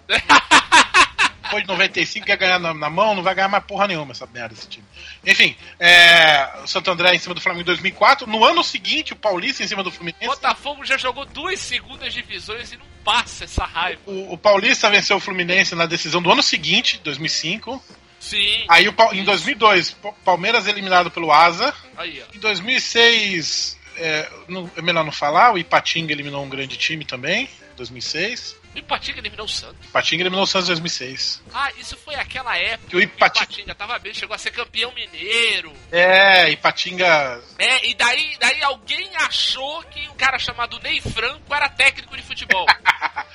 Depois 1.42 1.62
de 1.62 1.68
95 1.68 2.26
quer 2.26 2.36
ganhar 2.36 2.58
na, 2.58 2.74
na 2.74 2.90
mão, 2.90 3.14
não 3.14 3.22
vai 3.22 3.32
ganhar 3.32 3.46
mais 3.48 3.64
porra 3.64 3.86
nenhuma 3.86 4.10
essa 4.10 4.26
merda 4.26 4.52
esse 4.52 4.66
time. 4.68 4.84
Enfim, 5.24 5.56
é, 5.78 6.48
o 6.64 6.66
Santo 6.66 6.90
André 6.90 7.14
em 7.14 7.18
cima 7.20 7.34
do 7.36 7.40
Flamengo 7.40 7.62
em 7.62 7.66
2004. 7.66 8.26
No 8.26 8.44
ano 8.44 8.64
seguinte, 8.64 9.12
o 9.12 9.16
Paulista 9.16 9.62
em 9.62 9.68
cima 9.68 9.84
do 9.84 9.92
Fluminense. 9.92 10.26
Botafogo 10.26 10.84
já 10.84 10.96
jogou 10.98 11.24
duas 11.24 11.60
segundas 11.60 12.12
divisões 12.12 12.72
e 12.72 12.76
não 12.76 12.84
passa 13.04 13.44
essa 13.44 13.64
raiva. 13.64 14.00
O, 14.06 14.32
o 14.32 14.38
Paulista 14.38 14.90
venceu 14.90 15.18
o 15.18 15.20
Fluminense 15.20 15.76
na 15.76 15.86
decisão 15.86 16.20
do 16.20 16.32
ano 16.32 16.42
seguinte, 16.42 16.98
2005. 17.04 17.80
Sim. 18.18 18.64
Aí 18.68 18.88
o, 18.88 18.94
em 19.12 19.22
2002, 19.22 19.92
Pa- 19.92 20.12
Palmeiras 20.24 20.66
eliminado 20.66 21.12
pelo 21.12 21.30
Asa. 21.30 21.72
Aí, 21.96 22.24
ó. 22.28 22.36
Em 22.36 22.40
2006, 22.40 23.78
é, 23.98 24.28
não- 24.48 24.70
é 24.76 24.82
melhor 24.82 25.04
não 25.04 25.12
falar, 25.12 25.52
o 25.52 25.58
Ipatinga 25.58 26.12
eliminou 26.12 26.44
um 26.44 26.48
grande 26.48 26.76
time 26.76 27.04
também, 27.04 27.48
2006. 27.76 28.56
O 28.76 28.78
Ipatinga 28.78 29.18
eliminou 29.20 29.46
o 29.46 29.48
Santos. 29.48 29.86
Ipatinga 29.86 30.22
eliminou 30.22 30.44
o 30.44 30.46
Santos 30.46 30.68
em 30.68 30.72
2006. 30.72 31.42
Ah, 31.54 31.72
isso 31.78 31.96
foi 31.96 32.14
aquela 32.14 32.56
época 32.58 32.90
Que 32.90 32.96
o 32.96 33.00
Ipati- 33.00 33.42
Ipatinga 33.42 33.74
tava 33.74 33.98
bem, 33.98 34.12
chegou 34.12 34.34
a 34.34 34.38
ser 34.38 34.50
campeão 34.50 34.92
mineiro. 34.92 35.72
É, 35.90 36.50
Ipatinga. 36.50 37.40
É, 37.58 37.86
e 37.88 37.94
daí, 37.94 38.36
daí 38.38 38.62
alguém 38.62 39.10
achou 39.16 39.82
que 39.84 40.06
um 40.08 40.14
cara 40.14 40.38
chamado 40.38 40.78
Ney 40.80 41.00
Franco 41.00 41.54
era 41.54 41.70
técnico 41.70 42.14
de 42.14 42.22
futebol. 42.22 42.66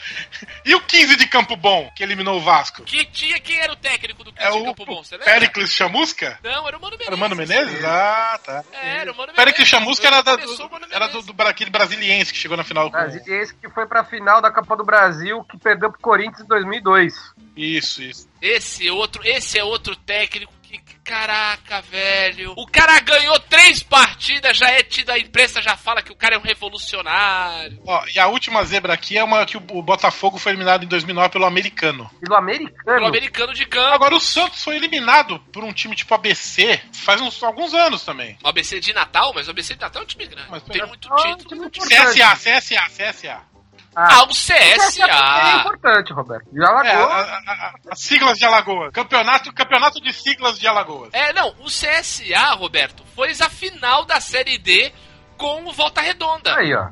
E 0.65 0.75
o 0.75 0.81
15 0.81 1.15
de 1.15 1.27
Campo 1.27 1.55
Bom, 1.55 1.91
que 1.95 2.03
eliminou 2.03 2.37
o 2.37 2.41
Vasco? 2.41 2.83
que 2.83 3.05
tinha, 3.05 3.39
quem 3.39 3.59
era 3.59 3.73
o 3.73 3.75
técnico 3.75 4.23
do 4.23 4.33
É 4.35 4.49
de 4.49 4.57
o 4.57 4.65
Campo 4.65 4.85
Bom, 4.85 5.03
você 5.03 5.15
lembra? 5.15 5.31
Pericles 5.33 5.73
Chamusca? 5.73 6.39
Não, 6.43 6.67
era 6.67 6.77
o 6.77 6.81
Mano 6.81 6.97
Menezes. 6.97 7.07
Era 7.07 7.15
o 7.15 7.19
Mano 7.19 7.35
Menezes? 7.35 7.83
Ah, 7.85 8.39
tá. 8.43 8.63
É, 8.73 8.97
era 8.97 9.11
o 9.11 9.15
Mano 9.15 9.31
Menezes. 9.31 9.35
Pericles 9.35 9.67
Chamusca 9.67 10.07
era, 10.07 10.21
da, 10.21 10.35
do, 10.35 10.69
era 10.91 11.07
do, 11.07 11.21
do, 11.21 11.41
aquele 11.43 11.69
brasiliense 11.69 12.31
que 12.31 12.39
chegou 12.39 12.57
na 12.57 12.63
final 12.63 12.85
com. 12.85 12.91
Brasiliense 12.91 13.53
que 13.55 13.69
foi 13.69 13.85
pra 13.85 14.03
final 14.03 14.41
da 14.41 14.51
Copa 14.51 14.75
do 14.75 14.83
Brasil, 14.83 15.30
que 15.43 15.57
perdeu 15.57 15.91
pro 15.91 16.01
Corinthians 16.01 16.41
em 16.41 16.47
2002. 16.47 17.13
Isso, 17.55 18.01
isso. 18.01 18.29
Esse 18.41 18.89
outro, 18.89 19.21
esse 19.25 19.57
é 19.57 19.63
outro 19.63 19.95
técnico 19.95 20.53
que 20.61 20.79
caraca, 21.03 21.81
velho. 21.81 22.53
O 22.55 22.65
cara 22.65 22.99
ganhou 23.01 23.37
três 23.41 23.83
partidas, 23.83 24.57
já 24.57 24.69
é 24.69 24.81
tido, 24.81 25.09
a 25.09 25.19
imprensa 25.19 25.61
já 25.61 25.75
fala 25.75 26.01
que 26.01 26.11
o 26.11 26.15
cara 26.15 26.35
é 26.35 26.37
um 26.37 26.41
revolucionário. 26.41 27.81
Ó, 27.85 28.05
e 28.15 28.19
a 28.19 28.27
última 28.27 28.63
zebra 28.63 28.93
aqui 28.93 29.17
é 29.17 29.23
uma 29.23 29.45
que 29.45 29.57
o 29.57 29.61
o 29.71 29.81
Botafogo 29.81 30.37
foi 30.37 30.51
eliminado 30.51 30.83
em 30.83 30.87
2009 30.87 31.29
pelo 31.29 31.45
americano. 31.45 32.09
Pelo 32.19 32.35
americano. 32.35 32.83
Pelo 32.83 33.07
americano 33.07 33.53
de 33.53 33.65
campo. 33.65 33.93
Agora 33.93 34.15
o 34.15 34.19
Santos 34.19 34.63
foi 34.63 34.75
eliminado 34.75 35.39
por 35.51 35.63
um 35.63 35.71
time 35.71 35.95
tipo 35.95 36.13
ABC 36.13 36.79
faz 36.93 37.21
uns, 37.21 37.41
alguns 37.41 37.73
anos 37.73 38.03
também. 38.03 38.37
O 38.43 38.47
ABC 38.47 38.79
de 38.79 38.93
Natal, 38.93 39.31
mas 39.33 39.47
o 39.47 39.51
ABC 39.51 39.75
de 39.75 39.81
Natal 39.81 40.01
é 40.01 40.05
um 40.05 40.07
time 40.07 40.27
grande. 40.27 40.49
Mas 40.49 40.63
tem 40.63 40.81
é 40.81 40.85
muito 40.85 41.11
um 41.11 41.15
título. 41.15 41.65
importante. 41.65 42.19
CSA, 42.19 42.35
CSA, 42.35 42.89
CSA. 42.89 43.50
Ah, 43.95 44.23
o 44.23 44.29
É 44.29 44.33
CSA. 44.77 45.59
importante, 45.59 46.13
Roberto. 46.13 46.47
E 46.53 46.59
É, 46.61 46.65
a, 46.65 46.69
Alagoas. 46.69 47.11
a- 47.29 47.51
a- 47.51 47.73
as 47.91 47.99
siglas 47.99 48.37
de 48.37 48.45
Alagoas. 48.45 48.91
Campeonato, 48.93 49.53
campeonato 49.53 49.99
de 50.01 50.13
siglas 50.13 50.57
de 50.59 50.67
Alagoas. 50.67 51.09
É, 51.13 51.33
não, 51.33 51.49
o 51.59 51.65
CSA, 51.65 52.53
Roberto, 52.55 53.03
foi 53.15 53.31
a 53.31 53.49
final 53.49 54.05
da 54.05 54.19
Série 54.21 54.57
D 54.57 54.93
com 55.37 55.65
o 55.65 55.73
Volta 55.73 55.99
Redonda. 56.01 56.55
Aí, 56.57 56.73
ó. 56.73 56.89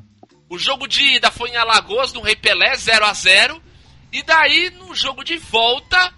O 0.50 0.58
jogo 0.58 0.88
de 0.88 1.16
ida 1.16 1.32
foi 1.32 1.50
em 1.52 1.56
Alagoas, 1.58 2.12
no 2.12 2.22
Rei 2.22 2.36
Pelé, 2.36 2.76
0 2.76 3.06
a 3.06 3.14
0 3.14 3.62
E 4.12 4.24
daí, 4.24 4.72
no 4.72 4.96
jogo 4.96 5.24
de 5.24 5.38
volta, 5.38 6.12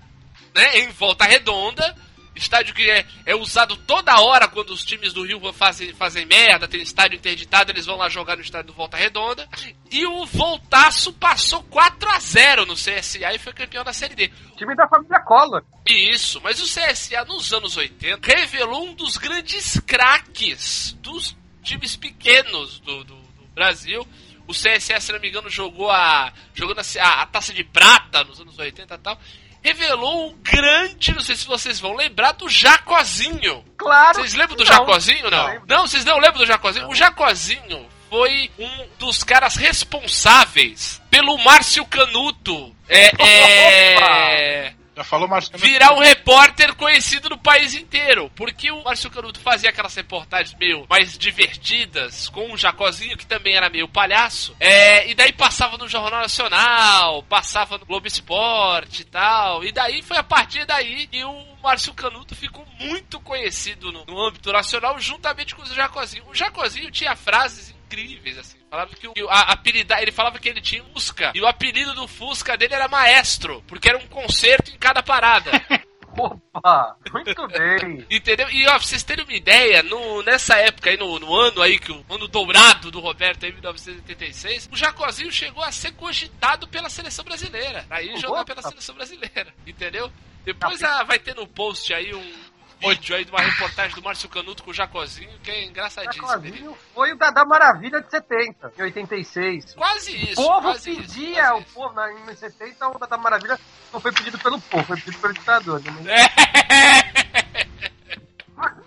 né, 0.56 0.80
em 0.80 0.90
Volta 0.92 1.26
Redonda, 1.26 1.94
estádio 2.42 2.74
que 2.74 2.90
é, 2.90 3.06
é 3.26 3.36
usado 3.36 3.78
toda 3.78 4.20
hora 4.22 4.48
quando 4.48 4.72
os 4.72 4.84
times 4.84 5.14
do 5.14 5.24
Rio 5.26 5.40
fazem, 5.54 5.94
fazem 5.94 6.26
merda, 6.26 6.68
tem 6.68 6.82
estádio 6.82 7.18
interditado, 7.18 7.72
eles 7.72 7.86
vão 7.86 7.96
lá 7.98 8.10
jogar 8.10 8.36
no 8.36 8.42
estádio 8.42 8.68
do 8.68 8.74
Volta 8.74 8.98
Redonda. 8.98 9.48
E 9.92 10.06
o 10.06 10.26
Voltaço 10.26 11.14
passou 11.14 11.64
4 11.64 12.10
a 12.10 12.20
0 12.20 12.66
no 12.66 12.74
CSA 12.76 13.34
e 13.34 13.40
foi 13.40 13.54
campeão 13.54 13.84
da 13.84 13.94
Série 13.94 14.16
D. 14.16 14.28
Time 14.58 14.76
da 14.76 14.88
família 14.88 15.20
Collor. 15.22 15.64
Isso, 15.88 16.40
mas 16.42 16.60
o 16.62 16.66
CSA 16.66 17.24
nos 17.26 17.54
anos 17.54 17.78
80 17.78 18.28
revelou 18.28 18.88
um 18.88 18.94
dos 18.94 19.18
grandes 19.18 19.80
craques 20.16 20.94
dos 21.02 21.36
times 21.64 21.96
pequenos 21.96 22.80
do, 22.80 23.04
do- 23.04 23.16
do 23.16 23.48
Brasil. 23.54 24.08
O 24.48 24.54
CSA, 24.54 25.00
se 25.00 25.12
não 25.14 25.20
me 25.20 25.30
engano, 25.30 25.50
jogou 25.50 25.90
a 25.90 26.34
jogou 26.54 26.76
a, 26.78 27.22
a 27.22 27.26
taça 27.28 27.54
de 27.54 27.64
prata 27.64 28.24
nos 28.24 28.40
anos 28.42 28.58
80 28.58 28.94
e 28.94 28.98
tal. 28.98 29.20
Revelou 29.64 30.30
um 30.30 30.38
grande, 30.42 31.14
não 31.14 31.22
sei 31.22 31.36
se 31.36 31.46
vocês 31.46 31.80
vão 31.80 31.96
lembrar, 31.96 32.32
do 32.34 32.50
Jacozinho. 32.50 33.64
Claro. 33.78 34.20
Vocês 34.20 34.34
lembram 34.34 34.58
do 34.58 34.64
Não. 34.64 34.72
Jacozinho, 34.72 35.30
não? 35.30 35.46
Lembro. 35.46 35.64
Não, 35.68 35.88
vocês 35.88 36.04
não 36.04 36.18
lembram 36.18 36.40
do 36.40 36.46
Jacozinho? 36.46 36.88
O 36.90 36.96
Jacozinho 36.96 37.88
foi 38.10 38.52
um 38.60 38.88
dos 38.98 39.24
caras 39.24 39.56
responsáveis 39.56 41.02
pelo 41.10 41.38
Márcio 41.38 41.86
Canuto 41.86 42.76
é, 42.90 43.12
é, 43.20 44.74
Já 45.02 45.04
falou, 45.04 45.28
Márcio. 45.28 45.58
virar 45.58 45.94
um 45.94 46.00
repórter 46.00 46.76
conhecido 46.76 47.30
no 47.30 47.38
país 47.38 47.74
inteiro. 47.74 48.32
Porque 48.36 48.72
o 48.72 48.84
Márcio 48.84 49.10
Canuto 49.10 49.40
fazia 49.40 49.72
aquelas 49.72 49.96
reportagens 49.96 50.56
meio 50.60 50.86
mais 50.88 51.18
divertidas, 51.18 52.30
com 52.30 52.54
o 52.54 52.58
Jacozinho, 52.58 53.18
que 53.18 53.26
também 53.26 53.56
era 53.56 53.70
meio 53.70 53.88
palhaço. 53.88 54.56
É, 54.60 55.10
e 55.10 55.16
daí 55.16 55.34
passava 55.34 55.78
no 55.78 55.88
Jornal 55.88 56.22
Nacional, 56.22 57.24
passava 57.24 57.80
no 57.80 57.86
Globo 57.86 58.08
Esporte 58.08 59.02
e 59.02 59.06
tal. 59.06 59.64
E 59.64 59.72
daí 59.72 60.04
foi 60.04 60.18
a 60.18 60.24
partir 60.24 60.66
daí 60.66 61.08
que 61.08 61.24
o 61.24 61.46
Márcio 61.64 61.94
Canuto 61.94 62.36
ficou 62.36 62.66
muito 62.80 63.20
conhecido 63.20 63.92
no, 63.92 64.06
no 64.06 64.22
âmbito 64.24 64.52
nacional, 64.52 65.00
juntamente 65.00 65.56
com 65.56 65.64
o 65.64 65.66
Jacozinho. 65.66 66.26
O 66.28 66.36
Jacozinho 66.36 66.92
tinha 66.92 67.16
frases 67.16 67.74
incríveis, 67.86 68.38
assim. 68.38 68.61
Falava 68.72 68.96
que 68.96 69.06
o, 69.06 69.30
a, 69.30 69.42
apelida, 69.52 70.02
ele 70.02 70.14
falava 70.14 70.40
que 70.40 70.48
ele 70.48 70.62
tinha 70.62 70.82
Fusca. 70.94 71.34
E 71.36 71.42
o 71.42 71.46
apelido 71.46 71.94
do 71.94 72.08
Fusca 72.08 72.56
dele 72.56 72.74
era 72.74 72.88
Maestro, 72.88 73.62
porque 73.68 73.90
era 73.90 73.98
um 73.98 74.08
concerto 74.08 74.72
em 74.72 74.78
cada 74.78 75.04
parada. 75.04 75.52
Opa, 76.18 76.96
muito 77.12 77.48
bem. 77.50 78.06
Entendeu? 78.10 78.50
E 78.50 78.66
ó, 78.68 78.72
pra 78.72 78.80
vocês 78.80 79.04
terem 79.04 79.26
uma 79.26 79.34
ideia, 79.34 79.84
no, 79.84 80.24
nessa 80.24 80.56
época 80.56 80.90
aí, 80.90 80.96
no, 80.96 81.20
no 81.20 81.36
ano 81.36 81.62
aí, 81.62 81.78
que 81.80 81.92
o 81.92 82.06
ano 82.10 82.30
dourado 82.30 82.90
do 82.90 83.02
Roberto 83.02 83.46
aí, 83.46 83.52
1986, 83.52 84.70
o 84.72 84.78
Jacozinho 84.78 85.32
chegou 85.32 85.64
a 85.64 85.72
ser 85.74 85.92
cogitado 85.92 86.66
pela 86.70 86.90
seleção 86.90 87.26
brasileira. 87.26 87.86
Aí 87.90 88.16
jogar 88.18 88.46
pela 88.46 88.62
seleção 88.62 88.96
brasileira, 88.96 89.54
entendeu? 89.68 90.10
Depois 90.46 90.82
ah, 90.82 91.04
vai 91.04 91.20
ter 91.20 91.36
no 91.36 91.46
post 91.46 91.94
aí 91.94 92.16
um 92.16 92.34
vídeo 92.90 93.16
aí 93.16 93.24
de 93.24 93.32
uma 93.32 93.42
reportagem 93.42 93.96
do 93.96 94.02
Márcio 94.02 94.28
Canuto 94.30 94.64
com 94.64 94.72
o 94.72 94.74
Jacozinho, 94.74 95.30
que 95.44 95.52
é 95.52 95.66
engraçadíssimo. 95.66 96.28
Jacozinho 96.28 96.78
foi 96.94 97.14
o 97.14 97.18
da, 97.18 97.30
da 97.30 97.46
Maravilha 97.46 98.02
de 98.02 98.10
70, 98.10 98.74
em 98.78 98.82
86. 98.82 99.76
Quase 99.76 100.12
O 100.12 100.16
isso. 100.16 100.36
povo 100.36 100.62
quase 100.62 100.92
isso, 100.92 101.02
pedia, 101.02 101.50
quase 101.50 101.62
o 101.62 101.66
povo, 101.74 101.94
na, 101.94 102.12
em 102.12 102.36
70, 102.36 102.88
o 102.90 102.98
da, 102.98 103.06
da 103.06 103.18
Maravilha 103.18 103.60
não 103.94 104.00
foi 104.00 104.12
pedido 104.12 104.38
pelo 104.40 104.60
povo, 104.60 104.84
foi 104.84 104.98
pedido 104.98 105.20
pelo 105.20 105.34
ditador. 105.34 105.82
Né? 105.82 105.92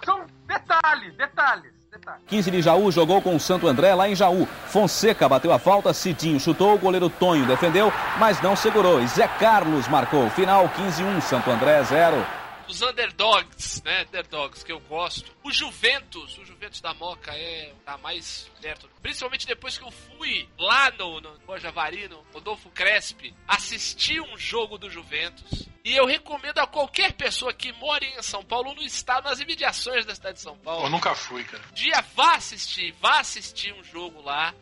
São 0.04 0.24
detalhes, 0.46 1.16
detalhes, 1.16 1.72
detalhes. 1.90 2.22
15 2.26 2.50
de 2.50 2.62
Jaú 2.62 2.92
jogou 2.92 3.20
com 3.22 3.34
o 3.34 3.40
Santo 3.40 3.66
André 3.66 3.94
lá 3.94 4.08
em 4.08 4.14
Jaú. 4.14 4.46
Fonseca 4.66 5.28
bateu 5.28 5.52
a 5.52 5.58
falta, 5.58 5.92
Cidinho 5.94 6.38
chutou, 6.38 6.74
o 6.74 6.78
goleiro 6.78 7.08
Tonho 7.08 7.46
defendeu, 7.46 7.92
mas 8.18 8.40
não 8.40 8.54
segurou. 8.54 9.02
E 9.02 9.06
Zé 9.08 9.26
Carlos 9.26 9.88
marcou. 9.88 10.28
Final 10.30 10.68
15-1, 10.68 11.20
Santo 11.22 11.50
André 11.50 11.82
0. 11.84 12.43
Os 12.68 12.82
underdogs, 12.82 13.82
né? 13.84 14.02
Underdogs 14.02 14.64
que 14.64 14.72
eu 14.72 14.80
gosto. 14.80 15.34
O 15.42 15.52
Juventus, 15.52 16.38
o 16.38 16.44
Juventus 16.44 16.80
da 16.80 16.94
Moca 16.94 17.32
é 17.34 17.72
a 17.86 17.98
mais 17.98 18.50
certo. 18.60 18.88
Principalmente 19.02 19.46
depois 19.46 19.76
que 19.76 19.84
eu 19.84 19.90
fui 19.90 20.48
lá 20.58 20.90
no, 20.92 21.20
no 21.20 21.38
Bojavari, 21.40 22.08
no 22.08 22.24
Rodolfo 22.32 22.70
Crespi, 22.70 23.34
assistir 23.46 24.20
um 24.20 24.36
jogo 24.36 24.78
do 24.78 24.90
Juventus. 24.90 25.68
E 25.84 25.94
eu 25.94 26.06
recomendo 26.06 26.58
a 26.58 26.66
qualquer 26.66 27.12
pessoa 27.12 27.52
que 27.52 27.70
mora 27.72 28.04
em 28.04 28.22
São 28.22 28.42
Paulo 28.42 28.70
ou 28.70 28.74
no 28.74 28.82
estado, 28.82 29.28
nas 29.28 29.38
imediações 29.38 30.06
da 30.06 30.14
cidade 30.14 30.36
de 30.36 30.42
São 30.42 30.56
Paulo 30.56 30.86
Eu 30.86 30.90
nunca 30.90 31.14
fui, 31.14 31.44
cara. 31.44 31.62
dia 31.74 32.00
vá 32.14 32.36
assistir, 32.36 32.92
vá 33.00 33.20
assistir 33.20 33.74
um 33.74 33.84
jogo 33.84 34.22
lá, 34.22 34.54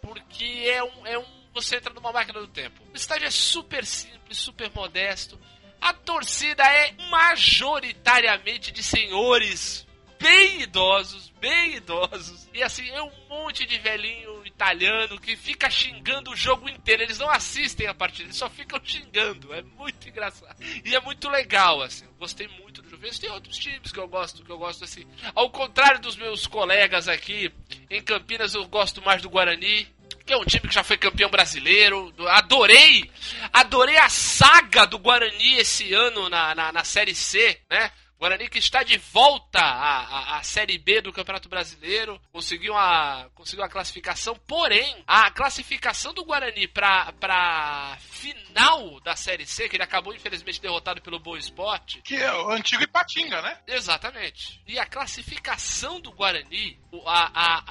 porque 0.00 0.44
é 0.66 0.82
um, 0.82 1.06
é 1.06 1.18
um. 1.18 1.38
Você 1.52 1.76
entra 1.76 1.92
numa 1.92 2.12
máquina 2.12 2.38
do 2.38 2.46
tempo. 2.46 2.80
O 2.92 2.96
estádio 2.96 3.26
é 3.26 3.30
super 3.30 3.84
simples, 3.84 4.38
super 4.38 4.70
modesto. 4.72 5.36
A 5.80 5.92
torcida 5.92 6.64
é 6.64 6.92
majoritariamente 7.10 8.70
de 8.72 8.82
senhores 8.82 9.86
bem 10.18 10.62
idosos, 10.62 11.30
bem 11.40 11.76
idosos. 11.76 12.48
E 12.52 12.62
assim, 12.62 12.88
é 12.90 13.02
um 13.02 13.10
monte 13.28 13.64
de 13.64 13.78
velhinho 13.78 14.44
italiano 14.44 15.18
que 15.20 15.36
fica 15.36 15.70
xingando 15.70 16.30
o 16.32 16.36
jogo 16.36 16.68
inteiro. 16.68 17.02
Eles 17.02 17.18
não 17.18 17.30
assistem 17.30 17.86
a 17.86 17.94
partida, 17.94 18.24
eles 18.24 18.36
só 18.36 18.50
ficam 18.50 18.80
xingando. 18.82 19.52
É 19.54 19.62
muito 19.62 20.08
engraçado. 20.08 20.56
E 20.84 20.94
é 20.94 21.00
muito 21.00 21.28
legal, 21.28 21.80
assim. 21.82 22.04
Eu 22.04 22.14
gostei 22.18 22.48
muito 22.48 22.82
do 22.82 22.90
Juventus. 22.90 23.18
Tem 23.18 23.30
outros 23.30 23.56
times 23.56 23.92
que 23.92 23.98
eu 23.98 24.08
gosto, 24.08 24.44
que 24.44 24.50
eu 24.50 24.58
gosto 24.58 24.84
assim. 24.84 25.06
Ao 25.34 25.48
contrário 25.50 26.00
dos 26.00 26.16
meus 26.16 26.46
colegas 26.46 27.08
aqui, 27.08 27.52
em 27.88 28.02
Campinas 28.02 28.54
eu 28.54 28.66
gosto 28.66 29.00
mais 29.02 29.22
do 29.22 29.30
Guarani. 29.30 29.86
Que 30.28 30.34
é 30.34 30.36
um 30.36 30.44
time 30.44 30.68
que 30.68 30.74
já 30.74 30.84
foi 30.84 30.98
campeão 30.98 31.30
brasileiro. 31.30 32.12
Adorei! 32.28 33.10
Adorei 33.50 33.96
a 33.96 34.10
saga 34.10 34.84
do 34.84 34.98
Guarani 34.98 35.54
esse 35.54 35.94
ano 35.94 36.28
na, 36.28 36.54
na, 36.54 36.70
na 36.70 36.84
Série 36.84 37.14
C, 37.14 37.58
né? 37.70 37.90
Guarani 38.18 38.48
que 38.48 38.58
está 38.58 38.82
de 38.82 38.98
volta 38.98 39.60
à, 39.60 40.00
à, 40.34 40.38
à 40.38 40.42
Série 40.42 40.76
B 40.78 41.00
do 41.00 41.12
Campeonato 41.12 41.48
Brasileiro, 41.48 42.20
conseguiu 42.32 42.74
a, 42.76 43.28
conseguiu 43.34 43.64
a 43.64 43.68
classificação, 43.68 44.34
porém, 44.46 45.02
a 45.06 45.30
classificação 45.30 46.12
do 46.12 46.24
Guarani 46.24 46.66
para 46.68 47.12
para 47.12 47.96
final 48.00 49.00
da 49.00 49.14
Série 49.14 49.46
C, 49.46 49.68
que 49.68 49.76
ele 49.76 49.82
acabou 49.84 50.12
infelizmente 50.14 50.60
derrotado 50.60 51.00
pelo 51.00 51.20
Boa 51.20 51.38
Esporte, 51.38 52.00
Que 52.02 52.16
é 52.16 52.32
o 52.34 52.50
antigo 52.50 52.82
Ipatinga, 52.82 53.40
né? 53.40 53.58
Exatamente. 53.66 54.60
E 54.66 54.78
a 54.78 54.86
classificação 54.86 56.00
do 56.00 56.10
Guarani, 56.12 56.78
a, 57.06 57.30
a, 57.34 57.62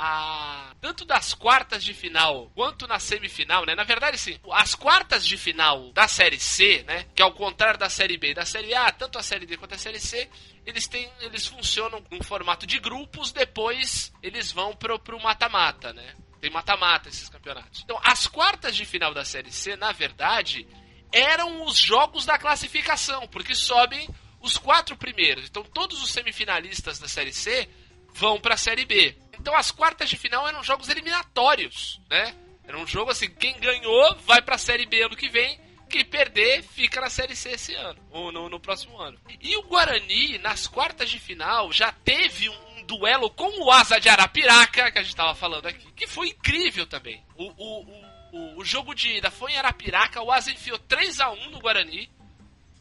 a- 0.69 0.75
tanto 0.79 1.03
das 1.05 1.33
quartas 1.33 1.83
de 1.83 1.93
final 1.93 2.49
quanto 2.55 2.87
na 2.87 2.99
semifinal, 2.99 3.65
né? 3.65 3.75
Na 3.75 3.83
verdade, 3.83 4.17
sim, 4.17 4.39
as 4.51 4.75
quartas 4.75 5.25
de 5.25 5.37
final 5.37 5.91
da 5.91 6.07
Série 6.07 6.39
C, 6.39 6.83
né? 6.87 7.05
Que 7.15 7.21
ao 7.21 7.33
contrário 7.33 7.79
da 7.79 7.89
Série 7.89 8.17
B 8.17 8.31
e 8.31 8.33
da 8.33 8.45
Série 8.45 8.73
A, 8.73 8.91
tanto 8.91 9.17
a 9.19 9.23
Série 9.23 9.45
D 9.45 9.57
quanto 9.57 9.75
a 9.75 9.77
Série 9.77 9.99
C, 9.99 10.29
eles 10.67 10.87
têm, 10.87 11.09
eles 11.21 11.47
funcionam 11.47 12.03
em 12.11 12.21
formato 12.21 12.67
de 12.67 12.77
grupos, 12.77 13.31
depois 13.31 14.13
eles 14.21 14.51
vão 14.51 14.75
pro, 14.75 14.99
pro 14.99 15.19
mata-mata, 15.19 15.93
né? 15.93 16.13
Tem 16.39 16.51
mata-mata 16.51 17.09
esses 17.09 17.29
campeonatos. 17.29 17.81
Então, 17.83 17.99
as 18.03 18.27
quartas 18.27 18.75
de 18.75 18.85
final 18.85 19.13
da 19.13 19.25
Série 19.25 19.51
C, 19.51 19.75
na 19.75 19.91
verdade, 19.91 20.67
eram 21.11 21.65
os 21.65 21.77
jogos 21.77 22.25
da 22.25 22.37
classificação, 22.37 23.27
porque 23.27 23.55
sobem 23.55 24.07
os 24.39 24.57
quatro 24.57 24.95
primeiros. 24.95 25.45
Então 25.45 25.63
todos 25.63 26.01
os 26.01 26.11
semifinalistas 26.11 26.99
da 26.99 27.07
Série 27.07 27.33
C 27.33 27.67
vão 28.13 28.39
para 28.39 28.55
a 28.55 28.57
Série 28.57 28.85
B. 28.85 29.15
Então 29.39 29.55
as 29.55 29.71
quartas 29.71 30.09
de 30.09 30.17
final 30.17 30.47
eram 30.47 30.63
jogos 30.63 30.89
eliminatórios, 30.89 32.01
né? 32.09 32.35
Era 32.63 32.77
um 32.77 32.85
jogo 32.85 33.11
assim, 33.11 33.29
quem 33.29 33.57
ganhou 33.59 34.15
vai 34.25 34.41
para 34.41 34.55
a 34.55 34.59
Série 34.59 34.85
B 34.85 35.01
ano 35.01 35.15
que 35.15 35.29
vem, 35.29 35.59
quem 35.87 36.05
perder 36.05 36.61
fica 36.63 37.01
na 37.01 37.09
Série 37.09 37.35
C 37.35 37.51
esse 37.51 37.73
ano, 37.73 37.99
ou 38.11 38.31
no, 38.31 38.49
no 38.49 38.59
próximo 38.59 38.99
ano. 38.99 39.19
E 39.41 39.55
o 39.57 39.63
Guarani, 39.63 40.37
nas 40.37 40.67
quartas 40.67 41.09
de 41.09 41.19
final, 41.19 41.71
já 41.71 41.91
teve 41.91 42.49
um, 42.49 42.67
duelo 42.85 43.29
com 43.29 43.49
o 43.63 43.71
Asa 43.71 43.99
de 43.99 44.07
Arapiraca, 44.09 44.91
que 44.91 44.99
a 44.99 45.03
gente 45.03 45.15
tava 45.15 45.35
falando 45.35 45.65
aqui, 45.67 45.91
que 45.93 46.07
foi 46.07 46.29
incrível 46.29 46.87
também. 46.87 47.21
O, 47.35 47.45
o, 47.57 47.83
o, 48.31 48.59
o, 48.59 48.65
jogo 48.65 48.93
de 48.95 49.17
ida 49.17 49.29
foi 49.29 49.51
em 49.51 49.57
Arapiraca, 49.57 50.21
o 50.21 50.31
Asa 50.31 50.51
enfiou 50.51 50.79
3 50.79 51.19
a 51.19 51.29
1 51.31 51.49
no 51.49 51.59
Guarani, 51.59 52.09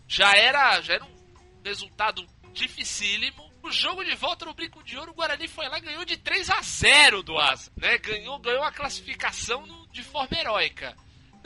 já 0.07 0.33
era, 0.37 0.81
já 0.81 0.95
era 0.95 1.05
um 1.05 1.63
resultado 1.65 2.25
dificílimo. 2.53 3.47
O 3.63 3.71
jogo 3.73 4.05
de 4.05 4.15
volta 4.15 4.45
no 4.45 4.55
Brinco 4.55 4.81
de 4.85 4.97
Ouro, 4.97 5.11
o 5.11 5.15
Guarani 5.15 5.49
foi 5.49 5.69
lá 5.69 5.81
ganhou 5.81 6.05
de 6.05 6.17
3 6.17 6.51
a 6.51 6.63
0 6.63 7.23
do 7.25 7.37
Asa, 7.37 7.73
né? 7.77 7.99
Ganhou, 7.99 8.39
ganhou 8.39 8.63
a 8.63 8.71
classificação 8.71 9.67
no- 9.67 9.89
de 9.89 10.05
forma 10.05 10.39
heróica. 10.39 10.97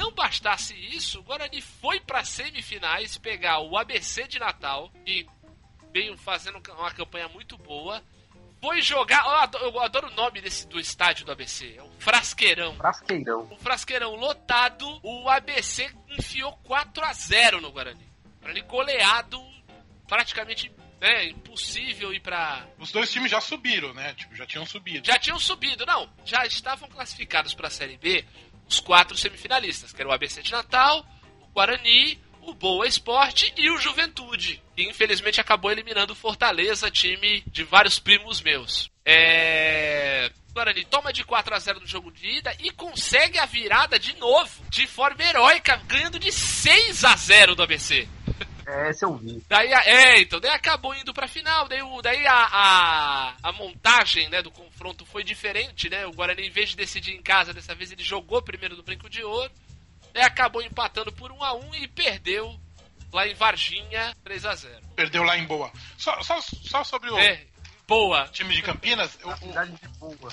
Não 0.00 0.10
bastasse 0.12 0.74
isso, 0.74 1.20
o 1.20 1.22
Guarani 1.22 1.60
foi 1.60 2.00
para 2.00 2.24
semifinais 2.24 3.18
pegar 3.18 3.60
o 3.60 3.76
ABC 3.76 4.26
de 4.26 4.38
Natal, 4.38 4.90
que 5.04 5.26
veio 5.92 6.16
fazendo 6.16 6.58
uma 6.70 6.90
campanha 6.90 7.28
muito 7.28 7.58
boa. 7.58 8.02
Foi 8.62 8.80
jogar, 8.80 9.26
eu 9.26 9.30
adoro, 9.32 9.64
eu 9.66 9.80
adoro 9.80 10.08
o 10.08 10.14
nome 10.14 10.40
desse 10.40 10.66
do 10.66 10.80
estádio 10.80 11.26
do 11.26 11.32
ABC, 11.32 11.74
é 11.76 11.82
o 11.82 11.90
Frasqueirão. 11.98 12.76
Frasqueirão. 12.76 13.42
O 13.50 13.56
Frasqueirão 13.58 14.14
lotado, 14.14 14.86
o 15.02 15.28
ABC 15.28 15.94
enfiou 16.08 16.52
4 16.64 17.04
a 17.04 17.12
0 17.12 17.60
no 17.60 17.70
Guarani. 17.70 18.08
Guarani 18.40 18.62
goleado, 18.62 19.38
praticamente 20.08 20.72
né, 20.98 21.26
impossível 21.26 22.10
ir 22.14 22.20
pra. 22.20 22.66
Os 22.78 22.90
dois 22.90 23.10
times 23.12 23.30
já 23.30 23.40
subiram, 23.40 23.92
né? 23.92 24.14
Tipo, 24.14 24.34
já 24.34 24.46
tinham 24.46 24.64
subido. 24.64 25.06
Já 25.06 25.18
tinham 25.18 25.38
subido, 25.38 25.84
não, 25.84 26.10
já 26.24 26.46
estavam 26.46 26.88
classificados 26.88 27.52
pra 27.52 27.68
Série 27.68 27.98
B 27.98 28.24
os 28.70 28.78
quatro 28.78 29.16
semifinalistas, 29.16 29.92
que 29.92 30.00
era 30.00 30.08
o 30.08 30.12
ABC 30.12 30.42
de 30.42 30.52
Natal, 30.52 31.04
o 31.42 31.48
Guarani, 31.48 32.18
o 32.42 32.54
Boa 32.54 32.86
Esporte 32.86 33.52
e 33.56 33.68
o 33.68 33.78
Juventude, 33.78 34.62
que 34.76 34.84
infelizmente 34.84 35.40
acabou 35.40 35.72
eliminando 35.72 36.12
o 36.12 36.16
Fortaleza, 36.16 36.90
time 36.90 37.42
de 37.48 37.64
vários 37.64 37.98
primos 37.98 38.40
meus. 38.40 38.88
É. 39.04 40.30
Guarani 40.52 40.84
toma 40.84 41.12
de 41.12 41.24
4 41.24 41.54
a 41.54 41.58
0 41.58 41.80
no 41.80 41.86
jogo 41.86 42.10
de 42.10 42.38
ida 42.38 42.54
e 42.60 42.70
consegue 42.70 43.38
a 43.38 43.46
virada 43.46 43.98
de 43.98 44.16
novo, 44.16 44.64
de 44.68 44.86
forma 44.86 45.22
heróica, 45.22 45.76
ganhando 45.86 46.18
de 46.18 46.32
6 46.32 47.04
a 47.04 47.16
0 47.16 47.54
do 47.54 47.62
ABC. 47.62 48.08
É, 48.72 48.90
esse 48.90 49.04
eu 49.04 49.16
vi. 49.16 49.42
Daí, 49.48 49.72
a- 49.72 49.84
é, 49.84 50.20
então, 50.20 50.38
daí 50.40 50.52
acabou 50.52 50.94
indo 50.94 51.12
pra 51.12 51.26
final, 51.26 51.66
daí, 51.68 51.82
o, 51.82 52.00
daí 52.02 52.26
a, 52.26 52.34
a, 52.52 53.34
a 53.42 53.52
montagem, 53.52 54.28
né, 54.28 54.40
do 54.42 54.50
confronto 54.50 55.04
foi 55.04 55.24
diferente, 55.24 55.88
né, 55.90 56.06
o 56.06 56.12
Guarani, 56.12 56.46
em 56.46 56.50
vez 56.50 56.70
de 56.70 56.76
decidir 56.76 57.12
em 57.14 57.22
casa, 57.22 57.52
dessa 57.52 57.74
vez 57.74 57.90
ele 57.90 58.02
jogou 58.02 58.40
primeiro 58.42 58.76
no 58.76 58.82
Brinco 58.82 59.08
de 59.10 59.22
Ouro, 59.24 59.50
daí 60.12 60.22
acabou 60.22 60.62
empatando 60.62 61.10
por 61.12 61.32
1 61.32 61.42
a 61.42 61.52
1 61.54 61.74
e 61.76 61.88
perdeu 61.88 62.58
lá 63.12 63.26
em 63.26 63.34
Varginha 63.34 64.14
3 64.22 64.44
a 64.46 64.54
0 64.54 64.80
Perdeu 64.94 65.22
lá 65.24 65.36
em 65.36 65.44
Boa. 65.44 65.72
Só, 65.98 66.22
só, 66.22 66.40
só 66.40 66.84
sobre 66.84 67.10
o 67.10 67.18
É, 67.18 67.44
boa. 67.88 68.28
time 68.28 68.54
de 68.54 68.62
Campinas, 68.62 69.18
eu- 69.20 69.30
A 69.30 69.34
o- 69.34 69.38
cidade 69.38 69.72
de 69.72 69.88
boa. 69.98 70.32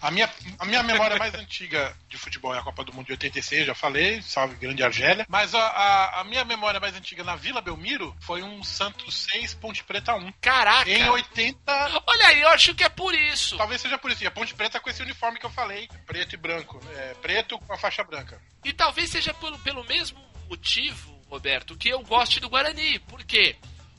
A, 0.00 0.10
minha, 0.10 0.30
a 0.58 0.64
minha 0.64 0.82
memória 0.82 1.16
mais 1.16 1.34
antiga 1.34 1.94
de 2.08 2.16
futebol 2.16 2.54
é 2.54 2.58
a 2.58 2.62
Copa 2.62 2.84
do 2.84 2.92
Mundo 2.92 3.06
de 3.06 3.12
86, 3.12 3.66
já 3.66 3.74
falei, 3.74 4.22
salve 4.22 4.56
Grande 4.56 4.82
Argélia. 4.82 5.26
Mas 5.28 5.54
a, 5.54 5.60
a, 5.60 6.20
a 6.20 6.24
minha 6.24 6.44
memória 6.44 6.80
mais 6.80 6.94
antiga 6.94 7.24
na 7.24 7.36
Vila 7.36 7.60
Belmiro 7.60 8.16
foi 8.20 8.42
um 8.42 8.62
Santos 8.62 9.26
6, 9.32 9.54
Ponte 9.54 9.82
Preta 9.84 10.14
1. 10.14 10.32
Caraca. 10.40 10.90
Em 10.90 11.08
80, 11.08 11.58
Olha 12.06 12.26
aí, 12.26 12.40
eu 12.40 12.48
acho 12.48 12.74
que 12.74 12.84
é 12.84 12.88
por 12.88 13.14
isso. 13.14 13.56
talvez 13.56 13.80
seja 13.80 13.98
por 13.98 14.10
isso. 14.10 14.22
E 14.22 14.26
a 14.26 14.30
Ponte 14.30 14.54
Preta 14.54 14.80
com 14.80 14.90
esse 14.90 15.02
uniforme 15.02 15.38
que 15.38 15.46
eu 15.46 15.50
falei, 15.50 15.88
preto 16.06 16.34
e 16.34 16.36
branco. 16.36 16.80
É, 16.96 17.14
preto 17.20 17.58
com 17.58 17.72
a 17.72 17.78
faixa 17.78 18.04
branca. 18.04 18.40
E 18.64 18.72
talvez 18.72 19.10
seja 19.10 19.34
pelo, 19.34 19.58
pelo 19.60 19.84
mesmo 19.84 20.18
motivo, 20.48 21.18
Roberto, 21.28 21.76
que 21.76 21.88
eu 21.88 22.00
goste 22.02 22.40
do 22.40 22.48
Guarani. 22.48 22.98
Por 23.00 23.24
quê? 23.24 23.56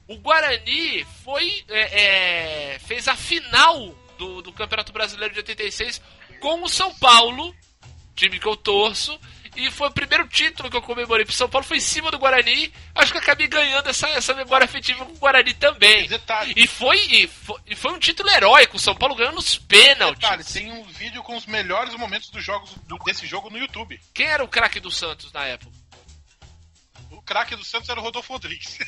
O 0.08 0.18
Guarani 0.18 1.06
foi. 1.24 1.64
é, 1.70 2.74
é, 2.74 2.80
fez 2.80 3.08
a 3.08 3.16
final 3.16 3.96
do, 4.20 4.42
do 4.44 4.52
Campeonato 4.54 4.92
Brasileiro 4.94 5.34
de 5.34 5.40
86 5.40 6.00
com 6.40 6.62
o 6.62 6.70
São 6.70 6.94
Paulo, 6.96 7.56
time 8.16 8.40
que 8.40 8.46
eu 8.48 8.56
torço. 8.56 9.20
E 9.56 9.70
foi 9.72 9.88
o 9.88 9.92
primeiro 9.92 10.28
título 10.28 10.70
que 10.70 10.78
eu 10.78 10.82
comemorei 10.82 11.26
pro 11.26 11.34
São 11.34 11.50
Paulo, 11.50 11.66
foi 11.66 11.78
em 11.78 11.82
cima 11.82 12.12
do 12.12 12.20
Guarani. 12.20 12.72
Acho 12.96 13.12
que 13.12 13.18
acabei 13.18 13.48
ganhando 13.48 13.90
essa, 13.90 14.08
essa 14.10 14.34
memória 14.34 14.64
afetiva 14.64 15.04
com 15.04 15.12
o 15.12 15.18
Guarani 15.18 15.54
também. 15.56 16.08
Detalhe. 16.08 16.54
E 16.56 16.68
foi, 16.68 16.98
e 17.10 17.28
foi, 17.28 17.60
e 17.66 17.76
foi 17.76 17.92
um 17.92 18.00
título 18.00 18.30
heróico, 18.30 18.78
o 18.78 18.80
São 18.80 18.96
Paulo 18.96 19.16
ganhando 19.16 19.36
nos 19.36 19.58
pênaltis. 19.58 20.22
Detalhe, 20.22 20.44
tem 20.44 20.72
um 20.72 20.84
vídeo 20.84 21.24
com 21.24 21.36
os 21.36 21.46
melhores 21.48 21.94
momentos 21.96 22.30
dos 22.30 22.44
jogos 22.46 22.70
do- 22.88 22.98
desse 23.00 23.26
jogo 23.26 23.50
no 23.50 23.58
YouTube. 23.58 24.00
Quem 24.14 24.28
era 24.28 24.44
o 24.44 24.48
craque 24.48 24.80
do 24.80 24.92
Santos 24.92 25.34
na 25.34 25.44
época? 25.46 25.72
O 27.30 27.32
craque 27.32 27.56
do 27.56 27.64
Santos 27.64 27.88
era 27.88 28.00
o 28.00 28.04
Rodolfo 28.04 28.34
Rodrigues. 28.34 28.80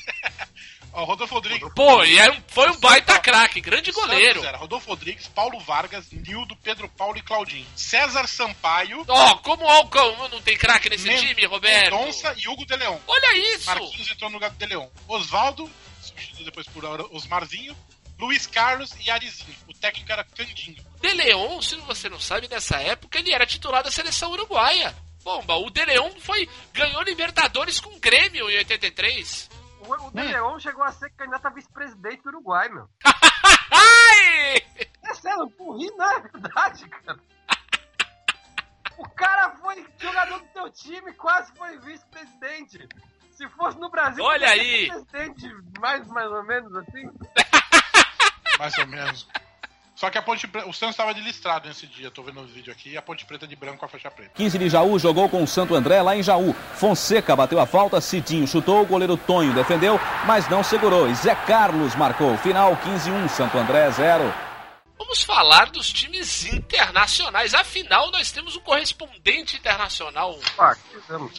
Ó, 0.92 1.04
o 1.04 1.06
Rodolfo 1.06 1.36
Rodrigues. 1.36 1.70
Pô, 1.76 2.04
e 2.04 2.18
era 2.18 2.32
um- 2.34 2.42
foi 2.48 2.72
um 2.72 2.80
baita 2.80 3.20
craque, 3.20 3.62
grande 3.62 3.92
goleiro. 3.92 4.34
Santos 4.40 4.48
era 4.48 4.58
Rodolfo 4.58 4.90
Rodrigues, 4.90 5.28
Paulo 5.28 5.60
Vargas, 5.60 6.12
Nildo, 6.12 6.56
Pedro 6.56 6.90
Paulo 6.90 7.16
e 7.20 7.22
Claudinho. 7.22 7.68
César 7.76 8.28
Sampaio, 8.28 9.06
Ó, 9.08 9.36
como, 9.38 9.64
ó, 9.64 9.86
como 9.86 10.28
não 10.30 10.42
tem 10.42 10.58
craque 10.58 10.90
nesse 10.90 11.06
Men- 11.08 11.20
time, 11.28 11.46
Roberto? 11.46 11.96
Mendonça 11.96 12.34
e 12.36 12.48
Hugo 12.50 12.66
de 12.66 12.76
Leon. 12.76 12.98
Olha 13.08 13.56
isso! 13.56 13.68
Marquinhos 13.68 14.10
entrou 14.12 14.30
no 14.32 14.38
lugar 14.38 14.50
do 14.50 14.58
De 14.58 14.66
Leon. 14.66 14.88
Osvaldo, 15.08 15.70
substituído 16.02 16.46
depois 16.46 16.66
por 16.68 16.84
Osmarzinho. 17.14 17.78
Luiz 18.18 18.48
Carlos 18.48 18.90
e 19.06 19.10
Arizinho. 19.12 19.56
O 19.68 19.74
técnico 19.74 20.12
era 20.12 20.24
Candinho. 20.24 20.84
De 21.00 21.14
Leon, 21.14 21.62
se 21.62 21.76
você 21.78 22.10
não 22.10 22.20
sabe, 22.20 22.48
nessa 22.48 22.78
época 22.78 23.20
ele 23.20 23.34
era 23.34 23.46
titular 23.46 23.84
da 23.84 23.92
seleção 23.92 24.32
uruguaia. 24.32 24.96
Bomba, 25.24 25.56
o 25.56 25.70
De 25.70 25.86
Leon 25.86 26.12
foi, 26.20 26.50
ganhou 26.74 27.02
Libertadores 27.04 27.80
com 27.80 27.94
o 27.96 28.00
Grêmio 28.00 28.50
em 28.50 28.58
83. 28.58 29.50
O, 29.82 30.08
o 30.08 30.12
De 30.12 30.22
Leon 30.22 30.60
chegou 30.60 30.84
a 30.84 30.92
ser 30.92 31.10
candidato 31.12 31.46
a 31.48 31.50
vice-presidente 31.52 32.24
do 32.24 32.30
Uruguai, 32.30 32.70
meu. 32.70 32.88
Ai! 33.72 34.62
É 35.04 35.14
sério, 35.16 35.50
por 35.58 35.78
rir 35.78 35.92
não 35.98 36.10
é 36.10 36.20
verdade, 36.22 36.88
cara. 36.88 37.20
O 38.98 39.10
cara 39.10 39.50
foi 39.58 39.86
jogador 40.00 40.40
do 40.40 40.46
teu 40.54 40.72
time, 40.72 41.12
quase 41.16 41.52
foi 41.58 41.78
vice-presidente. 41.80 42.88
Se 43.34 43.50
fosse 43.50 43.78
no 43.78 43.90
Brasil, 43.90 44.24
Olha 44.24 44.48
aí. 44.50 44.88
presidente, 44.88 45.50
mais, 45.80 46.08
mais 46.08 46.32
ou 46.32 46.44
menos 46.44 46.74
assim. 46.78 47.04
Mais 48.58 48.78
ou 48.78 48.88
menos. 48.88 49.28
Só 50.02 50.10
que 50.10 50.18
a 50.18 50.22
Ponte 50.24 50.48
Preta, 50.48 50.68
o 50.68 50.74
Santos 50.74 50.96
estava 50.96 51.14
de 51.14 51.22
listrado 51.22 51.68
nesse 51.68 51.86
dia, 51.86 52.10
tô 52.10 52.24
vendo 52.24 52.42
o 52.42 52.46
vídeo 52.48 52.74
aqui, 52.74 52.98
a 52.98 53.04
Ponte 53.04 53.24
Preta 53.24 53.46
de 53.46 53.56
branco 53.56 53.78
com 53.78 53.86
a 53.86 53.88
faixa 53.88 54.10
preta. 54.10 54.32
15 54.34 54.58
de 54.58 54.68
Jaú 54.68 54.98
jogou 54.98 55.30
com 55.30 55.44
o 55.44 55.48
Santo 55.48 55.76
André 55.76 56.02
lá 56.02 56.18
em 56.18 56.24
Jaú. 56.24 56.56
Fonseca 56.74 57.36
bateu 57.36 57.60
a 57.60 57.68
falta, 57.68 58.02
Cidinho 58.02 58.48
chutou, 58.48 58.82
o 58.82 58.86
goleiro 58.88 59.16
Tonho 59.16 59.54
defendeu, 59.54 60.00
mas 60.26 60.50
não 60.50 60.64
segurou. 60.64 61.08
E 61.08 61.14
Zé 61.14 61.36
Carlos 61.36 61.94
marcou. 61.94 62.36
Final 62.38 62.76
15-1, 62.78 63.30
Santo 63.30 63.60
André 63.60 63.92
0. 63.92 64.51
Vamos 65.02 65.24
falar 65.24 65.72
dos 65.72 65.92
times 65.92 66.46
internacionais. 66.46 67.56
Afinal, 67.56 68.12
nós 68.12 68.32
temos 68.32 68.56
um 68.56 68.60
correspondente 68.62 69.58
internacional, 69.58 70.40
Ah. 70.60 70.78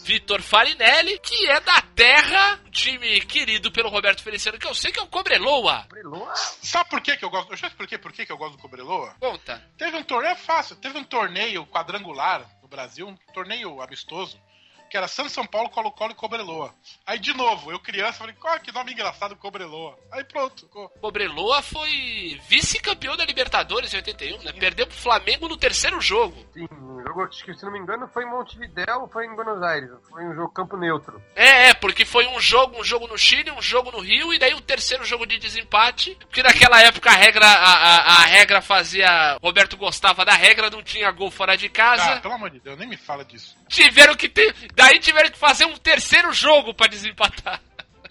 Vitor 0.02 0.42
Farinelli, 0.42 1.16
que 1.20 1.48
é 1.48 1.60
da 1.60 1.80
terra, 1.94 2.60
um 2.66 2.70
time 2.70 3.20
querido 3.20 3.70
pelo 3.70 3.88
Roberto 3.88 4.20
Feliciano, 4.20 4.58
que 4.58 4.66
eu 4.66 4.74
sei 4.74 4.90
que 4.90 4.98
é 4.98 5.02
o 5.02 5.06
Cobreloa. 5.06 5.86
Brilou. 5.88 6.28
Sabe 6.34 6.90
por 6.90 7.00
que, 7.00 7.16
que 7.16 7.24
eu 7.24 7.30
gosto? 7.30 7.52
Eu 7.52 7.56
já 7.56 7.68
expliquei 7.68 7.98
por 7.98 8.12
que, 8.12 8.26
que 8.26 8.32
eu 8.32 8.36
gosto 8.36 8.56
do 8.56 8.58
Cobreloa? 8.62 9.14
Conta. 9.20 9.62
Teve 9.78 9.96
um 9.96 10.02
torneio, 10.02 10.32
é 10.32 10.36
fácil, 10.36 10.74
teve 10.76 10.98
um 10.98 11.04
torneio 11.04 11.64
quadrangular 11.66 12.44
no 12.60 12.66
Brasil, 12.68 13.06
um 13.06 13.16
torneio 13.32 13.80
amistoso, 13.80 14.40
que 14.92 14.96
era 14.98 15.08
Santos 15.08 15.32
São 15.32 15.46
Paulo, 15.46 15.70
Colo-Colo 15.70 16.12
e 16.12 16.14
Cobreloa. 16.14 16.74
Aí, 17.06 17.18
de 17.18 17.34
novo, 17.34 17.72
eu 17.72 17.80
criança, 17.80 18.18
falei, 18.18 18.34
qual 18.38 18.60
que 18.60 18.70
nome 18.70 18.92
engraçado, 18.92 19.34
Cobreloa. 19.36 19.98
Aí 20.12 20.22
pronto, 20.22 20.66
ficou. 20.66 20.90
Cobreloa 21.00 21.62
foi 21.62 22.38
vice-campeão 22.46 23.16
da 23.16 23.24
Libertadores 23.24 23.94
em 23.94 23.96
81, 23.96 24.42
né? 24.42 24.52
Perdeu 24.52 24.86
pro 24.86 24.94
Flamengo 24.94 25.48
no 25.48 25.56
terceiro 25.56 25.98
jogo. 25.98 26.36
Sim, 26.52 26.68
o 26.70 27.00
jogo, 27.00 27.22
acho 27.22 27.42
que, 27.42 27.54
se 27.54 27.64
não 27.64 27.72
me 27.72 27.78
engano, 27.78 28.06
foi 28.08 28.24
em 28.24 28.30
Montevidéu 28.30 29.00
ou 29.00 29.08
foi 29.08 29.24
em 29.24 29.34
Buenos 29.34 29.62
Aires. 29.62 29.90
Foi 30.10 30.26
um 30.26 30.34
jogo 30.34 30.52
campo 30.52 30.76
neutro. 30.76 31.22
É, 31.34 31.70
é, 31.70 31.71
porque 31.82 32.04
foi 32.04 32.28
um 32.28 32.38
jogo, 32.38 32.80
um 32.80 32.84
jogo 32.84 33.08
no 33.08 33.18
Chile, 33.18 33.50
um 33.50 33.60
jogo 33.60 33.90
no 33.90 33.98
Rio, 33.98 34.32
e 34.32 34.38
daí 34.38 34.54
o 34.54 34.60
terceiro 34.60 35.04
jogo 35.04 35.26
de 35.26 35.36
desempate. 35.36 36.14
Porque 36.20 36.40
naquela 36.40 36.80
época 36.80 37.10
a 37.10 37.14
regra, 37.14 37.44
a, 37.44 37.72
a, 37.74 37.96
a 37.98 38.20
regra 38.26 38.62
fazia. 38.62 39.36
Roberto 39.42 39.76
gostava 39.76 40.24
da 40.24 40.32
regra, 40.32 40.70
não 40.70 40.80
tinha 40.80 41.10
gol 41.10 41.28
fora 41.28 41.56
de 41.56 41.66
Ah, 41.66 41.70
casa. 41.70 42.20
pelo 42.20 42.34
amor 42.34 42.50
de 42.50 42.60
Deus, 42.60 42.78
nem 42.78 42.88
me 42.88 42.96
fala 42.96 43.24
disso. 43.24 43.56
Tiveram 43.68 44.14
que 44.14 44.28
ter. 44.28 44.54
Daí 44.76 45.00
tiveram 45.00 45.28
que 45.28 45.36
fazer 45.38 45.64
um 45.64 45.76
terceiro 45.76 46.32
jogo 46.32 46.72
pra 46.72 46.86
desempatar. 46.86 47.60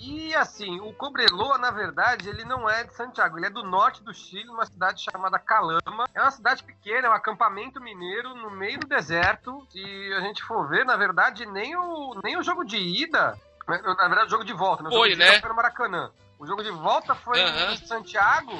E 0.04 0.34
assim, 0.36 0.80
o 0.82 0.92
Cobreloa, 0.94 1.58
na 1.60 1.70
verdade, 1.70 2.28
ele 2.28 2.44
não 2.44 2.68
é 2.68 2.84
de 2.84 2.94
Santiago, 2.96 3.38
ele 3.38 3.46
é 3.46 3.50
do 3.52 3.64
norte 3.64 4.04
do 4.04 4.12
Chile, 4.14 4.50
uma 4.50 4.66
cidade 4.66 5.02
chamada 5.04 5.38
Calama. 5.40 6.10
É 6.14 6.20
uma 6.22 6.32
cidade 6.32 6.64
pequena, 6.64 7.08
é 7.08 7.10
um 7.10 7.14
acampamento 7.14 7.80
mineiro 7.80 8.34
no 8.36 8.50
meio 8.50 8.80
do 8.80 8.88
deserto. 8.88 9.66
Se 9.70 9.80
a 10.18 10.22
gente 10.22 10.44
for 10.44 10.68
ver, 10.68 10.84
na 10.86 10.98
verdade, 10.98 11.46
nem 11.46 11.76
o, 11.78 12.20
nem 12.24 12.36
o 12.36 12.44
jogo 12.44 12.66
de 12.66 12.78
ida, 12.78 13.38
na 13.68 14.08
verdade, 14.08 14.28
o 14.28 14.30
jogo 14.30 14.44
de 14.46 14.54
volta, 14.54 14.84
né? 14.84 14.90
o 14.90 14.92
Foi, 14.92 15.10
jogo 15.10 15.16
de 15.22 15.24
ida 15.24 15.34
né? 15.34 15.40
foi 15.40 15.50
no 15.50 15.56
Maracanã. 15.56 16.12
O 16.40 16.48
jogo 16.48 16.64
de 16.64 16.72
volta 16.72 17.14
foi 17.16 17.40
em 17.40 17.76
Santiago 17.78 18.52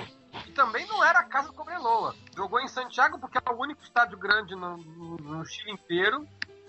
e 0.46 0.52
também 0.52 0.86
não 0.88 1.04
era 1.04 1.20
a 1.20 1.24
casa 1.24 1.48
do 1.48 1.54
Cobreloa. 1.54 2.14
Jogou 2.36 2.60
em 2.62 2.68
Santiago 2.68 3.18
porque 3.20 3.38
é 3.38 3.42
o 3.52 3.56
único 3.60 3.82
estádio 3.84 4.18
grande 4.18 4.56
no, 4.56 4.78
no- 4.78 5.46
Chile 5.46 5.72
inteiro. 5.72 6.28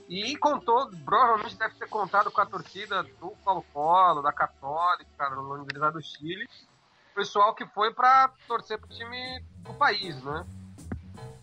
E 0.08 0.36
contou, 0.38 0.90
provavelmente 1.04 1.56
deve 1.56 1.74
ter 1.76 1.88
contado 1.88 2.30
com 2.30 2.40
a 2.40 2.44
torcida 2.46 3.02
do 3.02 3.30
Colo-Colo, 3.44 4.20
da 4.20 4.32
Católica, 4.32 5.30
na 5.30 5.38
Universidade 5.40 5.94
do 5.94 6.02
Chile. 6.02 6.46
O 7.12 7.14
pessoal 7.14 7.54
que 7.54 7.64
foi 7.66 7.92
pra 7.94 8.30
torcer 8.48 8.78
pro 8.78 8.88
time 8.88 9.42
do 9.58 9.72
país, 9.74 10.22
né? 10.22 10.44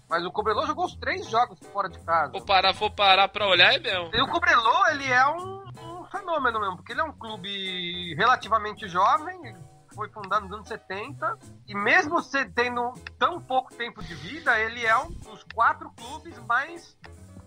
Mas 0.09 0.25
o 0.25 0.31
Cobreloa 0.31 0.65
jogou 0.67 0.85
os 0.85 0.95
três 0.95 1.27
jogos 1.29 1.57
fora 1.71 1.87
de 1.87 1.99
casa. 1.99 2.31
Vou 2.31 2.43
parar, 2.45 2.73
vou 2.73 2.91
parar 2.91 3.27
pra 3.29 3.47
olhar, 3.47 3.73
é 3.73 3.79
mesmo. 3.79 4.09
E 4.13 4.21
o 4.21 4.27
Cobreloa, 4.27 4.91
ele 4.91 5.05
é 5.11 5.25
um 5.27 5.68
fenômeno 6.09 6.59
mesmo, 6.59 6.77
porque 6.77 6.91
ele 6.91 7.01
é 7.01 7.03
um 7.03 7.13
clube 7.13 8.15
relativamente 8.15 8.87
jovem, 8.87 9.55
foi 9.93 10.09
fundado 10.09 10.45
nos 10.45 10.53
anos 10.53 10.67
70 10.67 11.37
e 11.67 11.75
mesmo 11.75 12.17
tendo 12.53 12.93
tão 13.17 13.41
pouco 13.41 13.73
tempo 13.73 14.03
de 14.03 14.13
vida, 14.15 14.57
ele 14.59 14.85
é 14.85 14.97
um 14.97 15.11
dos 15.11 15.43
quatro 15.53 15.91
clubes 15.91 16.37
mais 16.45 16.97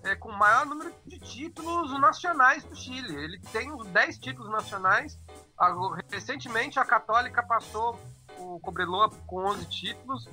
é, 0.03 0.15
com 0.17 0.33
maior 0.33 0.67
número 0.67 0.93
de 1.07 1.19
títulos 1.19 1.99
nacionais 1.99 2.65
do 2.65 2.75
Chile. 2.75 3.15
Ele 3.15 3.39
tem 3.53 3.73
os 3.73 3.87
10 3.89 4.19
títulos 4.19 4.51
nacionais. 4.51 5.19
Recentemente 6.11 6.79
a 6.79 6.85
Católica 6.85 7.43
passou 7.43 7.99
o 8.39 8.59
Cobreloa 8.61 9.09
com 9.27 9.45
11 9.45 9.67
títulos, 9.67 10.29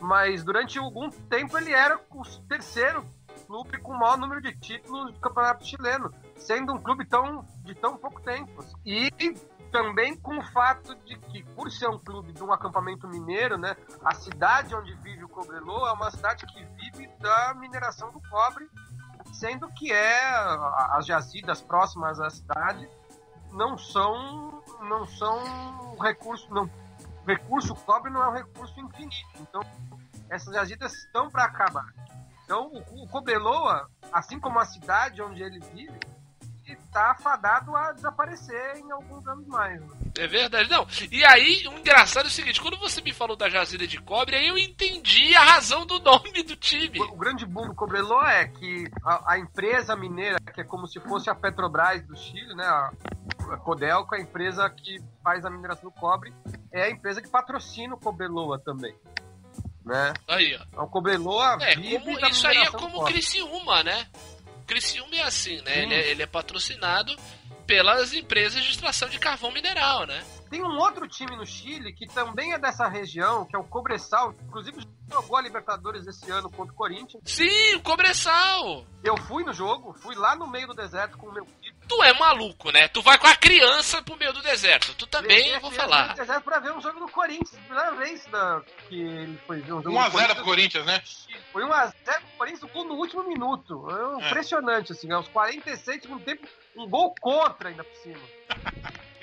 mas 0.00 0.44
durante 0.44 0.78
algum 0.78 1.10
tempo 1.10 1.58
ele 1.58 1.72
era 1.72 2.00
o 2.10 2.22
terceiro 2.48 3.04
clube 3.46 3.78
com 3.78 3.92
o 3.92 3.98
maior 3.98 4.16
número 4.16 4.40
de 4.40 4.56
títulos 4.56 5.12
do 5.12 5.20
Campeonato 5.20 5.66
Chileno, 5.66 6.14
sendo 6.42 6.72
um 6.72 6.78
clube 6.78 7.06
tão, 7.06 7.44
de 7.64 7.74
tão 7.74 7.96
pouco 7.96 8.20
tempo. 8.20 8.64
E 8.84 9.10
também 9.70 10.16
com 10.16 10.38
o 10.38 10.42
fato 10.52 10.94
de 10.96 11.16
que, 11.16 11.42
por 11.54 11.70
ser 11.70 11.88
um 11.88 11.98
clube 11.98 12.32
de 12.32 12.42
um 12.42 12.52
acampamento 12.52 13.08
mineiro, 13.08 13.56
né, 13.56 13.74
a 14.04 14.14
cidade 14.14 14.74
onde 14.74 14.94
vive 14.96 15.24
o 15.24 15.28
Cobreloa 15.28 15.88
é 15.88 15.92
uma 15.92 16.10
cidade 16.10 16.44
que 16.46 16.64
vive 16.64 17.08
da 17.18 17.54
mineração 17.54 18.12
do 18.12 18.20
cobre, 18.28 18.68
sendo 19.32 19.66
que 19.72 19.90
é 19.90 20.30
as 20.90 21.06
jazidas 21.06 21.62
próximas 21.62 22.20
à 22.20 22.28
cidade 22.28 22.88
não 23.50 23.76
são 23.76 24.62
não 24.88 25.06
são 25.06 25.96
recursos 26.00 26.48
não 26.48 26.68
recurso 27.26 27.74
cobre 27.74 28.10
não 28.10 28.22
é 28.22 28.28
um 28.28 28.32
recurso 28.32 28.78
infinito 28.80 29.28
então 29.38 29.62
essas 30.28 30.54
jazidas 30.54 30.92
estão 30.94 31.30
para 31.30 31.44
acabar 31.44 31.86
então 32.44 32.72
o, 32.72 33.04
o 33.04 33.08
Cobreloa 33.08 33.88
assim 34.10 34.40
como 34.40 34.58
a 34.58 34.64
cidade 34.64 35.22
onde 35.22 35.42
ele 35.42 35.60
vive 35.60 36.00
está 36.72 37.14
fadado 37.14 37.74
a 37.76 37.92
desaparecer 37.92 38.76
em 38.78 38.90
alguns 38.90 39.26
anos 39.26 39.46
mais 39.46 39.80
né? 39.80 40.02
É 40.18 40.26
verdade, 40.26 40.68
não. 40.68 40.86
E 41.10 41.24
aí, 41.24 41.66
o 41.66 41.78
engraçado 41.78 42.26
é 42.26 42.28
o 42.28 42.30
seguinte: 42.30 42.60
quando 42.60 42.78
você 42.78 43.00
me 43.00 43.12
falou 43.12 43.36
da 43.36 43.48
jazida 43.48 43.86
de 43.86 43.98
cobre, 43.98 44.36
aí 44.36 44.48
eu 44.48 44.58
entendi 44.58 45.34
a 45.34 45.42
razão 45.42 45.86
do 45.86 45.98
nome 46.00 46.42
do 46.42 46.54
time. 46.54 47.00
O, 47.00 47.12
o 47.12 47.16
grande 47.16 47.46
boom 47.46 47.68
do 47.68 47.74
Cobreloa 47.74 48.30
é 48.30 48.46
que 48.46 48.84
a, 49.04 49.32
a 49.32 49.38
empresa 49.38 49.96
mineira, 49.96 50.36
que 50.52 50.60
é 50.60 50.64
como 50.64 50.86
se 50.86 51.00
fosse 51.00 51.30
a 51.30 51.34
Petrobras 51.34 52.06
do 52.06 52.16
Chile, 52.16 52.54
né? 52.54 52.64
A, 52.64 52.92
a 53.52 53.56
Codelco, 53.56 54.14
a 54.14 54.20
empresa 54.20 54.68
que 54.68 54.98
faz 55.22 55.44
a 55.44 55.50
mineração 55.50 55.88
do 55.88 55.92
cobre, 55.92 56.32
é 56.70 56.84
a 56.84 56.90
empresa 56.90 57.22
que 57.22 57.28
patrocina 57.28 57.94
o 57.94 57.98
Cobreloa 57.98 58.58
também. 58.58 58.94
Né? 59.84 60.12
Aí, 60.28 60.56
ó. 60.56 60.64
Então, 60.68 60.84
O 60.84 60.88
Cobreloa 60.88 61.58
É, 61.60 61.74
como, 61.74 62.28
isso 62.28 62.46
aí 62.46 62.58
é 62.58 62.70
como. 62.70 63.04
Criciúma, 63.04 63.82
né? 63.82 64.06
Criciúma 64.72 65.16
é 65.16 65.22
assim, 65.22 65.60
né? 65.60 65.82
Ele 65.82 65.94
é, 65.94 66.10
ele 66.10 66.22
é 66.22 66.26
patrocinado 66.26 67.14
pelas 67.66 68.14
empresas 68.14 68.64
de 68.64 68.70
extração 68.70 69.06
de 69.06 69.18
carvão 69.18 69.52
mineral, 69.52 70.06
né? 70.06 70.24
Tem 70.48 70.62
um 70.62 70.78
outro 70.78 71.06
time 71.06 71.36
no 71.36 71.44
Chile 71.44 71.92
que 71.92 72.06
também 72.06 72.54
é 72.54 72.58
dessa 72.58 72.88
região, 72.88 73.44
que 73.44 73.54
é 73.54 73.58
o 73.58 73.64
Cobressal, 73.64 74.34
inclusive 74.46 74.86
jogou 75.10 75.36
a 75.36 75.42
Libertadores 75.42 76.06
esse 76.06 76.30
ano 76.30 76.50
contra 76.50 76.72
o 76.72 76.76
Corinthians. 76.76 77.22
Sim, 77.26 77.74
o 77.74 77.82
Cobressal! 77.82 78.86
Eu 79.04 79.14
fui 79.28 79.44
no 79.44 79.52
jogo, 79.52 79.92
fui 79.92 80.14
lá 80.14 80.34
no 80.34 80.46
meio 80.46 80.66
do 80.68 80.74
deserto 80.74 81.18
com 81.18 81.26
o 81.26 81.32
meu. 81.34 81.46
Tu 81.88 82.02
é 82.02 82.12
maluco, 82.14 82.70
né? 82.70 82.88
Tu 82.88 83.02
vai 83.02 83.18
com 83.18 83.26
a 83.26 83.36
criança 83.36 84.00
pro 84.02 84.16
meio 84.16 84.32
do 84.32 84.40
deserto. 84.42 84.94
Tu 84.94 85.06
também, 85.06 85.48
eu 85.48 85.60
vou 85.60 85.70
falar. 85.70 86.08
no 86.08 86.14
deserto 86.14 86.42
pra 86.44 86.58
ver 86.58 86.72
um 86.72 86.80
jogo 86.80 87.00
do 87.00 87.08
Corinthians. 87.08 87.50
Primeira 87.66 87.90
vez 87.92 88.24
da, 88.26 88.62
que 88.88 89.00
ele 89.00 89.38
foi 89.46 89.60
ver 89.60 89.72
um 89.74 89.82
jogo 89.82 89.96
1x0 89.98 90.28
do 90.28 90.34
pro 90.36 90.44
Corinthians, 90.44 90.86
né? 90.86 91.02
Foi 91.52 91.62
1x0 91.64 91.92
pro 92.04 92.38
Corinthians, 92.38 92.72
gol 92.72 92.84
no 92.84 92.94
último 92.94 93.22
minuto. 93.24 93.86
É 93.90 94.24
É. 94.24 94.26
impressionante, 94.28 94.92
assim, 94.92 95.10
aos 95.12 95.28
46 95.28 95.98
do 95.98 96.02
segundo 96.02 96.24
tempo, 96.24 96.46
um 96.76 96.88
gol 96.88 97.14
contra 97.20 97.68
ainda 97.68 97.84
por 97.84 97.96
cima. 97.96 98.20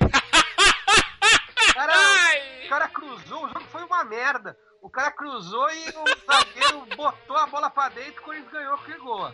O 0.01 1.74
cara, 1.74 1.93
Ai! 1.95 2.66
o 2.66 2.70
cara 2.70 2.88
cruzou, 2.89 3.45
o 3.45 3.47
jogo 3.47 3.66
foi 3.72 3.84
uma 3.84 4.03
merda. 4.03 4.57
O 4.82 4.89
cara 4.89 5.12
cruzou 5.12 5.70
e 5.72 5.89
o 5.89 6.05
zagueiro 6.32 6.86
botou 6.95 7.38
a 7.38 7.47
bola 7.47 7.70
pra 7.70 7.89
dentro 7.89 8.12
e 8.14 8.20
o 8.20 8.22
Corinthians 8.24 8.51
ganhou, 8.51 8.78
pegou. 8.80 9.34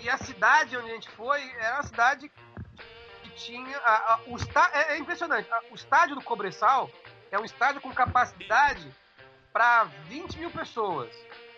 E 0.00 0.08
a 0.10 0.18
cidade 0.18 0.76
onde 0.76 0.90
a 0.90 0.94
gente 0.94 1.10
foi 1.10 1.40
era 1.58 1.76
uma 1.76 1.82
cidade 1.82 2.28
que 2.28 2.40
tinha. 3.36 3.76
a- 3.78 4.14
a- 4.14 4.20
o 4.26 4.36
está, 4.36 4.70
é, 4.74 4.94
é 4.94 4.98
impressionante. 4.98 5.50
a- 5.52 5.60
o 5.70 5.74
estádio 5.74 6.14
do 6.16 6.22
Cobressal 6.22 6.90
é 7.30 7.38
um 7.38 7.44
estádio 7.44 7.80
com 7.80 7.92
capacidade 7.92 8.90
para 9.52 9.84
20 10.08 10.36
mil 10.38 10.50
pessoas. 10.50 11.10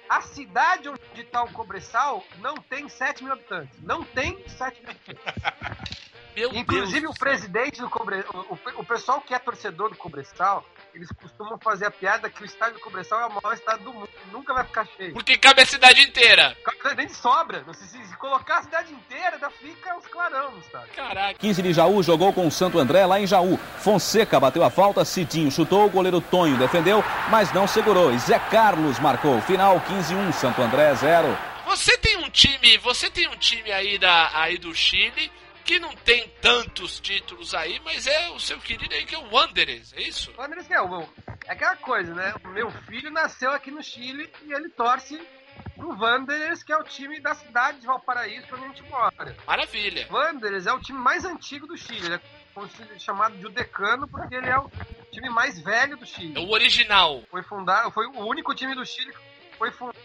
A 0.08 0.20
cidade 0.22 0.88
onde 0.88 1.00
está 1.20 1.42
o 1.42 1.52
Cobressal 1.52 2.24
não 2.38 2.54
tem 2.56 2.88
7 2.88 3.22
mil 3.22 3.32
habitantes. 3.32 3.78
Não 3.82 4.02
tem 4.04 4.42
7 4.48 4.80
mil 4.82 4.90
habitantes. 4.90 5.98
Meu 6.34 6.54
Inclusive 6.54 7.00
Deus 7.00 7.14
o 7.16 7.18
presidente 7.18 7.80
do 7.80 7.90
Cobre... 7.90 8.20
o, 8.32 8.54
o- 8.54 8.80
o 8.80 8.84
pessoal 8.84 9.20
que 9.20 9.34
é 9.34 9.38
torcedor 9.38 9.90
do 9.90 9.96
Cobressal, 9.96 10.64
eles 10.94 11.08
costumam 11.12 11.58
fazer 11.58 11.86
a 11.86 11.90
piada 11.90 12.28
que 12.30 12.42
o 12.42 12.46
estádio 12.46 12.74
do 12.74 12.80
Cobressal 12.80 13.20
é 13.20 13.26
o 13.26 13.30
maior 13.32 13.54
estádio 13.54 13.84
do 13.84 13.92
mundo. 13.92 14.08
Nunca 14.32 14.52
vai 14.54 14.64
ficar 14.64 14.86
cheio. 14.96 15.12
Porque 15.12 15.36
cabe 15.38 15.62
a 15.62 15.66
cidade 15.66 16.00
inteira. 16.02 16.56
Nem 16.96 17.06
de 17.06 17.14
sobra. 17.14 17.64
Se, 17.74 17.86
se- 17.86 18.04
se 18.04 18.16
colocar 18.16 18.58
a 18.58 18.62
cidade 18.62 18.92
inteira, 18.92 19.34
ainda 19.34 19.50
fica 19.50 19.96
os 19.96 20.06
clarão 20.06 20.52
no 20.52 20.58
estádio. 20.58 20.88
Caraca. 20.94 21.34
15 21.34 21.62
de 21.62 21.72
Jaú 21.72 22.02
jogou 22.02 22.32
com 22.32 22.46
o 22.46 22.50
Santo 22.50 22.78
André 22.78 23.04
lá 23.06 23.20
em 23.20 23.26
Jaú. 23.26 23.58
Fonseca 23.78 24.40
bateu 24.40 24.64
a 24.64 24.70
falta, 24.70 25.04
Cidinho 25.04 25.50
chutou, 25.50 25.86
o 25.86 25.90
goleiro 25.90 26.20
Tonho 26.20 26.56
defendeu, 26.56 27.04
mas 27.30 27.52
não 27.52 27.66
segurou. 27.66 28.12
E 28.12 28.18
Zé 28.18 28.38
Carlos 28.38 28.98
marcou. 28.98 29.40
Final 29.42 29.80
15-1, 29.80 30.32
Santo 30.32 30.60
André 30.62 30.94
0. 30.94 31.36
Você 31.66 31.96
tem 31.98 32.16
um 32.16 32.30
time, 32.30 32.78
você 32.78 33.10
tem 33.10 33.28
um 33.28 33.36
time 33.36 33.70
aí 33.70 33.98
da 33.98 34.30
aí 34.34 34.56
do 34.56 34.74
Chile 34.74 35.30
que 35.68 35.78
não 35.78 35.94
tem 35.96 36.26
tantos 36.40 36.98
títulos 36.98 37.54
aí, 37.54 37.78
mas 37.84 38.06
é 38.06 38.30
o 38.30 38.40
seu 38.40 38.58
querido 38.58 38.94
aí 38.94 39.04
que 39.04 39.14
é 39.14 39.18
o 39.18 39.30
Wanderers, 39.34 39.92
é 39.92 40.00
isso? 40.00 40.32
O 40.38 40.40
Andrés 40.40 40.70
é, 40.70 40.80
o- 40.80 41.02
é 41.46 41.52
aquela 41.52 41.76
coisa, 41.76 42.14
né? 42.14 42.34
O 42.42 42.48
meu 42.48 42.70
filho 42.86 43.10
nasceu 43.10 43.50
aqui 43.50 43.70
no 43.70 43.82
Chile 43.82 44.32
e 44.46 44.52
ele 44.54 44.70
torce 44.70 45.20
pro 45.76 45.90
Wanderers, 45.90 46.62
que 46.62 46.72
é 46.72 46.76
o 46.78 46.82
time 46.84 47.20
da 47.20 47.34
cidade 47.34 47.80
de 47.80 47.86
Valparaíso, 47.86 48.46
é 48.50 48.54
onde 48.54 48.64
a 48.64 48.68
gente 48.68 48.82
mora. 48.84 49.36
Maravilha. 49.46 50.08
Wanderers 50.10 50.66
é 50.66 50.72
o 50.72 50.80
time 50.80 50.98
mais 50.98 51.26
antigo 51.26 51.66
do 51.66 51.76
Chile. 51.76 52.06
Ele 52.06 52.20
é 52.94 52.98
chamado 52.98 53.36
de 53.36 53.46
o 53.46 53.50
Decano 53.50 54.08
porque 54.08 54.34
ele 54.34 54.48
é 54.48 54.58
o 54.58 54.70
time 55.12 55.28
mais 55.28 55.60
velho 55.62 55.98
do 55.98 56.04
É 56.04 56.06
Chile. 56.06 56.38
o 56.38 56.50
original. 56.50 57.22
Foi 57.30 57.42
fundado, 57.42 57.90
foi 57.90 58.06
o 58.06 58.26
único 58.26 58.54
time 58.54 58.74
do 58.74 58.86
Chile 58.86 59.12
que 59.12 59.56
foi 59.58 59.70
fundado 59.70 59.98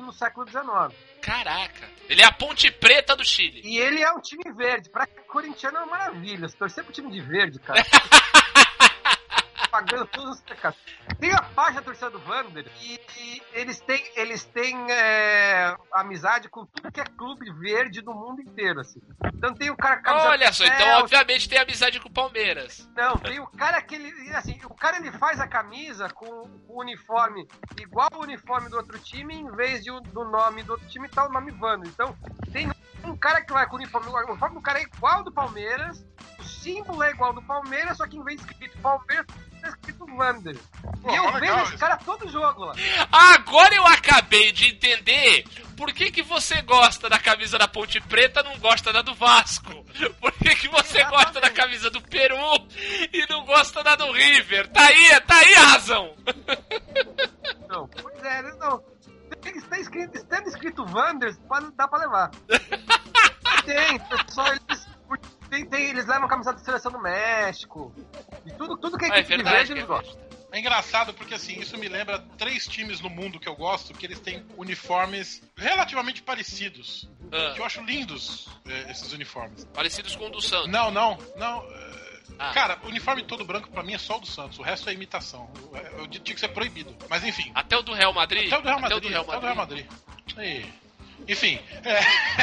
no 0.00 0.12
século 0.12 0.46
XIX. 0.48 0.94
Caraca. 1.22 1.88
Ele 2.08 2.22
é 2.22 2.24
a 2.24 2.32
Ponte 2.32 2.70
Preta 2.70 3.16
do 3.16 3.24
Chile. 3.24 3.60
E 3.64 3.78
ele 3.78 4.02
é 4.02 4.12
um 4.12 4.20
time 4.20 4.44
verde. 4.54 4.88
Pra 4.90 5.06
corintiano 5.28 5.78
é 5.78 5.80
uma 5.80 5.90
maravilha. 5.90 6.48
Se 6.48 6.56
torcer 6.56 6.84
pro 6.84 6.92
time 6.92 7.10
de 7.10 7.20
verde, 7.20 7.58
cara. 7.58 7.82
Pagando 9.76 10.06
todos 10.06 10.36
os 10.36 10.40
pecados. 10.40 10.78
Tem 11.20 11.30
a 11.32 11.42
página 11.42 11.82
da 11.82 11.84
torcida 11.84 12.08
do 12.08 12.18
Wander 12.26 12.66
e, 12.80 12.98
e 13.18 13.42
eles 13.52 13.78
têm, 13.78 14.02
eles 14.16 14.42
têm 14.42 14.74
é, 14.90 15.76
amizade 15.92 16.48
com 16.48 16.64
tudo 16.64 16.90
que 16.90 16.98
é 16.98 17.04
clube 17.04 17.52
verde 17.52 18.00
do 18.00 18.14
mundo 18.14 18.40
inteiro, 18.40 18.80
assim. 18.80 19.02
Então 19.34 19.52
tem 19.52 19.68
o 19.68 19.76
cara 19.76 20.00
Olha 20.30 20.50
só, 20.50 20.64
então 20.64 21.00
obviamente 21.00 21.46
tem 21.46 21.58
amizade 21.58 22.00
com 22.00 22.08
o 22.08 22.12
Palmeiras. 22.12 22.88
Não, 22.96 23.18
tem 23.18 23.38
o 23.38 23.46
cara 23.48 23.82
que 23.82 23.96
ele. 23.96 24.10
Assim, 24.34 24.58
o 24.64 24.74
cara 24.74 24.96
ele 24.96 25.12
faz 25.12 25.40
a 25.40 25.46
camisa 25.46 26.08
com 26.08 26.48
o 26.66 26.80
uniforme 26.80 27.46
igual 27.78 28.08
o 28.14 28.22
uniforme 28.22 28.70
do 28.70 28.78
outro 28.78 28.98
time, 28.98 29.34
em 29.34 29.50
vez 29.56 29.84
de 29.84 29.90
do 29.90 30.24
nome 30.24 30.62
do 30.62 30.72
outro 30.72 30.88
time 30.88 31.06
tá 31.06 31.26
o 31.26 31.30
nome 31.30 31.50
Vando. 31.50 31.86
Então, 31.86 32.16
tem 32.50 32.70
um 33.04 33.14
cara 33.14 33.44
que 33.44 33.52
vai 33.52 33.66
com 33.66 33.74
o 33.74 33.78
uniforme. 33.78 34.08
O 34.08 34.30
uniforme 34.30 34.54
do 34.54 34.62
cara 34.62 34.78
é 34.78 34.84
igual 34.84 35.18
ao 35.18 35.24
do 35.24 35.32
Palmeiras, 35.32 36.02
símbolo 36.66 37.02
é 37.02 37.10
igual 37.10 37.30
ao 37.30 37.34
do 37.36 37.42
Palmeiras, 37.42 37.96
só 37.96 38.06
que 38.06 38.16
em 38.16 38.24
vez 38.24 38.40
de 38.40 38.46
escrito 38.50 38.78
Palmeiras, 38.78 39.26
tá 39.62 39.68
escrito 39.68 40.06
Vander. 40.16 40.56
Pô, 41.02 41.10
E 41.10 41.16
eu 41.16 41.24
legal 41.24 41.40
vejo 41.40 41.54
esse 41.62 41.68
isso. 41.70 41.78
cara 41.78 41.96
todo 41.98 42.28
jogo 42.28 42.64
lá. 42.64 42.74
Agora 43.12 43.74
eu 43.74 43.86
acabei 43.86 44.50
de 44.52 44.68
entender 44.70 45.44
por 45.76 45.92
que, 45.92 46.10
que 46.10 46.22
você 46.22 46.60
gosta 46.62 47.08
da 47.08 47.18
camisa 47.18 47.56
da 47.58 47.68
Ponte 47.68 48.00
Preta 48.00 48.40
e 48.40 48.44
não 48.44 48.58
gosta 48.58 48.92
da 48.92 49.02
do 49.02 49.14
Vasco. 49.14 49.84
Por 50.20 50.32
que, 50.32 50.54
que 50.56 50.68
você 50.68 51.04
gosta 51.04 51.40
da 51.40 51.50
camisa 51.50 51.88
do 51.90 52.00
Peru 52.02 52.36
e 53.12 53.26
não 53.30 53.44
gosta 53.44 53.82
da 53.84 53.94
do 53.94 54.10
River. 54.10 54.68
Tá 54.68 54.86
aí, 54.86 55.20
tá 55.20 55.36
aí 55.36 55.54
a 55.54 55.66
razão. 55.68 56.14
Não, 57.68 57.88
pois 57.88 58.22
é, 58.22 58.42
não. 58.58 58.80
Está 59.44 59.78
escrito, 59.78 60.16
estando 60.16 60.46
escrito 60.46 60.84
Wanders, 60.84 61.36
pode, 61.48 61.70
dá 61.76 61.88
pra 61.88 61.98
levar. 61.98 62.30
tem, 63.66 63.98
pessoal, 63.98 64.46
eles, 64.48 64.86
tem, 65.50 65.64
tem, 65.66 65.84
eles 65.90 66.06
levam 66.06 66.24
a 66.26 66.28
camisa 66.28 66.52
da 66.52 66.58
seleção 66.58 66.90
do 66.92 66.98
México. 67.00 67.92
E 68.44 68.50
tudo, 68.52 68.76
tudo 68.76 68.96
que 68.98 69.04
é 69.04 69.08
É 69.08 69.18
equipe 69.20 69.28
de 69.36 69.42
verdade, 69.42 69.56
verde, 69.56 69.72
eles 69.72 69.84
é 69.84 69.86
gostam. 69.86 70.26
É 70.52 70.58
engraçado 70.60 71.12
porque 71.12 71.34
assim, 71.34 71.58
isso 71.60 71.76
me 71.76 71.88
lembra 71.88 72.18
três 72.38 72.66
times 72.66 73.00
no 73.00 73.10
mundo 73.10 73.38
que 73.38 73.48
eu 73.48 73.56
gosto, 73.56 73.92
que 73.92 74.06
eles 74.06 74.20
têm 74.20 74.44
uniformes 74.56 75.42
relativamente 75.56 76.22
parecidos. 76.22 77.08
Ah, 77.32 77.52
Que 77.54 77.60
eu 77.60 77.64
acho 77.64 77.82
lindos 77.82 78.48
eh, 78.66 78.86
esses 78.90 79.12
uniformes. 79.12 79.64
parecidos 79.74 80.14
com 80.16 80.26
o 80.26 80.30
do 80.30 80.40
Santos. 80.40 80.68
Não, 80.70 80.90
não, 80.90 81.18
não. 81.36 81.62
eh, 81.70 81.96
Ah. 82.38 82.52
Cara, 82.52 82.78
o 82.84 82.88
uniforme 82.88 83.22
todo 83.22 83.44
branco 83.44 83.70
pra 83.70 83.82
mim 83.82 83.94
é 83.94 83.98
só 83.98 84.16
o 84.16 84.20
do 84.20 84.26
Santos, 84.26 84.58
o 84.58 84.62
resto 84.62 84.90
é 84.90 84.92
imitação. 84.92 85.50
Eu, 85.72 86.00
eu 86.00 86.06
tinha 86.08 86.34
que 86.34 86.40
ser 86.40 86.48
proibido. 86.48 86.94
Mas 87.08 87.24
enfim. 87.24 87.50
Até 87.54 87.76
o 87.78 87.82
do 87.82 87.92
Real 87.94 88.12
Madrid? 88.12 88.46
Até 88.46 88.58
o 88.58 88.62
do 88.62 88.66
Real 88.68 88.78
Até 88.78 88.88
Madrid. 88.94 89.10
Até 89.16 89.20
o 89.36 89.40
do 89.40 89.44
Real 89.46 89.56
Madrid. 89.56 89.86
E- 90.38 90.66
Enfim, 91.28 91.58
é, 91.82 92.00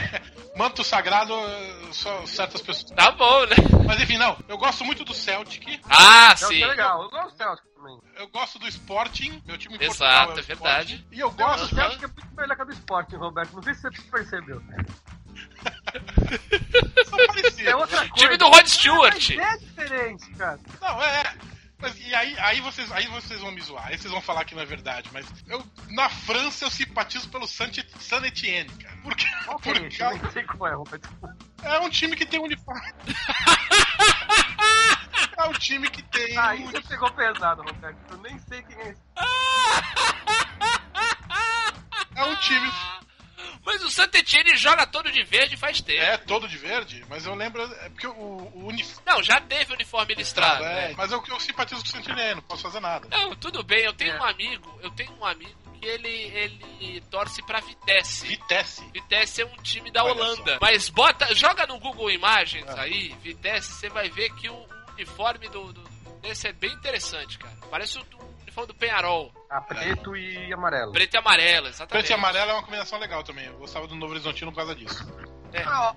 manto 0.56 0.84
sagrado, 0.84 1.34
só 1.92 2.26
certas 2.26 2.62
pessoas. 2.62 2.92
Tá 2.92 3.12
bom, 3.12 3.46
né? 3.46 3.56
Mas 3.86 4.02
enfim, 4.02 4.18
não. 4.18 4.38
Eu 4.48 4.58
gosto 4.58 4.84
muito 4.86 5.04
do 5.04 5.14
Celtic. 5.14 5.80
Ah, 5.90 6.36
Celtic 6.36 6.58
sim. 6.58 6.64
é 6.64 6.68
legal. 6.68 7.04
Eu 7.04 7.10
gosto 7.10 7.32
do 7.32 7.38
Celtic 7.38 7.66
também. 7.76 8.00
Eu 8.18 8.28
gosto 8.28 8.60
do 8.60 8.68
Sporting. 8.68 9.42
Meu 9.46 9.58
time 9.58 9.78
em 9.78 9.84
Exato, 9.84 10.34
Portugal 10.34 10.38
é 10.38 10.40
é 10.40 10.44
verdade. 10.44 10.94
Sporting. 10.96 11.16
E 11.16 11.20
eu 11.20 11.28
Não, 11.28 11.34
o 11.34 11.38
gosto. 11.38 11.76
Celtic 11.76 12.04
é 12.04 12.08
muito 12.08 12.36
melhor 12.36 12.56
que 12.56 12.62
a 12.62 12.66
do 12.66 12.74
Sport, 12.74 13.14
Roberto. 13.14 13.54
Não 13.54 13.64
sei 13.64 13.74
se 13.74 13.82
você 13.82 14.02
percebeu. 14.12 14.62
São 17.06 17.18
parecidos. 17.28 17.60
É 17.60 17.76
outra 17.76 17.98
coisa. 17.98 18.14
Time 18.14 18.38
do 18.38 18.48
Rod 18.48 18.68
Stewart. 18.68 19.30
É 19.32 19.58
diferente, 19.58 20.30
cara. 20.36 20.60
Não, 20.82 21.04
é. 21.04 21.36
Mas, 21.84 22.00
e 22.00 22.16
aí, 22.16 22.34
aí, 22.40 22.62
vocês, 22.62 22.90
aí 22.94 23.08
vocês 23.08 23.42
vão 23.42 23.52
me 23.52 23.60
zoar, 23.60 23.88
aí 23.88 23.98
vocês 23.98 24.10
vão 24.10 24.22
falar 24.22 24.46
que 24.46 24.56
não 24.56 24.62
é 24.62 24.66
verdade, 24.66 25.10
mas 25.12 25.26
eu, 25.50 25.62
na 25.90 26.08
França, 26.08 26.64
eu 26.64 26.70
simpatizo 26.70 27.28
pelo 27.28 27.46
Saint, 27.46 27.78
Saint 28.00 28.24
Etienne, 28.24 28.70
cara. 28.70 28.96
Porque, 29.04 29.26
que 29.26 29.52
é 29.52 29.58
por 29.58 29.86
esse? 29.86 30.02
Eu 30.02 30.12
nem 30.12 30.32
sei 30.32 30.44
qual 30.44 30.72
é, 30.72 30.76
Roberto. 30.76 31.10
é 31.62 31.80
um 31.80 31.90
time 31.90 32.16
que 32.16 32.26
tem 32.26 32.40
uniforme. 32.40 32.94
é 35.38 35.44
um 35.44 35.54
time 35.54 35.90
que 35.90 36.02
tem. 36.04 36.38
Ah, 36.38 36.56
isso 36.56 36.70
uniforme. 36.70 36.88
pegou 36.88 37.12
pesado, 37.12 37.64
Roberto. 37.64 37.98
Eu 38.12 38.18
nem 38.20 38.40
sei 38.40 38.64
quem 38.64 38.78
é 38.78 38.90
esse. 38.92 39.02
É 42.16 42.24
um 42.24 42.36
time. 42.38 42.72
Mas 43.66 43.82
o 43.84 43.90
Sant'Etienne 43.90 44.56
joga 44.58 44.86
todo 44.86 45.12
de 45.12 45.24
verde 45.24 45.56
faz 45.56 45.80
tempo. 45.82 46.02
É 46.02 46.18
todo 46.18 46.48
de 46.48 46.58
verde, 46.58 47.04
mas 47.10 47.26
eu 47.26 47.34
lembro. 47.34 47.62
É 47.64 47.90
porque 47.90 48.08
o, 48.08 48.12
o 48.14 48.68
uniforme. 48.68 49.02
Não, 49.06 49.24
já 49.24 49.40
teve 49.40 49.74
uniforme 49.74 50.14
listrado. 50.16 50.64
É, 50.64 50.90
né? 50.90 50.94
mas 50.98 51.12
eu, 51.12 51.24
eu 51.28 51.40
simpatizo 51.40 51.82
com 51.82 51.88
o 51.88 51.92
Saint 51.92 52.08
Etienne, 52.08 52.36
não 52.36 52.42
posso 52.42 52.62
fazer 52.64 52.80
nada. 52.80 53.08
Não, 53.10 53.36
tudo 53.36 53.64
bem. 53.64 53.84
Eu 53.84 53.94
tenho 53.94 54.14
É. 54.14 54.20
um 54.20 54.24
amigo, 54.24 54.80
eu 54.82 54.92
tenho 54.92 55.12
um 55.18 55.26
amigo 55.26 55.54
que 55.80 55.86
ele, 55.86 56.10
ele 56.10 57.02
torce 57.10 57.42
pra 57.46 57.60
Vitesse. 57.62 58.28
Vitesse. 58.28 58.84
Vitesse 58.92 59.42
é 59.42 59.46
um 59.46 59.56
time 59.64 59.90
da 59.92 60.04
Olha 60.04 60.14
Holanda. 60.14 60.54
só. 60.54 60.60
Mas 60.62 60.90
bota, 60.90 61.34
joga 61.34 61.66
no 61.66 61.80
Google 61.80 62.12
Imagens 62.12 62.66
É. 62.68 62.80
aí, 62.82 63.16
Vitesse, 63.22 63.72
você 63.74 63.90
vai 63.90 64.10
ver 64.10 64.30
que 64.36 64.50
o 64.50 64.66
uniforme 64.94 65.48
do, 65.50 65.72
do 65.74 65.84
desse 66.22 66.48
é 66.48 66.54
bem 66.54 66.72
interessante, 66.74 67.38
cara. 67.38 67.56
Parece 67.70 67.98
o 67.98 68.06
do 68.54 68.64
uniforme 68.64 68.68
do 68.68 68.76
Penharol. 68.76 69.32
Ah, 69.50 69.62
preto 69.62 70.16
e 70.16 70.54
amarelo. 70.54 70.92
Preto 70.92 71.14
e 71.16 71.18
amarelo, 71.18 71.68
exatamente. 71.68 71.90
Preto 71.90 72.10
e 72.10 72.14
amarelo 72.14 72.52
é 72.52 72.54
uma 72.54 72.64
combinação 72.64 73.00
legal 73.00 73.24
também. 73.24 73.46
Eu 73.46 73.58
gostava 73.58 73.88
do 73.88 73.96
Novo 73.96 74.14
Horizontino 74.14 74.52
por 74.52 74.58
causa 74.58 74.76
disso. 74.76 75.12
É. 75.54 75.62
Ah, 75.64 75.92
ó, 75.92 75.96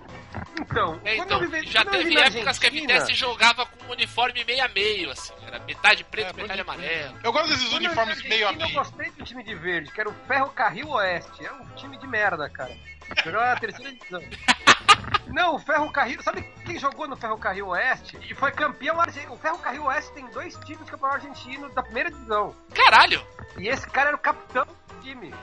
então, 0.59 1.01
É, 1.03 1.17
então, 1.17 1.39
já 1.63 1.83
teve 1.83 2.15
épocas 2.19 2.59
que 2.59 2.67
a 2.67 2.69
Argentina, 2.69 2.93
Vitesse 2.93 3.13
jogava 3.15 3.65
com 3.65 3.85
um 3.85 3.91
uniforme 3.91 4.43
meio 4.43 4.63
a 4.63 4.67
meio, 4.67 5.09
assim. 5.11 5.33
Era 5.45 5.59
metade 5.59 6.03
preto, 6.03 6.29
É, 6.29 6.41
metade 6.41 6.61
amarelo. 6.61 7.19
Eu 7.23 7.31
gosto 7.31 7.49
desses 7.49 7.69
quando 7.69 7.77
uniformes 7.85 8.21
meio 8.23 8.45
a 8.45 8.49
Argentina, 8.49 8.67
meio. 8.67 8.77
Eu 8.79 8.83
gostei 8.83 9.11
do 9.11 9.23
time 9.23 9.43
de 9.43 9.55
verde, 9.55 9.91
que 9.91 9.99
era 9.99 10.09
o 10.09 10.13
Ferro 10.27 10.49
Carril 10.51 10.89
Oeste. 10.89 11.45
É 11.45 11.51
um 11.51 11.65
time 11.75 11.97
de 11.97 12.07
merda, 12.07 12.49
cara. 12.49 12.75
Jogava 13.23 13.45
na 13.45 13.59
terceira 13.59 13.91
divisão. 13.91 14.21
Não, 15.29 15.55
o 15.55 15.59
Ferro 15.59 15.91
Carril. 15.91 16.21
Sabe 16.23 16.41
quem 16.65 16.79
jogou 16.79 17.07
no 17.07 17.15
Ferro 17.15 17.37
Carril 17.37 17.67
Oeste? 17.67 18.17
E 18.29 18.33
foi 18.35 18.51
campeão 18.51 18.99
argentino. 18.99 19.33
O 19.33 19.37
Ferro 19.37 19.57
Carril 19.59 19.85
Oeste 19.85 20.11
tem 20.13 20.25
dois 20.27 20.55
times 20.65 20.85
de 20.85 20.91
campeão 20.91 21.11
argentino 21.11 21.69
da 21.69 21.83
primeira 21.83 22.09
divisão. 22.11 22.55
Caralho! 22.73 23.25
E 23.57 23.67
esse 23.67 23.87
cara 23.89 24.09
era 24.09 24.17
o 24.17 24.19
capitão 24.19 24.65
do 24.65 25.01
time. 25.01 25.33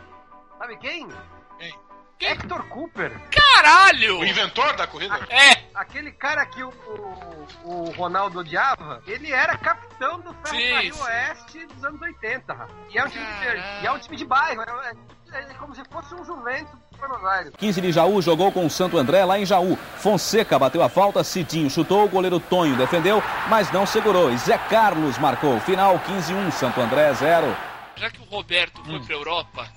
Sabe 0.59 0.77
quem? 0.79 1.09
Quem? 1.59 1.79
Quem? 2.19 2.31
Hector 2.31 2.63
Cooper. 2.69 3.13
Caralho! 3.31 4.21
O 4.21 4.25
inventor 4.25 4.75
da 4.77 4.87
corrida? 4.87 5.15
É, 5.29 5.65
Aquele 5.75 6.13
cara 6.13 6.47
que 6.47 6.63
o, 6.63 6.69
o, 6.69 7.49
o 7.65 7.91
Ronaldo 7.97 8.39
odiava, 8.39 9.03
ele 9.07 9.33
era 9.33 9.59
capitão 9.59 10.21
do 10.21 10.33
Ferro 10.35 10.57
Sim, 10.57 10.71
Carril 10.71 10.95
sim. 10.95 11.03
Oeste 11.03 11.67
dos 11.67 11.85
anos 11.85 12.01
80. 12.01 12.53
rapaz. 12.55 12.71
E 12.91 12.99
é 12.99 13.05
um 13.05 13.09
time 13.09 13.25
de. 13.27 13.83
E 13.83 13.87
é 13.87 13.93
um 13.93 13.99
time 13.99 14.17
de 14.17 14.25
bairro. 14.25 14.63
É, 14.63 14.93
é- 15.33 15.41
é 15.51 15.55
como 15.55 15.75
se 15.75 15.83
fosse 15.91 16.15
um 16.15 16.25
Juventus 16.25 16.79
Buenos 17.09 17.25
Aires. 17.27 17.53
15 17.57 17.81
de 17.81 17.93
Jaú 17.93 18.21
jogou 18.23 18.51
com 18.53 18.65
o 18.67 18.71
Santo 18.71 18.97
André 18.99 19.25
lá 19.25 19.39
em 19.39 19.47
Jaú. 19.47 19.77
Fonseca 19.99 20.59
bateu 20.59 20.83
a 20.83 20.89
falta, 20.89 21.23
Cidinho 21.25 21.69
chutou, 21.71 22.05
o 22.05 22.09
goleiro 22.09 22.39
Tonho 22.41 22.77
defendeu, 22.77 23.23
mas 23.49 23.71
não 23.73 23.87
segurou. 23.87 24.33
E 24.33 24.39
Zé 24.39 24.57
Carlos 24.59 25.19
marcou. 25.19 25.59
Final 25.61 25.99
15-1, 26.01 26.51
Santo 26.53 26.81
André 26.81 27.13
0. 27.15 27.57
já 27.97 28.11
que 28.11 28.21
o 28.21 28.25
Roberto 28.25 28.81
Hum. 28.81 28.85
foi 28.87 29.01
pra 29.01 29.15
Europa, 29.15 29.69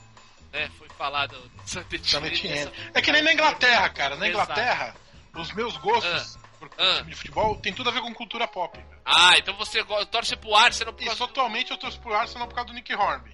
né, 0.52 0.70
foi 0.78 0.88
falado 0.98 1.36
Etienne. 1.92 2.72
É 2.94 3.02
que 3.02 3.12
nem 3.12 3.22
na 3.22 3.34
Inglaterra, 3.34 3.90
cara. 3.90 4.16
Na 4.16 4.28
Exato. 4.28 4.52
Inglaterra, 4.52 4.96
os 5.36 5.52
meus 5.54 5.78
gostos 5.78 6.38
por 6.60 6.70
Ah. 6.80 6.96
time 6.98 7.12
de 7.12 7.16
futebol 7.16 7.56
tem 7.58 7.72
tudo 7.74 7.90
a 7.90 7.94
ver 7.94 8.02
com 8.02 8.12
cultura 8.14 8.48
pop. 8.48 8.80
Ah, 9.06 9.34
então 9.38 9.56
você 9.56 9.84
torce 10.12 10.36
pro 10.36 10.56
Arsenal 10.56 10.92
por 10.94 11.02
Isso 11.02 11.10
causa 11.18 11.24
atualmente 11.26 11.70
eu 11.72 11.78
torço 11.78 12.00
pro 12.02 12.14
Arsenal 12.16 12.48
por 12.48 12.56
causa 12.56 12.68
do 12.70 12.74
Nick 12.74 12.94
Hornby. 12.96 13.32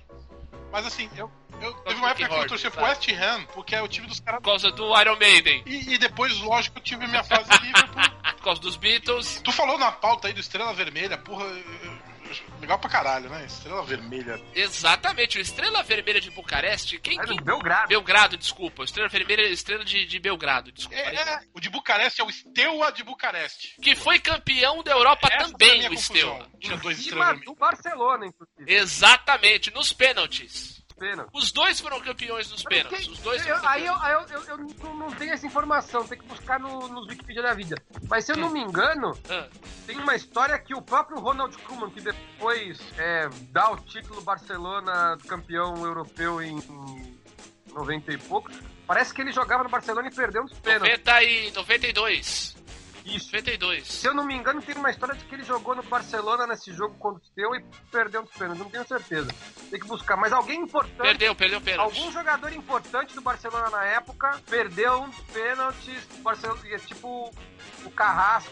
Mas 0.71 0.85
assim, 0.85 1.09
eu, 1.15 1.31
eu 1.65 1.73
teve 1.73 1.95
uma 1.99 2.09
época 2.11 2.27
que 2.29 2.35
eu 2.35 2.47
torcia 2.47 2.71
pro? 2.71 2.83
West 2.83 3.07
Ham, 3.09 3.45
porque 3.53 3.75
é 3.75 3.81
o 3.81 3.87
time 3.87 4.07
dos 4.07 4.19
caras. 4.19 4.39
por 4.41 4.45
causa 4.49 4.71
do 4.71 4.99
Iron 4.99 5.17
Maiden, 5.17 5.63
E, 5.65 5.93
e 5.93 5.97
depois, 5.97 6.37
lógico, 6.39 6.77
eu 6.79 6.83
tive 6.83 7.07
minha 7.07 7.23
fase 7.23 7.49
Liverpool. 7.61 8.01
por 8.37 8.43
causa 8.43 8.61
dos 8.61 8.75
Beatles. 8.75 9.41
Tu 9.43 9.51
falou 9.51 9.77
na 9.77 9.91
pauta 9.91 10.27
aí 10.27 10.33
do 10.33 10.39
Estrela 10.39 10.73
Vermelha, 10.73 11.17
porra. 11.17 11.45
eu- 11.45 12.13
Legal 12.59 12.79
pra 12.79 12.89
caralho, 12.89 13.29
né? 13.29 13.45
Estrela 13.45 13.83
Vermelha. 13.83 14.41
Exatamente, 14.55 15.37
o 15.37 15.41
Estrela 15.41 15.83
Vermelha 15.83 16.19
de 16.19 16.31
Bucareste, 16.31 16.97
quem 16.97 17.19
É 17.19 17.21
que... 17.21 17.27
do 17.35 17.43
Belgrado. 17.43 17.87
Belgrado, 17.89 18.37
desculpa. 18.37 18.81
o 18.81 18.85
Estrela 18.85 19.07
Vermelha, 19.07 19.41
Estrela 19.49 19.85
de, 19.85 20.03
de 20.05 20.19
Belgrado, 20.19 20.71
desculpa. 20.71 20.99
É, 20.99 21.15
é, 21.15 21.39
o 21.53 21.59
de 21.59 21.69
Bucareste 21.69 22.21
é 22.21 22.23
o 22.23 22.31
Steaua 22.31 22.91
de 22.91 23.03
Bucareste. 23.03 23.75
Que 23.81 23.95
foi 23.95 24.17
campeão 24.19 24.81
da 24.81 24.93
Europa 24.93 25.27
Essa 25.31 25.51
também, 25.51 25.87
o. 25.89 25.97
Steaua. 25.97 26.47
Tinha 26.59 26.77
dois 26.77 26.97
estrelas 26.97 27.39
do 27.41 27.53
Barcelona, 27.53 28.25
inclusive. 28.25 28.73
Exatamente, 28.73 29.71
nos 29.71 29.93
pênaltis. 29.93 30.81
Pena. 30.97 31.27
Os 31.33 31.51
dois 31.51 31.79
foram 31.79 31.99
campeões 31.99 32.49
nos 32.49 32.63
pênaltis. 32.63 33.07
Os 33.07 33.19
dois 33.19 33.45
eu, 33.45 33.55
aí 33.67 33.85
eu, 33.85 33.95
aí 33.95 34.13
eu, 34.13 34.21
eu, 34.29 34.43
eu 34.47 34.93
não, 34.93 35.11
tenho 35.11 35.33
essa 35.33 35.45
informação, 35.45 36.05
tem 36.05 36.17
que 36.17 36.25
buscar 36.25 36.59
no, 36.59 36.87
nos 36.87 37.07
Wikipedia 37.07 37.41
da 37.41 37.53
vida. 37.53 37.75
Mas 38.09 38.25
se 38.25 38.31
eu 38.31 38.37
não 38.37 38.49
me 38.49 38.61
engano, 38.61 39.17
Ah, 39.29 39.47
tem 39.85 39.97
uma 39.97 40.15
história 40.15 40.57
que 40.59 40.73
o 40.75 40.81
próprio 40.81 41.19
Ronald 41.19 41.57
Koeman, 41.59 41.89
que 41.89 42.01
depois 42.01 42.79
é, 42.97 43.27
dá 43.51 43.71
o 43.71 43.77
título 43.77 44.21
Barcelona 44.21 45.17
campeão 45.27 45.83
europeu 45.85 46.41
em 46.41 46.61
90 47.73 48.13
e 48.13 48.17
pouco, 48.17 48.51
parece 48.85 49.13
que 49.13 49.21
ele 49.21 49.31
jogava 49.31 49.63
no 49.63 49.69
Barcelona 49.69 50.07
e 50.07 50.13
perdeu 50.13 50.43
nos 50.43 50.57
pênaltis. 50.59 50.89
90 50.89 51.23
e 51.23 51.51
92. 51.51 52.62
Isso. 53.05 53.27
92. 53.33 53.87
Se 53.87 54.07
eu 54.07 54.13
não 54.13 54.25
me 54.25 54.33
engano, 54.33 54.61
tem 54.61 54.75
uma 54.75 54.89
história 54.89 55.15
de 55.15 55.25
que 55.25 55.35
ele 55.35 55.43
jogou 55.43 55.75
no 55.75 55.83
Barcelona 55.83 56.47
nesse 56.47 56.71
jogo 56.73 56.95
contra 56.95 57.21
o 57.21 57.33
seu 57.33 57.55
e 57.55 57.63
perdeu 57.91 58.21
nos 58.21 58.31
pênaltis. 58.31 58.63
Não 58.63 58.69
tenho 58.69 58.87
certeza. 58.87 59.33
Tem 59.69 59.79
que 59.79 59.87
buscar. 59.87 60.15
Mas 60.15 60.31
alguém 60.31 60.61
importante. 60.61 60.97
Perdeu, 60.97 61.35
perdeu 61.35 61.59
pênalti. 61.61 61.97
Algum 61.97 62.11
jogador 62.11 62.51
importante 62.53 63.13
do 63.13 63.21
Barcelona 63.21 63.69
na 63.69 63.83
época 63.85 64.41
perdeu 64.49 65.01
um 65.01 65.09
dos 65.09 65.19
pênaltis. 65.33 66.03
O 66.17 66.21
Barcelona, 66.21 66.59
é 66.65 66.79
tipo 66.79 67.33
o 67.85 67.91
Carrasco. 67.91 68.51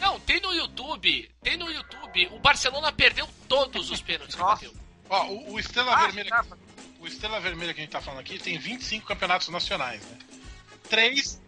Não, 0.00 0.18
tem 0.20 0.40
no 0.40 0.52
YouTube. 0.52 1.30
Tem 1.42 1.56
no 1.56 1.70
YouTube. 1.70 2.26
O 2.32 2.38
Barcelona 2.40 2.90
perdeu 2.92 3.28
todos 3.48 3.90
os 3.90 4.00
pênaltis 4.02 4.34
que 4.34 4.40
Nossa. 4.40 4.64
bateu. 4.66 4.74
Ó, 5.08 5.26
o, 5.28 5.52
o 5.52 5.58
Estrela 5.60 5.94
Ah, 5.94 6.06
Vermelha. 6.06 6.28
tá. 6.30 6.44
O 6.98 7.06
Estrela 7.06 7.38
Vermelha 7.40 7.72
que 7.74 7.80
a 7.80 7.84
gente 7.84 7.92
tá 7.92 8.00
falando 8.00 8.20
aqui 8.20 8.38
tem 8.38 8.58
25 8.58 9.06
campeonatos 9.06 9.48
nacionais, 9.48 10.02
né? 10.10 10.18
Três. 10.88 11.40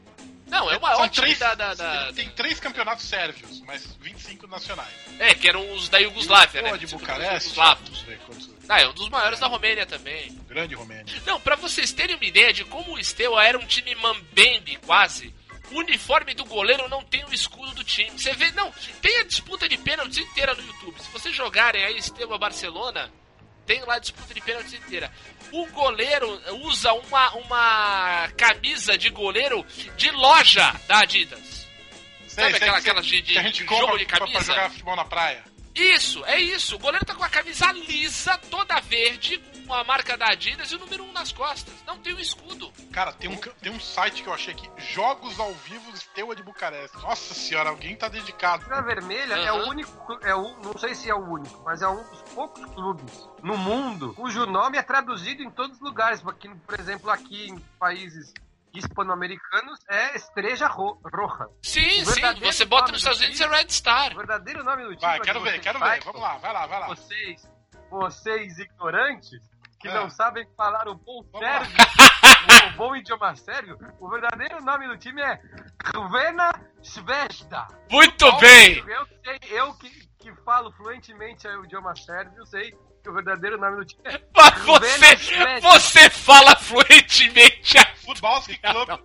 Não, 0.47 0.70
é 0.70 0.76
o 0.76 0.80
são 0.80 0.80
maior 0.80 1.09
time 1.09 1.26
três, 1.26 1.38
da, 1.38 1.55
da, 1.55 1.74
da- 1.74 2.12
Tem 2.12 2.28
três 2.30 2.61
campeonatos 2.61 3.05
sérvios, 3.07 3.61
mas 3.62 3.84
25 4.01 4.47
nacionais. 4.47 4.92
É, 5.18 5.34
que 5.34 5.49
eram 5.49 5.72
os 5.72 5.88
da 5.88 5.99
Yugoslávia, 5.99 6.62
né? 6.62 6.76
De 6.78 6.86
Bucareste. 6.86 7.49
Os 7.51 7.55
quantos- 7.57 8.51
Ah, 8.68 8.80
é 8.80 8.88
um 8.88 8.92
dos 8.94 9.09
maiores 9.09 9.38
da 9.40 9.47
Romênia 9.49 9.84
também. 9.86 10.30
Grande 10.49 10.74
Romênia. 10.74 11.05
Não, 11.26 11.40
pra 11.40 11.57
vocês 11.57 11.92
terem 11.92 12.16
uma 12.16 12.24
ideia 12.24 12.53
de 12.53 12.64
como 12.64 12.94
o 12.94 13.05
Steaua 13.05 13.44
era 13.44 13.59
um 13.59 13.66
time 13.66 13.94
mambembe, 13.97 14.76
quase. 14.86 15.34
O 15.72 15.78
uniforme 15.80 16.32
do 16.32 16.44
goleiro 16.44 16.88
não 16.88 17.03
tem 17.03 17.24
o 17.24 17.34
escudo 17.34 17.72
do 17.74 17.82
time. 17.82 18.11
Você 18.16 18.32
vê, 18.34 18.53
não, 18.53 18.72
tem 19.03 19.18
a 19.18 19.24
disputa 19.24 19.68
de 19.68 19.76
pênaltis 19.76 20.18
inteira 20.18 20.55
no 20.55 20.62
YouTube. 20.64 21.01
Se 21.03 21.11
vocês 21.11 21.34
jogarem 21.34 21.84
aí 21.84 22.01
Steaua 22.01 22.38
Barcelona, 22.38 23.11
tem 23.66 23.84
lá 23.84 23.97
a 23.97 23.99
disputa 23.99 24.32
de 24.32 24.40
pênaltis 24.40 24.74
inteira. 24.74 25.12
O 25.53 25.66
goleiro 25.68 26.40
usa 26.66 26.92
uma, 26.92 27.30
uma 27.36 28.28
camisa 28.36 28.97
de 28.99 29.09
goleiro 29.11 29.64
de 29.97 30.11
loja 30.11 30.74
da 30.88 31.01
Adidas. 31.01 31.66
Sabe 32.26 32.49
Sei, 32.51 32.57
aquela- 32.57 32.59
sei, 32.59 32.68
aquelas 32.90 33.07
de- 33.07 33.22
de- 33.22 33.32
que 33.32 33.38
a 33.38 33.42
gente 33.42 33.64
de 33.64 33.68
jogo 33.76 33.97
de 33.99 34.05
pra- 34.07 34.18
pra 34.18 34.26
camisa? 34.26 34.44
jogar 34.53 34.70
futebol 34.70 34.97
na 34.97 35.05
praia. 35.05 35.42
Isso, 35.74 36.24
é 36.26 36.38
isso. 36.40 36.76
O 36.76 36.78
goleiro 36.78 37.05
tá 37.05 37.14
com 37.14 37.24
a 37.24 37.28
camisa 37.28 37.70
lisa, 37.72 38.36
toda 38.51 38.78
verde, 38.80 39.40
com 39.67 39.75
a 39.75 39.85
marca 39.85 40.17
da 40.17 40.27
Adidas 40.31 40.71
e 40.71 40.77
o 40.77 40.79
número 40.79 41.05
1 41.05 41.09
um 41.09 41.12
nas 41.12 41.33
costas. 41.33 41.75
Não 41.87 41.99
tem 41.99 42.14
o 42.14 42.21
escudo. 42.21 42.73
Cara, 42.93 43.12
tem 43.12 43.29
um, 43.29 43.37
tem 43.37 43.73
um 43.73 43.81
site 43.81 44.23
que 44.23 44.29
eu 44.29 44.35
achei 44.35 44.55
aqui, 44.55 44.71
Jogos 44.77 45.39
ao 45.39 45.53
Vivo 45.53 45.97
Steaua 45.97 46.35
de 46.35 46.43
Bucareste. 46.43 46.97
Nossa 46.99 47.35
senhora, 47.35 47.71
alguém 47.71 47.97
tá 47.97 48.09
dedicado. 48.09 48.62
Estrela 48.62 48.83
Vermelha 48.83 49.35
é 49.35 49.53
o 49.53 49.69
único, 49.69 50.19
é 50.23 50.35
o, 50.35 50.57
não 50.62 50.77
sei 50.79 50.95
se 50.95 51.11
é 51.11 51.14
o 51.14 51.25
único, 51.25 51.62
mas 51.64 51.83
é 51.83 51.89
um 51.89 52.03
dos 52.11 52.23
poucos 52.35 52.64
clubes 52.75 53.29
no 53.43 53.57
mundo 53.57 54.14
cujo 54.14 54.47
nome 54.47 54.79
é 54.79 54.83
traduzido 54.83 55.43
em 55.43 55.51
todos 55.51 55.77
os 55.77 55.83
lugares. 55.83 56.21
Porque, 56.21 56.49
por 56.49 56.79
exemplo, 56.79 57.11
aqui 57.11 57.49
em 57.49 57.59
países 57.79 58.33
hispano-americanos 58.73 59.81
é 59.89 60.17
Estreja 60.17 60.67
Ro 60.67 61.01
Roja. 61.05 61.49
Sim, 61.62 62.05
sim. 62.05 62.21
Você 62.41 62.64
bota 62.64 62.83
nome 62.83 62.93
nos 62.93 63.03
do 63.03 63.11
Estados 63.11 63.21
Unidos 63.21 63.41
é 63.41 63.47
Red 63.47 63.71
Star. 63.71 64.12
O 64.12 64.17
verdadeiro 64.17 64.64
nome 64.64 64.83
do 64.85 64.89
time. 64.91 65.01
Vai, 65.01 65.19
é 65.19 65.21
quero 65.21 65.43
que 65.43 65.51
ver, 65.51 65.61
quero 65.61 65.79
ver. 65.79 66.05
Vamos 66.05 66.21
lá, 66.21 66.37
vai 66.39 66.53
lá, 66.53 66.67
vai 66.67 66.81
lá. 66.81 66.87
Vocês, 66.89 67.49
vocês 67.91 68.59
ignorantes, 68.59 69.41
que 69.87 69.97
É. 69.97 70.01
não 70.01 70.11
sabem 70.11 70.47
falar 70.57 70.89
o 70.89 70.95
bom 70.95 71.22
sérvio, 71.39 71.76
o 72.72 72.76
bom 72.76 72.97
idioma 72.97 73.34
sérvio, 73.37 73.78
o 74.01 74.09
verdadeiro 74.09 74.62
nome 74.62 74.87
do 74.89 74.97
time 74.99 75.22
é 75.22 75.41
Rvena 75.95 76.53
Svesda. 76.82 77.66
Muito 77.91 78.37
bem! 78.39 78.78
Eu 78.89 79.07
sei, 79.24 79.39
eu 79.51 79.74
que, 79.74 79.91
que 80.18 80.34
falo 80.45 80.72
fluentemente 80.72 81.47
o 81.49 81.64
idioma 81.64 81.95
sérvio, 81.97 82.45
sei 82.47 82.72
que 83.03 83.11
o 83.11 83.14
verdadeiro 83.14 83.59
nome 83.59 83.76
do 83.76 83.84
time 83.84 84.03
é 84.07 84.20
Mas 84.37 84.53
Rvena 84.55 84.76
você, 84.78 85.16
Svesda. 85.16 85.61
você 85.68 86.11
fala 86.11 86.57
fluentemente 86.57 87.78
a 87.78 87.97
Futbolski 87.97 88.59
Club 88.59 89.01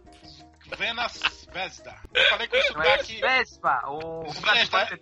Venas 0.77 1.19
Vesda. 1.51 1.95
Eu 2.13 2.23
falei 2.29 2.47
com 2.47 2.73
Não 2.73 2.83
é 2.83 2.97
daqui. 2.97 3.19
Vespa, 3.19 3.81
o 3.87 4.31
Svesda. 4.33 4.99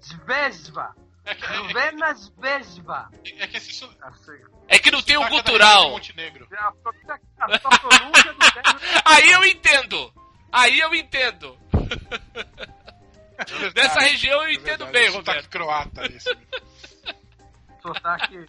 Svesva. 0.00 0.94
É 1.30 1.34
que, 1.34 1.44
é, 1.44 1.48
Rvena 1.48 2.14
Svesva. 2.14 3.08
é 3.38 3.46
que 3.46 3.56
esse 3.56 3.72
su- 3.72 3.90
Assim, 4.02 4.32
É 4.68 4.78
que 4.78 4.90
não 4.90 5.00
tem 5.02 5.16
o 5.16 5.22
é 5.22 5.28
cultural. 5.28 5.98
do 5.98 6.04
sérvio 6.04 6.48
Aí 9.04 9.30
eu 9.30 9.44
entendo. 9.44 10.12
Aí 10.52 10.80
eu 10.80 10.94
entendo. 10.94 11.56
Dessa 13.74 14.00
região 14.00 14.42
eu 14.42 14.48
É 14.48 14.52
entendo 14.54 14.86
bem, 14.86 15.06
é 15.06 15.12
sotaque 15.12 15.46
Roberto. 15.46 15.50
croata 15.50 16.02
sotaque 17.82 18.44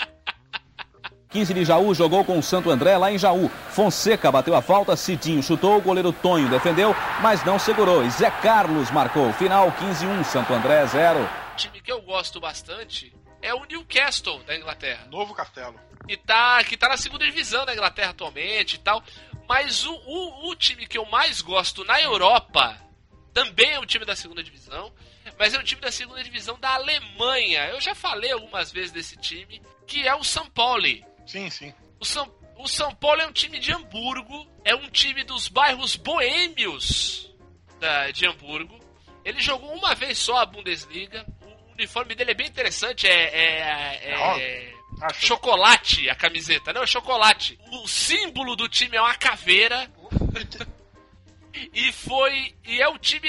15 1.29 1.53
de 1.53 1.63
Jaú 1.63 1.93
jogou 1.95 2.25
com 2.25 2.37
o 2.37 2.43
Santo 2.43 2.69
André 2.69 2.97
lá 2.97 3.09
em 3.09 3.17
Jaú. 3.17 3.49
Fonseca 3.69 4.29
bateu 4.29 4.53
a 4.53 4.61
falta, 4.61 4.97
Cidinho 4.97 5.41
chutou, 5.41 5.77
o 5.77 5.81
goleiro 5.81 6.11
Tonho 6.11 6.49
defendeu, 6.49 6.93
mas 7.21 7.41
não 7.45 7.57
segurou. 7.57 8.03
E 8.03 8.09
Zé 8.09 8.29
Carlos 8.29 8.91
marcou. 8.91 9.31
Final 9.33 9.71
15-1, 9.71 10.25
Santo 10.25 10.53
André 10.53 10.85
0. 10.87 11.29
Time 11.57 11.81
que 11.81 11.91
eu 11.91 12.01
gosto 12.01 12.39
bastante 12.39 13.13
é 13.41 13.53
o 13.53 13.65
Newcastle 13.65 14.43
da 14.43 14.55
Inglaterra. 14.55 15.05
Novo 15.07 15.33
Castelo. 15.33 15.79
que 16.07 16.17
tá, 16.17 16.63
que 16.63 16.77
tá 16.77 16.89
na 16.89 16.97
segunda 16.97 17.25
divisão 17.25 17.65
da 17.65 17.73
Inglaterra 17.73 18.11
atualmente 18.11 18.75
e 18.75 18.79
tal. 18.79 19.03
Mas 19.47 19.85
o, 19.85 19.93
o, 19.93 20.49
o 20.49 20.55
time 20.55 20.87
que 20.87 20.97
eu 20.97 21.05
mais 21.05 21.41
gosto 21.41 21.83
na 21.83 22.01
Europa 22.01 22.79
também 23.33 23.71
é 23.71 23.79
um 23.79 23.85
time 23.85 24.05
da 24.05 24.15
segunda 24.15 24.43
divisão, 24.43 24.93
mas 25.37 25.53
é 25.53 25.59
um 25.59 25.63
time 25.63 25.81
da 25.81 25.91
segunda 25.91 26.23
divisão 26.23 26.59
da 26.59 26.73
Alemanha. 26.73 27.67
Eu 27.67 27.81
já 27.81 27.95
falei 27.95 28.31
algumas 28.31 28.71
vezes 28.71 28.91
desse 28.91 29.17
time, 29.17 29.61
que 29.87 30.07
é 30.07 30.15
o 30.15 30.23
São 30.23 30.49
Paulo. 30.49 30.85
Sim, 31.25 31.49
sim. 31.49 31.73
O 31.99 32.05
São, 32.05 32.33
o 32.57 32.67
São 32.67 32.93
Paulo 32.95 33.21
é 33.21 33.27
um 33.27 33.31
time 33.31 33.59
de 33.59 33.71
Hamburgo, 33.73 34.47
é 34.63 34.75
um 34.75 34.89
time 34.89 35.23
dos 35.23 35.47
bairros 35.47 35.95
boêmios 35.95 37.33
da, 37.79 38.11
de 38.11 38.27
Hamburgo. 38.27 38.79
Ele 39.23 39.39
jogou 39.39 39.73
uma 39.73 39.93
vez 39.93 40.17
só 40.17 40.37
a 40.37 40.45
Bundesliga. 40.45 41.25
O 41.81 41.83
uniforme 41.83 42.13
dele 42.13 42.29
é 42.31 42.35
bem 42.35 42.45
interessante, 42.47 43.07
é- 43.07 43.11
é- 43.11 44.11
é 44.11 44.73
Acho. 45.01 45.25
chocolate 45.25 46.07
a 46.11 46.15
camiseta, 46.15 46.71
não, 46.71 46.83
é 46.83 46.87
chocolate. 46.87 47.57
O 47.71 47.87
símbolo 47.87 48.55
do 48.55 48.69
time 48.69 48.95
é 48.97 49.01
uma 49.01 49.15
caveira. 49.15 49.91
e 51.73 51.91
foi. 51.91 52.55
E 52.65 52.79
é 52.79 52.87
o 52.87 52.99
time. 52.99 53.27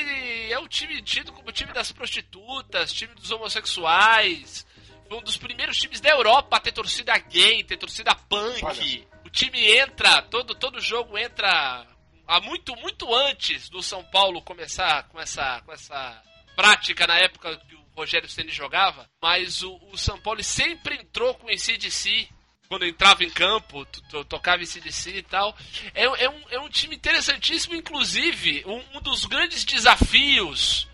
É 0.50 0.58
o 0.58 0.68
time 0.68 1.00
tido 1.00 1.32
como 1.32 1.50
time 1.50 1.72
das 1.72 1.90
prostitutas, 1.92 2.92
time 2.92 3.14
dos 3.14 3.30
homossexuais. 3.30 4.66
Foi 5.08 5.16
um 5.16 5.22
dos 5.22 5.38
primeiros 5.38 5.78
times 5.78 5.98
da 6.00 6.10
Europa 6.10 6.58
a 6.58 6.60
ter 6.60 6.72
torcida 6.72 7.16
gay, 7.16 7.64
ter 7.64 7.78
torcida 7.78 8.14
punk. 8.14 8.62
Olha. 8.64 9.06
O 9.24 9.30
time 9.30 9.78
entra, 9.78 10.20
todo, 10.22 10.54
todo 10.54 10.78
jogo 10.78 11.16
entra 11.16 11.86
há 12.26 12.40
muito, 12.40 12.76
muito 12.76 13.14
antes 13.14 13.70
do 13.70 13.82
São 13.82 14.04
Paulo 14.04 14.42
começar 14.42 15.04
com 15.04 15.18
essa, 15.18 15.62
com 15.62 15.72
essa 15.72 16.22
prática 16.54 17.06
na 17.06 17.16
época 17.16 17.56
que 17.66 17.81
Rogério 17.94 18.28
Ceni 18.28 18.50
jogava, 18.50 19.08
mas 19.20 19.62
o, 19.62 19.78
o 19.92 19.96
São 19.98 20.18
Paulo 20.20 20.42
sempre 20.42 20.96
entrou 20.96 21.34
com 21.34 21.50
esse 21.50 21.76
de 21.76 21.90
si 21.90 22.28
quando 22.68 22.86
entrava 22.86 23.22
em 23.22 23.28
campo, 23.28 23.84
to- 23.84 24.00
to- 24.08 24.24
tocava 24.24 24.62
esse 24.62 24.80
de 24.80 24.90
si 24.90 25.10
e 25.16 25.22
tal. 25.22 25.54
É, 25.94 26.04
é 26.04 26.30
um, 26.30 26.40
é 26.50 26.58
um 26.58 26.70
time 26.70 26.96
interessantíssimo, 26.96 27.74
inclusive, 27.74 28.62
um, 28.66 28.82
um 28.96 29.00
dos 29.02 29.26
grandes 29.26 29.62
desafios 29.62 30.88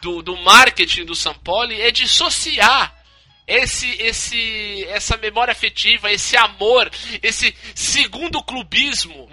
do, 0.00 0.22
do 0.22 0.36
marketing 0.36 1.04
do 1.04 1.14
São 1.16 1.34
Paulo 1.34 1.72
é 1.72 1.90
dissociar 1.90 2.94
esse, 3.48 3.90
esse, 4.00 4.84
essa 4.84 5.16
memória 5.16 5.50
afetiva, 5.50 6.10
esse 6.12 6.36
amor, 6.36 6.88
esse 7.20 7.52
segundo 7.74 8.40
clubismo 8.44 9.28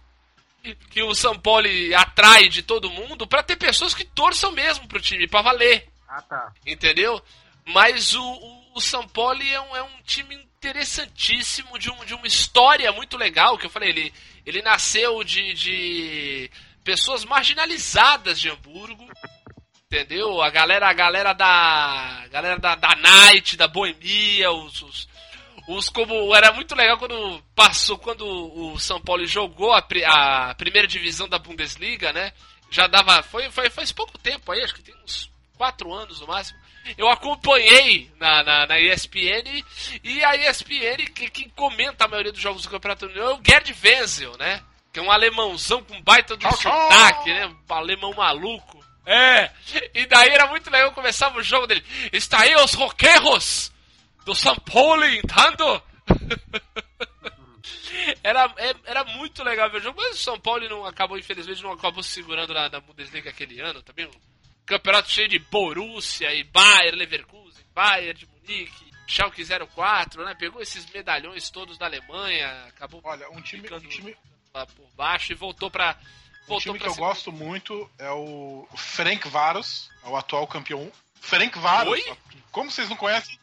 que 0.90 1.02
o 1.02 1.14
São 1.14 1.38
Paulo 1.38 1.66
atrai 1.96 2.48
de 2.48 2.62
todo 2.62 2.90
mundo 2.90 3.26
para 3.26 3.42
ter 3.42 3.56
pessoas 3.56 3.94
que 3.94 4.04
torçam 4.04 4.50
mesmo 4.52 4.86
pro 4.88 5.00
time, 5.00 5.26
para 5.28 5.42
valer, 5.42 5.86
Ah, 6.08 6.22
tá. 6.22 6.52
entendeu? 6.66 7.22
Mas 7.66 8.14
o, 8.14 8.22
o, 8.22 8.72
o 8.76 8.80
São 8.80 9.06
Paulo 9.06 9.42
é 9.42 9.60
um, 9.60 9.76
é 9.76 9.82
um 9.82 10.02
time 10.02 10.34
interessantíssimo, 10.34 11.78
de, 11.78 11.90
um, 11.90 12.04
de 12.04 12.14
uma 12.14 12.26
história 12.26 12.90
muito 12.92 13.16
legal, 13.16 13.56
que 13.58 13.66
eu 13.66 13.70
falei, 13.70 13.90
ele, 13.90 14.14
ele 14.44 14.62
nasceu 14.62 15.22
de, 15.22 15.52
de 15.54 16.50
pessoas 16.82 17.24
marginalizadas 17.24 18.40
de 18.40 18.50
Hamburgo, 18.50 19.06
entendeu? 19.84 20.42
A 20.42 20.50
galera, 20.50 20.88
a 20.88 20.92
galera 20.92 21.32
da. 21.32 22.22
A 22.24 22.28
galera 22.28 22.58
da, 22.58 22.74
da 22.74 22.96
Night, 22.96 23.56
da 23.56 23.68
Boemia, 23.68 24.50
os, 24.50 24.82
os, 24.82 25.08
os 25.68 25.88
como. 25.88 26.34
Era 26.34 26.52
muito 26.52 26.74
legal 26.74 26.98
quando 26.98 27.42
passou, 27.54 27.98
quando 27.98 28.24
o 28.26 28.78
São 28.78 29.00
Paulo 29.00 29.26
jogou 29.26 29.72
a, 29.72 29.84
a 30.06 30.54
primeira 30.54 30.88
divisão 30.88 31.28
da 31.28 31.38
Bundesliga, 31.38 32.12
né? 32.12 32.32
Já 32.70 32.86
dava. 32.86 33.22
Foi, 33.22 33.50
foi 33.50 33.70
faz 33.70 33.92
pouco 33.92 34.18
tempo 34.18 34.50
aí, 34.50 34.62
acho 34.62 34.74
que 34.74 34.82
tem 34.82 34.94
uns 35.04 35.30
quatro 35.58 35.92
anos 35.92 36.20
no 36.20 36.28
máximo. 36.28 36.58
Eu 36.96 37.08
acompanhei 37.10 38.10
na, 38.18 38.42
na, 38.42 38.66
na 38.66 38.80
ESPN 38.80 39.62
e 40.02 40.24
a 40.24 40.36
ESPN, 40.36 41.04
que, 41.14 41.28
quem 41.28 41.48
comenta 41.50 42.04
a 42.04 42.08
maioria 42.08 42.32
dos 42.32 42.40
jogos 42.40 42.62
do 42.62 42.70
Campeonato 42.70 43.06
União 43.06 43.30
é 43.30 43.34
o 43.34 43.40
Gerd 43.46 43.74
Wenzel, 43.84 44.36
né? 44.38 44.62
Que 44.90 45.00
é 45.00 45.02
um 45.02 45.10
alemãozão 45.10 45.82
com 45.84 46.00
baita 46.00 46.36
tchau. 46.38 46.52
sotaque, 46.52 47.34
né? 47.34 47.46
Um 47.46 47.74
alemão 47.74 48.14
maluco. 48.14 48.78
É, 49.04 49.50
e 49.94 50.06
daí 50.06 50.28
era 50.30 50.46
muito 50.46 50.70
legal, 50.70 50.92
começava 50.92 51.38
o 51.38 51.42
jogo 51.42 51.66
dele. 51.66 51.84
Está 52.12 52.42
aí 52.42 52.54
os 52.56 52.72
roqueiros 52.74 53.72
do 54.24 54.34
São 54.34 54.54
Paulo 54.56 55.04
entrando. 55.04 55.82
Era, 58.22 58.52
é- 58.56 58.74
era 58.86 59.04
muito 59.04 59.42
legal 59.42 59.70
ver 59.70 59.78
o 59.78 59.82
jogo, 59.82 60.00
mas 60.00 60.16
o 60.16 60.22
São 60.22 60.38
Paulo 60.40 60.66
não 60.68 60.86
acabou, 60.86 61.18
infelizmente, 61.18 61.62
não 61.62 61.72
acabou 61.72 62.02
se 62.02 62.10
segurando 62.10 62.54
na, 62.54 62.68
na 62.68 62.80
Bundesliga 62.80 63.28
aquele 63.30 63.60
ano 63.60 63.82
também. 63.82 64.06
Um 64.06 64.10
campeonato 64.68 65.10
cheio 65.10 65.28
de 65.28 65.38
Borussia 65.38 66.32
e 66.34 66.44
Bayern 66.44 66.96
Leverkusen, 66.98 67.64
Bayern 67.74 68.14
de 68.18 68.26
Munique, 68.26 68.92
Schalke 69.06 69.42
04, 69.74 70.24
né? 70.24 70.34
Pegou 70.34 70.60
esses 70.60 70.84
medalhões 70.90 71.48
todos 71.50 71.78
da 71.78 71.86
Alemanha, 71.86 72.64
acabou 72.68 73.00
Olha, 73.04 73.28
um 73.30 73.40
time, 73.40 73.66
um 73.72 73.80
time, 73.80 74.16
lá 74.54 74.66
por 74.66 74.86
baixo 74.96 75.32
e 75.32 75.34
voltou 75.34 75.70
pra. 75.70 75.96
um 76.44 76.46
Voltou 76.48 76.60
time 76.74 76.78
que 76.78 76.86
eu 76.86 76.92
segunda- 76.94 77.08
gosto 77.12 77.32
muito 77.32 77.90
é 77.98 78.10
o 78.10 78.66
Frank 78.76 79.26
Varos, 79.28 79.90
é 80.04 80.08
o 80.08 80.16
atual 80.16 80.46
campeão. 80.46 80.90
Frank 81.20 81.58
Varos. 81.58 81.92
Oi? 81.92 82.16
Como 82.52 82.70
vocês 82.70 82.88
não 82.88 82.96
conhecem? 82.96 83.38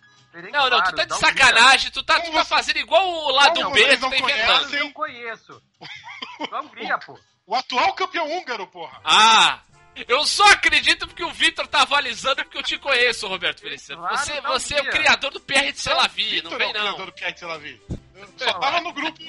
Não, 0.52 0.70
não, 0.70 0.84
tu 0.84 0.94
tá 0.96 1.06
de 1.06 1.18
sacanagem, 1.18 1.92
tu 1.92 2.04
tá, 2.04 2.20
tu 2.20 2.30
tá 2.32 2.44
fazendo 2.44 2.78
igual 2.78 3.08
o 3.08 3.32
lado 3.32 3.70
B, 3.72 3.82
vocês 3.86 4.00
tu 4.00 4.02
não 4.02 4.10
tá 4.10 4.18
inventando. 4.18 4.74
Eu 4.76 4.92
conheço. 4.92 5.62
Da 6.52 6.60
Hungria, 6.62 6.98
pô. 6.98 7.18
O 7.48 7.56
atual 7.56 7.94
campeão 7.94 8.30
húngaro, 8.30 8.68
porra. 8.68 9.00
Ah! 9.06 9.62
Eu 10.08 10.26
só 10.26 10.44
acredito 10.52 11.08
porque 11.08 11.24
o 11.24 11.32
Vitor 11.32 11.66
tá 11.68 11.82
avalizando 11.84 12.44
porque 12.44 12.58
eu 12.58 12.64
te 12.64 12.78
conheço, 12.78 13.28
Roberto 13.28 13.62
Feliciano. 13.62 14.02
Claro, 14.02 14.18
Você, 14.18 14.42
você 14.42 14.76
é 14.76 14.82
o 14.82 14.90
criador 14.90 15.32
do 15.32 15.40
PR 15.40 15.72
de 15.72 15.80
Selavi, 15.80 16.42
não 16.42 16.52
é 16.54 16.58
vem 16.58 16.70
o 16.70 16.74
não. 16.74 16.82
criador 16.82 17.06
do 17.08 17.12
Pierre 17.14 17.34
de 17.34 17.40
Selavi. 17.40 17.82
Eu 18.16 18.28
Só 18.38 18.54
tava 18.60 18.82
no 18.82 18.92
grupo 18.94 19.20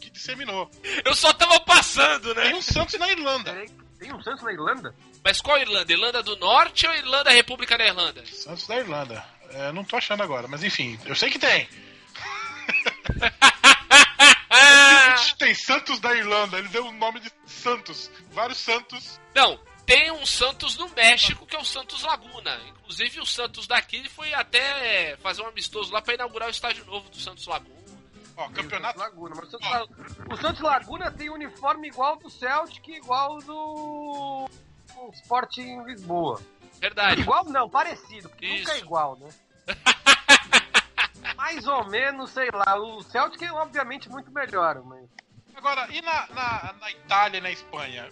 que 0.00 0.10
disseminou. 0.10 0.70
Eu 1.04 1.14
só 1.14 1.32
tava 1.32 1.60
passando, 1.60 2.34
Tem 2.34 2.44
né? 2.50 2.54
um 2.54 2.62
Santos 2.62 2.98
na 2.98 3.08
Irlanda. 3.10 3.52
Peraí, 3.52 3.68
tem 3.98 4.12
um 4.12 4.22
Santos 4.22 4.42
na 4.44 4.52
Irlanda? 4.52 4.94
Mas 5.24 5.40
qual 5.40 5.58
Irlanda? 5.58 5.92
Irlanda 5.92 6.22
do 6.22 6.36
Norte 6.36 6.86
ou 6.86 6.94
Irlanda 6.94 7.30
República 7.30 7.76
da 7.78 7.84
Irlanda? 7.86 8.24
Santos 8.26 8.66
da 8.66 8.76
Irlanda. 8.76 9.24
É, 9.50 9.70
não 9.72 9.84
tô 9.84 9.96
achando 9.96 10.22
agora, 10.22 10.48
mas 10.48 10.62
enfim, 10.64 10.98
eu 11.04 11.14
sei 11.14 11.30
que 11.30 11.38
tem. 11.38 11.68
Tem 15.38 15.54
Santos 15.54 16.00
da 16.00 16.14
Irlanda, 16.14 16.58
ele 16.58 16.68
deu 16.68 16.86
o 16.86 16.92
nome 16.92 17.20
de 17.20 17.30
Santos. 17.46 18.10
Vários 18.32 18.58
Santos. 18.58 19.20
Não, 19.34 19.60
tem 19.86 20.10
um 20.10 20.26
Santos 20.26 20.76
no 20.76 20.88
México 20.90 21.46
que 21.46 21.54
é 21.56 21.58
o 21.58 21.64
Santos 21.64 22.02
Laguna. 22.02 22.60
Inclusive 22.68 23.20
o 23.20 23.26
Santos 23.26 23.66
daqui 23.66 24.08
foi 24.10 24.34
até 24.34 25.16
fazer 25.18 25.42
um 25.42 25.46
amistoso 25.48 25.92
lá 25.92 26.02
pra 26.02 26.14
inaugurar 26.14 26.48
o 26.48 26.50
estádio 26.50 26.84
novo 26.84 27.08
do 27.08 27.16
Santos 27.16 27.46
Laguna. 27.46 27.76
Ó, 28.36 28.48
campeonato. 28.50 28.98
Laguna. 28.98 29.34
Mas 29.36 29.48
o, 29.48 29.50
Santos, 29.52 29.70
La- 29.70 29.86
o 30.30 30.36
Santos 30.36 30.60
Laguna 30.60 31.10
tem 31.10 31.30
uniforme 31.30 31.88
igual 31.88 32.16
do 32.16 32.28
Celtic, 32.28 32.86
igual 32.88 33.38
do 33.38 34.46
do 34.94 35.10
Sporting 35.14 35.82
Lisboa. 35.84 36.40
Verdade. 36.80 37.20
Igual 37.22 37.44
não, 37.46 37.68
parecido, 37.70 38.28
porque 38.28 38.46
nunca 38.58 38.72
é 38.72 38.74
Isso. 38.76 38.84
igual, 38.84 39.16
né? 39.16 39.28
Mais 41.36 41.66
ou 41.66 41.84
menos, 41.86 42.30
sei 42.30 42.48
lá. 42.52 42.76
O 42.78 43.02
Celtic 43.02 43.42
é 43.42 43.52
obviamente 43.52 44.08
muito 44.08 44.30
melhor, 44.30 44.82
mas 44.84 45.08
Agora, 45.56 45.88
e 45.90 46.02
na, 46.02 46.26
na, 46.28 46.74
na 46.80 46.90
Itália 46.90 47.38
e 47.38 47.40
na 47.40 47.50
Espanha? 47.50 48.08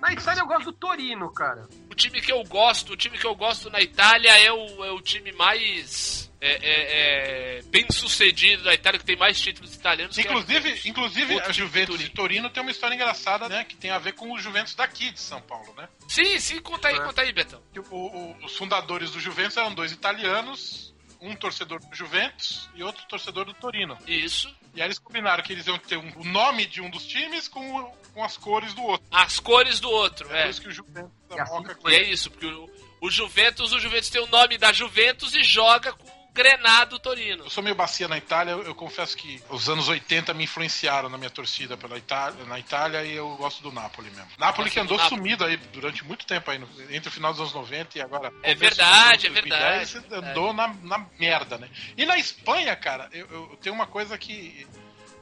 Na 0.00 0.12
Itália 0.12 0.40
eu 0.40 0.46
gosto 0.46 0.66
do 0.66 0.72
Torino, 0.72 1.30
cara. 1.32 1.68
O 1.90 1.94
time 1.94 2.20
que 2.20 2.32
eu 2.32 2.42
gosto, 2.44 2.92
o 2.94 2.96
time 2.96 3.18
que 3.18 3.26
eu 3.26 3.34
gosto 3.34 3.68
na 3.70 3.80
Itália 3.80 4.30
é 4.38 4.50
o, 4.50 4.84
é 4.84 4.90
o 4.90 5.00
time 5.00 5.30
mais 5.32 6.30
é, 6.40 6.50
é, 6.52 7.58
é, 7.58 7.62
bem 7.64 7.86
sucedido 7.90 8.62
da 8.64 8.72
Itália, 8.72 8.98
que 8.98 9.04
tem 9.04 9.16
mais 9.16 9.38
títulos 9.40 9.74
italianos. 9.74 10.16
que 10.16 10.22
é 10.22 10.24
o 10.30 10.38
Inclusive, 10.38 10.60
Juventus. 10.70 10.86
inclusive 10.86 11.40
a 11.40 11.52
Juventus 11.52 11.98
de 11.98 12.08
Torino 12.10 12.48
tem 12.48 12.62
uma 12.62 12.70
história 12.72 12.94
engraçada, 12.94 13.48
né? 13.48 13.64
Que 13.64 13.76
tem 13.76 13.90
a 13.90 13.98
ver 13.98 14.12
com 14.12 14.32
os 14.32 14.42
Juventus 14.42 14.74
daqui 14.74 15.10
de 15.10 15.20
São 15.20 15.42
Paulo, 15.42 15.74
né? 15.76 15.88
Sim, 16.08 16.38
sim, 16.40 16.60
conta 16.60 16.88
aí, 16.88 16.96
É. 16.96 17.00
conta 17.00 17.20
aí, 17.22 17.32
Betão. 17.32 17.60
O- 17.90 17.96
o- 17.96 18.36
os 18.44 18.56
fundadores 18.56 19.10
do 19.10 19.20
Juventus 19.20 19.56
eram 19.56 19.74
dois 19.74 19.92
italianos, 19.92 20.94
um 21.20 21.34
torcedor 21.34 21.80
do 21.80 21.94
Juventus 21.94 22.70
e 22.74 22.82
outro 22.82 23.04
torcedor 23.08 23.44
do 23.44 23.52
Torino. 23.52 23.98
Isso. 24.06 24.54
E 24.74 24.80
aí 24.80 24.86
eles 24.86 24.98
combinaram 24.98 25.42
que 25.42 25.52
eles 25.52 25.66
iam 25.66 25.78
ter 25.78 25.96
um- 25.96 26.12
o 26.16 26.24
nome 26.24 26.66
de 26.66 26.80
um 26.80 26.88
dos 26.90 27.04
times 27.06 27.48
com, 27.48 27.76
o- 27.80 27.92
com 28.14 28.22
as 28.24 28.36
cores 28.36 28.74
do 28.74 28.82
outro. 28.82 29.06
As 29.10 29.40
cores 29.40 29.80
do 29.80 29.90
outro, 29.90 30.32
É 30.32 30.40
é. 30.40 30.42
por 30.44 30.50
isso 30.50 30.60
que 30.62 30.68
o 30.68 30.72
Juventus 30.72 31.10
E 31.30 31.36
da 31.36 31.42
assim. 31.42 31.64
E 31.88 31.94
é 31.94 32.02
isso, 32.02 32.30
porque 32.30 32.46
o, 32.46 32.70
o 33.00 33.10
Juventus, 33.10 33.72
o 33.72 33.78
Juventus 33.80 34.10
tem 34.10 34.20
o 34.22 34.26
nome 34.26 34.56
da 34.58 34.72
Juventus 34.72 35.34
e 35.34 35.42
joga 35.42 35.92
com 35.92 36.17
o 36.38 36.42
Grenado 36.42 36.98
Torino. 36.98 37.44
Eu 37.44 37.50
sou 37.50 37.62
meio 37.62 37.74
bacia 37.74 38.06
na 38.06 38.16
Itália, 38.16 38.52
eu, 38.52 38.62
eu 38.62 38.74
confesso 38.74 39.16
que 39.16 39.42
os 39.50 39.68
anos 39.68 39.88
80 39.88 40.32
me 40.34 40.44
influenciaram 40.44 41.08
na 41.08 41.18
minha 41.18 41.30
torcida 41.30 41.76
pela 41.76 41.98
Itália, 41.98 42.44
na 42.44 42.58
Itália 42.58 43.02
e 43.04 43.12
eu 43.14 43.34
gosto 43.36 43.62
do 43.62 43.72
Napoli 43.72 44.10
mesmo. 44.10 44.30
Napoli 44.38 44.70
que 44.70 44.78
andou 44.78 44.98
sumido 45.00 45.44
aí 45.44 45.56
durante 45.56 46.04
muito 46.04 46.24
tempo 46.26 46.50
aí, 46.50 46.58
no- 46.58 46.68
entre 46.90 47.08
o 47.08 47.12
final 47.12 47.32
dos 47.32 47.40
anos 47.40 47.52
90 47.54 47.98
e 47.98 48.00
agora. 48.00 48.32
É 48.42 48.54
verdade, 48.54 49.26
é 49.26 49.30
anos 49.30 49.40
2010, 49.42 49.92
verdade. 49.92 50.26
Andou 50.30 50.52
na, 50.52 50.68
na 50.82 51.06
merda, 51.18 51.58
né? 51.58 51.68
E 51.96 52.06
na 52.06 52.16
Espanha, 52.16 52.74
cara, 52.76 53.08
eu, 53.12 53.26
eu 53.30 53.58
tenho 53.60 53.74
uma 53.74 53.86
coisa 53.86 54.16
que. 54.16 54.66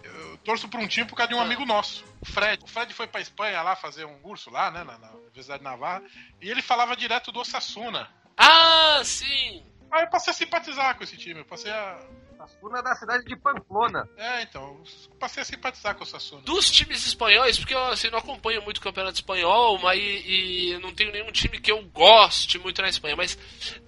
Eu 0.05 0.39
torço 0.39 0.69
por 0.69 0.79
um 0.81 0.87
time 0.87 1.07
por 1.07 1.17
causa 1.17 1.29
de 1.29 1.35
um 1.35 1.41
Ah. 1.41 1.43
amigo 1.43 1.67
nosso, 1.67 2.05
o 2.21 2.27
Fred. 2.27 2.63
O 2.63 2.67
Fred 2.67 2.95
foi 2.95 3.07
pra 3.07 3.21
Espanha 3.21 3.61
lá 3.63 3.75
fazer 3.75 4.05
um 4.07 4.19
curso 4.21 4.51
lá, 4.51 4.71
né, 4.71 4.85
na, 4.85 4.97
na 4.99 5.11
Universidade 5.13 5.59
de 5.59 5.65
Navarra, 5.65 6.03
e 6.41 6.49
ele 6.51 6.63
falava 6.63 6.97
direto 6.97 7.31
do 7.33 7.41
Osasuna. 7.41 8.09
Ah, 8.37 9.01
sim! 9.05 9.63
Aí 9.91 10.03
eu 10.03 10.09
passei 10.11 10.31
a 10.33 10.35
simpatizar 10.35 10.97
com 10.97 11.05
esse 11.05 11.17
time, 11.17 11.41
eu 11.41 11.45
passei 11.45 11.71
a. 11.71 11.99
Sassuna 12.37 12.83
da 12.83 12.95
cidade 12.95 13.25
de 13.25 13.35
Pamplona. 13.35 14.07
É, 14.17 14.43
então, 14.43 14.63
eu 15.11 15.17
passei 15.19 15.43
a 15.43 15.45
simpatizar 15.47 15.95
com 15.95 16.01
o 16.01 16.03
Osasuna. 16.03 16.43
Dos 16.43 16.71
times 16.71 17.07
espanhóis, 17.07 17.57
porque 17.59 17.73
eu 17.75 17.83
assim, 17.87 18.11
não 18.11 18.19
acompanho 18.19 18.61
muito 18.63 18.77
o 18.77 18.81
campeonato 18.83 19.15
espanhol, 19.15 19.79
mas 19.79 19.99
e, 19.99 20.73
e 20.75 20.79
não 20.81 20.93
tenho 20.95 21.11
nenhum 21.13 21.33
time 21.33 21.59
que 21.59 21.73
eu 21.73 21.83
goste 21.87 22.59
muito 22.59 22.83
na 22.83 22.89
Espanha. 22.91 23.17
Mas 23.17 23.39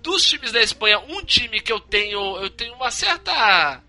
dos 0.01 0.25
times 0.25 0.51
da 0.51 0.63
Espanha, 0.63 0.99
um 0.99 1.23
time 1.23 1.61
que 1.61 1.71
eu 1.71 1.79
tenho, 1.79 2.39
eu 2.39 2.49
tenho 2.49 2.75
uma 2.75 2.91
certa 2.91 3.83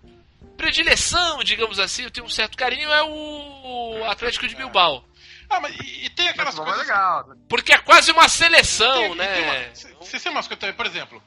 predileção, 0.56 1.42
digamos 1.42 1.78
assim, 1.78 2.04
eu 2.04 2.10
tenho 2.10 2.26
um 2.26 2.30
certo 2.30 2.56
carinho, 2.56 2.90
é 2.92 3.02
o 3.02 4.04
Atlético 4.10 4.46
de 4.46 4.54
Bilbao. 4.54 5.04
Ah, 5.48 5.58
mas 5.58 5.74
e, 5.80 6.04
e 6.04 6.10
tem 6.10 6.28
aquelas 6.28 6.54
Mas 6.54 6.62
é 6.62 6.70
coisas. 6.70 6.86
legal. 6.86 7.32
Porque 7.48 7.72
é 7.72 7.78
quase 7.78 8.12
uma 8.12 8.28
seleção, 8.28 8.94
Tem- 8.94 9.14
né? 9.16 9.34
tem 9.34 9.42
uma- 9.42 9.74
c- 9.74 9.94
Você 10.00 10.20
tem 10.20 10.30
umas 10.30 10.46
coisas 10.46 10.60
também, 10.60 10.76
por 10.76 10.86
exemplo, 10.86 11.20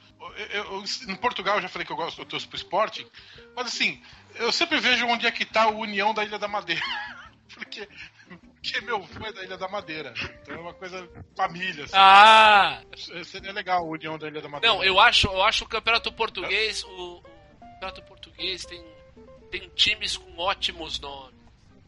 eu, 0.52 0.84
em 1.08 1.16
Portugal 1.16 1.56
eu 1.56 1.62
já 1.62 1.70
falei 1.70 1.86
que 1.86 1.92
eu 1.92 1.98
gosto, 1.98 2.22
eu 2.22 2.26
torço 2.26 2.48
pro 2.48 2.58
esporte, 2.58 3.06
mas 3.56 3.68
assim, 3.68 4.02
eu 4.36 4.52
sempre 4.52 4.80
vejo 4.80 5.06
onde 5.06 5.26
é 5.28 5.32
que 5.32 5.46
tá 5.46 5.68
o 5.68 5.80
União 5.80 6.14
da 6.14 6.24
Ilha 6.24 6.40
da 6.40 6.48
Madeira. 6.48 6.82
Porque, 7.54 7.88
porque 8.56 8.82
meu 8.82 8.96
avô 8.96 9.28
é 9.28 9.32
da 9.32 9.44
Ilha 9.44 9.58
da 9.58 9.68
Madeira. 9.68 10.12
Então 10.42 10.56
é 10.56 10.60
uma 10.60 10.74
coisa 10.74 11.08
família, 11.36 11.84
assim. 11.84 11.94
Ah! 11.96 12.82
Seria 13.26 13.52
legal 13.52 13.86
o 13.86 13.92
União 13.92 14.18
da 14.18 14.28
Ilha 14.28 14.42
da 14.42 14.50
Madeira. 14.50 14.74
Não, 14.74 14.84
eu 14.84 15.00
acho, 15.00 15.28
eu 15.28 15.44
acho 15.44 15.64
o 15.64 15.68
campeonato 15.68 16.12
português, 16.12 16.84
o, 16.84 17.18
o 17.18 17.24
campeonato 17.60 18.02
português 18.04 18.66
tem, 18.66 18.84
tem 19.52 19.70
times 19.76 20.18
com 20.18 20.36
ótimos 20.36 21.00
nomes. 21.00 21.43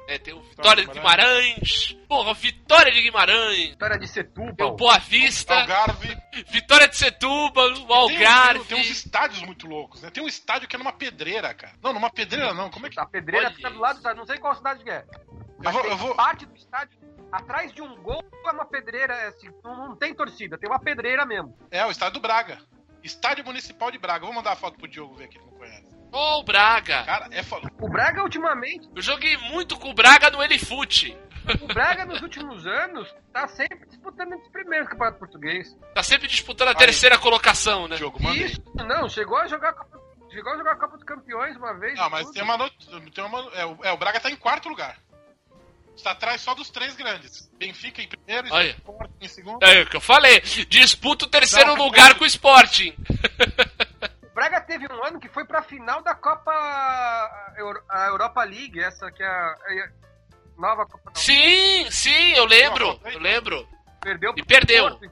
É, 0.07 0.19
tem 0.19 0.33
o 0.33 0.41
Vitória 0.41 0.85
de 0.85 0.91
Guimarães, 0.91 1.97
porra, 2.07 2.33
Vitória 2.35 2.91
de 2.91 3.01
Guimarães, 3.01 3.69
História 3.71 3.97
de 3.97 4.11
tem 4.11 4.23
o 4.23 4.25
Setúbal. 4.27 4.75
Boa 4.75 4.99
Vista, 4.99 5.55
Algarve. 5.55 6.17
Vitória 6.47 6.87
de 6.87 6.95
Setúbal, 6.95 7.71
o 7.71 8.07
Tem, 8.07 8.25
Algarve. 8.25 8.59
tem, 8.65 8.67
tem 8.67 8.79
uns 8.81 8.89
estádios 8.89 9.41
muito 9.41 9.67
loucos, 9.67 10.03
né? 10.03 10.11
Tem 10.11 10.23
um 10.23 10.27
estádio 10.27 10.67
que 10.67 10.75
é 10.75 10.79
numa 10.79 10.93
pedreira, 10.93 11.53
cara. 11.55 11.73
Não, 11.81 11.91
numa 11.91 12.11
pedreira 12.11 12.53
não. 12.53 12.69
Como 12.69 12.85
é 12.85 12.89
que. 12.89 12.99
A 12.99 13.05
pedreira 13.05 13.47
Olha 13.47 13.55
fica 13.55 13.69
do 13.71 13.79
lado, 13.79 13.99
não 14.15 14.25
sei 14.27 14.37
qual 14.37 14.55
cidade 14.55 14.83
que 14.83 14.89
é. 14.91 15.03
Eu 15.09 15.63
Mas 15.63 15.73
vou, 15.73 15.81
tem 15.81 15.91
eu 15.91 15.97
vou, 15.97 16.15
parte 16.15 16.45
do 16.45 16.55
estádio, 16.55 16.99
atrás 17.31 17.73
de 17.73 17.81
um 17.81 17.95
gol 18.03 18.23
é 18.45 18.51
uma 18.51 18.65
pedreira, 18.65 19.13
é 19.13 19.27
assim, 19.27 19.49
não, 19.63 19.89
não 19.89 19.95
tem 19.95 20.13
torcida, 20.13 20.57
tem 20.57 20.69
uma 20.69 20.79
pedreira 20.79 21.25
mesmo. 21.25 21.57
É, 21.71 21.83
o 21.85 21.89
estádio 21.89 22.15
do 22.15 22.19
Braga. 22.19 22.59
Estádio 23.03 23.45
Municipal 23.45 23.89
de 23.91 23.97
Braga. 23.97 24.25
Vou 24.25 24.33
mandar 24.33 24.51
a 24.53 24.55
foto 24.55 24.77
pro 24.77 24.87
Diogo 24.87 25.15
ver 25.15 25.27
que 25.29 25.37
ele 25.37 25.45
não 25.45 25.53
conhece. 25.53 25.94
Ô, 26.11 26.39
o 26.39 26.43
Braga. 26.43 27.03
Cara, 27.03 27.27
é 27.31 27.43
foda. 27.43 27.69
O 27.79 27.89
Braga, 27.89 28.23
ultimamente, 28.23 28.89
Eu 28.95 29.01
joguei 29.01 29.35
muito 29.37 29.77
com 29.77 29.89
o 29.89 29.93
Braga 29.93 30.29
no 30.29 30.41
Elifute. 30.43 31.17
o 31.61 31.67
Braga 31.67 32.05
nos 32.05 32.21
últimos 32.21 32.65
anos 32.65 33.13
tá 33.33 33.47
sempre 33.47 33.85
disputando 33.87 34.33
entre 34.33 34.45
os 34.45 34.51
primeiros 34.51 34.87
campeonatos 34.87 35.19
português. 35.19 35.75
Tá 35.93 36.01
sempre 36.01 36.27
disputando 36.27 36.69
a 36.69 36.71
Aí. 36.71 36.77
terceira 36.77 37.17
colocação, 37.17 37.87
né? 37.87 37.97
Mandei. 38.19 38.45
Isso, 38.45 38.61
não, 38.75 39.07
chegou 39.09 39.37
a 39.37 39.47
jogar 39.47 39.69
a 39.69 39.73
Copa, 39.73 39.99
chegou 40.31 40.53
a 40.53 40.57
jogar 40.57 40.71
a 40.71 40.75
Copa 40.75 40.95
dos 40.97 41.05
Campeões 41.05 41.55
uma 41.57 41.73
vez. 41.77 41.97
Não, 41.99 42.09
mas 42.09 42.23
tudo. 42.25 42.33
tem 42.33 42.43
uma, 42.43 42.57
not... 42.57 42.75
tem 43.13 43.23
uma 43.23 43.39
é, 43.53 43.65
o, 43.65 43.77
é, 43.83 43.91
o 43.91 43.97
Braga 43.97 44.19
tá 44.19 44.31
em 44.31 44.35
quarto 44.35 44.69
lugar. 44.69 44.97
Está 45.95 46.11
atrás 46.11 46.41
só 46.41 46.53
dos 46.53 46.69
três 46.69 46.93
grandes. 46.95 47.49
Benfica 47.57 48.01
em 48.01 48.07
primeiro, 48.07 48.47
Olha. 48.51 48.71
Sport 48.71 49.11
em 49.21 49.27
segundo. 49.29 49.63
É 49.63 49.81
o 49.81 49.85
que 49.89 49.95
eu 49.95 50.01
falei. 50.01 50.41
Disputa 50.67 51.25
o 51.25 51.29
terceiro 51.29 51.73
Não, 51.75 51.85
lugar 51.85 52.15
com 52.15 52.25
o 52.25 52.27
Sporting. 52.27 52.93
O 54.35 54.37
Braga 54.37 54.59
teve 54.59 54.85
um 54.91 55.01
ano 55.01 55.17
que 55.17 55.29
foi 55.29 55.45
pra 55.45 55.63
final 55.63 56.01
da 56.03 56.13
Copa 56.13 56.51
Euro- 57.57 57.81
a 57.89 58.07
Europa 58.07 58.43
League, 58.43 58.77
essa 58.81 59.09
que 59.09 59.23
é 59.23 59.25
a, 59.25 59.55
é 59.69 59.79
a 59.83 59.89
nova 60.59 60.85
Copa. 60.85 61.03
não. 61.05 61.15
Sim, 61.15 61.89
sim, 61.89 62.33
eu 62.33 62.43
lembro. 62.45 62.99
Eu 63.05 63.19
lembro. 63.21 63.65
Perdeu 64.01 64.33
E 64.35 64.43
perdeu. 64.43 64.89
Porto, 64.89 65.09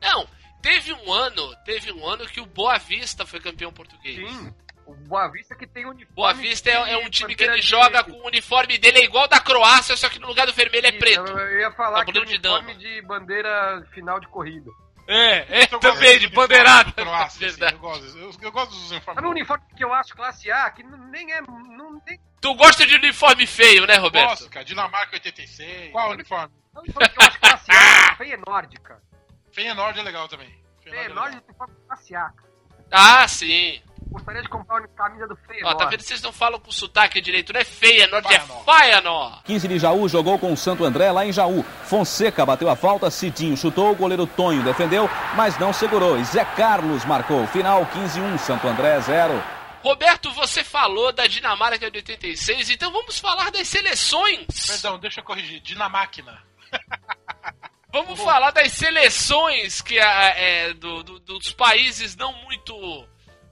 Não, 0.00 0.24
teve 0.62 0.92
um 0.92 1.12
ano, 1.12 1.52
teve 1.64 1.90
um 1.90 2.06
ano 2.06 2.24
que 2.28 2.40
o 2.40 2.46
Boa 2.46 2.78
Vista 2.78 3.26
foi 3.26 3.40
campeão 3.40 3.72
português. 3.72 4.16
Sim. 4.30 4.54
O 4.86 4.94
Boa 4.94 5.26
Vista 5.32 5.56
que 5.56 5.66
tem 5.66 5.84
uniforme. 5.84 6.14
Boa 6.14 6.32
Vista 6.32 6.70
é, 6.70 6.74
é 6.92 6.96
um 6.98 7.04
de 7.04 7.10
time 7.10 7.34
que 7.34 7.42
ele 7.42 7.56
de- 7.60 7.66
joga 7.66 8.04
com 8.04 8.12
o 8.12 8.26
uniforme 8.28 8.78
dele 8.78 9.00
é 9.00 9.04
igual 9.04 9.26
da 9.26 9.40
Croácia, 9.40 9.96
só 9.96 10.08
que 10.08 10.20
no 10.20 10.28
lugar 10.28 10.46
do 10.46 10.52
vermelho 10.52 10.86
é 10.86 10.90
Isso, 10.90 10.98
preto. 11.00 11.28
Eu 11.36 11.58
ia 11.60 11.72
falar 11.72 12.04
que 12.04 12.10
é 12.10 12.14
Tabuleiro 12.14 12.26
de 12.28 12.34
uniforme 12.48 12.72
dama. 12.72 12.78
de 12.78 13.02
bandeira 13.02 13.84
final 13.92 14.20
de 14.20 14.28
corrida. 14.28 14.70
É, 15.12 15.62
é 15.62 15.68
Eu 15.68 15.80
também, 15.80 16.20
de 16.20 16.28
bandeirada. 16.28 16.92
Croácia, 16.92 17.48
assim, 17.48 17.64
eu, 17.64 17.78
gosto, 17.80 18.16
eu, 18.16 18.30
eu 18.40 18.52
gosto 18.52 18.70
dos 18.70 18.92
uniformes. 18.92 19.16
Sabe 19.16 19.26
um 19.26 19.30
uniforme 19.32 19.64
que 19.76 19.82
eu 19.84 19.92
acho 19.92 20.14
classe 20.14 20.52
A, 20.52 20.70
que 20.70 20.84
nem 20.84 21.32
é. 21.32 21.40
Não 21.40 21.98
tem. 21.98 22.20
Tu 22.40 22.54
gosta 22.54 22.86
de 22.86 22.94
uniforme 22.94 23.44
feio, 23.44 23.88
né, 23.88 23.96
Roberto? 23.96 24.28
Gosto, 24.28 24.48
cara. 24.48 24.64
Dinamarca 24.64 25.16
86. 25.16 25.90
Qual 25.90 26.12
uniforme? 26.12 26.54
É 26.76 26.78
um 26.78 26.82
uniforme 26.82 27.08
que 27.08 27.18
eu 27.20 27.26
acho 27.26 27.40
classe 27.40 27.72
A, 27.72 28.14
Feyenoord, 28.14 28.80
cara. 28.80 29.02
Feyenoord 29.52 29.98
é 29.98 30.02
legal 30.04 30.28
também. 30.28 30.48
Feyenoord 30.80 31.04
é 31.04 31.08
legal. 31.08 31.26
é 31.26 31.30
uniforme 31.44 31.74
classe 31.88 32.14
A. 32.14 32.30
cara. 32.30 32.50
Ah, 32.92 33.26
sim. 33.26 33.82
Gostaria 34.10 34.42
de 34.42 34.48
comprar 34.48 34.80
uma 34.80 34.88
camisa 34.88 35.26
do 35.28 35.34
Ó, 35.34 35.46
Feyenoord. 35.46 35.78
tá 35.78 35.86
vendo? 35.86 36.02
Vocês 36.02 36.20
não 36.20 36.32
falam 36.32 36.58
com 36.58 36.70
sotaque 36.72 37.20
direito, 37.20 37.52
não 37.52 37.60
é 37.60 37.64
feia, 37.64 38.06
não 38.08 38.18
é 38.18 38.22
Feyenoord. 38.22 38.64
Feyenoord. 38.64 39.42
15 39.44 39.68
de 39.68 39.78
Jaú 39.78 40.08
jogou 40.08 40.38
com 40.38 40.52
o 40.52 40.56
Santo 40.56 40.84
André 40.84 41.12
lá 41.12 41.24
em 41.24 41.32
Jaú. 41.32 41.62
Fonseca 41.84 42.44
bateu 42.44 42.68
a 42.68 42.74
falta, 42.76 43.10
Cidinho 43.10 43.56
chutou, 43.56 43.92
o 43.92 43.96
goleiro 43.96 44.26
Tonho 44.26 44.62
defendeu, 44.64 45.08
mas 45.36 45.58
não 45.58 45.72
segurou. 45.72 46.18
E 46.18 46.24
Zé 46.24 46.44
Carlos 46.44 47.04
marcou. 47.04 47.46
Final 47.48 47.86
15-1, 47.86 48.38
Santo 48.38 48.66
André 48.66 49.00
0. 49.00 49.42
Roberto, 49.82 50.30
você 50.32 50.62
falou 50.62 51.10
da 51.12 51.26
Dinamarca 51.26 51.90
de 51.90 51.98
86, 51.98 52.68
então 52.70 52.92
vamos 52.92 53.18
falar 53.18 53.50
das 53.50 53.66
seleções. 53.68 54.44
Perdão, 54.66 54.98
deixa 54.98 55.20
eu 55.20 55.24
corrigir. 55.24 55.60
Dinamáquina. 55.60 56.42
Vamos 57.92 58.20
falar 58.20 58.52
das 58.52 58.70
seleções 58.72 59.80
que 59.80 59.98
a- 59.98 60.28
é, 60.36 60.72
do- 60.74 61.02
do- 61.02 61.18
dos 61.18 61.52
países 61.52 62.14
não 62.14 62.32
muito, 62.44 62.72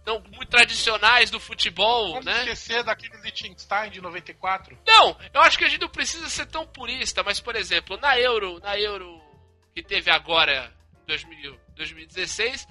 não 0.08 0.20
muito 0.20 0.46
tradicionais 0.46 1.30
do 1.30 1.38
futebol, 1.38 2.08
Vamos 2.14 2.24
né? 2.24 2.38
esquecer 2.40 2.82
daquele 2.82 3.16
Liechtenstein 3.22 3.90
de 3.90 4.00
94. 4.00 4.76
Não, 4.86 5.16
eu 5.32 5.40
acho 5.42 5.56
que 5.58 5.64
a 5.64 5.68
gente 5.68 5.80
não 5.82 5.88
precisa 5.88 6.28
ser 6.28 6.46
tão 6.46 6.66
purista, 6.66 7.22
mas 7.22 7.38
por 7.40 7.54
exemplo, 7.54 7.96
na 7.98 8.18
Euro, 8.18 8.58
na 8.60 8.76
Euro 8.78 9.20
que 9.74 9.82
teve 9.82 10.10
agora, 10.10 10.72
2000, 11.06 11.56
2016, 11.76 12.66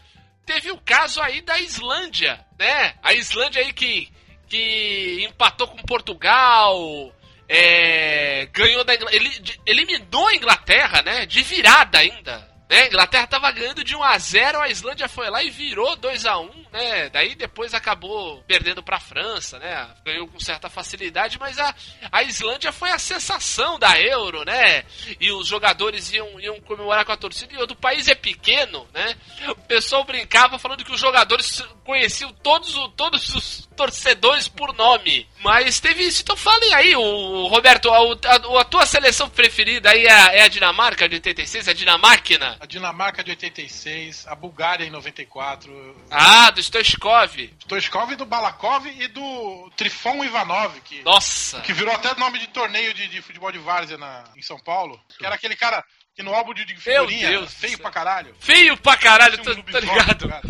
teve 0.46 0.72
o 0.72 0.78
caso 0.82 1.22
aí 1.22 1.42
da 1.42 1.58
Islândia, 1.60 2.46
né? 2.60 2.96
A 3.04 3.14
Islândia 3.14 3.62
aí 3.62 3.72
que, 3.72 4.12
que 4.48 5.24
empatou 5.30 5.68
com 5.68 5.78
Portugal, 5.84 7.14
é, 7.48 8.46
ganhou 8.52 8.84
da 8.84 8.94
Ingl- 8.96 9.10
ele- 9.12 9.40
de- 9.40 9.60
eliminou 9.66 10.28
a 10.28 10.36
Inglaterra, 10.36 11.02
né? 11.02 11.26
De 11.26 11.42
virada 11.44 12.00
ainda. 12.00 12.48
Né? 12.70 12.82
A 12.84 12.88
Inglaterra 12.88 13.28
tava 13.28 13.52
ganhando 13.52 13.84
de 13.84 13.96
1 13.96 14.04
a 14.04 14.18
0 14.18 14.60
a 14.62 14.70
Islândia 14.70 15.08
foi 15.08 15.30
lá 15.30 15.42
e 15.44 15.50
virou 15.50 15.96
2 15.96 16.26
a 16.26 16.38
1 16.40 16.68
né? 16.72 17.10
Daí 17.10 17.34
depois 17.34 17.74
acabou 17.74 18.44
perdendo 18.46 18.84
pra 18.84 19.00
França, 19.00 19.58
né? 19.58 19.88
Ganhou 20.06 20.28
com 20.28 20.40
certa 20.40 20.70
facilidade, 20.70 21.40
mas 21.40 21.58
a, 21.58 21.74
a 22.12 22.24
Islândia 22.24 22.72
foi 22.72 22.92
a 22.92 23.00
sensação 23.00 23.80
da 23.80 24.00
Euro, 24.00 24.44
né? 24.44 24.84
E 25.20 25.32
os 25.32 25.48
jogadores 25.48 26.12
iam, 26.12 26.40
iam 26.40 26.60
comemorar 26.62 27.06
com 27.06 27.12
a 27.14 27.18
torcida. 27.18 27.54
E 27.54 27.58
o 27.64 27.76
país 27.76 28.08
é 28.08 28.16
pequeno, 28.16 28.88
né? 28.94 29.16
O 29.48 29.56
pessoal 29.56 30.04
brincava 30.04 30.60
falando 30.60 30.84
que 30.84 30.92
os 30.92 31.00
jogadores 31.00 31.64
conheciam 31.86 32.32
todos, 32.44 32.74
todos 32.96 33.34
os 33.34 33.68
torcedores 33.76 34.48
por 34.48 34.74
nome. 34.76 35.28
Mas 35.42 35.80
teve 35.80 36.04
isso. 36.04 36.22
Então 36.22 36.36
falem 36.36 36.74
aí, 36.74 36.96
o 36.96 37.48
Roberto, 37.48 37.90
a, 37.90 37.98
a- 37.98 38.62
a 38.62 38.64
tua 38.66 38.86
seleção 38.86 39.30
preferida 39.30 39.90
aí 39.92 40.06
é 40.06 40.12
a, 40.12 40.36
é 40.36 40.42
a 40.44 40.48
Dinamarca 40.48 41.08
de 41.08 41.16
86, 41.16 41.70
a 41.70 41.74
Dinamáquina? 41.74 42.57
A 42.60 42.66
Dinamarca 42.66 43.24
de 43.24 43.32
86, 43.32 44.26
a 44.28 44.34
Bulgária 44.36 44.84
em 44.86 44.90
94, 44.90 45.96
Ah, 46.10 46.50
do 46.52 46.60
Stoichkov. 46.62 47.36
Stoichkov 47.62 48.16
do 48.16 48.26
Balakov 48.26 48.88
e 48.88 49.08
do 49.08 49.72
Trifon 49.78 50.24
Ivanov, 50.24 50.74
que, 50.82 51.04
Nossa. 51.04 51.62
que 51.62 51.72
virou 51.74 51.94
até 51.94 52.16
nome 52.16 52.40
de 52.40 52.48
torneio 52.48 52.94
de, 52.94 53.08
de 53.08 53.22
futebol 53.22 53.52
de 53.52 53.60
várzea 53.60 53.98
na, 53.98 54.24
em 54.36 54.42
São 54.42 54.60
Paulo. 54.60 55.00
Que 55.18 55.26
era 55.26 55.36
aquele 55.36 55.56
cara 55.56 55.84
que 56.16 56.24
no 56.24 56.34
álbum 56.34 56.54
de, 56.54 56.66
de 56.66 56.76
figurinha, 56.76 57.30
Deus 57.30 57.54
feio 57.54 57.78
pra 57.78 57.92
caralho. 57.92 58.36
Feio 58.40 58.76
pra 58.78 58.98
caralho, 58.98 59.38
Parecia 59.44 59.64
um 59.64 59.80
ligado. 59.96 60.28
cara. 60.28 60.44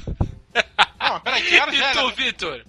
Não, 1.00 1.20
peraí, 1.20 1.44
que 1.44 1.56
Argélia, 1.60 1.90
E 1.92 1.94
tu, 1.94 2.08
né? 2.08 2.14
Vitor? 2.16 2.66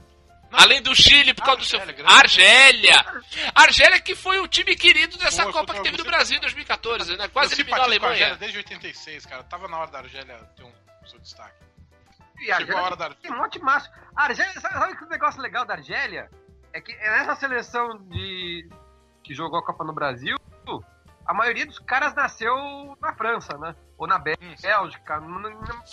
Não. 0.51 0.59
Além 0.59 0.83
do 0.83 0.95
Chile, 0.95 1.35
por 1.35 1.45
causa 1.45 1.61
do 1.61 1.65
seu. 1.65 1.81
Argélia. 1.81 2.07
Argélia! 2.07 3.23
Argélia 3.55 4.01
que 4.01 4.15
foi 4.15 4.39
o 4.39 4.49
time 4.49 4.75
querido 4.75 5.19
dessa 5.19 5.45
Pô, 5.45 5.53
Copa 5.53 5.75
que 5.75 5.83
teve 5.83 5.99
no 5.99 6.05
Brasil 6.05 6.39
em 6.39 6.41
2014, 6.41 7.17
né? 7.17 7.29
Quase 7.29 7.55
eliminou 7.55 7.81
a 7.81 7.85
simpatizo 7.85 8.01
com 8.01 8.07
a 8.07 8.09
Argélia 8.09 8.27
Alemanha. 8.27 8.39
desde 8.39 8.59
86, 8.59 9.27
cara. 9.27 9.45
Tava 9.45 9.69
na 9.69 9.79
hora 9.79 9.91
da 9.91 9.99
Argélia 9.99 10.37
ter 10.57 10.65
um 10.65 10.73
seu 11.07 11.19
destaque. 11.21 11.57
E 12.41 12.53
a 12.53 12.57
Chegou 12.57 12.77
a 12.77 12.83
hora 12.83 12.95
Argélia 12.95 13.09
da 13.11 13.15
tem 13.17 13.33
um 13.33 13.37
monte 13.37 13.53
de 13.55 13.65
macho. 13.65 13.91
A 14.17 14.25
Argélia, 14.25 14.53
sabe, 14.61 14.75
sabe 14.75 14.97
que 14.97 15.05
o 15.05 15.09
negócio 15.09 15.43
legal 15.43 15.65
da 15.65 15.75
Argélia? 15.75 16.31
É 16.73 16.81
que 16.81 16.95
nessa 16.95 17.35
seleção 17.37 17.99
de 18.09 18.69
que 19.25 19.35
jogou 19.35 19.59
a 19.59 19.65
Copa 19.65 19.85
no 19.85 19.93
Brasil, 19.93 20.37
a 21.29 21.35
maioria 21.35 21.67
dos 21.67 21.79
caras 21.81 22.15
nasceu 22.15 22.55
na 23.01 23.15
França, 23.15 23.57
né? 23.59 23.75
Ou 23.99 24.07
na. 24.07 24.19
Bélgica. 24.19 25.17
A 25.17 25.21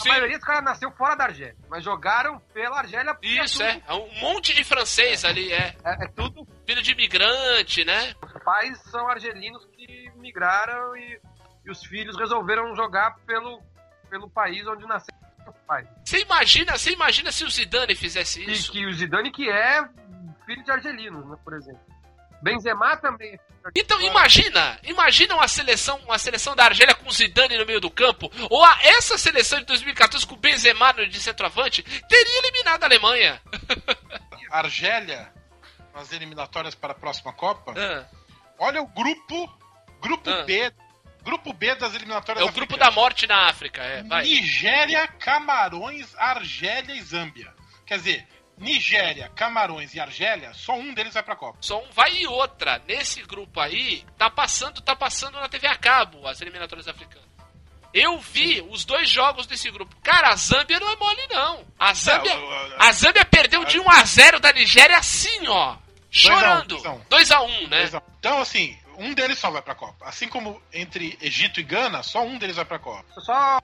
maioria 0.08 0.38
dos 0.38 0.48
caras 0.48 0.64
nasceu 0.64 0.90
fora 0.94 1.16
da 1.16 1.26
Argélia, 1.26 1.58
mas 1.70 1.84
jogaram 1.84 2.40
pela 2.54 2.78
Argélia. 2.80 3.14
porque 3.14 3.28
Isso, 3.28 3.58
tudo- 3.58 3.68
é. 3.68 3.82
É 3.88 3.94
Um 3.94 4.14
monte 4.22 4.54
de 4.56 4.64
francês 4.64 5.26
ali, 5.26 5.52
é. 5.52 5.76
É, 5.84 6.06
é 6.06 6.08
tudo. 6.08 6.48
Filho 6.66 6.82
de 6.82 6.92
imigrante, 6.94 7.84
né? 7.84 8.14
Os 8.24 8.44
pais 8.44 8.78
são 8.90 9.08
argelinos 9.10 9.66
que 9.76 10.10
migraram 10.16 10.96
e, 10.96 11.20
e 11.66 11.70
os 11.72 11.84
filhos 11.86 12.18
resolveram 12.18 12.76
jogar 12.76 13.16
pelo, 13.28 13.62
pelo 14.10 14.30
país 14.30 14.66
onde 14.68 14.86
nasceram 14.88 15.20
os 15.48 15.58
pais. 15.68 15.88
Você 16.06 16.22
imagina, 16.22 16.78
você 16.78 16.92
imagina 16.92 17.32
se 17.32 17.44
o 17.44 17.50
Zidane 17.50 17.94
fizesse 17.96 18.42
E 18.42 18.52
isso? 18.54 18.72
que 18.72 18.86
o 18.86 18.94
Zidane 18.94 19.32
que 19.32 19.50
é 19.50 19.84
filho 20.46 20.64
de 20.64 20.72
argelinos, 20.72 21.26
né, 21.28 21.36
por 21.44 21.54
exemplo. 21.56 21.82
Benzema 22.42 22.96
também. 22.98 23.40
Então 23.76 24.00
imagina, 24.02 24.80
imagina 24.84 25.34
uma 25.36 25.48
seleção, 25.48 25.98
uma 26.06 26.20
seleção 26.20 26.56
da 26.56 26.66
Argélia 26.66 26.94
com 26.94 27.10
Zidane 27.10 27.58
no 27.58 27.66
meio 27.66 27.82
do 27.82 27.90
campo, 27.90 28.32
ou 28.50 28.64
a, 28.64 28.78
essa 28.84 29.18
seleção 29.18 29.58
de 29.60 29.66
2014 29.66 30.26
com 30.28 30.36
Benzema 30.36 30.94
no- 30.94 31.08
de 31.08 31.20
centroavante, 31.20 31.82
teria 31.82 32.38
eliminado 32.40 32.84
a 32.84 32.86
Alemanha. 32.86 33.42
Argélia, 34.52 35.32
nas 35.94 36.12
eliminatórias 36.12 36.76
para 36.76 36.92
a 36.92 36.96
próxima 36.96 37.34
Copa. 37.34 37.74
Ah, 37.76 38.06
Olha 38.60 38.82
o 38.82 38.88
grupo, 38.88 39.52
grupo 40.02 40.30
Ah. 40.30 40.44
B, 40.44 40.72
grupo 41.24 41.52
B 41.52 41.76
das 41.76 41.94
eliminatórias 41.96 42.46
é 42.46 42.50
o 42.50 42.54
grupo 42.54 42.78
da 42.78 42.86
africanas. 42.86 42.96
morte 42.96 43.28
na 43.28 43.50
África, 43.50 43.82
é, 43.82 44.04
vai. 44.04 44.24
Nigéria, 44.24 45.08
Camarões, 45.08 46.16
Argélia 46.16 46.94
e 46.96 47.02
Zâmbia. 47.02 47.54
Quer 47.86 47.98
dizer, 47.98 48.28
Nigéria, 48.58 49.30
Camarões 49.36 49.94
e 49.94 50.00
Argélia, 50.00 50.54
só 50.54 50.74
um 50.74 50.94
deles 50.94 51.14
vai 51.14 51.24
pra 51.24 51.36
Copa. 51.36 51.58
Só 51.62 51.80
um 51.84 51.90
vai 51.92 52.14
e 52.16 52.28
outra. 52.28 52.82
Nesse 52.88 53.22
grupo 53.24 53.60
aí, 53.60 54.06
tá 54.18 54.30
passando, 54.30 54.82
tá 54.82 54.96
passando 54.96 55.40
na 55.40 55.50
TV 55.50 55.68
a 55.68 55.76
cabo 55.76 56.26
as 56.28 56.40
eliminatórias 56.42 56.88
africanas. 56.88 57.26
Eu 57.94 58.18
vi 58.20 58.62
os 58.70 58.84
dois 58.84 59.10
jogos 59.10 59.48
desse 59.48 59.72
grupo. 59.72 59.96
Cara, 60.04 60.30
a 60.30 60.36
Zâmbia 60.36 60.80
não 60.80 60.92
é 60.92 60.96
mole, 60.98 61.28
não. 61.30 61.66
A 61.80 61.94
Zâmbia, 61.94 62.34
Não, 62.36 62.42
eu- 62.44 62.68
eu- 62.72 62.76
a 62.82 62.92
Zâmbia 62.92 63.24
perdeu 63.26 63.64
de 63.64 63.80
1 63.80 63.90
a 63.90 64.04
0 64.04 64.40
da 64.40 64.52
Nigéria 64.52 64.98
assim, 64.98 65.48
ó. 65.48 65.78
Chorando. 66.12 66.78
2 67.10 67.32
a 67.32 67.42
1 67.42 67.68
né? 67.68 67.90
Então, 68.20 68.40
assim, 68.42 68.78
um 68.98 69.14
deles 69.14 69.38
só 69.40 69.50
vai 69.50 69.62
pra 69.62 69.76
Copa. 69.76 70.06
Assim 70.06 70.28
como 70.28 70.62
entre 70.74 71.18
Egito 71.22 71.60
e 71.60 71.64
Gana, 71.64 72.04
só 72.04 72.22
um 72.22 72.38
deles 72.38 72.56
vai 72.58 72.66
pra 72.66 72.80
Copa. 72.80 73.06
Só 73.22 73.60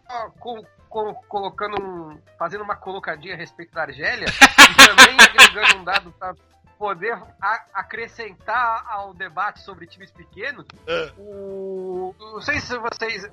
colocando 0.92 1.82
um, 1.82 2.22
fazendo 2.38 2.64
uma 2.64 2.76
colocadinha 2.76 3.34
a 3.34 3.38
respeito 3.38 3.74
da 3.74 3.84
Argélia 3.84 4.26
e 4.28 4.88
também 4.88 5.16
agregando 5.20 5.80
um 5.80 5.84
dado 5.84 6.12
para 6.12 6.36
poder 6.78 7.16
acrescentar 7.74 8.86
ao 8.90 9.14
debate 9.14 9.62
sobre 9.62 9.86
times 9.86 10.12
pequenos. 10.12 10.66
O, 11.18 12.14
não 12.20 12.42
sei 12.42 12.60
se 12.60 12.78
vocês, 12.78 13.32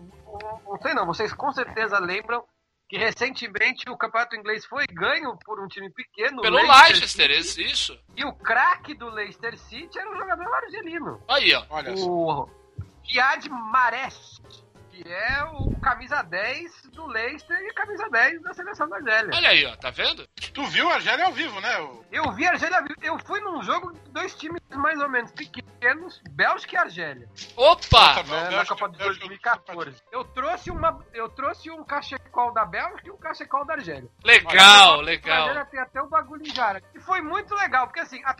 não 0.64 0.78
sei 0.82 0.94
não, 0.94 1.06
vocês 1.06 1.32
com 1.32 1.50
certeza 1.52 1.98
lembram 1.98 2.44
que 2.88 2.96
recentemente 2.96 3.88
o 3.90 3.96
campeonato 3.96 4.36
inglês 4.36 4.64
foi 4.64 4.86
ganho 4.86 5.36
por 5.44 5.62
um 5.62 5.68
time 5.68 5.90
pequeno, 5.90 6.40
Pelo 6.40 6.56
Leicester 6.56 7.00
Leicester, 7.00 7.44
City, 7.44 7.70
isso, 7.70 7.98
e 8.16 8.24
o 8.24 8.32
craque 8.32 8.94
do 8.94 9.10
Leicester 9.10 9.58
City 9.58 9.98
era 9.98 10.10
um 10.10 10.16
jogador 10.16 10.54
argelino. 10.54 11.22
Aí, 11.28 11.54
ó. 11.54 11.64
Olha 11.68 11.96
só. 11.96 12.06
O 12.06 12.48
Fiad 13.06 13.48
Mares, 13.48 14.40
que 15.02 15.12
é 15.12 15.44
o 15.44 15.78
camisa 15.80 16.22
10 16.22 16.82
do 16.92 17.06
Leicester 17.06 17.56
e 17.60 17.72
camisa 17.72 18.08
10 18.10 18.42
da 18.42 18.52
seleção 18.52 18.88
da 18.88 18.96
Argélia. 18.96 19.30
Olha 19.34 19.48
aí, 19.50 19.64
ó. 19.66 19.76
Tá 19.76 19.90
vendo? 19.90 20.26
Tu 20.52 20.64
viu 20.66 20.88
a 20.90 20.94
Argélia 20.94 21.24
ao 21.26 21.32
vivo, 21.32 21.60
né? 21.60 21.78
O- 21.80 22.04
Eu 22.10 22.32
vi 22.32 22.46
a 22.46 22.50
Argélia, 22.50 22.82
eu 23.02 23.18
fui 23.20 23.40
num 23.40 23.62
jogo 23.62 23.92
de 23.92 24.10
dois 24.10 24.34
times 24.34 24.60
mais 24.70 25.00
ou 25.00 25.08
menos 25.08 25.30
pequenos, 25.32 26.20
Bélgica 26.30 26.74
e 26.74 26.78
Argélia, 26.78 27.28
Opa! 27.56 28.22
Né, 28.24 28.50
na 28.50 28.66
Copa 28.66 28.88
de 28.88 28.98
Bélgica- 28.98 29.26
2014. 29.26 30.02
Eu 30.10 30.24
trouxe 30.24 30.70
uma, 30.70 31.04
eu 31.14 31.28
trouxe 31.28 31.70
um 31.70 31.84
cachecol 31.84 32.52
da 32.52 32.64
Bélgica 32.64 33.08
e 33.08 33.10
um 33.10 33.16
cachecol 33.18 33.64
da 33.64 33.74
Argélia. 33.74 34.08
Legal, 34.24 35.00
A 35.00 35.02
legal. 35.02 35.42
Argélia 35.48 35.64
tem 35.66 35.80
até 35.80 36.02
o 36.02 36.08
bagulho 36.08 36.42
em 36.46 36.54
Jara. 36.54 36.82
E 36.94 37.00
foi 37.00 37.20
muito 37.20 37.54
legal, 37.54 37.86
porque 37.86 38.00
assim, 38.00 38.20
a 38.24 38.34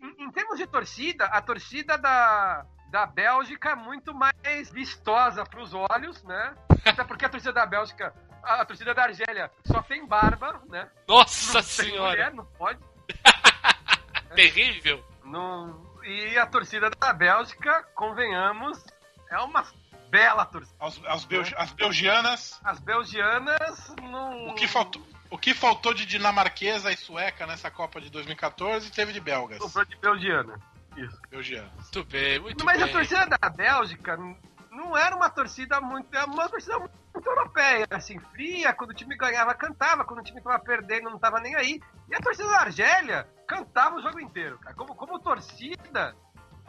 em, 0.00 0.24
em 0.24 0.30
termos 0.30 0.56
de 0.58 0.66
torcida, 0.66 1.26
a 1.26 1.42
torcida 1.42 1.98
da, 1.98 2.64
da 2.90 3.06
Bélgica 3.06 3.70
é 3.70 3.74
muito 3.74 4.12
mais 4.12 4.70
vistosa 4.70 5.44
pros 5.44 5.72
olhos, 5.74 6.22
né? 6.24 6.54
Até 6.84 7.04
porque 7.04 7.24
a 7.24 7.28
torcida 7.28 7.52
da 7.52 7.64
Bélgica, 7.66 8.12
a, 8.42 8.60
a 8.62 8.64
torcida 8.64 8.92
da 8.94 9.04
Argélia 9.04 9.50
só 9.64 9.80
tem 9.82 10.06
barba, 10.06 10.60
né? 10.68 10.88
Nossa 11.06 11.58
Não 11.58 11.62
senhora. 11.62 12.10
mulher, 12.10 12.34
não 12.34 12.44
pode. 12.44 12.80
Terrível. 14.34 15.04
Não, 15.24 15.86
e 16.04 16.38
a 16.38 16.46
torcida 16.46 16.90
da 16.90 17.12
Bélgica, 17.12 17.82
convenhamos, 17.94 18.82
é 19.30 19.38
uma 19.38 19.64
bela 20.10 20.44
torcida. 20.44 20.74
As, 20.80 21.00
as, 21.06 21.24
belgi- 21.24 21.54
as 21.56 21.72
belgianas, 21.72 22.60
As 22.64 22.80
belgianas 22.80 23.94
não. 24.02 24.48
o 24.48 24.54
que 24.54 24.66
faltou. 24.66 25.06
O 25.30 25.38
que 25.38 25.54
faltou 25.54 25.94
de 25.94 26.04
dinamarquesa 26.04 26.90
e 26.90 26.96
sueca 26.96 27.46
nessa 27.46 27.70
Copa 27.70 28.00
de 28.00 28.10
2014 28.10 28.90
teve 28.90 29.12
de 29.12 29.20
belgas. 29.20 29.58
Sobrou 29.58 29.84
de 29.84 29.94
belgiana. 29.96 30.60
Isso. 30.96 31.20
Muito 31.74 32.04
bem, 32.04 32.38
muito 32.40 32.64
Mas 32.64 32.78
bem. 32.78 32.88
a 32.88 32.92
torcida 32.92 33.26
da 33.26 33.48
Bélgica 33.48 34.16
não 34.70 34.96
era 34.96 35.14
uma 35.14 35.28
torcida 35.28 35.80
muito. 35.80 36.14
É 36.16 36.24
uma 36.24 36.48
torcida 36.48 36.78
muito 36.78 37.26
europeia, 37.26 37.86
assim, 37.90 38.18
fria. 38.18 38.72
Quando 38.72 38.90
o 38.90 38.94
time 38.94 39.16
ganhava, 39.16 39.54
cantava. 39.54 40.04
Quando 40.04 40.20
o 40.20 40.24
time 40.24 40.40
tava 40.40 40.58
perdendo, 40.58 41.10
não 41.10 41.18
tava 41.18 41.40
nem 41.40 41.54
aí. 41.56 41.80
E 42.08 42.14
a 42.14 42.20
torcida 42.20 42.48
da 42.48 42.60
Argélia 42.60 43.28
cantava 43.46 43.96
o 43.96 44.02
jogo 44.02 44.20
inteiro, 44.20 44.58
cara. 44.58 44.74
Como, 44.74 44.94
como 44.94 45.18
torcida, 45.18 46.14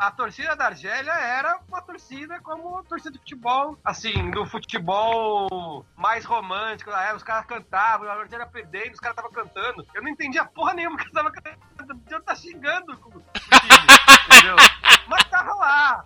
a 0.01 0.09
torcida 0.09 0.55
da 0.55 0.65
Argélia 0.65 1.13
era 1.13 1.59
uma 1.69 1.79
torcida 1.79 2.39
como 2.41 2.79
a 2.79 2.83
torcida 2.83 3.11
de 3.11 3.19
futebol, 3.19 3.77
assim, 3.85 4.31
do 4.31 4.47
futebol 4.47 5.85
mais 5.95 6.25
romântico. 6.25 6.89
É, 6.89 7.13
os 7.13 7.21
caras 7.21 7.45
cantavam, 7.45 8.09
a 8.09 8.13
Argélia 8.13 8.47
perdendo, 8.47 8.93
os 8.93 8.99
caras 8.99 9.15
estavam 9.15 9.31
cantando. 9.31 9.85
Eu 9.93 10.01
não 10.01 10.09
entendia 10.09 10.43
porra 10.43 10.73
nenhuma 10.73 10.97
que 10.97 11.03
eles 11.03 11.11
estavam 11.11 11.31
cantando. 11.31 11.59
Podia 11.77 12.17
estar 12.17 12.35
xingando 12.35 12.93
o 12.93 13.17
o 13.17 13.21
time, 13.21 13.85
entendeu? 14.25 14.55
Mas 15.07 15.23
tava 15.25 15.53
lá. 15.53 16.05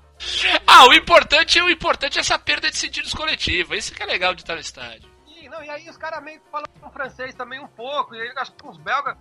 Ah, 0.67 0.87
o 0.87 0.93
importante, 0.93 1.61
o 1.61 1.69
importante 1.69 2.17
é 2.17 2.21
essa 2.21 2.37
perda 2.37 2.69
de 2.69 2.75
sentidos 2.75 3.13
coletivos. 3.13 3.77
Isso 3.77 3.93
que 3.93 4.03
é 4.03 4.05
legal 4.05 4.35
de 4.35 4.41
estar 4.41 4.55
no 4.55 4.59
estádio. 4.61 5.09
E, 5.25 5.47
não, 5.47 5.63
e 5.63 5.69
aí 5.69 5.89
os 5.89 5.95
caras 5.95 6.21
meio 6.21 6.41
que 6.41 6.49
falam 6.49 6.65
francês 6.91 7.33
também 7.33 7.59
um 7.61 7.67
pouco, 7.67 8.13
e 8.13 8.21
aí 8.21 8.33
acho 8.37 8.51
que 8.53 8.67
os 8.67 8.77
belgas 8.77 9.17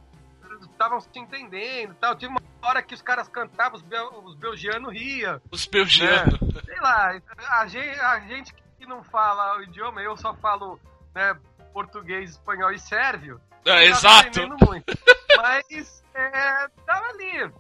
estavam 0.63 1.01
se 1.01 1.09
entendendo 1.19 1.95
tal. 2.01 2.15
Tinha 2.17 2.31
uma 2.31 2.41
hora 2.63 2.83
que 2.83 2.95
os 2.95 3.03
caras 3.03 3.29
cantavam, 3.29 3.77
os, 3.77 3.83
bel, 3.83 4.09
os 4.25 4.35
belgianos 4.37 4.93
riam. 4.93 5.41
Os 5.51 5.67
belgianos. 5.67 6.39
Sei 6.65 6.81
lá, 6.81 7.19
a 7.51 7.67
gente, 7.67 8.01
a 8.01 8.21
gente 8.21 8.55
que 8.79 8.87
não 8.87 9.03
fala 9.05 9.59
o 9.59 9.63
idioma, 9.63 10.03
eu 10.03 10.17
só 10.17 10.35
falo 10.35 10.79
né, 11.15 11.37
português, 11.73 12.31
espanhol 12.31 12.73
e 12.73 12.79
sérvio. 12.79 13.41
É, 13.65 13.85
exato. 13.85 14.41
muito. 14.67 14.93
Mas 15.37 16.03
é, 16.15 16.69
tava 16.87 17.07
ali. 17.07 17.51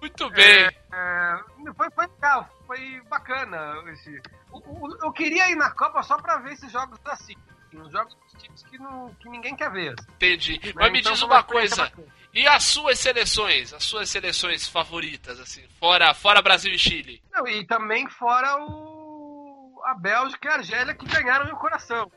Muito 0.00 0.30
bem. 0.30 0.66
É, 0.92 1.38
foi, 1.74 1.90
foi 1.90 2.06
legal. 2.06 2.48
foi 2.66 3.00
bacana. 3.08 3.82
Esse... 3.92 4.20
O- 4.52 4.58
o- 4.86 4.98
Eu 5.02 5.12
queria 5.12 5.50
ir 5.50 5.56
na 5.56 5.70
Copa 5.70 6.02
só 6.02 6.16
pra 6.18 6.36
ver 6.38 6.52
esses 6.52 6.70
jogos 6.70 6.98
assim. 7.06 7.34
Os 7.74 7.90
jogos 7.92 8.14
dos 8.14 8.42
times 8.42 8.62
que, 8.62 8.78
não, 8.78 9.12
que 9.20 9.28
ninguém 9.28 9.54
quer 9.56 9.70
ver. 9.70 9.94
Entendi. 10.14 10.58
né? 10.64 10.72
Mas 10.76 10.92
me 10.92 11.00
Então 11.00 11.12
diz 11.12 11.22
uma 11.22 11.42
coisa. 11.42 11.84
bacana. 11.84 12.08
E 12.38 12.46
as 12.46 12.66
suas 12.66 13.00
seleções? 13.00 13.74
As 13.74 13.82
suas 13.82 14.08
seleções 14.08 14.64
favoritas, 14.64 15.40
assim, 15.40 15.66
fora, 15.80 16.14
fora 16.14 16.40
Brasil 16.40 16.72
e 16.72 16.78
Chile? 16.78 17.20
Não, 17.32 17.44
e 17.48 17.66
também 17.66 18.08
fora 18.08 18.56
o... 18.60 19.82
a 19.84 19.94
Bélgica 19.94 20.46
e 20.46 20.52
a 20.52 20.54
Argélia 20.54 20.94
que 20.94 21.04
ganharam 21.04 21.46
meu 21.46 21.56
coração. 21.56 22.08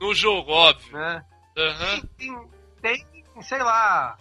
No 0.00 0.14
jogo, 0.14 0.52
óbvio. 0.52 0.96
Né? 0.96 1.24
Aham. 1.58 2.00
Tem, 2.16 2.50
tem, 2.80 3.06
sei 3.42 3.64
lá, 3.64 4.16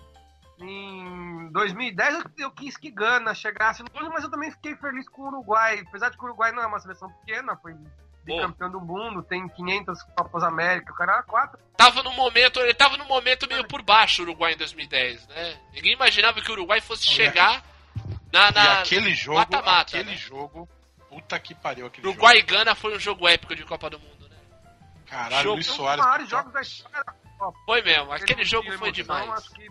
em 0.59 1.51
2010 1.51 2.23
eu, 2.39 2.49
quis 2.49 2.75
que 2.75 2.89
Gana 2.89 3.35
chegasse 3.35 3.83
no 3.83 4.09
mas 4.09 4.23
eu 4.23 4.31
também 4.31 4.49
fiquei 4.49 4.75
feliz 4.77 5.07
com 5.07 5.21
o 5.21 5.27
Uruguai. 5.27 5.83
Apesar 5.87 6.09
de 6.09 6.17
que 6.17 6.23
o 6.23 6.29
Uruguai 6.29 6.51
não 6.51 6.63
é 6.63 6.65
uma 6.65 6.79
seleção 6.79 7.11
pequena, 7.11 7.55
foi 7.57 7.75
bicampeão 8.23 8.71
do 8.71 8.79
mundo, 8.81 9.21
tem 9.23 9.47
500 9.47 10.01
Copas 10.15 10.43
América, 10.43 10.91
o 10.91 10.95
cara 10.95 11.13
era 11.13 11.23
4. 11.23 11.59
Tava 11.77 12.01
no 12.03 12.11
momento, 12.13 12.59
ele 12.59 12.73
tava 12.73 12.97
no 12.97 13.05
momento 13.05 13.47
meio 13.47 13.67
por 13.67 13.81
baixo 13.81 14.21
o 14.21 14.25
Uruguai 14.25 14.53
em 14.53 14.57
2010, 14.57 15.27
né? 15.27 15.59
Ninguém 15.73 15.93
imaginava 15.93 16.41
que 16.41 16.49
o 16.49 16.53
Uruguai 16.53 16.79
fosse 16.81 17.05
chegar 17.05 17.63
na, 18.31 18.49
E 18.49 18.53
na 18.53 18.79
aquele 18.81 19.13
jogo, 19.13 19.37
mata-mata, 19.39 19.81
aquele 19.97 20.11
né? 20.11 20.15
jogo, 20.17 20.69
puta 21.09 21.39
que 21.39 21.53
pariu 21.55 21.87
aquele 21.87 22.07
Uruguai 22.07 22.37
e 22.37 22.41
Gana 22.41 22.73
foi 22.75 22.95
um 22.95 22.99
jogo 22.99 23.27
épico 23.27 23.55
de 23.55 23.63
Copa 23.65 23.89
do 23.89 23.99
Mundo, 23.99 24.29
né? 24.29 24.35
jogo. 24.35 25.05
Caralho, 25.07 25.43
jogo- 25.43 25.55
Luiz 25.55 25.67
Soares. 25.67 26.03
maiores 26.05 26.29
jogos 26.29 26.53
da 26.53 26.61
história. 26.61 27.03
da 27.03 27.13
Copa. 27.37 27.59
Foi 27.65 27.81
mesmo, 27.81 28.11
aquele 28.11 28.45
jogo 28.45 28.65
Teve 28.65 28.77
foi 28.77 28.87
emoção, 28.89 29.03
demais. 29.03 29.31
acho 29.43 29.51
que 29.53 29.67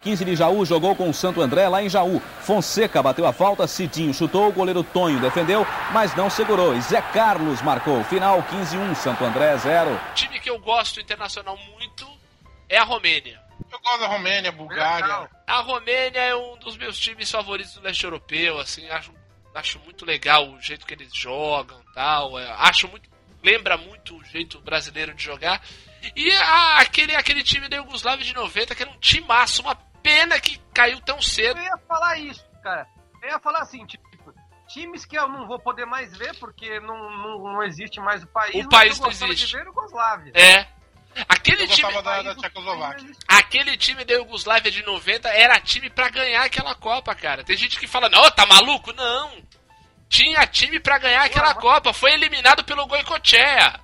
15 0.00 0.24
de 0.24 0.36
Jaú 0.36 0.64
jogou 0.64 0.96
com 0.96 1.08
o 1.08 1.14
Santo 1.14 1.40
André 1.40 1.68
lá 1.68 1.82
em 1.82 1.88
Jaú. 1.88 2.20
Fonseca 2.40 3.02
bateu 3.02 3.26
a 3.26 3.32
falta, 3.32 3.66
Cidinho 3.66 4.14
chutou, 4.14 4.48
o 4.48 4.52
goleiro 4.52 4.82
Tonho 4.82 5.20
defendeu, 5.20 5.66
mas 5.92 6.14
não 6.16 6.30
segurou. 6.30 6.74
E 6.74 6.80
Zé 6.80 7.02
Carlos 7.02 7.60
marcou. 7.62 8.02
Final 8.04 8.42
15-1, 8.44 8.94
Santo 8.94 9.24
André 9.24 9.56
0. 9.56 9.90
O 9.94 10.14
time 10.14 10.40
que 10.40 10.50
eu 10.50 10.58
gosto 10.58 11.00
internacional 11.00 11.56
muito 11.72 12.06
é 12.68 12.78
a 12.78 12.84
Romênia. 12.84 13.40
Eu 13.70 13.78
gosto 13.80 14.00
da 14.00 14.06
Romênia, 14.08 14.50
Bulgária. 14.50 15.28
A 15.46 15.60
Romênia 15.60 16.20
é 16.20 16.34
um 16.34 16.56
dos 16.58 16.76
meus 16.76 16.98
times 16.98 17.30
favoritos 17.30 17.74
do 17.74 17.82
leste 17.82 18.04
europeu, 18.04 18.58
assim, 18.58 18.88
acho, 18.88 19.12
acho 19.54 19.78
muito 19.80 20.04
legal 20.04 20.50
o 20.50 20.60
jeito 20.60 20.86
que 20.86 20.94
eles 20.94 21.14
jogam 21.14 21.80
tal. 21.94 22.38
é, 22.38 22.50
acho 22.58 22.88
muito. 22.88 23.10
Lembra 23.44 23.76
muito 23.76 24.16
o 24.16 24.24
jeito 24.24 24.60
brasileiro 24.60 25.14
de 25.14 25.22
jogar. 25.22 25.60
E 26.16 26.32
a- 26.32 26.78
aquele, 26.80 27.14
aquele 27.14 27.42
time 27.42 27.68
da 27.68 27.76
Yugoslávia 27.76 28.24
de 28.24 28.34
90, 28.34 28.74
que 28.74 28.82
era 28.82 28.90
um 28.90 28.98
timaço, 28.98 29.62
uma 29.62 29.74
pena 30.02 30.38
que 30.40 30.58
caiu 30.74 31.00
tão 31.00 31.20
cedo. 31.22 31.58
Eu 31.58 31.64
ia 31.64 31.78
falar 31.88 32.18
isso, 32.18 32.44
cara. 32.62 32.86
Eu 33.22 33.28
ia 33.30 33.38
falar 33.38 33.60
assim, 33.60 33.86
tipo, 33.86 34.02
times 34.68 35.04
que 35.04 35.16
eu 35.16 35.28
não 35.28 35.46
vou 35.46 35.58
poder 35.60 35.84
mais 35.86 36.16
ver, 36.16 36.36
porque 36.38 36.80
não, 36.80 37.10
não, 37.16 37.38
não 37.54 37.62
existe 37.62 38.00
mais 38.00 38.22
o 38.22 38.26
país. 38.26 38.64
O 38.64 38.68
país 38.68 38.98
eu 38.98 39.02
não 39.04 39.10
existe. 39.10 39.46
de 39.46 39.56
ver 39.56 39.66
Yugoslávia. 39.66 40.32
É. 40.34 40.66
Aquele 41.28 41.64
Eu 41.64 41.68
time, 41.68 41.92
da, 42.02 42.22
da 42.22 42.34
aquele 43.28 43.76
time 43.76 44.02
da 44.04 44.14
Yugoslávia 44.14 44.70
de 44.70 44.82
90 44.82 45.28
era 45.28 45.60
time 45.60 45.90
pra 45.90 46.08
ganhar 46.08 46.42
aquela 46.44 46.74
Copa, 46.74 47.14
cara. 47.14 47.44
Tem 47.44 47.54
gente 47.56 47.78
que 47.78 47.86
fala, 47.86 48.08
não, 48.08 48.30
tá 48.30 48.46
maluco? 48.46 48.92
Não. 48.94 49.30
Tinha 50.08 50.46
time 50.46 50.80
pra 50.80 50.98
ganhar 50.98 51.22
aquela 51.24 51.52
mas- 51.54 51.58
Copa. 51.62 51.92
Foi 51.92 52.12
eliminado 52.12 52.64
pelo 52.64 52.86
Goicoechea. 52.86 53.78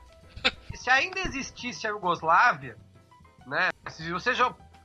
Se 0.78 0.90
ainda 0.90 1.20
existisse 1.20 1.86
a 1.86 1.90
Yugoslávia, 1.90 2.76
né? 3.46 3.70
Se 3.88 4.10
você 4.12 4.32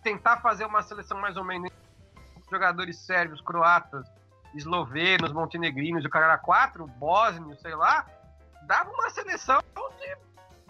tentar 0.03 0.41
fazer 0.41 0.65
uma 0.65 0.82
seleção 0.82 1.20
mais 1.20 1.38
ou 1.38 1.44
menos 1.44 1.72
jogadores 2.52 2.98
sérvios, 2.99 3.40
croatas, 3.41 4.06
eslovenos, 4.56 5.32
montenegrinos, 5.32 6.03
o 6.03 6.10
cara 6.10 6.26
era 6.26 6.38
quatro, 6.38 6.86
bósnios, 6.88 7.60
sei 7.61 7.76
lá, 7.76 8.06
dava 8.64 8.90
uma 8.91 9.10
seleção 9.11 9.60
de 9.99 10.15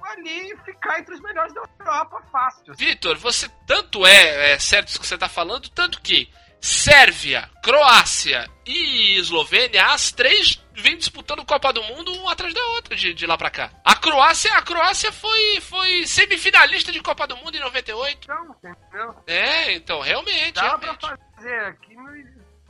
ali 0.04 0.58
ficar 0.66 1.00
entre 1.00 1.16
os 1.16 1.22
melhores 1.22 1.54
da 1.54 1.62
Europa 1.80 2.22
fácil. 2.32 2.74
assim. 2.74 2.86
Vitor, 2.86 3.18
você 3.18 3.50
tanto 3.66 4.06
é, 4.06 4.52
é 4.52 4.60
certo 4.60 4.90
isso 4.90 5.00
que 5.00 5.08
você 5.08 5.18
tá 5.18 5.30
falando, 5.30 5.70
tanto 5.70 6.02
que 6.02 6.30
Sérvia, 6.64 7.50
Croácia 7.62 8.50
e 8.66 9.18
Eslovênia, 9.18 9.88
as 9.88 10.14
três 10.14 10.64
vêm 10.74 10.98
disputando 10.98 11.44
Copa 11.44 11.74
do 11.74 11.84
Mundo 11.84 12.14
uma 12.14 12.32
atrás 12.32 12.54
da 12.54 12.62
outra 12.68 12.96
de, 12.96 13.14
de 13.14 13.26
lá 13.28 13.38
pra 13.38 13.50
cá. 13.50 13.70
A 13.84 13.94
Croácia, 13.98 14.50
a 14.54 14.62
Croácia 14.62 15.12
foi, 15.12 15.60
foi 15.60 16.08
semifinalista 16.08 16.90
de 16.90 17.02
Copa 17.02 17.28
do 17.28 17.36
Mundo 17.36 17.58
em 17.58 17.60
98. 17.60 18.18
Então, 18.24 18.56
entendeu? 18.64 19.16
É, 19.28 19.74
então, 19.74 20.00
realmente, 20.00 20.54
Dá 20.54 20.78
pra 20.78 20.96
realmente. 20.98 21.22
fazer 21.36 21.60
aqui, 21.66 21.96
não 21.98 22.06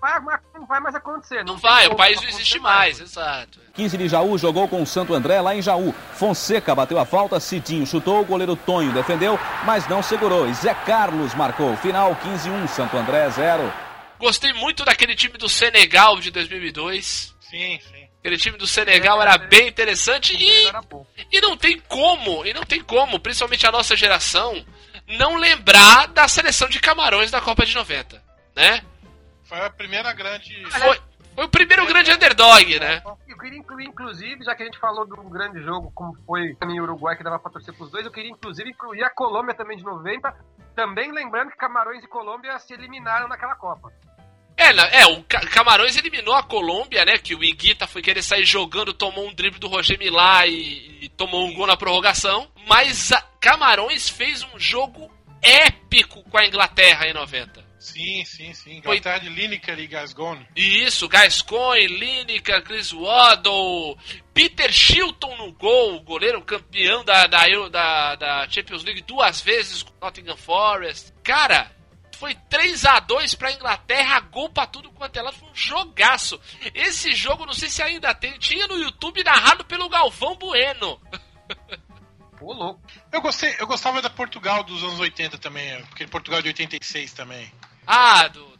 vai, 0.02 0.20
não 0.56 0.66
vai 0.66 0.80
mais 0.80 0.96
acontecer. 0.96 1.46
Não 1.46 1.54
tem 1.54 1.62
vai, 1.62 1.88
o 1.88 1.96
país 1.96 2.20
não 2.20 2.30
existe 2.30 2.60
mais, 2.60 3.00
exato. 3.00 3.60
15 3.76 3.96
de 3.96 4.08
Jaú 4.10 4.38
jogou 4.40 4.68
com 4.68 4.82
o 4.82 4.88
Santo 4.88 5.14
André 5.14 5.40
lá 5.40 5.54
em 5.56 5.62
Jaú. 5.62 5.94
Fonseca 6.16 6.74
bateu 6.74 6.98
a 6.98 7.06
falta, 7.06 7.40
Cidinho 7.40 7.86
chutou, 7.86 8.22
o 8.22 8.26
goleiro 8.26 8.56
Tonho 8.56 8.92
defendeu, 8.92 9.40
mas 9.66 9.88
não 9.88 10.02
segurou. 10.02 10.50
E 10.50 10.54
Zé 10.56 10.74
Carlos 10.74 11.36
marcou. 11.36 11.78
Final 11.78 12.16
15-1, 12.16 12.68
Santo 12.70 12.98
André 12.98 13.30
0. 13.30 13.83
Gostei 14.24 14.54
muito 14.54 14.86
daquele 14.86 15.18
time 15.18 15.38
do 15.38 15.50
Senegal 15.50 16.18
de 16.18 16.32
2002. 16.32 17.36
Sim, 17.42 17.78
sim. 17.82 18.08
Aquele 18.20 18.38
time 18.38 18.58
do 18.58 18.66
Senegal 18.66 19.22
era 19.22 19.38
bem 19.38 19.68
interessante 19.68 20.34
e. 20.34 20.72
E 21.30 21.42
não 21.42 21.58
tem 21.58 21.78
como, 21.78 22.46
e 22.46 22.54
não 22.54 22.64
tem 22.64 22.82
como, 22.82 23.20
principalmente 23.20 23.68
a 23.68 23.72
nossa 23.72 23.98
geração, 23.98 24.66
não 25.10 25.36
lembrar 25.36 26.08
da 26.08 26.26
seleção 26.30 26.70
de 26.70 26.80
Camarões 26.80 27.32
da 27.32 27.42
Copa 27.42 27.66
de 27.66 27.76
90, 27.76 28.24
né? 28.56 28.82
Foi 29.44 29.60
a 29.60 29.70
primeira 29.70 30.14
grande. 30.14 30.56
Foi, 30.72 31.02
foi 31.36 31.46
o 31.46 31.50
primeiro 31.50 31.86
grande 31.86 32.14
underdog, 32.14 32.80
né? 32.80 33.04
Eu 33.28 33.38
queria 33.38 33.60
incluir, 33.60 33.88
inclusive, 33.88 34.46
já 34.46 34.56
que 34.56 34.64
a 34.64 34.66
gente 34.66 34.80
falou 34.80 35.06
de 35.06 35.20
um 35.20 35.30
grande 35.30 35.62
jogo, 35.62 35.92
como 35.94 36.16
foi 36.26 36.56
também 36.56 36.80
o 36.80 36.84
Uruguai, 36.84 37.18
que 37.18 37.26
dava 37.26 37.40
pra 37.40 37.52
torcer 37.52 37.74
pros 37.74 37.92
dois, 37.92 38.06
eu 38.06 38.12
queria, 38.12 38.32
inclusive, 38.32 38.70
incluir 38.70 39.04
a 39.04 39.10
Colômbia 39.10 39.54
também 39.54 39.76
de 39.76 39.84
90, 39.84 40.34
também 40.74 41.12
lembrando 41.12 41.52
que 41.52 41.58
Camarões 41.58 42.02
e 42.02 42.08
Colômbia 42.08 42.58
se 42.58 42.74
eliminaram 42.74 43.28
naquela 43.28 43.56
Copa. 43.56 43.92
É, 44.56 45.02
é, 45.02 45.06
o 45.08 45.24
Ca- 45.24 45.42
Camarões 45.48 45.98
eliminou 45.98 46.34
a 46.36 46.44
Colômbia, 46.44 47.04
né? 47.06 47.18
Que 47.18 47.36
o 47.36 47.44
Iguita 47.44 47.88
foi 47.88 48.02
querer 48.02 48.22
sair 48.22 48.46
jogando, 48.46 48.94
tomou 48.94 49.28
um 49.28 49.34
drible 49.34 49.60
do 49.60 49.68
Roger 49.68 49.98
Milá 49.98 50.46
e, 50.48 51.00
e 51.02 51.10
tomou 51.10 51.46
um 51.48 51.54
gol 51.54 51.68
na 51.68 51.76
prorrogação. 51.76 52.48
Mas 52.68 53.12
Camarões 53.42 54.08
fez 54.10 54.44
um 54.54 54.60
jogo 54.60 55.12
épico 55.42 56.24
com 56.24 56.38
a 56.38 56.46
Inglaterra 56.46 57.08
em 57.08 57.14
90. 57.14 57.64
Sim, 57.80 58.24
sim, 58.24 58.54
sim. 58.54 58.82
Foi- 58.82 58.96
Inglaterra 58.98 59.20
de 59.20 59.30
Lineker 59.30 59.78
e 59.78 59.88
Gascony. 59.88 60.48
E 60.56 60.84
isso, 60.86 61.10
Gascoigne, 61.10 61.88
Lineker, 61.88 62.64
Chris 62.64 62.94
Waddle, 62.94 63.98
Peter 64.34 64.72
Shilton 64.72 65.36
no 65.36 65.52
gol, 65.52 66.00
goleiro 66.02 66.42
campeão 66.44 67.04
da, 67.04 67.28
da, 67.28 67.46
da, 67.70 68.16
da 68.16 68.48
Champions 68.50 68.84
League 68.86 69.02
duas 69.02 69.42
vezes 69.42 69.84
com 69.84 69.92
Nottingham 70.02 70.38
Forest. 70.38 71.12
Cara, 71.24 71.70
foi 72.24 72.36
3 72.36 72.86
a 72.86 73.02
2 73.02 73.36
pra 73.36 73.52
Inglaterra, 73.52 74.22
gol 74.22 74.50
pra 74.50 74.66
tudo 74.66 74.90
quanto 74.92 75.18
é 75.18 75.22
lado, 75.22 75.36
foi 75.36 75.50
um 75.50 75.54
jogaço. 75.54 76.40
Esse 76.74 77.14
jogo, 77.14 77.46
não 77.46 77.52
sei 77.52 77.70
se 77.70 77.84
ainda 77.84 78.16
tem, 78.16 78.32
tinha 78.40 78.66
no 78.66 78.78
YouTube 78.78 79.22
narrado 79.26 79.66
pelo 79.66 79.90
Galvão 79.90 80.34
Bueno. 80.38 81.02
Pô, 82.40 82.54
louco. 82.54 82.82
Eu 83.12 83.22
gostei, 83.22 83.54
eu 83.60 83.68
gostava 83.68 84.02
da 84.02 84.10
Portugal 84.10 84.64
dos 84.64 84.82
anos 84.82 85.02
80 85.02 85.38
também, 85.38 85.84
porque 85.88 86.08
Portugal 86.08 86.42
de 86.42 86.48
86 86.48 87.12
também. 87.12 87.52
Ah, 87.86 88.30
do, 88.30 88.40
do 88.46 88.58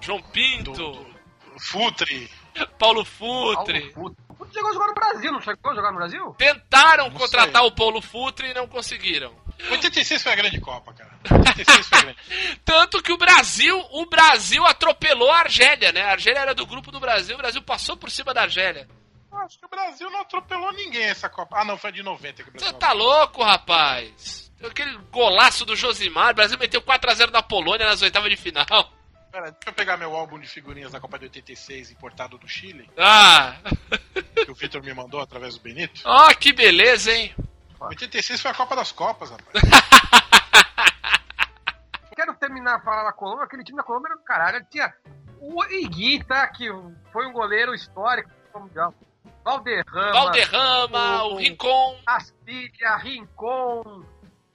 João 0.00 0.22
Pinto, 0.22 0.72
Do, 0.72 0.92
do 0.92 1.60
Futre. 1.60 2.30
Paulo 2.78 3.04
Futre. 3.04 3.90
Paulo 3.90 3.92
Futre. 3.92 4.16
O 4.30 4.34
Futre 4.34 4.54
chegou 4.54 4.70
a 4.70 4.72
jogar 4.72 4.86
no 4.86 4.94
Brasil, 4.94 5.30
não 5.32 5.42
chegou 5.42 5.72
a 5.72 5.74
jogar 5.74 5.90
no 5.92 5.98
Brasil? 5.98 6.34
Tentaram 6.38 7.10
Não 7.10 7.18
contratar 7.18 7.60
sei. 7.60 7.68
o 7.70 7.74
Paulo 7.74 8.00
Futre 8.00 8.48
e 8.48 8.54
não 8.54 8.66
conseguiram. 8.66 9.43
86 9.70 10.22
foi 10.22 10.32
a 10.32 10.36
grande 10.36 10.60
Copa, 10.60 10.92
cara. 10.92 11.10
86 11.30 11.88
foi 11.88 11.98
a 11.98 12.02
grande. 12.02 12.18
Tanto 12.64 13.02
que 13.02 13.12
o 13.12 13.16
Brasil, 13.18 13.78
o 13.92 14.06
Brasil 14.06 14.64
atropelou 14.66 15.30
a 15.30 15.40
Argélia, 15.40 15.92
né? 15.92 16.02
A 16.02 16.12
Argélia 16.12 16.40
era 16.40 16.54
do 16.54 16.66
grupo 16.66 16.90
do 16.90 17.00
Brasil, 17.00 17.34
o 17.34 17.38
Brasil 17.38 17.62
passou 17.62 17.96
por 17.96 18.10
cima 18.10 18.32
da 18.34 18.42
Argélia. 18.42 18.88
Acho 19.32 19.58
que 19.58 19.66
o 19.66 19.68
Brasil 19.68 20.08
não 20.10 20.20
atropelou 20.20 20.72
ninguém 20.72 21.04
essa 21.04 21.28
Copa. 21.28 21.56
Ah, 21.58 21.64
não, 21.64 21.76
foi 21.76 21.90
de 21.90 22.02
90 22.02 22.42
que 22.44 22.50
o 22.50 22.52
Você 22.52 22.58
Brasil. 22.58 22.78
tá 22.78 22.92
louco, 22.92 23.42
rapaz? 23.42 24.52
Aquele 24.64 24.96
golaço 25.10 25.64
do 25.64 25.74
Josimar, 25.76 26.30
o 26.30 26.34
Brasil 26.34 26.56
meteu 26.58 26.80
4x0 26.80 27.30
na 27.30 27.42
Polônia 27.42 27.84
nas 27.86 28.00
oitavas 28.00 28.30
de 28.30 28.36
final. 28.36 28.64
Pera, 29.30 29.50
deixa 29.50 29.56
eu 29.66 29.72
pegar 29.72 29.96
meu 29.96 30.14
álbum 30.14 30.38
de 30.38 30.46
figurinhas 30.46 30.92
da 30.92 31.00
Copa 31.00 31.18
de 31.18 31.24
86 31.24 31.90
importado 31.90 32.38
do 32.38 32.46
Chile, 32.48 32.88
Ah! 32.96 33.56
que 34.44 34.50
o 34.50 34.54
Vitor 34.54 34.80
me 34.82 34.94
mandou 34.94 35.20
através 35.20 35.54
do 35.56 35.60
Benito. 35.60 36.00
Ó, 36.04 36.32
que 36.34 36.52
beleza, 36.52 37.12
hein? 37.12 37.34
86 37.88 38.40
foi 38.40 38.50
a 38.50 38.54
Copa 38.54 38.76
das 38.76 38.92
Copas, 38.92 39.30
rapaz. 39.30 39.48
Quero 42.14 42.34
terminar 42.36 42.82
falando 42.84 43.06
da 43.06 43.12
Colômbia, 43.12 43.44
aquele 43.44 43.64
time 43.64 43.76
da 43.76 43.82
Colômbia 43.82 44.08
era 44.10 44.16
do 44.16 44.22
caralho. 44.24 44.64
Tinha 44.70 44.94
o 45.40 45.64
Iguita, 45.64 46.46
que 46.48 46.68
foi 47.12 47.26
um 47.26 47.32
goleiro 47.32 47.74
histórico 47.74 48.30
do 48.52 48.60
mundial. 48.60 48.94
Valderrama. 49.44 50.12
Valderrama, 50.12 51.24
o 51.24 51.34
o- 51.34 51.36
Rincon. 51.36 51.98
Aspilha, 52.06 52.96
Rincon. 52.96 54.04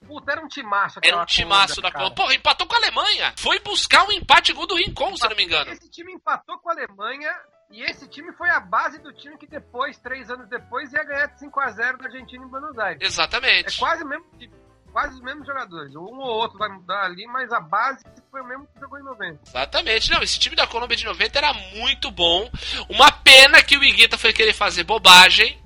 Puta, 0.08 0.32
era 0.32 0.44
um 0.44 0.48
timaço 0.48 1.00
Era 1.04 1.22
um 1.22 1.26
timaço 1.26 1.76
Colômbia, 1.76 1.92
da. 1.92 1.98
Colômbia. 1.98 2.16
Porra, 2.16 2.34
empatou 2.34 2.66
com 2.66 2.74
a 2.76 2.78
Alemanha. 2.78 3.34
Foi 3.38 3.60
buscar 3.60 4.06
um 4.08 4.12
empate 4.12 4.54
gol 4.54 4.66
do 4.66 4.76
Rincon, 4.76 5.16
se 5.16 5.24
eu 5.26 5.30
não 5.30 5.38
me 5.38 5.44
engano. 5.44 5.72
Esse 5.72 5.90
time 5.92 6.14
empatou 6.14 6.58
com 6.60 6.70
a 6.70 6.74
Alemanha 6.74 7.32
E 7.72 7.84
esse 7.84 8.08
time 8.08 8.32
foi 8.34 8.50
a 8.50 8.60
base 8.60 8.98
do 9.00 9.14
time 9.14 9.38
que 9.38 9.46
depois, 9.46 9.98
três 10.00 10.30
anos 10.30 10.48
depois, 10.50 10.92
ia 10.92 11.04
ganhar 11.04 11.28
de 11.28 11.40
5x0 11.46 11.98
da 11.98 12.06
Argentina 12.06 12.44
em 12.44 12.48
Buenos 12.48 12.78
Aires. 12.80 13.02
É 13.02 13.06
Exatamente. 13.06 13.78
quase 13.78 14.04
o 14.04 14.08
mesmo 14.08 14.26
time, 14.40 14.54
quase 14.92 15.14
os 15.16 15.22
mesmos 15.22 15.46
jogadores. 15.46 15.96
Um 15.96 16.18
ou 16.18 16.20
outro 16.42 16.58
vai 16.58 16.68
mudar 16.70 17.04
ali, 17.06 17.28
mas 17.28 17.52
a 17.52 17.60
base 17.60 18.04
foi 18.32 18.42
o 18.42 18.46
mesmo 18.46 18.68
que 18.74 18.80
jogou 18.80 19.00
em 19.00 19.04
90. 19.04 19.40
Exatamente. 19.48 20.10
Não, 20.12 20.22
esse 20.24 20.40
time 20.40 20.56
da 20.56 20.66
Colômbia 20.66 20.98
de 20.98 21.06
90 21.06 21.38
era 21.38 21.54
muito 21.76 22.10
bom. 22.10 22.50
Uma 22.90 23.12
pena 23.12 23.62
que 23.62 23.78
o 23.78 23.84
Iguita 23.84 24.18
foi 24.18 24.34
querer 24.34 24.54
fazer 24.54 24.84
bobagem, 24.84 25.62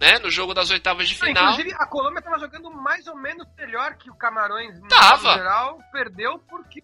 né? 0.00 0.18
No 0.18 0.30
jogo 0.30 0.54
das 0.54 0.70
oitavas 0.70 1.06
de 1.06 1.14
final. 1.16 1.50
Inclusive, 1.52 1.74
a 1.78 1.86
Colômbia 1.86 2.22
tava 2.22 2.38
jogando 2.38 2.70
mais 2.70 3.06
ou 3.06 3.16
menos 3.16 3.46
melhor 3.58 3.94
que 3.96 4.10
o 4.10 4.14
Camarões 4.14 4.80
no 4.80 4.88
Tava. 4.88 5.34
geral, 5.34 5.78
perdeu 5.92 6.38
porque 6.48 6.80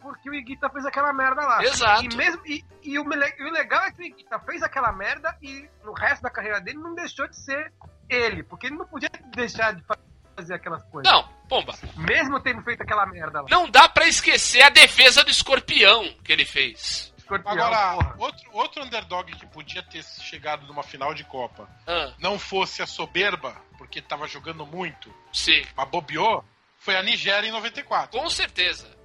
porque 0.00 0.30
o 0.30 0.34
Iguita 0.34 0.68
fez 0.70 0.84
aquela 0.86 1.12
merda 1.12 1.42
lá. 1.42 1.62
Exato. 1.62 2.04
E, 2.04 2.16
mesmo, 2.16 2.42
e, 2.46 2.64
e 2.82 2.98
o, 2.98 3.02
e 3.04 3.44
o 3.44 3.52
legal 3.52 3.84
é 3.84 3.90
que 3.92 4.02
o 4.02 4.04
Iguita 4.04 4.38
fez 4.40 4.62
aquela 4.62 4.92
merda 4.92 5.36
e 5.42 5.68
no 5.84 5.92
resto 5.92 6.22
da 6.22 6.30
carreira 6.30 6.60
dele 6.60 6.78
não 6.78 6.94
deixou 6.94 7.26
de 7.28 7.36
ser 7.36 7.72
ele, 8.08 8.42
porque 8.42 8.66
ele 8.66 8.76
não 8.76 8.86
podia 8.86 9.10
deixar 9.34 9.74
de 9.74 9.82
fazer 10.36 10.54
aquelas 10.54 10.82
coisas. 10.84 11.12
Não, 11.12 11.28
pomba. 11.48 11.74
Mesmo 11.96 12.40
tendo 12.40 12.62
feito 12.62 12.82
aquela 12.82 13.04
merda 13.06 13.42
lá. 13.42 13.46
Não 13.50 13.68
dá 13.68 13.88
pra 13.88 14.06
esquecer 14.06 14.62
a 14.62 14.68
defesa 14.68 15.24
do 15.24 15.30
escorpião 15.30 16.04
que 16.24 16.32
ele 16.32 16.44
fez. 16.44 17.12
Escorpião, 17.18 17.52
Agora, 17.52 17.94
porra. 17.94 18.14
outro, 18.18 18.50
outro 18.52 18.82
underdog 18.84 19.30
que 19.36 19.46
podia 19.46 19.82
ter 19.82 20.02
chegado 20.02 20.66
numa 20.66 20.82
final 20.82 21.12
de 21.12 21.24
Copa, 21.24 21.68
Ah, 21.86 22.14
não 22.18 22.38
fosse 22.38 22.80
a 22.80 22.86
soberba, 22.86 23.54
porque 23.76 24.00
tava 24.00 24.26
jogando 24.26 24.64
muito, 24.64 25.12
sim, 25.32 25.62
mas 25.76 25.88
bobeou, 25.88 26.42
foi 26.78 26.96
a 26.96 27.02
Nigéria 27.02 27.46
em 27.46 27.52
94. 27.52 28.18
com 28.18 28.30
certeza. 28.30 28.96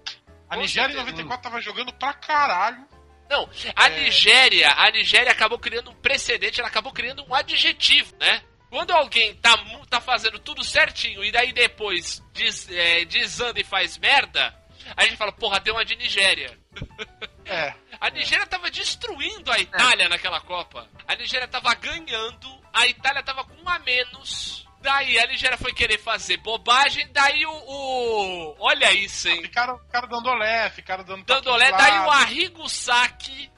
A 0.54 0.58
Nigéria 0.58 0.94
em 0.94 0.96
certeza. 0.96 1.12
94 1.24 1.44
tava 1.44 1.62
jogando 1.62 1.94
pra 1.94 2.14
caralho. 2.14 2.88
Não, 3.30 3.50
a 3.76 3.88
É. 3.90 4.04
Nigéria, 4.04 4.70
a 4.78 4.92
Nigéria 4.92 5.32
acabou 5.32 5.58
criando 5.58 5.92
um 5.92 5.96
precedente, 5.96 6.60
ela 6.60 6.70
acabou 6.70 6.92
criando 6.92 7.26
um 7.28 7.34
adjetivo, 7.34 8.14
né? 8.20 8.44
Quando 8.70 8.92
alguém 8.92 9.36
tá, 9.36 9.56
tá 9.90 10.02
fazendo 10.02 10.40
tudo 10.40 10.64
certinho 10.64 11.24
e 11.24 11.32
daí 11.32 11.54
depois 11.54 12.24
des, 12.34 12.70
é, 12.72 13.06
desanda 13.06 13.60
e 13.60 13.64
faz 13.64 13.98
merda, 13.98 14.54
a 14.98 15.04
gente 15.04 15.16
fala, 15.16 15.32
porra, 15.32 15.60
deu 15.60 15.74
uma 15.76 15.86
de 15.86 15.96
Nigéria. 15.96 16.58
É. 17.46 17.74
A 18.00 18.10
Nigéria 18.10 18.48
tava 18.48 18.72
destruindo 18.72 19.52
a 19.52 19.60
Itália 19.60 20.08
naquela 20.08 20.40
Copa. 20.40 20.88
A 21.06 21.14
Nigéria 21.14 21.46
tava 21.46 21.74
ganhando, 21.76 22.48
a 22.74 22.88
Itália 22.88 23.22
tava 23.22 23.44
com 23.44 23.62
um 23.62 23.68
a 23.70 23.78
menos. 23.80 24.63
Daí 24.84 25.18
a 25.18 25.26
Nigéria 25.28 25.58
foi 25.58 25.72
querer 25.74 25.98
fazer 25.98 26.36
bobagem, 26.38 27.08
daí 27.14 27.46
o. 27.46 27.52
o- 27.52 28.56
olha 28.60 28.92
isso, 28.92 29.30
hein? 29.30 29.42
Ficaram, 29.42 29.80
ficaram 29.80 30.10
dando 30.10 30.30
olé, 30.30 30.70
ficaram 30.72 31.04
dando. 31.06 31.24
Dando 31.24 31.50
olé, 31.50 31.72
daí 31.72 32.00
o. 32.00 32.12
Arrigo 32.12 32.68
Sacchi 32.68 33.50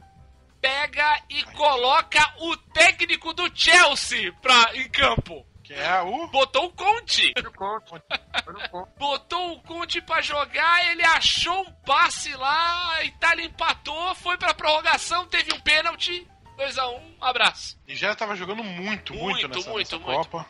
pega 0.62 1.20
e 1.30 1.44
coloca 1.46 2.34
o 2.42 2.56
técnico 2.58 3.34
do 3.34 3.50
Chelsea 3.54 4.32
pra, 4.42 4.72
em 4.76 4.88
campo. 4.90 5.44
Que 5.64 5.74
é 5.74 6.00
o. 6.04 6.28
Botou 6.28 6.66
o 6.66 6.74
Conte. 6.74 7.34
Foi 7.34 7.42
no 7.42 7.52
conto. 7.54 8.02
Foi 8.44 8.54
no 8.54 8.70
conto. 8.70 8.90
Botou 9.00 9.54
o 9.54 9.62
Conte 9.64 10.00
pra 10.02 10.22
jogar, 10.22 10.92
ele 10.92 11.04
achou 11.04 11.60
um 11.62 11.72
passe 11.88 12.32
lá, 12.36 12.94
a 12.98 13.04
Itália 13.04 13.46
empatou, 13.46 14.14
foi 14.14 14.38
pra 14.38 14.54
prorrogação, 14.54 15.26
teve 15.26 15.52
um 15.56 15.60
pênalti. 15.62 16.28
2x1, 16.56 16.94
um, 16.94 17.18
abraço. 17.26 17.78
Nigéria 17.88 18.16
tava 18.16 18.36
jogando 18.36 18.64
muito, 18.64 19.12
muito, 19.14 19.24
Muito, 19.24 19.48
nessa, 19.50 19.70
muito, 19.72 19.96
nessa 19.98 19.98
muito. 19.98 20.30
Copa. 20.30 20.46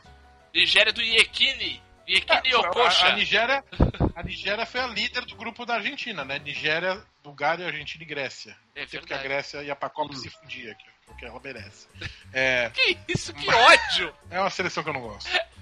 Nigéria 0.56 0.94
do 0.94 1.02
Iekini. 1.02 1.82
Iekini 2.07 2.52
É, 2.52 2.57
Okocha. 2.57 3.06
a, 3.07 3.10
a 3.10 3.15
Nigéria, 3.15 3.64
a 4.15 4.23
Nigéria 4.23 4.65
foi 4.65 4.80
a 4.82 4.88
líder 4.88 5.26
do 5.26 5.36
grupo 5.36 5.65
da 5.65 5.76
Argentina, 5.76 6.23
né? 6.23 6.40
Nigéria, 6.40 7.03
Bulgária, 7.23 7.65
Argentina 7.68 8.03
e 8.03 8.07
Grécia. 8.07 8.56
É 8.76 8.86
Porque 8.86 9.14
a. 9.14 9.18
Grécia 9.18 9.61
ia 9.64 9.76
pra 9.76 9.90
Copa 9.90 10.14
e 10.14 10.18
se 10.18 10.30
fudia, 10.30 10.73
que 10.76 10.86
é 10.88 11.11
o 11.11 11.15
que 11.18 11.26
ela 11.26 11.40
merece. 11.44 11.88
É, 12.34 12.69
Que 12.73 12.98
isso, 13.07 13.34
que 13.34 13.49
ódio! 13.49 14.14
é 14.30 14.40
uma 14.40 14.49
seleção 14.49 14.84
que 14.84 14.90
eu 14.90 14.94
não 14.94 15.02
gosto. 15.02 15.30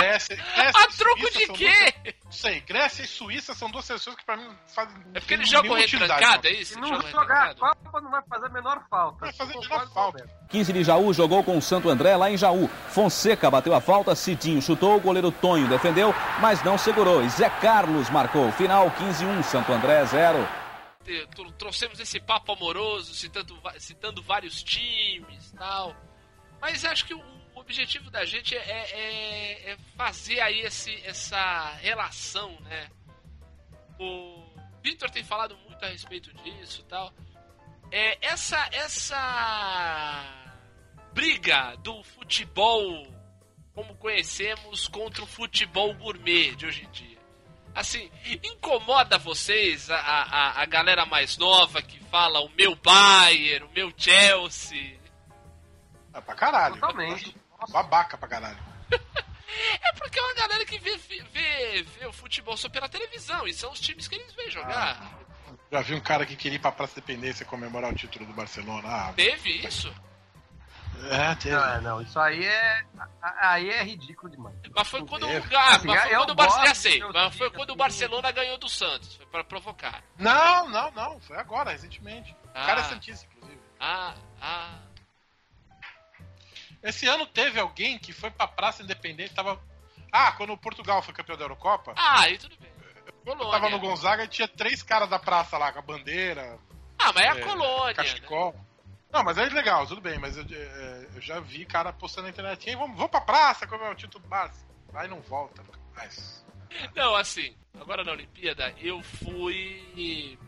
Grécia, 0.00 0.36
Grécia 0.36 0.80
A 0.80 0.84
e 0.84 0.96
troco 0.96 1.20
Suíça 1.20 1.38
de 1.38 1.46
são 1.46 1.54
quê? 1.54 1.66
duas- 2.02 2.14
não 2.24 2.32
sei, 2.32 2.60
Grécia 2.60 3.02
e 3.02 3.06
Suíça 3.06 3.54
são 3.54 3.70
duas 3.70 3.84
seleções 3.84 4.16
que 4.16 4.24
pra 4.24 4.36
mim 4.36 4.48
fazem. 4.74 4.96
É 5.14 5.20
porque 5.20 5.34
eles 5.34 5.48
jogam 5.48 5.74
retrancado, 5.74 6.46
é 6.46 6.52
não. 6.52 6.60
isso? 6.60 6.78
Não 6.80 6.88
jogam 6.88 7.10
jogar 7.10 7.50
a? 7.50 7.54
Copa, 7.54 8.00
não 8.00 8.10
vai 8.10 8.22
fazer 8.28 8.46
a 8.46 8.48
menor 8.50 8.82
falta. 8.88 9.18
Vai 9.20 9.32
fazer 9.32 9.52
a 9.56 9.60
menor 9.60 9.88
falta. 9.88 10.00
Roberto. 10.00 10.30
15 10.50 10.72
de 10.72 10.84
Jaú 10.84 11.12
jogou 11.12 11.44
com 11.44 11.56
o 11.56 11.62
Santo 11.62 11.88
André 11.88 12.16
lá 12.16 12.30
em 12.30 12.36
Jaú. 12.36 12.68
Fonseca 12.88 13.50
bateu 13.50 13.74
a 13.74 13.80
falta, 13.80 14.14
Cidinho 14.14 14.60
chutou, 14.62 14.96
o 14.96 15.00
goleiro 15.00 15.30
Tonho 15.30 15.68
defendeu, 15.68 16.14
mas 16.40 16.62
não 16.64 16.76
segurou. 16.78 17.22
E 17.24 17.28
Zé 17.30 17.48
Carlos 17.50 18.10
marcou. 18.10 18.50
Final 18.52 18.90
15-1, 18.92 19.42
Santo 19.42 19.72
André 19.72 20.04
0. 20.06 20.48
Te- 21.04 21.26
tro- 21.34 21.50
Trouxemos 21.52 21.98
esse 22.00 22.20
papo 22.20 22.52
amoroso, 22.52 23.14
citando, 23.14 23.58
citando 23.78 24.22
vários 24.22 24.62
times 24.62 25.50
e 25.52 25.56
tal. 25.56 25.94
Mas 26.60 26.84
acho 26.84 27.06
que 27.06 27.14
o 27.14 27.22
o 27.60 27.62
objetivo 27.62 28.10
da 28.10 28.24
gente 28.24 28.56
é, 28.56 28.60
é- 28.60 29.70
é 29.72 29.76
fazer 29.96 30.40
aí 30.40 30.60
esse, 30.60 30.94
essa 31.04 31.72
relação, 31.82 32.58
né? 32.62 32.88
O 33.98 34.42
Victor 34.82 35.10
tem 35.10 35.22
falado 35.22 35.54
muito 35.68 35.84
a 35.84 35.88
respeito 35.88 36.32
disso 36.42 36.80
e 36.80 36.84
tal. 36.84 37.12
É, 37.92 38.26
essa, 38.26 38.66
essa 38.72 40.24
briga 41.12 41.76
do 41.76 42.02
futebol 42.02 43.06
como 43.74 43.94
conhecemos 43.96 44.88
contra 44.88 45.22
o 45.22 45.26
futebol 45.26 45.92
gourmet 45.94 46.54
de 46.56 46.64
hoje 46.66 46.84
em 46.84 46.90
dia. 46.90 47.18
Assim, 47.74 48.10
incomoda 48.42 49.18
vocês 49.18 49.90
a, 49.90 49.96
a, 49.98 50.62
a 50.62 50.64
galera 50.66 51.04
mais 51.04 51.36
nova 51.36 51.80
que 51.82 52.00
fala 52.04 52.40
o 52.40 52.48
meu 52.50 52.74
Bayern, 52.74 53.66
o 53.66 53.70
meu 53.70 53.92
Chelsea? 53.96 54.98
É 56.12 56.20
pra 56.20 56.34
caralho. 56.34 56.74
Totalmente. 56.76 57.36
Babaca 57.68 58.16
pra 58.18 58.28
caralho. 58.28 58.58
É 59.82 59.92
porque 59.92 60.18
é 60.18 60.22
uma 60.22 60.34
galera 60.34 60.64
que 60.64 60.78
vê, 60.78 60.96
vê, 60.96 61.82
vê 61.82 62.06
o 62.06 62.12
futebol 62.12 62.56
só 62.56 62.68
pela 62.68 62.88
televisão 62.88 63.46
e 63.46 63.52
são 63.52 63.70
os 63.72 63.80
times 63.80 64.06
que 64.08 64.14
eles 64.14 64.32
veem 64.32 64.50
jogar. 64.50 65.18
Já 65.70 65.80
vi 65.82 65.94
um 65.94 66.00
cara 66.00 66.24
que 66.24 66.36
queria 66.36 66.56
ir 66.56 66.60
pra 66.60 66.70
Praça 66.72 66.94
Dependência 66.94 67.44
comemorar 67.44 67.92
o 67.92 67.94
título 67.94 68.24
do 68.24 68.32
Barcelona. 68.32 68.88
Ah, 68.88 69.12
Teve 69.12 69.50
isso? 69.66 69.92
é, 71.10 71.34
teve. 71.34 71.54
Não, 71.56 71.64
é, 71.64 71.80
não, 71.80 72.00
isso 72.00 72.18
aí 72.18 72.44
é. 72.44 72.84
Aí 73.40 73.70
é 73.70 73.82
ridículo 73.82 74.30
demais. 74.30 74.54
Mas 74.74 74.88
foi 74.88 75.04
quando, 75.04 75.26
É. 75.28 75.40
o- 75.40 75.44
ah, 75.56 75.76
Assim, 75.76 75.86
mas 75.88 76.00
foi 76.02 76.10
quando 76.16 76.30
o 76.30 76.34
Barcelona. 76.34 76.74
Sei, 76.74 76.98
meu 77.00 77.12
mas 77.12 77.36
foi 77.36 77.50
quando 77.50 77.68
o 77.70 77.72
assim. 77.72 77.78
Barcelona 77.78 78.30
ganhou 78.32 78.56
do 78.58 78.68
Santos. 78.68 79.16
Foi 79.16 79.26
pra 79.26 79.44
provocar. 79.44 80.02
Não, 80.18 80.68
não, 80.68 80.90
não. 80.92 81.20
Foi 81.20 81.36
agora, 81.36 81.72
recentemente. 81.72 82.34
O 82.44 82.52
cara 82.52 82.80
é 82.80 82.84
Ah. 82.84 82.88
Santista, 82.88 83.26
inclusive. 83.26 83.60
Ah, 83.78 84.14
ah. 84.40 84.78
Esse 86.82 87.06
ano 87.06 87.26
teve 87.26 87.58
alguém 87.60 87.98
que 87.98 88.12
foi 88.12 88.30
pra 88.30 88.46
Praça 88.48 88.82
Independente, 88.82 89.34
tava. 89.34 89.60
Ah, 90.12 90.32
quando 90.32 90.52
o 90.52 90.58
Portugal 90.58 91.02
foi 91.02 91.14
campeão 91.14 91.36
da 91.36 91.44
Eurocopa, 91.44 91.92
Ah, 91.96 92.22
aí 92.22 92.38
tudo 92.38 92.56
bem. 92.58 92.70
eu 93.06 93.36
tava 93.36 93.36
Colônia. 93.50 93.70
no 93.70 93.78
Gonzaga 93.78 94.24
e 94.24 94.28
tinha 94.28 94.48
três 94.48 94.82
caras 94.82 95.08
da 95.08 95.18
praça 95.18 95.56
lá, 95.58 95.72
com 95.72 95.78
a 95.78 95.82
bandeira, 95.82 96.58
Ah, 96.98 97.12
mas 97.14 97.24
é 97.24 97.28
a 97.28 97.36
É, 97.36 97.40
colônia. 97.40 97.86
né? 97.88 97.94
cachecol. 97.94 98.54
Não, 99.12 99.24
mas 99.24 99.38
é 99.38 99.44
legal, 99.46 99.86
tudo 99.86 100.00
bem, 100.00 100.18
mas 100.18 100.36
eu, 100.36 100.44
é, 100.50 101.08
eu 101.16 101.20
já 101.20 101.40
vi 101.40 101.64
cara 101.66 101.92
postando 101.92 102.24
na 102.26 102.30
internet, 102.30 102.68
"Ei, 102.68 102.76
vamos, 102.76 102.96
vamos 102.96 103.10
pra 103.10 103.20
praça, 103.20 103.66
como 103.66 103.82
é 103.84 103.90
o 103.90 103.94
título 103.94 104.24
Barça. 104.26 104.64
Aí 104.94 105.08
não 105.08 105.20
volta, 105.20 105.62
mas. 105.94 106.44
Não, 106.94 107.14
assim, 107.16 107.54
agora 107.80 108.02
na 108.04 108.12
Olimpíada 108.12 108.74
eu 108.78 109.02
fui. 109.02 110.38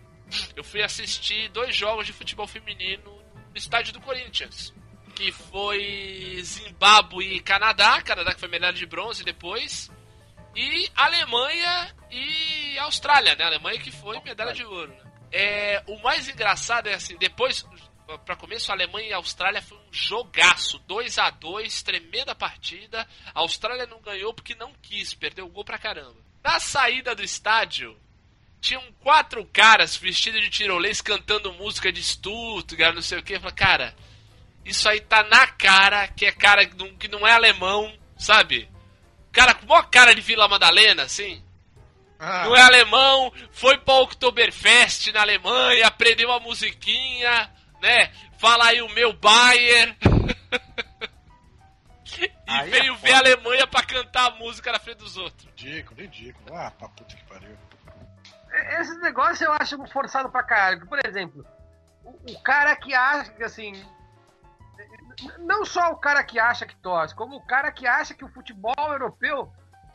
Eu 0.56 0.64
fui 0.64 0.82
assistir 0.82 1.48
dois 1.50 1.74
jogos 1.76 2.06
de 2.06 2.12
futebol 2.12 2.46
feminino 2.46 3.04
no 3.50 3.56
estádio 3.56 3.92
do 3.92 4.00
Corinthians. 4.00 4.72
Que 5.14 5.30
foi 5.30 6.40
Zimbábue 6.43 7.36
e 7.36 7.40
Canadá, 7.40 8.01
Canadá 8.02 8.34
que 8.34 8.40
foi 8.40 8.48
medalha 8.48 8.72
de 8.72 8.86
bronze 8.86 9.22
depois. 9.24 9.90
E 10.55 10.90
Alemanha 10.94 11.94
e 12.10 12.78
Austrália, 12.78 13.34
né? 13.34 13.44
Alemanha 13.44 13.80
que 13.80 13.90
foi 13.90 14.20
medalha 14.20 14.52
de 14.52 14.64
ouro. 14.64 14.90
Né? 14.90 15.12
É, 15.32 15.82
o 15.86 15.98
mais 16.02 16.28
engraçado 16.28 16.89
é 16.89 16.94
assim, 16.94 17.16
depois, 17.16 17.64
pra 18.26 18.36
começo, 18.36 18.70
Alemanha 18.70 19.09
e 19.09 19.12
Austrália 19.14 19.62
foi 19.62 19.78
um 19.78 19.93
jogaço, 19.93 20.78
2 20.80 21.18
a 21.18 21.30
2 21.30 21.82
tremenda 21.82 22.34
partida. 22.34 23.09
A 23.34 23.40
Austrália 23.40 23.86
não 23.86 24.01
ganhou 24.01 24.34
porque 24.34 24.55
não 24.55 24.74
quis, 24.82 25.14
perdeu 25.14 25.47
o 25.47 25.51
gol 25.51 25.64
pra 25.64 25.78
caramba. 25.78 26.16
Na 26.44 26.60
saída 26.60 27.14
do 27.14 27.22
estádio, 27.22 27.98
tinham 28.60 28.82
quatro 29.01 29.44
caras 29.47 29.97
vestidos 29.97 30.43
de 30.43 30.51
tirolês 30.51 31.01
cantando 31.01 31.52
música 31.55 31.90
de 31.90 32.02
Stuttgart, 32.02 32.94
não 32.94 33.02
sei 33.02 33.18
o 33.18 33.22
que. 33.22 33.39
Falei, 33.39 33.55
cara, 33.55 33.97
isso 34.64 34.89
aí 34.89 35.01
tá 35.01 35.22
na 35.24 35.47
cara 35.47 36.06
que 36.09 36.24
é 36.26 36.32
cara 36.32 36.64
que 36.66 36.76
não- 36.76 36.94
que 36.97 37.09
não 37.09 37.26
é 37.26 37.32
alemão, 37.32 37.93
sabe? 38.16 38.70
Cara 39.32 39.55
com 39.55 39.66
maior 39.66 39.89
cara 39.90 40.14
de 40.14 40.20
Vila 40.20 40.47
Madalena, 40.48 41.02
assim. 41.05 41.43
Ah, 42.18 42.44
Não 42.44 42.55
é 42.56 42.60
alemão, 42.62 43.32
foi 43.51 43.76
pra 43.78 43.94
Oktoberfest 43.94 45.09
na 45.12 45.22
Alemanha, 45.22 45.86
aprendeu 45.89 46.28
uma 46.28 46.39
musiquinha, 46.39 47.51
né? 47.80 48.12
Fala 48.39 48.66
aí 48.66 48.80
o 48.80 48.89
meu 48.90 49.12
Bayer. 49.14 49.97
e 52.20 52.30
Aí 52.47 52.68
é 52.68 52.70
veio 52.70 52.94
foda. 52.97 53.06
ver 53.09 53.12
a 53.14 53.18
Alemanha 53.18 53.66
pra 53.66 53.82
cantar 53.82 54.26
a 54.26 54.34
música 54.36 54.70
na 54.70 54.78
frente 54.78 54.98
dos 54.98 55.16
outros. 55.16 55.44
ridículo, 55.56 56.01
ridículo. 56.01 56.55
Ah, 56.56 56.70
pra 56.70 56.89
puta 56.90 57.16
que 57.16 57.24
pariu. 57.24 57.56
É, 58.52 58.80
Esses 58.82 59.01
negócios 59.01 59.40
eu 59.40 59.52
acho 59.52 59.84
forçado 59.89 60.30
pra 60.30 60.43
caralho. 60.44 60.86
Por 60.86 60.98
exemplo, 61.05 61.44
o, 62.05 62.10
o 62.32 62.40
cara 62.43 62.76
que 62.76 62.94
acha 62.94 63.32
que 63.32 63.43
assim. 63.43 63.72
Não 65.39 65.64
só 65.64 65.93
o 65.93 65.97
cara 65.97 66.22
que 66.22 66.39
acha 66.39 66.66
que 66.66 66.76
torce, 66.76 67.14
como 67.14 67.36
o 67.36 67.47
cara 67.47 67.70
que 67.70 67.86
acha 67.86 68.14
que 68.14 68.24
o 68.24 68.28
futebol 68.28 68.74
europeu 68.78 69.52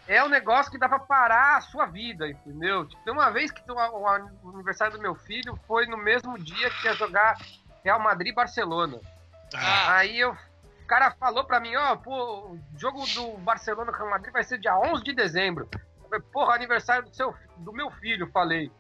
é 0.08 0.24
um 0.24 0.30
negócio 0.30 0.72
que 0.72 0.78
dá 0.78 0.88
pra 0.88 1.00
parar 1.00 1.58
a 1.58 1.62
sua 1.62 1.86
vida, 1.86 2.30
entendeu? 2.30 2.88
Tipo, 2.88 3.04
tem 3.04 3.14
uma 3.14 3.30
vez 3.30 3.52
que 3.52 3.62
o 3.70 4.08
aniversário 4.50 4.94
do 4.94 5.02
meu 5.02 5.16
filho 5.16 5.60
foi 5.68 5.86
no 5.86 5.98
mesmo 5.98 6.40
dia 6.40 6.70
que 6.70 6.88
ia 6.88 6.94
jogar 6.94 7.38
Real 7.84 8.00
Madrid 8.00 8.32
e 8.32 8.36
Barcelona. 8.36 9.00
Ah, 9.54 9.98
Aí 9.98 10.20
eu, 10.20 10.32
o 10.32 10.88
cara 10.88 11.12
falou 11.12 11.44
pra 11.44 11.60
mim, 11.60 11.76
ó, 11.76 11.96
pô, 11.98 12.52
o 12.52 12.60
jogo 12.78 13.06
do 13.08 13.38
Barcelona 13.40 13.92
com 13.92 13.98
o 13.98 14.02
Real 14.02 14.12
Madrid 14.12 14.32
vai 14.32 14.44
ser 14.44 14.60
dia 14.60 14.78
11 14.78 15.04
de 15.04 15.14
dezembro. 15.14 15.70
Eu 15.74 16.10
falei, 16.10 16.26
porra, 16.32 16.56
aniversário 16.56 17.04
do, 17.04 17.16
seu, 17.16 17.36
do 17.58 17.74
meu 17.74 17.92
filho, 17.92 18.32
falei. 18.32 18.72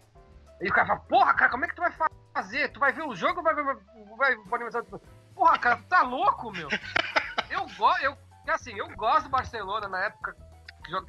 Aí 0.61 0.69
o 0.69 0.73
cara 0.73 0.88
fala, 0.88 0.99
porra, 1.01 1.34
cara, 1.34 1.51
como 1.51 1.65
é 1.65 1.68
que 1.68 1.76
tu 1.76 1.81
vai 1.81 1.91
fazer? 2.34 2.69
Tu 2.69 2.80
vai 2.80 2.91
ver 2.93 3.03
o 3.03 3.15
jogo 3.15 3.39
ou 3.39 3.43
vai 3.43 3.53
ver 3.53 3.64
vai, 3.64 3.76
vai 4.18 4.35
pro 4.38 4.55
aniversário 4.55 4.89
do... 4.89 5.01
Porra, 5.38 5.57
cara, 5.59 5.77
tu 5.77 5.84
tá 5.84 6.01
louco, 6.01 6.51
meu? 6.51 6.68
Eu 7.49 7.68
gosto, 7.77 8.01
eu, 8.03 8.18
assim, 8.49 8.73
eu 8.76 8.89
gosto 8.95 9.26
do 9.26 9.30
Barcelona 9.30 9.88
na 9.88 10.05
época, 10.05 10.35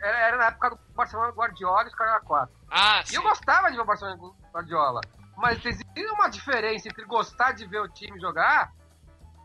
era, 0.02 0.18
era 0.18 0.36
na 0.36 0.46
época 0.48 0.70
do 0.70 0.78
Barcelona 0.94 1.32
Guardiola 1.32 1.84
e 1.84 1.86
os 1.88 1.94
caras 1.94 2.22
4. 2.24 2.54
ah, 2.70 3.00
E 3.00 3.06
sim. 3.08 3.16
eu 3.16 3.22
gostava 3.22 3.70
de 3.70 3.76
ver 3.76 3.82
o 3.82 3.86
Barcelona 3.86 4.18
com 4.18 4.34
Guardiola. 4.52 5.00
Mas 5.36 5.64
existe 5.64 6.06
uma 6.12 6.28
diferença 6.28 6.88
entre 6.88 7.04
gostar 7.06 7.52
de 7.52 7.64
ver 7.66 7.80
o 7.80 7.88
time 7.88 8.20
jogar 8.20 8.70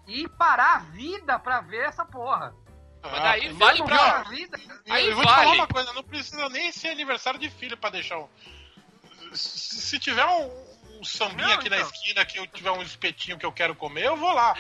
e 0.06 0.28
parar 0.28 0.76
a 0.76 0.80
vida 0.80 1.40
pra 1.40 1.62
ver 1.62 1.86
essa 1.86 2.04
porra. 2.04 2.54
Mas 3.02 3.22
daí 3.24 3.48
Ah, 3.50 3.54
vale 3.54 3.84
pra- 3.84 3.98
parar 3.98 4.20
a 4.20 4.24
vida. 4.24 4.58
Aí 4.90 5.08
eu 5.10 5.16
vou 5.16 5.24
te 5.24 5.30
vale. 5.30 5.44
falar 5.44 5.56
uma 5.56 5.68
coisa, 5.68 5.94
não 5.94 6.04
precisa 6.04 6.50
nem 6.50 6.72
ser 6.72 6.90
aniversário 6.90 7.40
de 7.40 7.50
filho 7.50 7.78
pra 7.78 7.90
deixar 7.90 8.18
um. 8.18 8.28
Se 9.34 9.98
tiver 10.00 10.26
um, 10.26 10.63
um 11.04 11.06
sambinha 11.06 11.48
Não, 11.50 11.54
aqui 11.56 11.70
na 11.70 11.78
então. 11.78 11.90
esquina 11.90 12.26
que 12.26 12.40
eu 12.40 12.48
tiver 12.48 12.72
um 12.72 12.82
espetinho 12.82 13.38
que 13.38 13.46
eu 13.46 13.52
quero 13.52 13.76
comer, 13.76 14.06
eu 14.06 14.16
vou 14.16 14.32
lá. 14.34 14.56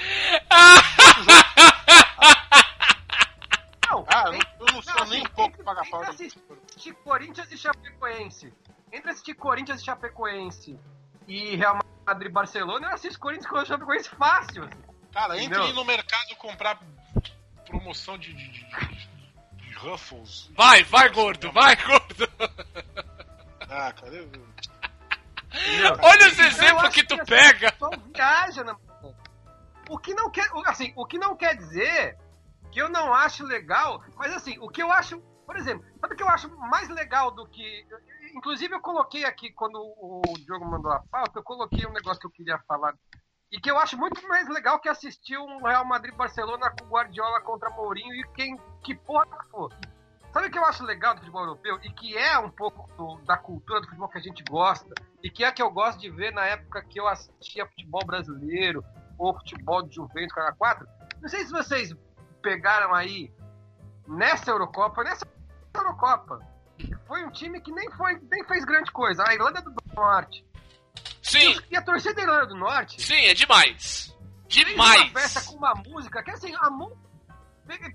Não, 3.89 4.05
Ah, 4.07 4.23
eu 4.25 4.31
não, 4.31 4.35
entre- 4.35 4.49
eu 4.59 4.65
não 4.73 4.81
sou 4.81 4.95
não, 4.95 5.05
nem 5.05 5.21
um 5.21 5.23
assim, 5.25 5.33
pouco 5.33 5.51
entre- 5.53 5.63
paga-pau. 5.63 6.01
entre 6.03 6.11
assistir 6.25 6.93
Corinthians 7.03 7.51
e 7.51 7.57
Chapecoense. 7.57 8.53
Entre 8.91 9.09
assistir 9.11 9.33
Corinthians 9.35 9.81
e 9.81 9.85
Chapecoense 9.85 10.79
e 11.27 11.55
Real 11.55 11.79
Madrid 12.05 12.29
e 12.29 12.33
Barcelona, 12.33 12.87
eu 12.87 12.93
assisto 12.93 13.19
Corinthians 13.19 13.51
e 13.63 13.65
Chapecoense 13.65 14.09
fácil. 14.09 14.69
Cara, 15.13 15.37
entre 15.41 15.63
ir 15.69 15.73
no 15.73 15.85
mercado 15.85 16.35
comprar 16.37 16.79
promoção 17.67 18.17
de, 18.17 18.33
de, 18.33 18.49
de, 18.51 18.65
de 19.57 19.73
Ruffles. 19.75 20.49
Vai, 20.55 20.83
vai, 20.83 21.09
gordo, 21.09 21.51
vai, 21.51 21.75
gordo. 21.75 22.29
Ah, 23.69 23.91
cara, 23.93 24.13
eu... 24.15 24.52
entendeu? 25.53 25.97
Olha 26.01 26.27
os 26.27 26.39
exemplos 26.39 26.83
acho 26.83 26.91
que 26.91 27.05
tu 27.05 27.17
pega. 27.25 27.73
Só 27.77 27.89
viaja 28.13 28.63
na... 28.63 28.77
O 29.89 29.97
que 29.97 30.13
não 30.13 30.29
quer, 30.29 30.47
assim, 30.65 30.93
o 30.95 31.05
que 31.05 31.17
não 31.17 31.35
quer 31.35 31.55
dizer 31.55 32.17
que 32.71 32.81
eu 32.81 32.89
não 32.89 33.13
acho 33.13 33.45
legal, 33.45 34.03
mas 34.15 34.33
assim, 34.33 34.57
o 34.59 34.67
que 34.67 34.81
eu 34.81 34.91
acho, 34.91 35.19
por 35.45 35.55
exemplo, 35.55 35.85
sabe 35.99 36.13
o 36.13 36.17
que 36.17 36.23
eu 36.23 36.29
acho 36.29 36.49
mais 36.57 36.89
legal 36.89 37.29
do 37.29 37.45
que, 37.47 37.85
inclusive 38.33 38.73
eu 38.73 38.81
coloquei 38.81 39.25
aqui 39.25 39.51
quando 39.51 39.75
o 39.77 40.21
Diogo 40.39 40.65
mandou 40.65 40.91
a 40.91 40.99
pauta, 40.99 41.37
eu 41.37 41.43
coloquei 41.43 41.85
um 41.85 41.91
negócio 41.91 42.19
que 42.19 42.25
eu 42.25 42.31
queria 42.31 42.57
falar 42.67 42.95
e 43.51 43.59
que 43.59 43.69
eu 43.69 43.77
acho 43.77 43.95
muito 43.95 44.27
mais 44.27 44.49
legal 44.49 44.79
que 44.79 44.89
assistir 44.89 45.37
um 45.37 45.63
Real 45.63 45.85
Madrid 45.85 46.15
Barcelona 46.15 46.71
com 46.71 46.87
Guardiola 46.87 47.39
contra 47.41 47.69
Mourinho 47.69 48.15
e 48.15 48.27
quem 48.29 48.57
que 48.83 48.95
porra 48.95 49.27
que 49.27 49.49
for. 49.51 49.71
Sabe 50.33 50.47
o 50.47 50.51
que 50.51 50.57
eu 50.57 50.65
acho 50.65 50.83
legal 50.83 51.13
do 51.13 51.19
futebol 51.19 51.41
europeu 51.43 51.79
e 51.83 51.91
que 51.91 52.17
é 52.17 52.37
um 52.39 52.49
pouco 52.49 52.91
do- 52.97 53.21
da 53.23 53.37
cultura 53.37 53.79
do 53.81 53.85
futebol 53.85 54.09
que 54.09 54.17
a 54.17 54.21
gente 54.21 54.43
gosta 54.43 54.93
e 55.21 55.29
que 55.29 55.43
é 55.43 55.51
que 55.51 55.61
eu 55.61 55.69
gosto 55.69 55.99
de 55.99 56.09
ver 56.09 56.33
na 56.33 56.43
época 56.45 56.83
que 56.83 56.99
eu 56.99 57.07
assistia 57.07 57.67
futebol 57.67 58.01
brasileiro 58.05 58.83
ou 59.17 59.33
futebol 59.37 59.83
de 59.83 59.93
Juventus, 59.95 60.33
cara 60.33 60.51
4. 60.53 60.87
Não 61.21 61.29
sei 61.29 61.45
se 61.45 61.51
vocês 61.51 61.93
pegaram 62.41 62.93
aí 62.95 63.31
nessa 64.07 64.49
Eurocopa, 64.49 65.03
nessa 65.03 65.25
Eurocopa. 65.73 66.39
Foi 67.07 67.23
um 67.23 67.29
time 67.31 67.61
que 67.61 67.71
nem 67.71 67.89
foi, 67.91 68.19
nem 68.31 68.43
fez 68.45 68.65
grande 68.65 68.91
coisa. 68.91 69.23
A 69.27 69.33
Irlanda 69.35 69.61
do 69.61 69.71
Norte. 69.95 70.43
Sim, 71.21 71.57
E 71.71 71.77
a 71.77 71.81
torcida 71.81 72.15
da 72.15 72.21
Irlanda 72.23 72.47
do 72.47 72.55
Norte 72.55 73.01
sim, 73.01 73.25
é 73.27 73.33
demais. 73.33 74.13
fez 74.49 74.75
uma 74.75 74.85
festa 74.85 75.39
Demais. 75.39 75.47
com 75.47 75.55
uma 75.57 75.73
música 75.75 76.21
que 76.23 76.31
assim, 76.31 76.53
a 76.55 76.69
mu... 76.71 76.91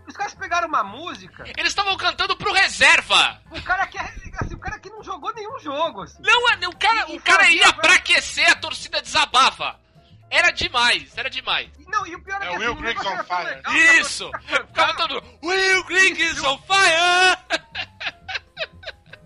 os 0.06 0.16
caras 0.16 0.34
pegaram 0.34 0.68
uma 0.68 0.82
música, 0.82 1.44
Eles 1.56 1.68
estavam 1.68 1.96
cantando 1.96 2.36
pro 2.36 2.52
reserva. 2.52 3.40
o 3.50 3.62
cara 3.62 3.86
que 3.86 3.98
assim, 3.98 4.54
o 4.54 4.58
cara 4.58 4.78
que 4.78 4.88
não 4.90 5.02
jogou 5.02 5.32
nenhum 5.34 5.58
jogo, 5.58 6.02
assim. 6.02 6.22
Não, 6.22 6.50
é- 6.50 6.68
o 6.68 6.76
cara, 6.76 7.10
E 7.10 7.16
o 7.16 7.20
cara 7.20 7.44
fazia, 7.44 7.56
ia 7.66 7.72
pra 7.74 7.94
aquecer, 7.94 8.50
a 8.50 8.56
torcida 8.56 9.02
desabava. 9.02 9.78
Era 10.30 10.50
demais, 10.50 11.16
era 11.16 11.30
demais. 11.30 11.70
Não, 11.86 12.06
e 12.06 12.14
o 12.14 12.22
pior 12.22 12.40
é, 12.42 12.46
É 12.46 12.50
que 12.50 12.56
o 12.56 12.58
Will 12.60 12.72
assim, 12.72 12.82
Griggs 12.82 13.06
on 13.08 13.24
fire. 13.24 13.44
legal 13.56 13.74
Isso! 13.74 14.30
Ficava 14.68 14.94
todo 14.94 15.22
Will 15.42 15.84
Griggs 15.84 16.22
is 16.22 16.42
on 16.44 16.58
fire! 16.58 17.38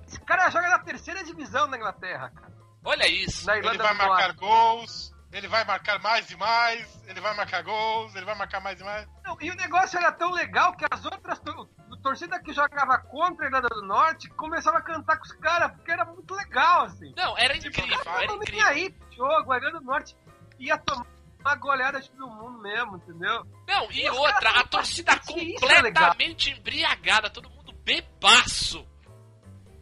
Esse 0.07 0.21
cara 0.21 0.49
joga 0.51 0.69
na 0.71 0.79
terceira 0.81 1.23
divisão 1.25 1.69
da 1.69 1.77
Inglaterra, 1.77 2.31
cara. 2.35 2.53
Olha 2.85 3.07
isso. 3.09 3.49
Ele 3.51 3.59
Irlanda 3.61 3.83
vai 3.85 3.93
do 3.95 3.99
Norte. 3.99 4.11
marcar 4.11 4.33
gols, 4.35 5.12
ele 5.33 5.49
vai 5.49 5.65
marcar 5.65 5.99
mais 6.01 6.31
e 6.31 6.37
mais, 6.37 7.03
ele 7.09 7.21
vai 7.21 7.35
marcar 7.35 7.63
gols, 7.63 8.15
ele 8.15 8.25
vai 8.27 8.35
marcar 8.35 8.61
mais 8.61 8.81
e 8.81 8.85
mais. 8.85 9.09
Não, 9.25 9.37
e 9.41 9.51
o 9.51 9.55
negócio 9.55 9.99
era 9.99 10.13
tão 10.13 10.31
legal 10.31 10.75
que 10.77 10.85
as 10.91 11.05
outras 11.05 11.39
tor- 11.41 11.69
torcidas 12.03 12.41
que 12.43 12.53
jogava 12.53 12.99
contra 12.99 13.45
a 13.45 13.49
Irlanda 13.49 13.69
do 13.69 13.83
Norte 13.83 14.29
começavam 14.31 14.79
a 14.81 14.83
cantar 14.83 15.17
com 15.17 15.25
os 15.25 15.33
caras, 15.33 15.73
porque 15.73 15.91
era 15.91 16.05
muito 16.05 16.35
legal, 16.35 16.83
assim. 16.85 17.13
Não, 17.17 17.37
era 17.39 17.55
Tipo, 17.59 17.69
incrível, 17.81 18.05
Não 18.05 18.13
era 18.21 18.33
incrível. 18.35 18.67
aí 18.67 18.95
jogo, 19.17 19.53
a 19.53 19.57
Irlanda 19.57 19.79
do 19.81 19.87
Norte 19.87 20.17
ia 20.59 20.77
tomar 20.79 21.07
uma 21.41 21.55
goleada 21.57 22.01
de 22.01 22.09
todo 22.11 22.29
mundo 22.31 22.59
mesmo, 22.61 22.97
entendeu? 22.99 23.45
Não, 23.67 23.91
e 23.91 24.03
E 24.05 24.11
outra, 24.11 24.51
a 24.61 24.65
torcida 24.65 25.13
isso 25.35 25.65
é 25.67 25.83
completamente 25.83 26.51
embriagada, 26.51 27.29
todo 27.31 27.49
mundo 27.51 27.73
bebaço. 27.85 28.87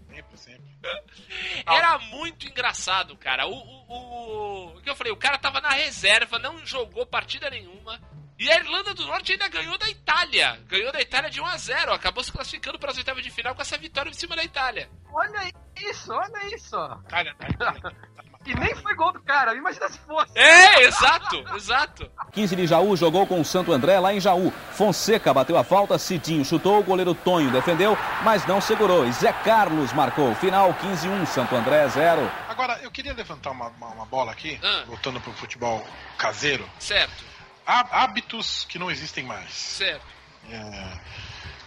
Sempre, 0.09 0.37
sempre. 0.39 0.71
Era 1.67 1.99
muito 1.99 2.47
engraçado, 2.47 3.17
cara. 3.17 3.47
O, 3.47 3.80
o, 3.91 4.81
que 4.81 4.89
eu 4.89 4.97
falei, 4.97 5.13
o 5.13 5.17
cara 5.17 5.39
tava 5.39 5.61
na 5.61 5.71
reserva, 5.71 6.39
não 6.39 6.65
jogou 6.65 7.05
partida 7.05 7.51
nenhuma. 7.51 8.01
E 8.39 8.51
a 8.51 8.57
Irlanda 8.57 8.95
do 8.95 9.05
Norte 9.05 9.33
ainda 9.33 9.49
ganhou 9.49 9.77
da 9.77 9.89
Itália. 9.89 10.59
Ganhou 10.67 10.91
da 10.91 11.01
Itália 11.01 11.29
de 11.29 11.43
1 11.43 11.45
a 11.45 11.57
0 11.59 11.93
Acabou 11.93 12.25
se 12.25 12.33
classificando 12.33 12.79
para 12.79 12.91
as 12.91 12.97
oitavas 12.97 13.23
de 13.23 13.31
final 13.31 13.55
com 13.55 13.61
essa 13.61 13.77
vitória 13.77 14.09
em 14.09 14.15
cima 14.15 14.35
da 14.35 14.43
Itália. 14.43 14.89
Olha 15.13 15.53
isso, 15.77 16.11
olha 16.11 16.55
isso. 16.55 16.77
Itália, 17.05 17.35
tá, 17.35 17.49
Itália. 17.49 17.97
E 18.47 18.55
nem 18.55 18.75
foi 18.75 18.95
gol 18.95 19.13
do 19.13 19.21
cara, 19.21 19.55
imagina 19.55 19.87
se 19.91 19.99
fosse. 19.99 20.33
É, 20.35 20.85
exato, 20.85 21.45
exato. 21.55 22.11
15 22.33 22.57
de 22.57 22.67
Jaú 22.67 22.97
jogou 22.97 23.27
com 23.27 23.39
o 23.39 23.45
Santo 23.45 23.71
André 23.71 24.01
lá 24.01 24.15
em 24.15 24.21
Jaú. 24.21 24.51
Fonseca 24.73 25.35
bateu 25.35 25.59
a 25.59 25.63
falta, 25.63 25.99
Cidinho 25.99 26.43
chutou, 26.43 26.81
o 26.81 26.83
goleiro 26.83 27.15
Tonho 27.15 27.51
defendeu, 27.51 27.99
mas 28.25 28.47
não 28.47 28.59
segurou. 28.59 29.07
E 29.07 29.13
Zé 29.13 29.31
Carlos 29.31 29.93
marcou. 29.93 30.35
Final 30.37 30.73
15-1, 30.73 31.27
Santo 31.27 31.55
André 31.55 31.87
0. 31.89 32.31
Agora, 32.63 32.79
eu 32.83 32.91
queria 32.91 33.15
levantar 33.15 33.53
uma, 33.53 33.69
uma, 33.69 33.87
uma 33.89 34.05
bola 34.05 34.31
aqui, 34.33 34.61
Ah. 34.63 34.85
voltando 34.87 35.19
pro 35.19 35.33
futebol 35.33 35.83
caseiro. 36.19 36.69
Certo, 36.79 37.25
Há 37.67 38.03
hábitos 38.03 38.67
que 38.69 38.79
não 38.79 38.91
existem 38.91 39.25
mais. 39.25 39.51
certo. 39.53 40.05
É, 40.51 40.99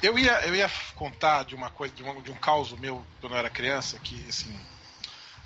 eu, 0.03 0.19
ia, 0.19 0.33
eu 0.45 0.53
ia 0.55 0.69
contar 0.95 1.45
de 1.45 1.55
uma 1.55 1.71
coisa, 1.71 1.95
de 1.95 2.03
um, 2.03 2.21
de 2.21 2.29
um 2.31 2.35
caos 2.35 2.71
meu 2.73 3.03
quando 3.19 3.33
eu 3.33 3.39
era 3.39 3.49
criança, 3.49 3.97
que 3.99 4.23
assim. 4.29 4.55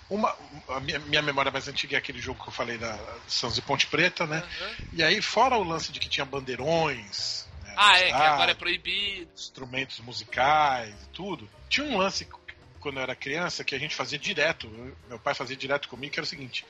Uma, 0.10 0.36
a 0.69 0.80
minha, 0.82 0.99
minha 0.99 1.22
memória 1.22 1.49
mais 1.52 1.68
antiga 1.69 1.95
é 1.95 1.99
aquele 1.99 2.19
jogo 2.19 2.41
que 2.44 2.49
eu 2.49 2.53
falei 2.53 2.78
da 2.78 2.98
Santos 3.28 3.57
e 3.57 3.61
Ponte 3.61 3.88
Preta, 3.88 4.26
né? 4.26 4.44
Aham. 4.61 4.72
E 4.94 5.02
aí, 5.03 5.22
fora 5.22 5.56
o 5.57 5.64
lance 5.64 5.94
de 5.94 5.99
que 6.02 6.10
tinha 6.10 6.26
bandeirões. 6.26 7.48
né, 7.64 7.74
Ah, 7.78 7.99
é, 7.99 8.07
que 8.07 8.11
agora 8.14 8.52
é 8.52 8.56
proibido. 8.56 9.30
instrumentos 9.34 9.99
musicais 10.02 10.94
e 11.03 11.07
tudo. 11.14 11.49
Tinha 11.69 11.86
um 11.88 11.98
lance 11.98 12.26
quando 12.77 12.97
eu 12.97 13.03
era 13.03 13.15
criança 13.15 13.63
que 13.63 13.75
a 13.75 13.79
gente 13.79 13.95
fazia 13.95 14.17
direto, 14.19 14.67
eu- 14.67 14.95
meu 15.09 15.19
pai 15.19 15.33
fazia 15.33 15.55
direto 15.55 15.87
comigo, 15.89 16.13
que 16.13 16.19
era 16.19 16.25
o 16.25 16.29
seguinte: 16.29 16.65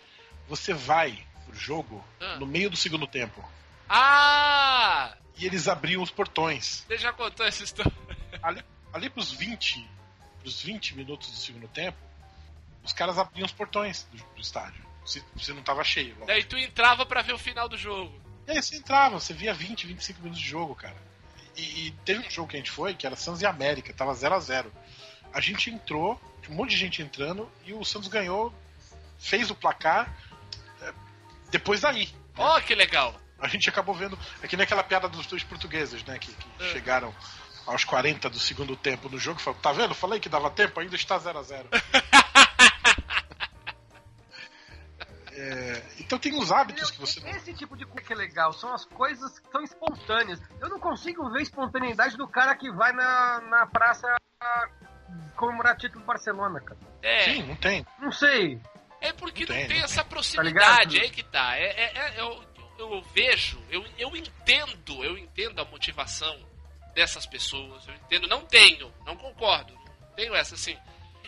você 0.47 0.73
vai 0.73 1.25
pro 1.45 1.55
jogo 1.55 2.03
Ah. 2.19 2.35
no 2.37 2.45
meio 2.45 2.69
do 2.69 2.75
segundo 2.77 3.05
tempo 3.07 3.43
Ah! 4.11 5.15
e 5.37 5.45
eles 5.45 5.67
abriam 5.67 6.01
os 6.01 6.11
portões. 6.11 6.83
Você 6.87 6.97
já 6.97 7.13
contou 7.13 7.45
essa 7.45 7.63
história? 7.63 7.91
Ali, 8.41 8.63
ali 8.93 9.09
pros 9.09 9.31
20, 9.31 9.87
pros 10.41 10.61
20 10.61 10.95
minutos 10.95 11.29
do 11.31 11.37
segundo 11.37 11.67
tempo, 11.67 11.97
os 12.83 12.93
caras 12.93 13.17
abriam 13.17 13.45
os 13.45 13.51
portões 13.51 14.03
do, 14.11 14.17
do 14.35 14.41
estádio. 14.41 14.85
Se, 15.05 15.23
se 15.39 15.53
não 15.53 15.63
tava 15.63 15.83
cheio. 15.85 16.09
lógico. 16.09 16.27
Daí 16.27 16.43
tu 16.43 16.57
entrava 16.57 17.05
pra 17.05 17.21
ver 17.21 17.33
o 17.33 17.37
final 17.37 17.69
do 17.69 17.77
jogo. 17.77 18.19
E 18.45 18.51
aí 18.51 18.61
você 18.61 18.75
entrava, 18.75 19.19
você 19.19 19.33
via 19.33 19.53
20, 19.53 19.87
25 19.87 20.19
minutos 20.21 20.41
de 20.41 20.47
jogo, 20.49 20.75
cara. 20.75 20.95
E, 21.55 21.87
e 21.87 21.91
teve 22.05 22.27
um 22.27 22.29
jogo 22.29 22.49
que 22.49 22.55
a 22.57 22.59
gente 22.59 22.71
foi, 22.71 22.93
que 22.93 23.05
era 23.07 23.15
Santos 23.15 23.41
e 23.41 23.45
América, 23.45 23.93
tava 23.93 24.13
0 24.13 24.35
a 24.35 24.39
0 24.39 24.71
A 25.37 25.39
gente 25.39 25.69
entrou, 25.69 26.19
um 26.49 26.55
monte 26.55 26.71
de 26.71 26.77
gente 26.77 26.99
entrando, 26.99 27.47
e 27.63 27.71
o 27.71 27.85
Santos 27.85 28.07
ganhou, 28.07 28.51
fez 29.19 29.51
o 29.51 29.55
placar 29.55 30.11
é, 30.81 30.91
depois 31.51 31.79
daí. 31.81 32.11
Ó, 32.35 32.59
que 32.59 32.73
legal. 32.73 33.13
A 33.37 33.47
gente 33.47 33.69
acabou 33.69 33.93
vendo. 33.93 34.17
É 34.41 34.47
que 34.47 34.57
nem 34.57 34.63
aquela 34.63 34.81
piada 34.81 35.07
dos 35.07 35.27
dois 35.27 35.43
portugueses, 35.43 36.03
né? 36.05 36.17
Que, 36.17 36.33
que 36.33 36.63
É. 36.63 36.71
chegaram 36.71 37.13
aos 37.67 37.85
40 37.85 38.31
do 38.31 38.39
segundo 38.39 38.75
tempo 38.75 39.09
no 39.09 39.19
jogo 39.19 39.39
e 39.39 39.43
falaram: 39.43 39.61
tá 39.61 39.71
vendo? 39.71 39.93
Falei 39.93 40.19
que 40.19 40.27
dava 40.27 40.49
tempo, 40.49 40.79
ainda 40.79 40.95
está 40.95 41.19
0 41.19 41.37
a 41.37 41.43
0 41.43 41.69
é, 45.33 45.83
então 45.99 46.17
tem 46.17 46.33
os 46.33 46.51
hábitos 46.51 46.89
que 46.89 46.99
você. 46.99 47.19
Esse 47.29 47.53
tipo 47.53 47.77
de 47.77 47.85
coisa 47.85 48.07
que 48.07 48.11
é 48.11 48.15
legal, 48.15 48.53
são 48.53 48.73
as 48.73 48.85
coisas 48.85 49.37
que 49.37 49.51
são 49.51 49.61
espontâneas. 49.61 50.41
Eu 50.59 50.67
não 50.69 50.79
consigo 50.79 51.29
ver 51.29 51.41
a 51.41 51.43
espontaneidade 51.43 52.17
do 52.17 52.27
cara 52.27 52.55
que 52.55 52.71
vai 52.71 52.91
na, 52.91 53.39
na 53.41 53.67
praça 53.67 54.07
comemorar 55.35 55.75
título 55.77 56.01
do 56.01 56.05
Barcelona, 56.07 56.59
cara. 56.59 56.79
É, 57.01 57.23
Sim, 57.25 57.43
não 57.43 57.55
tem. 57.55 57.85
Não 57.99 58.11
sei. 58.11 58.59
é 59.01 59.13
porque 59.13 59.45
Não 59.45 59.49
não 59.49 59.55
tem, 59.61 59.67
tem 59.67 59.77
não 59.77 59.85
essa 59.85 59.95
ligado? 60.01 60.09
proximidade, 60.09 60.99
aí 60.99 61.09
que 61.09 61.23
tá. 61.23 61.55
É, 61.57 61.65
é- 61.65 61.97
é- 61.97 62.21
eu, 62.21 62.43
eu 62.79 63.01
vejo, 63.13 63.59
eu, 63.69 63.83
eu 63.97 64.15
entendo, 64.15 65.03
eu 65.03 65.17
entendo 65.17 65.59
a 65.61 65.65
motivação 65.65 66.35
dessas 66.95 67.25
pessoas, 67.25 67.87
eu 67.87 67.93
entendo, 67.95 68.27
não 68.27 68.41
tenho, 68.45 68.91
não 69.05 69.15
concordo, 69.15 69.73
não 69.73 70.09
tenho 70.15 70.33
essa 70.35 70.55
assim. 70.55 70.77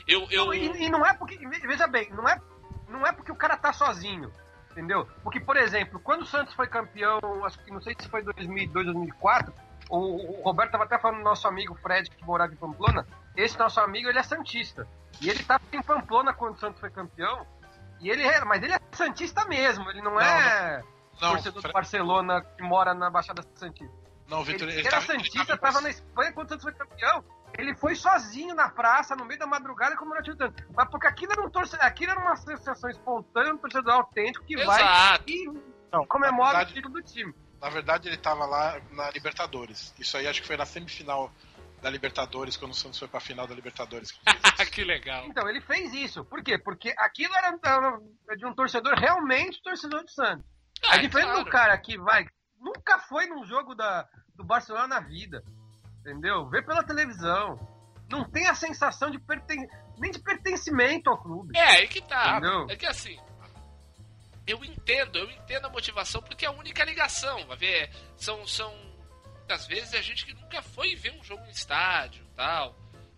Eu, 0.08 0.28
eu, 0.32 0.46
Não, 0.48 0.54
e, 0.54 0.86
e 0.86 0.90
não 0.90 1.06
é 1.06 1.14
porque. 1.14 1.38
Veja 1.68 1.86
bem, 1.88 2.10
não 2.12 2.28
é, 2.28 2.42
não 2.88 3.06
é 3.06 3.12
porque 3.12 3.32
o 3.32 3.36
cara 3.36 3.56
tá 3.58 3.72
sozinho. 3.72 4.34
Entendeu? 4.72 5.08
Porque, 5.24 5.40
por 5.40 5.58
exemplo, 5.58 6.00
quando 6.00 6.22
o 6.22 6.26
Santos 6.26 6.54
foi 6.54 6.68
campeão, 6.68 7.20
acho 7.44 7.60
que 7.64 7.72
não 7.72 7.82
sei 7.82 7.96
se 8.00 8.08
foi 8.08 8.24
2002, 8.24 8.86
2004, 8.86 9.52
o, 9.90 9.98
o 10.40 10.44
Roberto 10.44 10.72
tava 10.72 10.84
até 10.86 10.98
falando 11.00 11.18
do 11.18 11.24
nosso 11.24 11.48
amigo 11.48 11.76
Fred, 11.82 12.10
que 12.10 12.24
morava 12.24 12.54
em 12.54 12.56
Pamplona. 12.56 13.06
Esse 13.44 13.58
nosso 13.58 13.80
amigo, 13.80 14.10
ele 14.10 14.20
é 14.20 14.24
Santista. 14.24 14.88
E 15.22 15.30
ele 15.30 15.44
tava 15.44 15.62
em 15.72 15.82
Pamplona 15.82 16.34
quando 16.34 16.56
o 16.56 16.60
Santos 16.60 16.80
foi 16.80 16.90
campeão. 16.90 17.46
E 18.02 18.10
ele 18.10 18.24
é, 18.24 18.44
mas 18.46 18.62
ele 18.64 18.74
é 18.74 18.80
Santista 18.94 19.46
mesmo, 19.46 19.90
ele 19.90 20.02
não, 20.02 20.12
Não, 20.14 20.22
é 20.22 20.82
Não, 21.22 21.30
torcedor 21.32 21.54
do 21.54 21.62
Fre- 21.62 21.74
Barcelona 21.74 22.42
que 22.42 22.64
mora 22.64 22.94
na 22.94 23.10
Baixada 23.10 23.44
Santista. 23.56 23.94
não 24.28 24.44
Vitor, 24.44 24.64
Ele, 24.68 24.72
ele, 24.72 24.80
ele 24.82 24.88
era 24.88 25.00
tava, 25.02 25.14
ele 25.14 25.24
Santista, 25.24 25.58
tava- 25.58 25.60
tava 25.74 25.82
na 25.82 25.90
Espanha 25.90 26.32
quando 26.34 26.48
o 26.48 26.50
Santos 26.50 26.64
foi 26.64 26.74
campeão. 26.74 27.24
Ele 27.58 27.76
foi 27.76 27.96
sozinho 27.96 28.54
na 28.56 28.70
praça, 28.70 29.16
no 29.16 29.26
meio 29.26 29.40
da 29.40 29.48
madrugada, 29.48 29.98
como 29.98 30.14
era 30.14 30.24
título. 30.24 30.54
Mas 30.76 30.88
porque 30.90 31.08
aquilo 31.08 31.32
era, 31.34 31.42
um 31.42 31.50
torce... 31.50 31.76
aquilo 31.82 32.12
era 32.12 32.20
uma 32.22 32.36
sensação 32.38 32.90
espontânea, 32.90 33.54
um 33.54 33.58
torcedor 33.58 33.94
autêntico 33.96 34.46
que 34.46 34.56
vai 34.64 34.82
Exato. 34.82 35.24
e 35.28 35.52
Não, 35.92 36.06
comemora 36.06 36.44
na 36.44 36.64
o 36.64 36.66
verdade, 36.68 36.74
título 36.76 36.94
do 36.94 37.02
time. 37.02 37.34
na 37.60 37.70
verdade, 37.70 38.08
ele 38.08 38.18
tava 38.18 38.46
lá 38.46 38.80
na 38.92 39.10
Libertadores. 39.10 39.94
Isso 40.00 40.16
aí 40.16 40.28
acho 40.28 40.42
que 40.42 40.48
foi 40.48 40.56
na 40.56 40.66
semifinal 40.66 41.30
da 41.82 41.90
Libertadores, 41.90 42.58
quando 42.58 42.72
o 42.72 42.76
Santos 42.76 43.00
foi 43.00 43.08
pra 43.08 43.20
final 43.20 43.48
da 43.48 43.56
Libertadores. 43.56 44.12
que 44.12 44.22
ele 44.30 44.40
fez 44.40 44.60
isso. 44.60 44.72
que 44.72 44.84
legal. 44.84 45.26
Então, 45.26 45.50
ele 45.50 45.62
fez 45.62 45.94
isso. 45.94 46.26
Por 46.26 46.44
quê? 46.44 46.58
Porque 46.58 46.94
aquilo 46.98 47.34
era 47.36 47.58
era 47.64 48.38
de 48.38 48.46
um 48.46 48.54
torcedor 48.54 48.94
realmente 48.96 49.62
torcedor 49.62 50.04
do 50.04 50.12
Santos. 50.12 50.46
Ah, 50.88 50.98
É 50.98 51.00
diferente 51.00 51.30
claro. 51.30 51.46
do 51.46 51.50
cara 51.50 51.78
que 51.78 51.98
vai. 51.98 52.26
Nunca 52.60 53.00
foi 53.00 53.28
num 53.28 53.46
jogo 53.46 53.74
da, 53.74 54.08
do 54.36 54.44
Barcelona 54.44 54.88
na 54.88 55.00
vida. 55.00 55.44
Entendeu? 56.02 56.50
Vê 56.50 56.62
pela 56.62 56.84
televisão. 56.84 57.58
Não 58.10 58.24
tem 58.30 58.48
a 58.48 58.56
sensação 58.56 59.12
de 59.12 59.20
perten... 59.20 59.68
nem 59.98 60.12
de 60.12 60.20
pertencimento 60.20 61.10
ao 61.10 61.22
clube. 61.22 61.58
É, 61.58 61.78
aí 61.78 61.88
que 61.88 62.02
tá. 62.02 62.38
Entendeu? 62.38 62.68
É 62.70 62.76
que 62.76 62.86
assim. 62.86 63.18
Eu 64.48 64.64
entendo, 64.66 65.20
eu 65.20 65.30
entendo 65.30 65.66
a 65.66 65.70
motivação, 65.70 66.24
porque 66.24 66.44
é 66.44 66.48
a 66.48 66.52
única 66.52 66.84
ligação. 66.84 67.46
Vai 67.46 67.58
ver, 67.58 67.92
são, 68.18 68.48
são. 68.48 68.74
Muitas 69.50 69.66
vezes 69.66 69.96
a 69.96 70.02
gente 70.02 70.28
que 70.28 70.34
nunca 70.36 70.62
foi 70.62 70.96
ver 70.96 71.12
um 71.12 71.24
jogo 71.24 71.44
em 71.48 71.50
estádio 71.50 72.24
tal. 72.36 72.78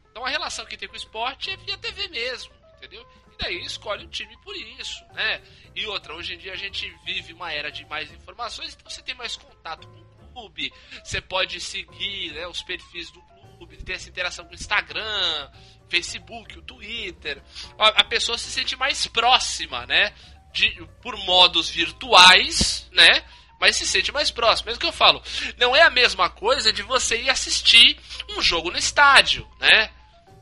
Então 0.10 0.26
a 0.26 0.30
relação 0.30 0.66
que 0.66 0.78
tem 0.78 0.88
com 0.88 0.94
o 0.94 0.98
esporte 0.98 1.50
é 1.50 1.58
via 1.58 1.78
TV 1.78 2.08
mesmo, 2.08 2.54
entendeu? 2.78 3.06
E 3.34 3.44
daí 3.44 3.66
escolhe 3.66 4.06
o 4.06 4.10
time 4.10 4.38
por 4.38 4.56
isso, 4.56 5.04
né? 5.14 5.42
E 5.76 5.86
outra, 5.88 6.16
hoje 6.16 6.36
em 6.36 6.38
dia 6.38 6.54
a 6.54 6.56
gente 6.56 6.90
vive 7.04 7.34
uma 7.34 7.52
era 7.52 7.70
de 7.70 7.86
mais 7.86 8.10
informações, 8.14 8.74
então 8.74 8.90
você 8.90 9.02
tem 9.02 9.14
mais 9.14 9.36
contato 9.36 9.86
com 9.86 10.00
o 10.00 10.32
clube, 10.32 10.72
você 11.04 11.20
pode 11.20 11.60
seguir 11.60 12.32
né, 12.32 12.48
os 12.48 12.64
perfis 12.64 13.12
do 13.12 13.22
clube, 13.22 13.84
ter 13.84 13.96
essa 13.96 14.08
interação 14.08 14.46
com 14.46 14.52
o 14.52 14.56
Instagram, 14.56 15.52
Facebook, 15.90 16.58
o 16.58 16.62
Twitter. 16.62 17.44
A 17.78 18.06
pessoa 18.06 18.38
se 18.38 18.50
sente 18.50 18.78
mais 18.78 19.06
próxima, 19.06 19.86
né? 19.86 20.14
De, 20.54 20.70
por 21.02 21.18
modos 21.26 21.70
virtuais, 21.70 22.90
né? 22.94 23.22
Mas 23.62 23.76
se 23.78 23.86
sente 23.88 24.12
mais 24.12 24.30
próximo. 24.32 24.66
Mesmo 24.68 24.82
que 24.82 24.88
eu 24.88 24.92
falo, 24.92 25.22
não 25.58 25.74
é 25.76 25.84
a 25.84 25.90
mesma 25.92 26.30
coisa 26.30 26.74
de 26.74 26.82
você 26.82 27.22
ir 27.22 27.30
assistir 27.30 27.98
um 28.36 28.42
jogo 28.42 28.72
no 28.72 28.78
estádio, 28.78 29.48
né? 29.60 29.92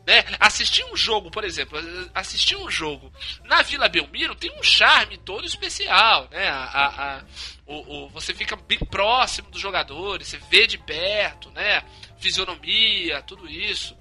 né? 0.08 0.24
Assistir 0.40 0.84
um 0.86 0.96
jogo, 0.96 1.30
por 1.30 1.44
exemplo, 1.44 1.78
assistir 2.16 2.56
um 2.56 2.72
jogo 2.72 3.12
na 3.44 3.62
Vila 3.62 3.88
Belmiro 3.90 4.34
tem 4.36 4.50
um 4.58 4.64
charme 4.64 5.18
todo 5.18 5.46
especial, 5.46 6.28
né? 6.32 6.48
A, 6.48 6.64
a- 6.64 6.88
a- 7.18 7.24
o, 7.68 8.06
o- 8.06 8.10
você 8.10 8.34
fica 8.34 8.56
bem 8.56 8.80
próximo 8.80 9.52
dos 9.52 9.62
jogadores, 9.62 10.28
você 10.30 10.38
vê 10.50 10.66
de 10.66 10.78
perto, 10.80 11.52
né? 11.52 11.84
Fisionomia, 12.18 13.22
tudo 13.22 13.48
isso. 13.48 13.96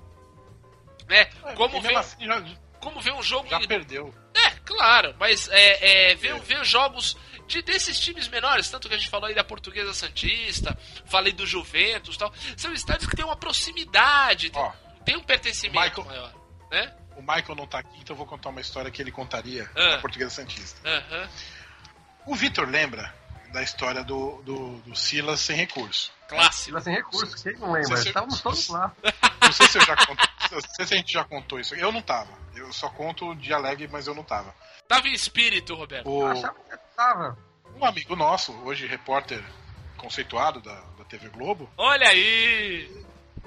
Né? 1.08 1.24
Como 1.56 1.76
E 1.78 1.80
ver, 1.80 1.96
assim, 1.96 2.24
já, 2.24 2.42
como 2.80 3.00
ver 3.00 3.12
um 3.12 3.22
jogo 3.22 3.48
já 3.48 3.58
em- 3.60 3.66
perdeu. 3.66 4.14
é, 4.34 4.50
claro, 4.64 5.14
mas 5.18 5.48
é, 5.48 6.10
é, 6.10 6.14
ver, 6.14 6.38
ver 6.40 6.64
jogos 6.64 7.16
de, 7.48 7.62
desses 7.62 7.98
times 7.98 8.28
menores, 8.28 8.68
tanto 8.70 8.88
que 8.88 8.94
a 8.94 8.98
gente 8.98 9.08
falou 9.10 9.26
aí 9.26 9.34
da 9.34 9.42
Portuguesa 9.42 9.92
Santista, 9.94 10.78
falei 11.06 11.32
do 11.32 11.44
Juventus 11.46 12.14
e 12.14 12.18
tal, 12.18 12.32
são 12.56 12.72
estádios 12.72 13.08
que 13.10 13.16
têm 13.16 13.24
uma 13.24 13.36
proximidade, 13.36 14.50
tem, 14.50 14.62
Ó, 14.62 14.70
tem 15.04 15.16
um 15.16 15.22
pertencimento 15.22 15.80
Michael- 15.80 16.04
maior, 16.06 16.34
né? 16.70 16.94
O 17.16 17.20
Michael 17.20 17.56
não 17.56 17.66
tá 17.66 17.80
aqui, 17.80 17.98
então 17.98 18.14
eu 18.14 18.18
vou 18.18 18.26
contar 18.26 18.50
uma 18.50 18.60
história 18.60 18.90
que 18.92 19.02
ele 19.02 19.10
contaria 19.10 19.68
Ah. 19.74 19.96
na 19.96 19.98
Portuguesa 19.98 20.30
Santista. 20.30 20.78
Aham. 20.88 21.28
O 22.26 22.36
Vitor 22.36 22.68
lembra 22.68 23.12
da 23.52 23.62
história 23.62 24.04
do, 24.04 24.40
do, 24.42 24.76
do 24.82 24.94
Silas 24.94 25.40
sem 25.40 25.56
recurso. 25.56 26.12
Clássico. 26.28 26.72
Tava 26.72 26.84
sem 26.84 26.94
recurso, 26.94 27.42
quem 27.42 27.54
não 27.58 27.72
lembra? 27.72 27.98
Estávamos 27.98 28.40
todos 28.42 28.68
lá. 28.68 28.92
Não 29.42 29.52
sei 29.52 29.66
se 29.66 29.78
eu 29.78 29.86
já 29.86 29.96
conto, 29.96 30.27
não 30.50 30.60
sei 30.60 30.86
se 30.86 30.94
a 30.94 30.96
gente 30.96 31.12
já 31.12 31.24
contou 31.24 31.58
isso. 31.60 31.74
Eu 31.74 31.92
não 31.92 32.02
tava. 32.02 32.32
Eu 32.54 32.72
só 32.72 32.88
conto 32.90 33.34
de 33.34 33.52
alegre, 33.52 33.88
mas 33.90 34.06
eu 34.06 34.14
não 34.14 34.24
tava. 34.24 34.54
Tava 34.86 35.08
em 35.08 35.12
espírito, 35.12 35.74
Roberto. 35.74 36.08
O, 36.08 36.22
Eu 36.22 36.28
achava 36.28 36.54
que 36.54 36.76
tava. 36.96 37.38
um 37.76 37.84
amigo 37.84 38.16
nosso, 38.16 38.52
hoje 38.64 38.86
repórter 38.86 39.42
conceituado 39.96 40.60
da, 40.60 40.80
da 40.96 41.04
TV 41.04 41.28
Globo, 41.28 41.68
Olha 41.76 42.08
aí! 42.08 42.88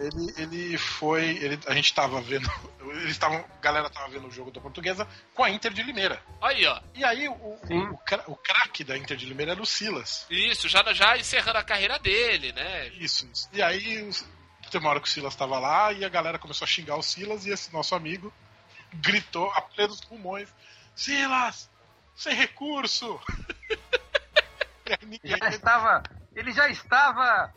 ele, 0.01 0.33
ele 0.37 0.77
foi. 0.77 1.37
Ele, 1.37 1.59
a 1.67 1.73
gente 1.73 1.93
tava 1.93 2.21
vendo. 2.21 2.49
Eles 2.81 3.11
estavam. 3.11 3.37
A 3.37 3.61
galera 3.61 3.89
tava 3.89 4.09
vendo 4.09 4.27
o 4.27 4.31
jogo 4.31 4.51
da 4.51 4.59
portuguesa 4.59 5.07
com 5.33 5.43
a 5.43 5.49
Inter 5.49 5.71
de 5.71 5.83
Limeira. 5.83 6.21
Aí, 6.41 6.65
ó. 6.65 6.79
E 6.95 7.03
aí 7.03 7.27
o, 7.27 7.33
o, 7.33 7.99
o 8.27 8.35
craque 8.35 8.83
da 8.83 8.97
Inter 8.97 9.15
de 9.15 9.25
Limeira 9.25 9.51
era 9.51 9.61
o 9.61 9.65
Silas. 9.65 10.25
Isso, 10.29 10.67
já, 10.67 10.83
já 10.93 11.17
encerrando 11.17 11.59
a 11.59 11.63
carreira 11.63 11.99
dele, 11.99 12.51
né? 12.51 12.87
Isso. 12.99 13.29
E 13.53 13.61
aí 13.61 14.09
teve 14.71 14.83
uma 14.85 14.91
hora 14.91 14.99
que 15.01 15.07
o 15.07 15.11
Silas 15.11 15.35
tava 15.35 15.59
lá 15.59 15.91
e 15.93 16.03
a 16.05 16.09
galera 16.09 16.39
começou 16.39 16.65
a 16.65 16.69
xingar 16.69 16.95
o 16.95 17.03
Silas 17.03 17.45
e 17.45 17.51
esse 17.51 17.71
nosso 17.73 17.93
amigo 17.93 18.33
gritou 18.93 19.51
a 19.51 19.61
plenos 19.61 20.01
pulmões: 20.03 20.49
Silas, 20.95 21.69
sem 22.15 22.33
recurso! 22.35 23.19
E 24.87 24.93
aí 24.93 24.97
ninguém- 25.05 25.37
Já 25.37 25.49
estava. 25.49 26.03
Ele 26.35 26.51
já 26.51 26.67
estava 26.67 27.53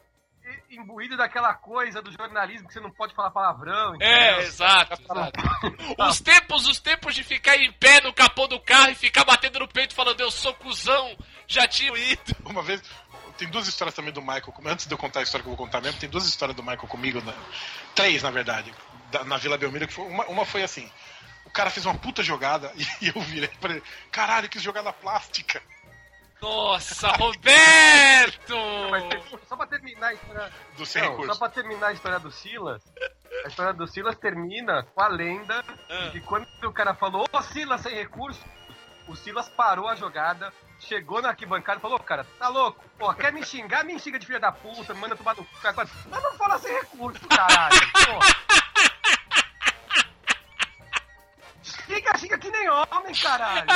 imbuído 0.70 1.16
daquela 1.16 1.54
coisa 1.54 2.02
do 2.02 2.12
jornalismo 2.12 2.68
que 2.68 2.74
você 2.74 2.80
não 2.80 2.90
pode 2.90 3.14
falar 3.14 3.30
palavrão. 3.30 3.94
É, 4.00 4.30
entendeu? 4.32 4.40
exato, 4.46 5.02
exato. 5.02 5.40
Os 5.98 6.20
tempos, 6.20 6.68
os 6.68 6.78
tempos 6.78 7.14
de 7.14 7.24
ficar 7.24 7.56
em 7.56 7.72
pé 7.72 8.00
no 8.02 8.12
capô 8.12 8.46
do 8.46 8.60
carro 8.60 8.90
e 8.90 8.94
ficar 8.94 9.24
batendo 9.24 9.58
no 9.58 9.66
peito 9.66 9.94
falando 9.94 10.20
eu 10.20 10.30
sou 10.30 10.52
cuzão, 10.54 11.16
já 11.48 11.66
tinham 11.66 11.96
ido. 11.96 12.36
Uma 12.44 12.62
vez. 12.62 12.82
Tem 13.38 13.48
duas 13.48 13.66
histórias 13.66 13.94
também 13.94 14.12
do 14.12 14.20
Michael. 14.22 14.54
Antes 14.66 14.86
de 14.86 14.94
eu 14.94 14.98
contar 14.98 15.20
a 15.20 15.22
história 15.22 15.42
que 15.42 15.50
eu 15.50 15.56
vou 15.56 15.66
contar 15.66 15.80
mesmo, 15.80 15.98
tem 15.98 16.08
duas 16.08 16.24
histórias 16.26 16.56
do 16.56 16.62
Michael 16.62 16.86
comigo. 16.88 17.20
né? 17.20 17.34
Três, 17.94 18.22
na 18.22 18.30
verdade. 18.30 18.72
da- 19.10 19.24
na 19.24 19.36
Vila 19.36 19.56
Belmiro. 19.58 19.86
Que 19.86 19.92
foi, 19.94 20.04
uma, 20.06 20.24
uma 20.26 20.44
foi 20.46 20.62
assim. 20.62 20.90
O 21.44 21.50
cara 21.50 21.70
fez 21.70 21.84
uma 21.86 21.94
puta 21.96 22.22
jogada 22.22 22.72
e 23.00 23.08
eu 23.14 23.20
virei 23.20 23.48
pra 23.60 23.70
ele. 23.72 23.82
Caralho, 24.10 24.48
quis 24.48 24.62
jogada 24.62 24.92
plástica. 24.92 25.60
Nossa, 26.40 27.08
Roberto! 27.12 28.54
Só 29.48 29.56
pra 29.56 29.66
terminar 29.66 30.08
a 30.08 30.12
história. 30.14 30.52
Do 30.76 30.84
sem 30.86 31.02
Não, 31.02 31.24
só 31.26 31.38
pra 31.38 31.48
terminar 31.48 31.86
a 31.88 31.92
história 31.92 32.18
do 32.18 32.30
Silas. 32.30 32.82
A 33.44 33.48
história 33.48 33.72
do 33.72 33.86
Silas 33.86 34.16
termina 34.16 34.82
com 34.82 35.00
a 35.00 35.08
lenda 35.08 35.64
Ah. 35.88 35.96
de 36.08 36.10
que 36.12 36.20
quando 36.20 36.46
o 36.64 36.72
cara 36.72 36.94
falou, 36.94 37.24
ô 37.32 37.42
Silas 37.42 37.80
sem 37.80 37.94
recurso, 37.94 38.40
o 39.08 39.14
Silas 39.16 39.48
parou 39.48 39.88
a 39.88 39.94
jogada, 39.94 40.52
chegou 40.84 41.20
na 41.20 41.30
arquibancada 41.30 41.78
e 41.78 41.82
falou, 41.82 41.98
cara, 41.98 42.24
tá 42.38 42.48
louco? 42.48 42.84
Pô, 42.98 43.12
quer 43.14 43.32
me 43.32 43.44
xingar? 43.44 43.84
Me 43.84 43.98
xinga 43.98 44.18
de 44.18 44.26
filha 44.26 44.38
da 44.38 44.52
puta, 44.52 44.94
me 44.94 45.00
manda 45.00 45.16
tomar 45.16 45.34
no 45.34 45.44
cu. 45.44 45.50
Mas 45.62 46.22
não 46.22 46.34
fala 46.36 46.58
sem 46.58 46.72
recurso, 46.72 47.26
caralho. 47.28 47.80
Pô. 47.92 48.44
Xinga, 51.62 52.18
xinga 52.18 52.38
que 52.38 52.50
nem 52.50 52.68
homem, 52.68 53.14
caralho. 53.14 53.66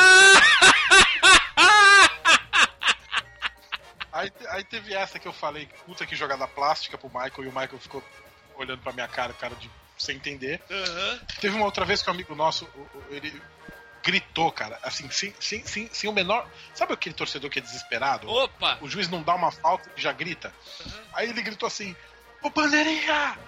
Aí, 4.13 4.33
aí 4.49 4.65
teve 4.65 4.95
essa 4.95 5.19
que 5.19 5.29
eu 5.29 5.33
falei, 5.33 5.69
puta 5.87 6.05
que 6.05 6.17
jogada 6.17 6.47
plástica 6.49 6.99
pro 6.99 7.09
Michael, 7.09 7.45
e 7.45 7.49
o 7.49 7.53
Michael 7.53 7.79
ficou 7.79 8.03
olhando 8.57 8.83
pra 8.83 8.93
minha 8.93 9.07
cara, 9.07 9.33
cara 9.33 9.55
de 9.55 9.71
sem 9.97 10.17
entender. 10.17 10.61
Aham. 10.71 11.21
Teve 11.41 11.57
uma 11.57 11.65
outra 11.65 11.85
vez 11.85 12.03
que 12.03 12.11
um 12.11 12.15
amigo 12.15 12.35
nosso, 12.35 12.69
ele 13.11 13.41
gritou, 14.09 14.51
cara, 14.51 14.79
assim, 14.83 15.11
sem, 15.11 15.35
sem, 15.39 15.63
sem, 15.67 15.87
sem 15.93 16.09
o 16.09 16.15
menor. 16.15 16.51
Sabe 16.75 16.95
aquele 16.95 17.15
torcedor 17.15 17.51
que 17.51 17.59
é 17.59 17.63
desesperado? 17.63 18.27
Opa! 18.27 18.79
O 18.81 18.89
juiz 18.89 19.07
não 19.07 19.23
dá 19.23 19.35
uma 19.35 19.51
falta 19.51 19.91
e 19.95 20.01
já 20.01 20.13
grita. 20.13 20.51
Aí 21.13 21.29
ele 21.29 21.43
gritou 21.43 21.67
assim: 21.67 21.95
Ô 22.43 22.49
bandeirinha, 22.49 23.39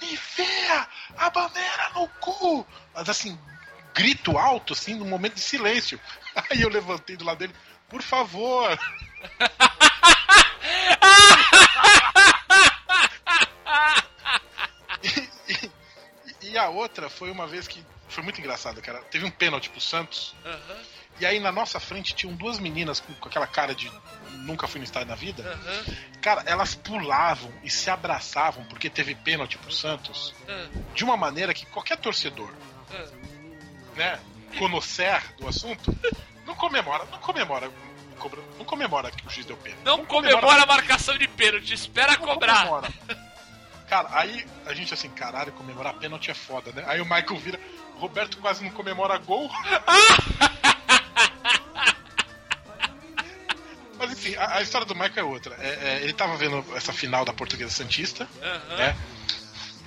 enfia 0.00 0.88
a 1.18 1.28
bandeira 1.28 1.90
no 1.94 2.08
cu! 2.08 2.66
Mas 2.94 3.10
assim, 3.10 3.38
grito 3.92 4.38
alto, 4.38 4.72
assim, 4.72 4.94
num 4.94 5.06
momento 5.06 5.34
de 5.34 5.40
silêncio. 5.40 6.00
Aí 6.48 6.62
eu 6.62 6.70
levantei 6.70 7.14
do 7.14 7.24
lado 7.26 7.36
dele, 7.36 7.54
por 7.86 8.00
favor. 8.00 8.66
e 16.56 16.58
a 16.58 16.70
outra 16.70 17.10
foi 17.10 17.30
uma 17.30 17.46
vez 17.46 17.68
que 17.68 17.84
foi 18.08 18.24
muito 18.24 18.40
engraçado, 18.40 18.80
cara. 18.80 18.98
Teve 19.10 19.26
um 19.26 19.30
pênalti 19.30 19.68
pro 19.68 19.80
Santos. 19.80 20.34
Aham, 20.44 20.78
E 21.20 21.26
aí 21.26 21.38
na 21.38 21.52
nossa 21.52 21.78
frente 21.78 22.14
tinham 22.14 22.34
duas 22.34 22.58
meninas 22.58 22.98
com, 22.98 23.12
com 23.14 23.28
aquela 23.28 23.46
cara 23.46 23.74
de 23.74 23.92
nunca 24.38 24.66
fui 24.66 24.78
no 24.78 24.84
estádio 24.84 25.08
na 25.08 25.14
vida. 25.14 25.42
aham, 25.42 25.96
Cara, 26.22 26.42
elas 26.46 26.74
pulavam 26.74 27.52
e 27.62 27.70
se 27.70 27.90
abraçavam 27.90 28.64
porque 28.64 28.88
teve 28.88 29.14
pênalti 29.14 29.58
pro 29.58 29.70
Santos 29.70 30.34
ah, 30.48 30.66
de 30.94 31.04
uma 31.04 31.16
maneira 31.16 31.52
que 31.52 31.66
qualquer 31.66 31.98
torcedor, 31.98 32.50
ah. 32.90 33.06
né, 33.94 34.18
conhecer 34.58 35.22
do 35.38 35.46
assunto, 35.46 35.94
não 36.46 36.54
comemora, 36.54 37.04
não 37.12 37.18
comemora, 37.18 37.70
não 38.58 38.64
comemora 38.64 39.10
que 39.10 39.26
o 39.26 39.30
juiz 39.30 39.44
deu 39.46 39.56
pênalti. 39.58 39.84
Não 39.84 40.06
comemora 40.06 40.62
a 40.62 40.66
marcação 40.66 41.18
de 41.18 41.28
pênalti, 41.28 41.74
espera 41.74 42.12
não 42.14 42.20
cobrar. 42.26 42.60
comemora. 42.60 42.92
Cara, 43.96 44.10
aí 44.12 44.44
a 44.66 44.74
gente 44.74 44.92
assim, 44.92 45.08
caralho, 45.08 45.52
comemorar 45.52 45.94
pênalti 45.94 46.30
é 46.30 46.34
foda, 46.34 46.70
né? 46.72 46.84
Aí 46.86 47.00
o 47.00 47.06
Michael 47.06 47.38
vira, 47.38 47.58
Roberto 47.94 48.36
quase 48.36 48.62
não 48.62 48.70
comemora 48.70 49.16
gol. 49.16 49.50
Mas 53.96 54.12
enfim, 54.12 54.34
a, 54.34 54.56
a 54.56 54.62
história 54.62 54.86
do 54.86 54.94
Michael 54.94 55.14
é 55.16 55.24
outra. 55.24 55.56
É, 55.58 55.68
é, 55.68 56.00
ele 56.02 56.12
tava 56.12 56.36
vendo 56.36 56.62
essa 56.76 56.92
final 56.92 57.24
da 57.24 57.32
Portuguesa 57.32 57.70
Santista, 57.70 58.28
Aham. 58.42 58.76
né? 58.76 58.94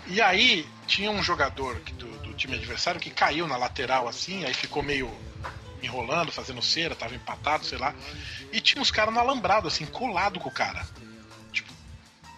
E 0.08 0.20
aí 0.20 0.68
tinha 0.88 1.12
um 1.12 1.22
jogador 1.22 1.80
do, 1.94 2.08
do 2.24 2.34
time 2.34 2.56
adversário 2.56 3.00
que 3.00 3.12
caiu 3.12 3.48
na 3.48 3.58
lateral 3.58 4.08
assim, 4.08 4.44
aí 4.44 4.56
ficou 4.56 4.82
meio 4.82 5.16
enrolando, 5.84 6.32
fazendo 6.32 6.64
cera, 6.64 6.96
tava 6.96 7.14
empatado, 7.14 7.64
sei 7.64 7.78
lá. 7.78 7.94
E 8.52 8.60
tinha 8.60 8.82
uns 8.82 8.90
caras 8.90 9.14
no 9.14 9.20
alambrado, 9.20 9.68
assim, 9.68 9.86
colado 9.86 10.40
com 10.40 10.50
o 10.50 10.52
cara. 10.52 10.84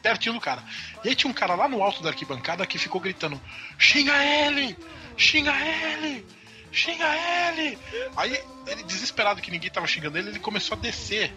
Pertinho 0.02 0.36
do 0.36 0.42
cara. 0.42 0.64
E 1.04 1.10
aí 1.10 1.16
tinha 1.16 1.30
um 1.30 1.34
cara 1.34 1.56
lá 1.56 1.68
no 1.68 1.84
alto 1.84 2.02
da 2.02 2.10
arquibancada 2.10 2.66
que 2.66 2.78
ficou 2.78 3.02
gritando: 3.02 3.40
xinga 3.78 4.14
ele! 4.24 4.78
Xinga 5.18 5.54
ele! 5.54 6.26
Xinga 6.72 7.06
ele! 7.50 7.78
Aí, 8.16 8.42
ele 8.68 8.84
desesperado 8.84 9.42
que 9.42 9.52
ninguém 9.52 9.70
tava 9.70 9.88
xingando 9.88 10.18
ele, 10.18 10.30
ele 10.30 10.40
começou 10.40 10.78
a 10.78 10.82
descer. 10.82 11.34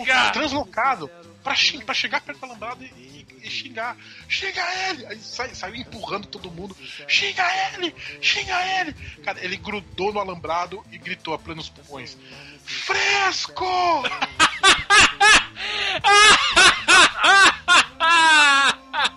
Xingar. 0.00 0.32
Translocado. 0.32 1.08
Pra, 1.42 1.54
xing, 1.54 1.78
pra 1.80 1.94
chegar 1.94 2.20
perto 2.20 2.40
do 2.40 2.46
alambrado 2.46 2.82
e, 2.82 2.86
e- 2.88 3.26
e 3.44 3.48
xingar. 3.50 3.96
Xinga 4.28 4.60
ele! 4.90 5.06
Aí 5.06 5.18
sai- 5.20 5.54
saiu 5.54 5.76
empurrando 5.76 6.26
todo 6.26 6.50
mundo. 6.50 6.76
Xinga 7.06 7.44
ele! 7.74 7.94
Xinga 8.20 8.80
ele! 8.80 8.92
Cara, 9.24 9.42
ele 9.44 9.56
grudou 9.56 10.12
no 10.12 10.18
alambrado 10.18 10.84
e 10.90 10.98
gritou 10.98 11.32
a 11.32 11.38
plenos 11.38 11.68
pulmões: 11.68 12.18
Fresco! 12.64 13.64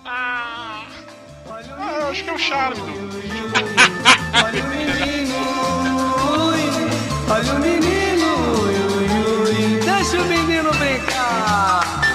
Ah, 0.05 0.81
acho 2.09 2.23
que 2.23 2.29
é 2.29 2.33
o 2.33 2.37
charme. 2.37 2.81
Olha 4.43 4.63
o 4.63 4.67
menino, 4.69 5.35
olha 7.29 7.53
o 7.53 7.59
menino, 7.59 8.31
deixa 9.85 10.21
o 10.21 10.25
menino 10.25 10.71
brincar. 10.73 12.08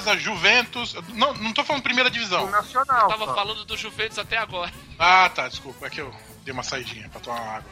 Portuguesa, 0.00 0.18
Juventus. 0.18 0.94
Não, 1.14 1.34
não 1.34 1.52
tô 1.52 1.62
falando 1.64 1.82
primeira 1.82 2.08
O 2.08 2.12
divisão. 2.12 2.48
Nacional. 2.50 3.08
Tava 3.08 3.26
só. 3.26 3.34
falando 3.34 3.64
do 3.64 3.76
Juventus 3.76 4.18
até 4.18 4.36
agora. 4.38 4.72
Ah, 4.98 5.28
tá, 5.28 5.48
desculpa. 5.48 5.86
É 5.86 5.90
que 5.90 6.00
eu 6.00 6.14
dei 6.44 6.52
uma 6.52 6.62
saidinha 6.62 7.08
pra 7.08 7.20
tomar 7.20 7.40
uma 7.40 7.52
água. 7.56 7.70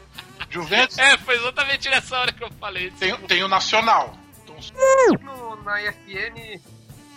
Juventus 0.51 0.97
É, 0.99 1.17
foi 1.19 1.37
exatamente 1.37 1.89
nessa 1.89 2.19
hora 2.19 2.33
que 2.33 2.43
eu 2.45 2.51
falei. 2.61 2.91
tem, 2.93 3.17
tem 3.27 3.43
o 3.43 3.49
Nacional. 3.49 4.17
Então, 4.45 4.57
No- 5.21 5.57
na 5.63 5.83
ESPN 5.83 6.61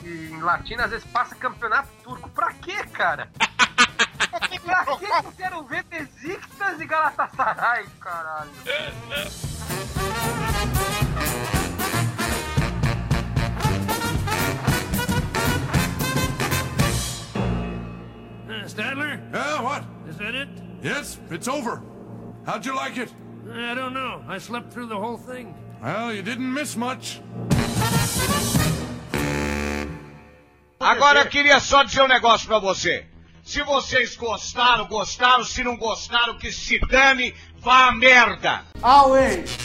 em 0.04 0.42
latina, 0.42 0.86
às 0.86 0.92
vezes 0.92 1.06
passa 1.12 1.36
campeonato 1.36 1.90
turco. 2.04 2.30
Pra 2.30 2.52
quê, 2.54 2.84
cara? 2.88 3.30
Pra 4.32 4.40
que 4.48 4.60
que 4.60 5.28
eu 5.28 5.32
quero 5.38 5.64
ver 5.64 5.84
Besiktas 5.84 6.80
e 6.80 6.86
Galatasaray, 6.86 7.86
caralho? 8.00 8.50
Uh, 18.62 18.66
Stadler? 18.66 19.20
Yeah, 19.34 19.62
what? 19.62 19.84
Is 20.08 20.18
that 20.18 20.36
it? 20.36 20.50
Yes, 20.84 21.18
it's 21.32 21.48
over. 21.48 21.82
How'd 22.46 22.64
you 22.64 22.76
like 22.76 22.96
it? 22.98 23.12
I 23.52 23.74
don't 23.74 23.94
know. 23.94 24.22
I 24.28 24.38
slept 24.38 24.72
through 24.72 24.86
the 24.88 24.98
whole 24.98 25.18
thing. 25.18 25.56
Well, 25.82 26.14
you 26.14 26.22
didn't 26.22 26.54
miss 26.54 26.78
much. 26.78 27.22
Agora 30.80 31.22
eu 31.22 31.30
queria 31.30 31.60
só 31.60 31.84
dizer 31.84 32.02
um 32.04 32.08
negócio 32.08 32.48
pra 32.48 32.60
você. 32.60 33.06
Se 33.44 33.64
vocês 33.64 34.16
gostaram, 34.16 34.86
gostaram. 34.86 35.44
Se 35.44 35.64
não 35.64 35.76
gostaram, 35.76 36.38
que 36.38 36.52
se 36.52 36.80
dane, 36.88 37.34
vá 37.60 37.88
a 37.88 37.92
merda. 37.92 38.62
Always. 38.84 39.58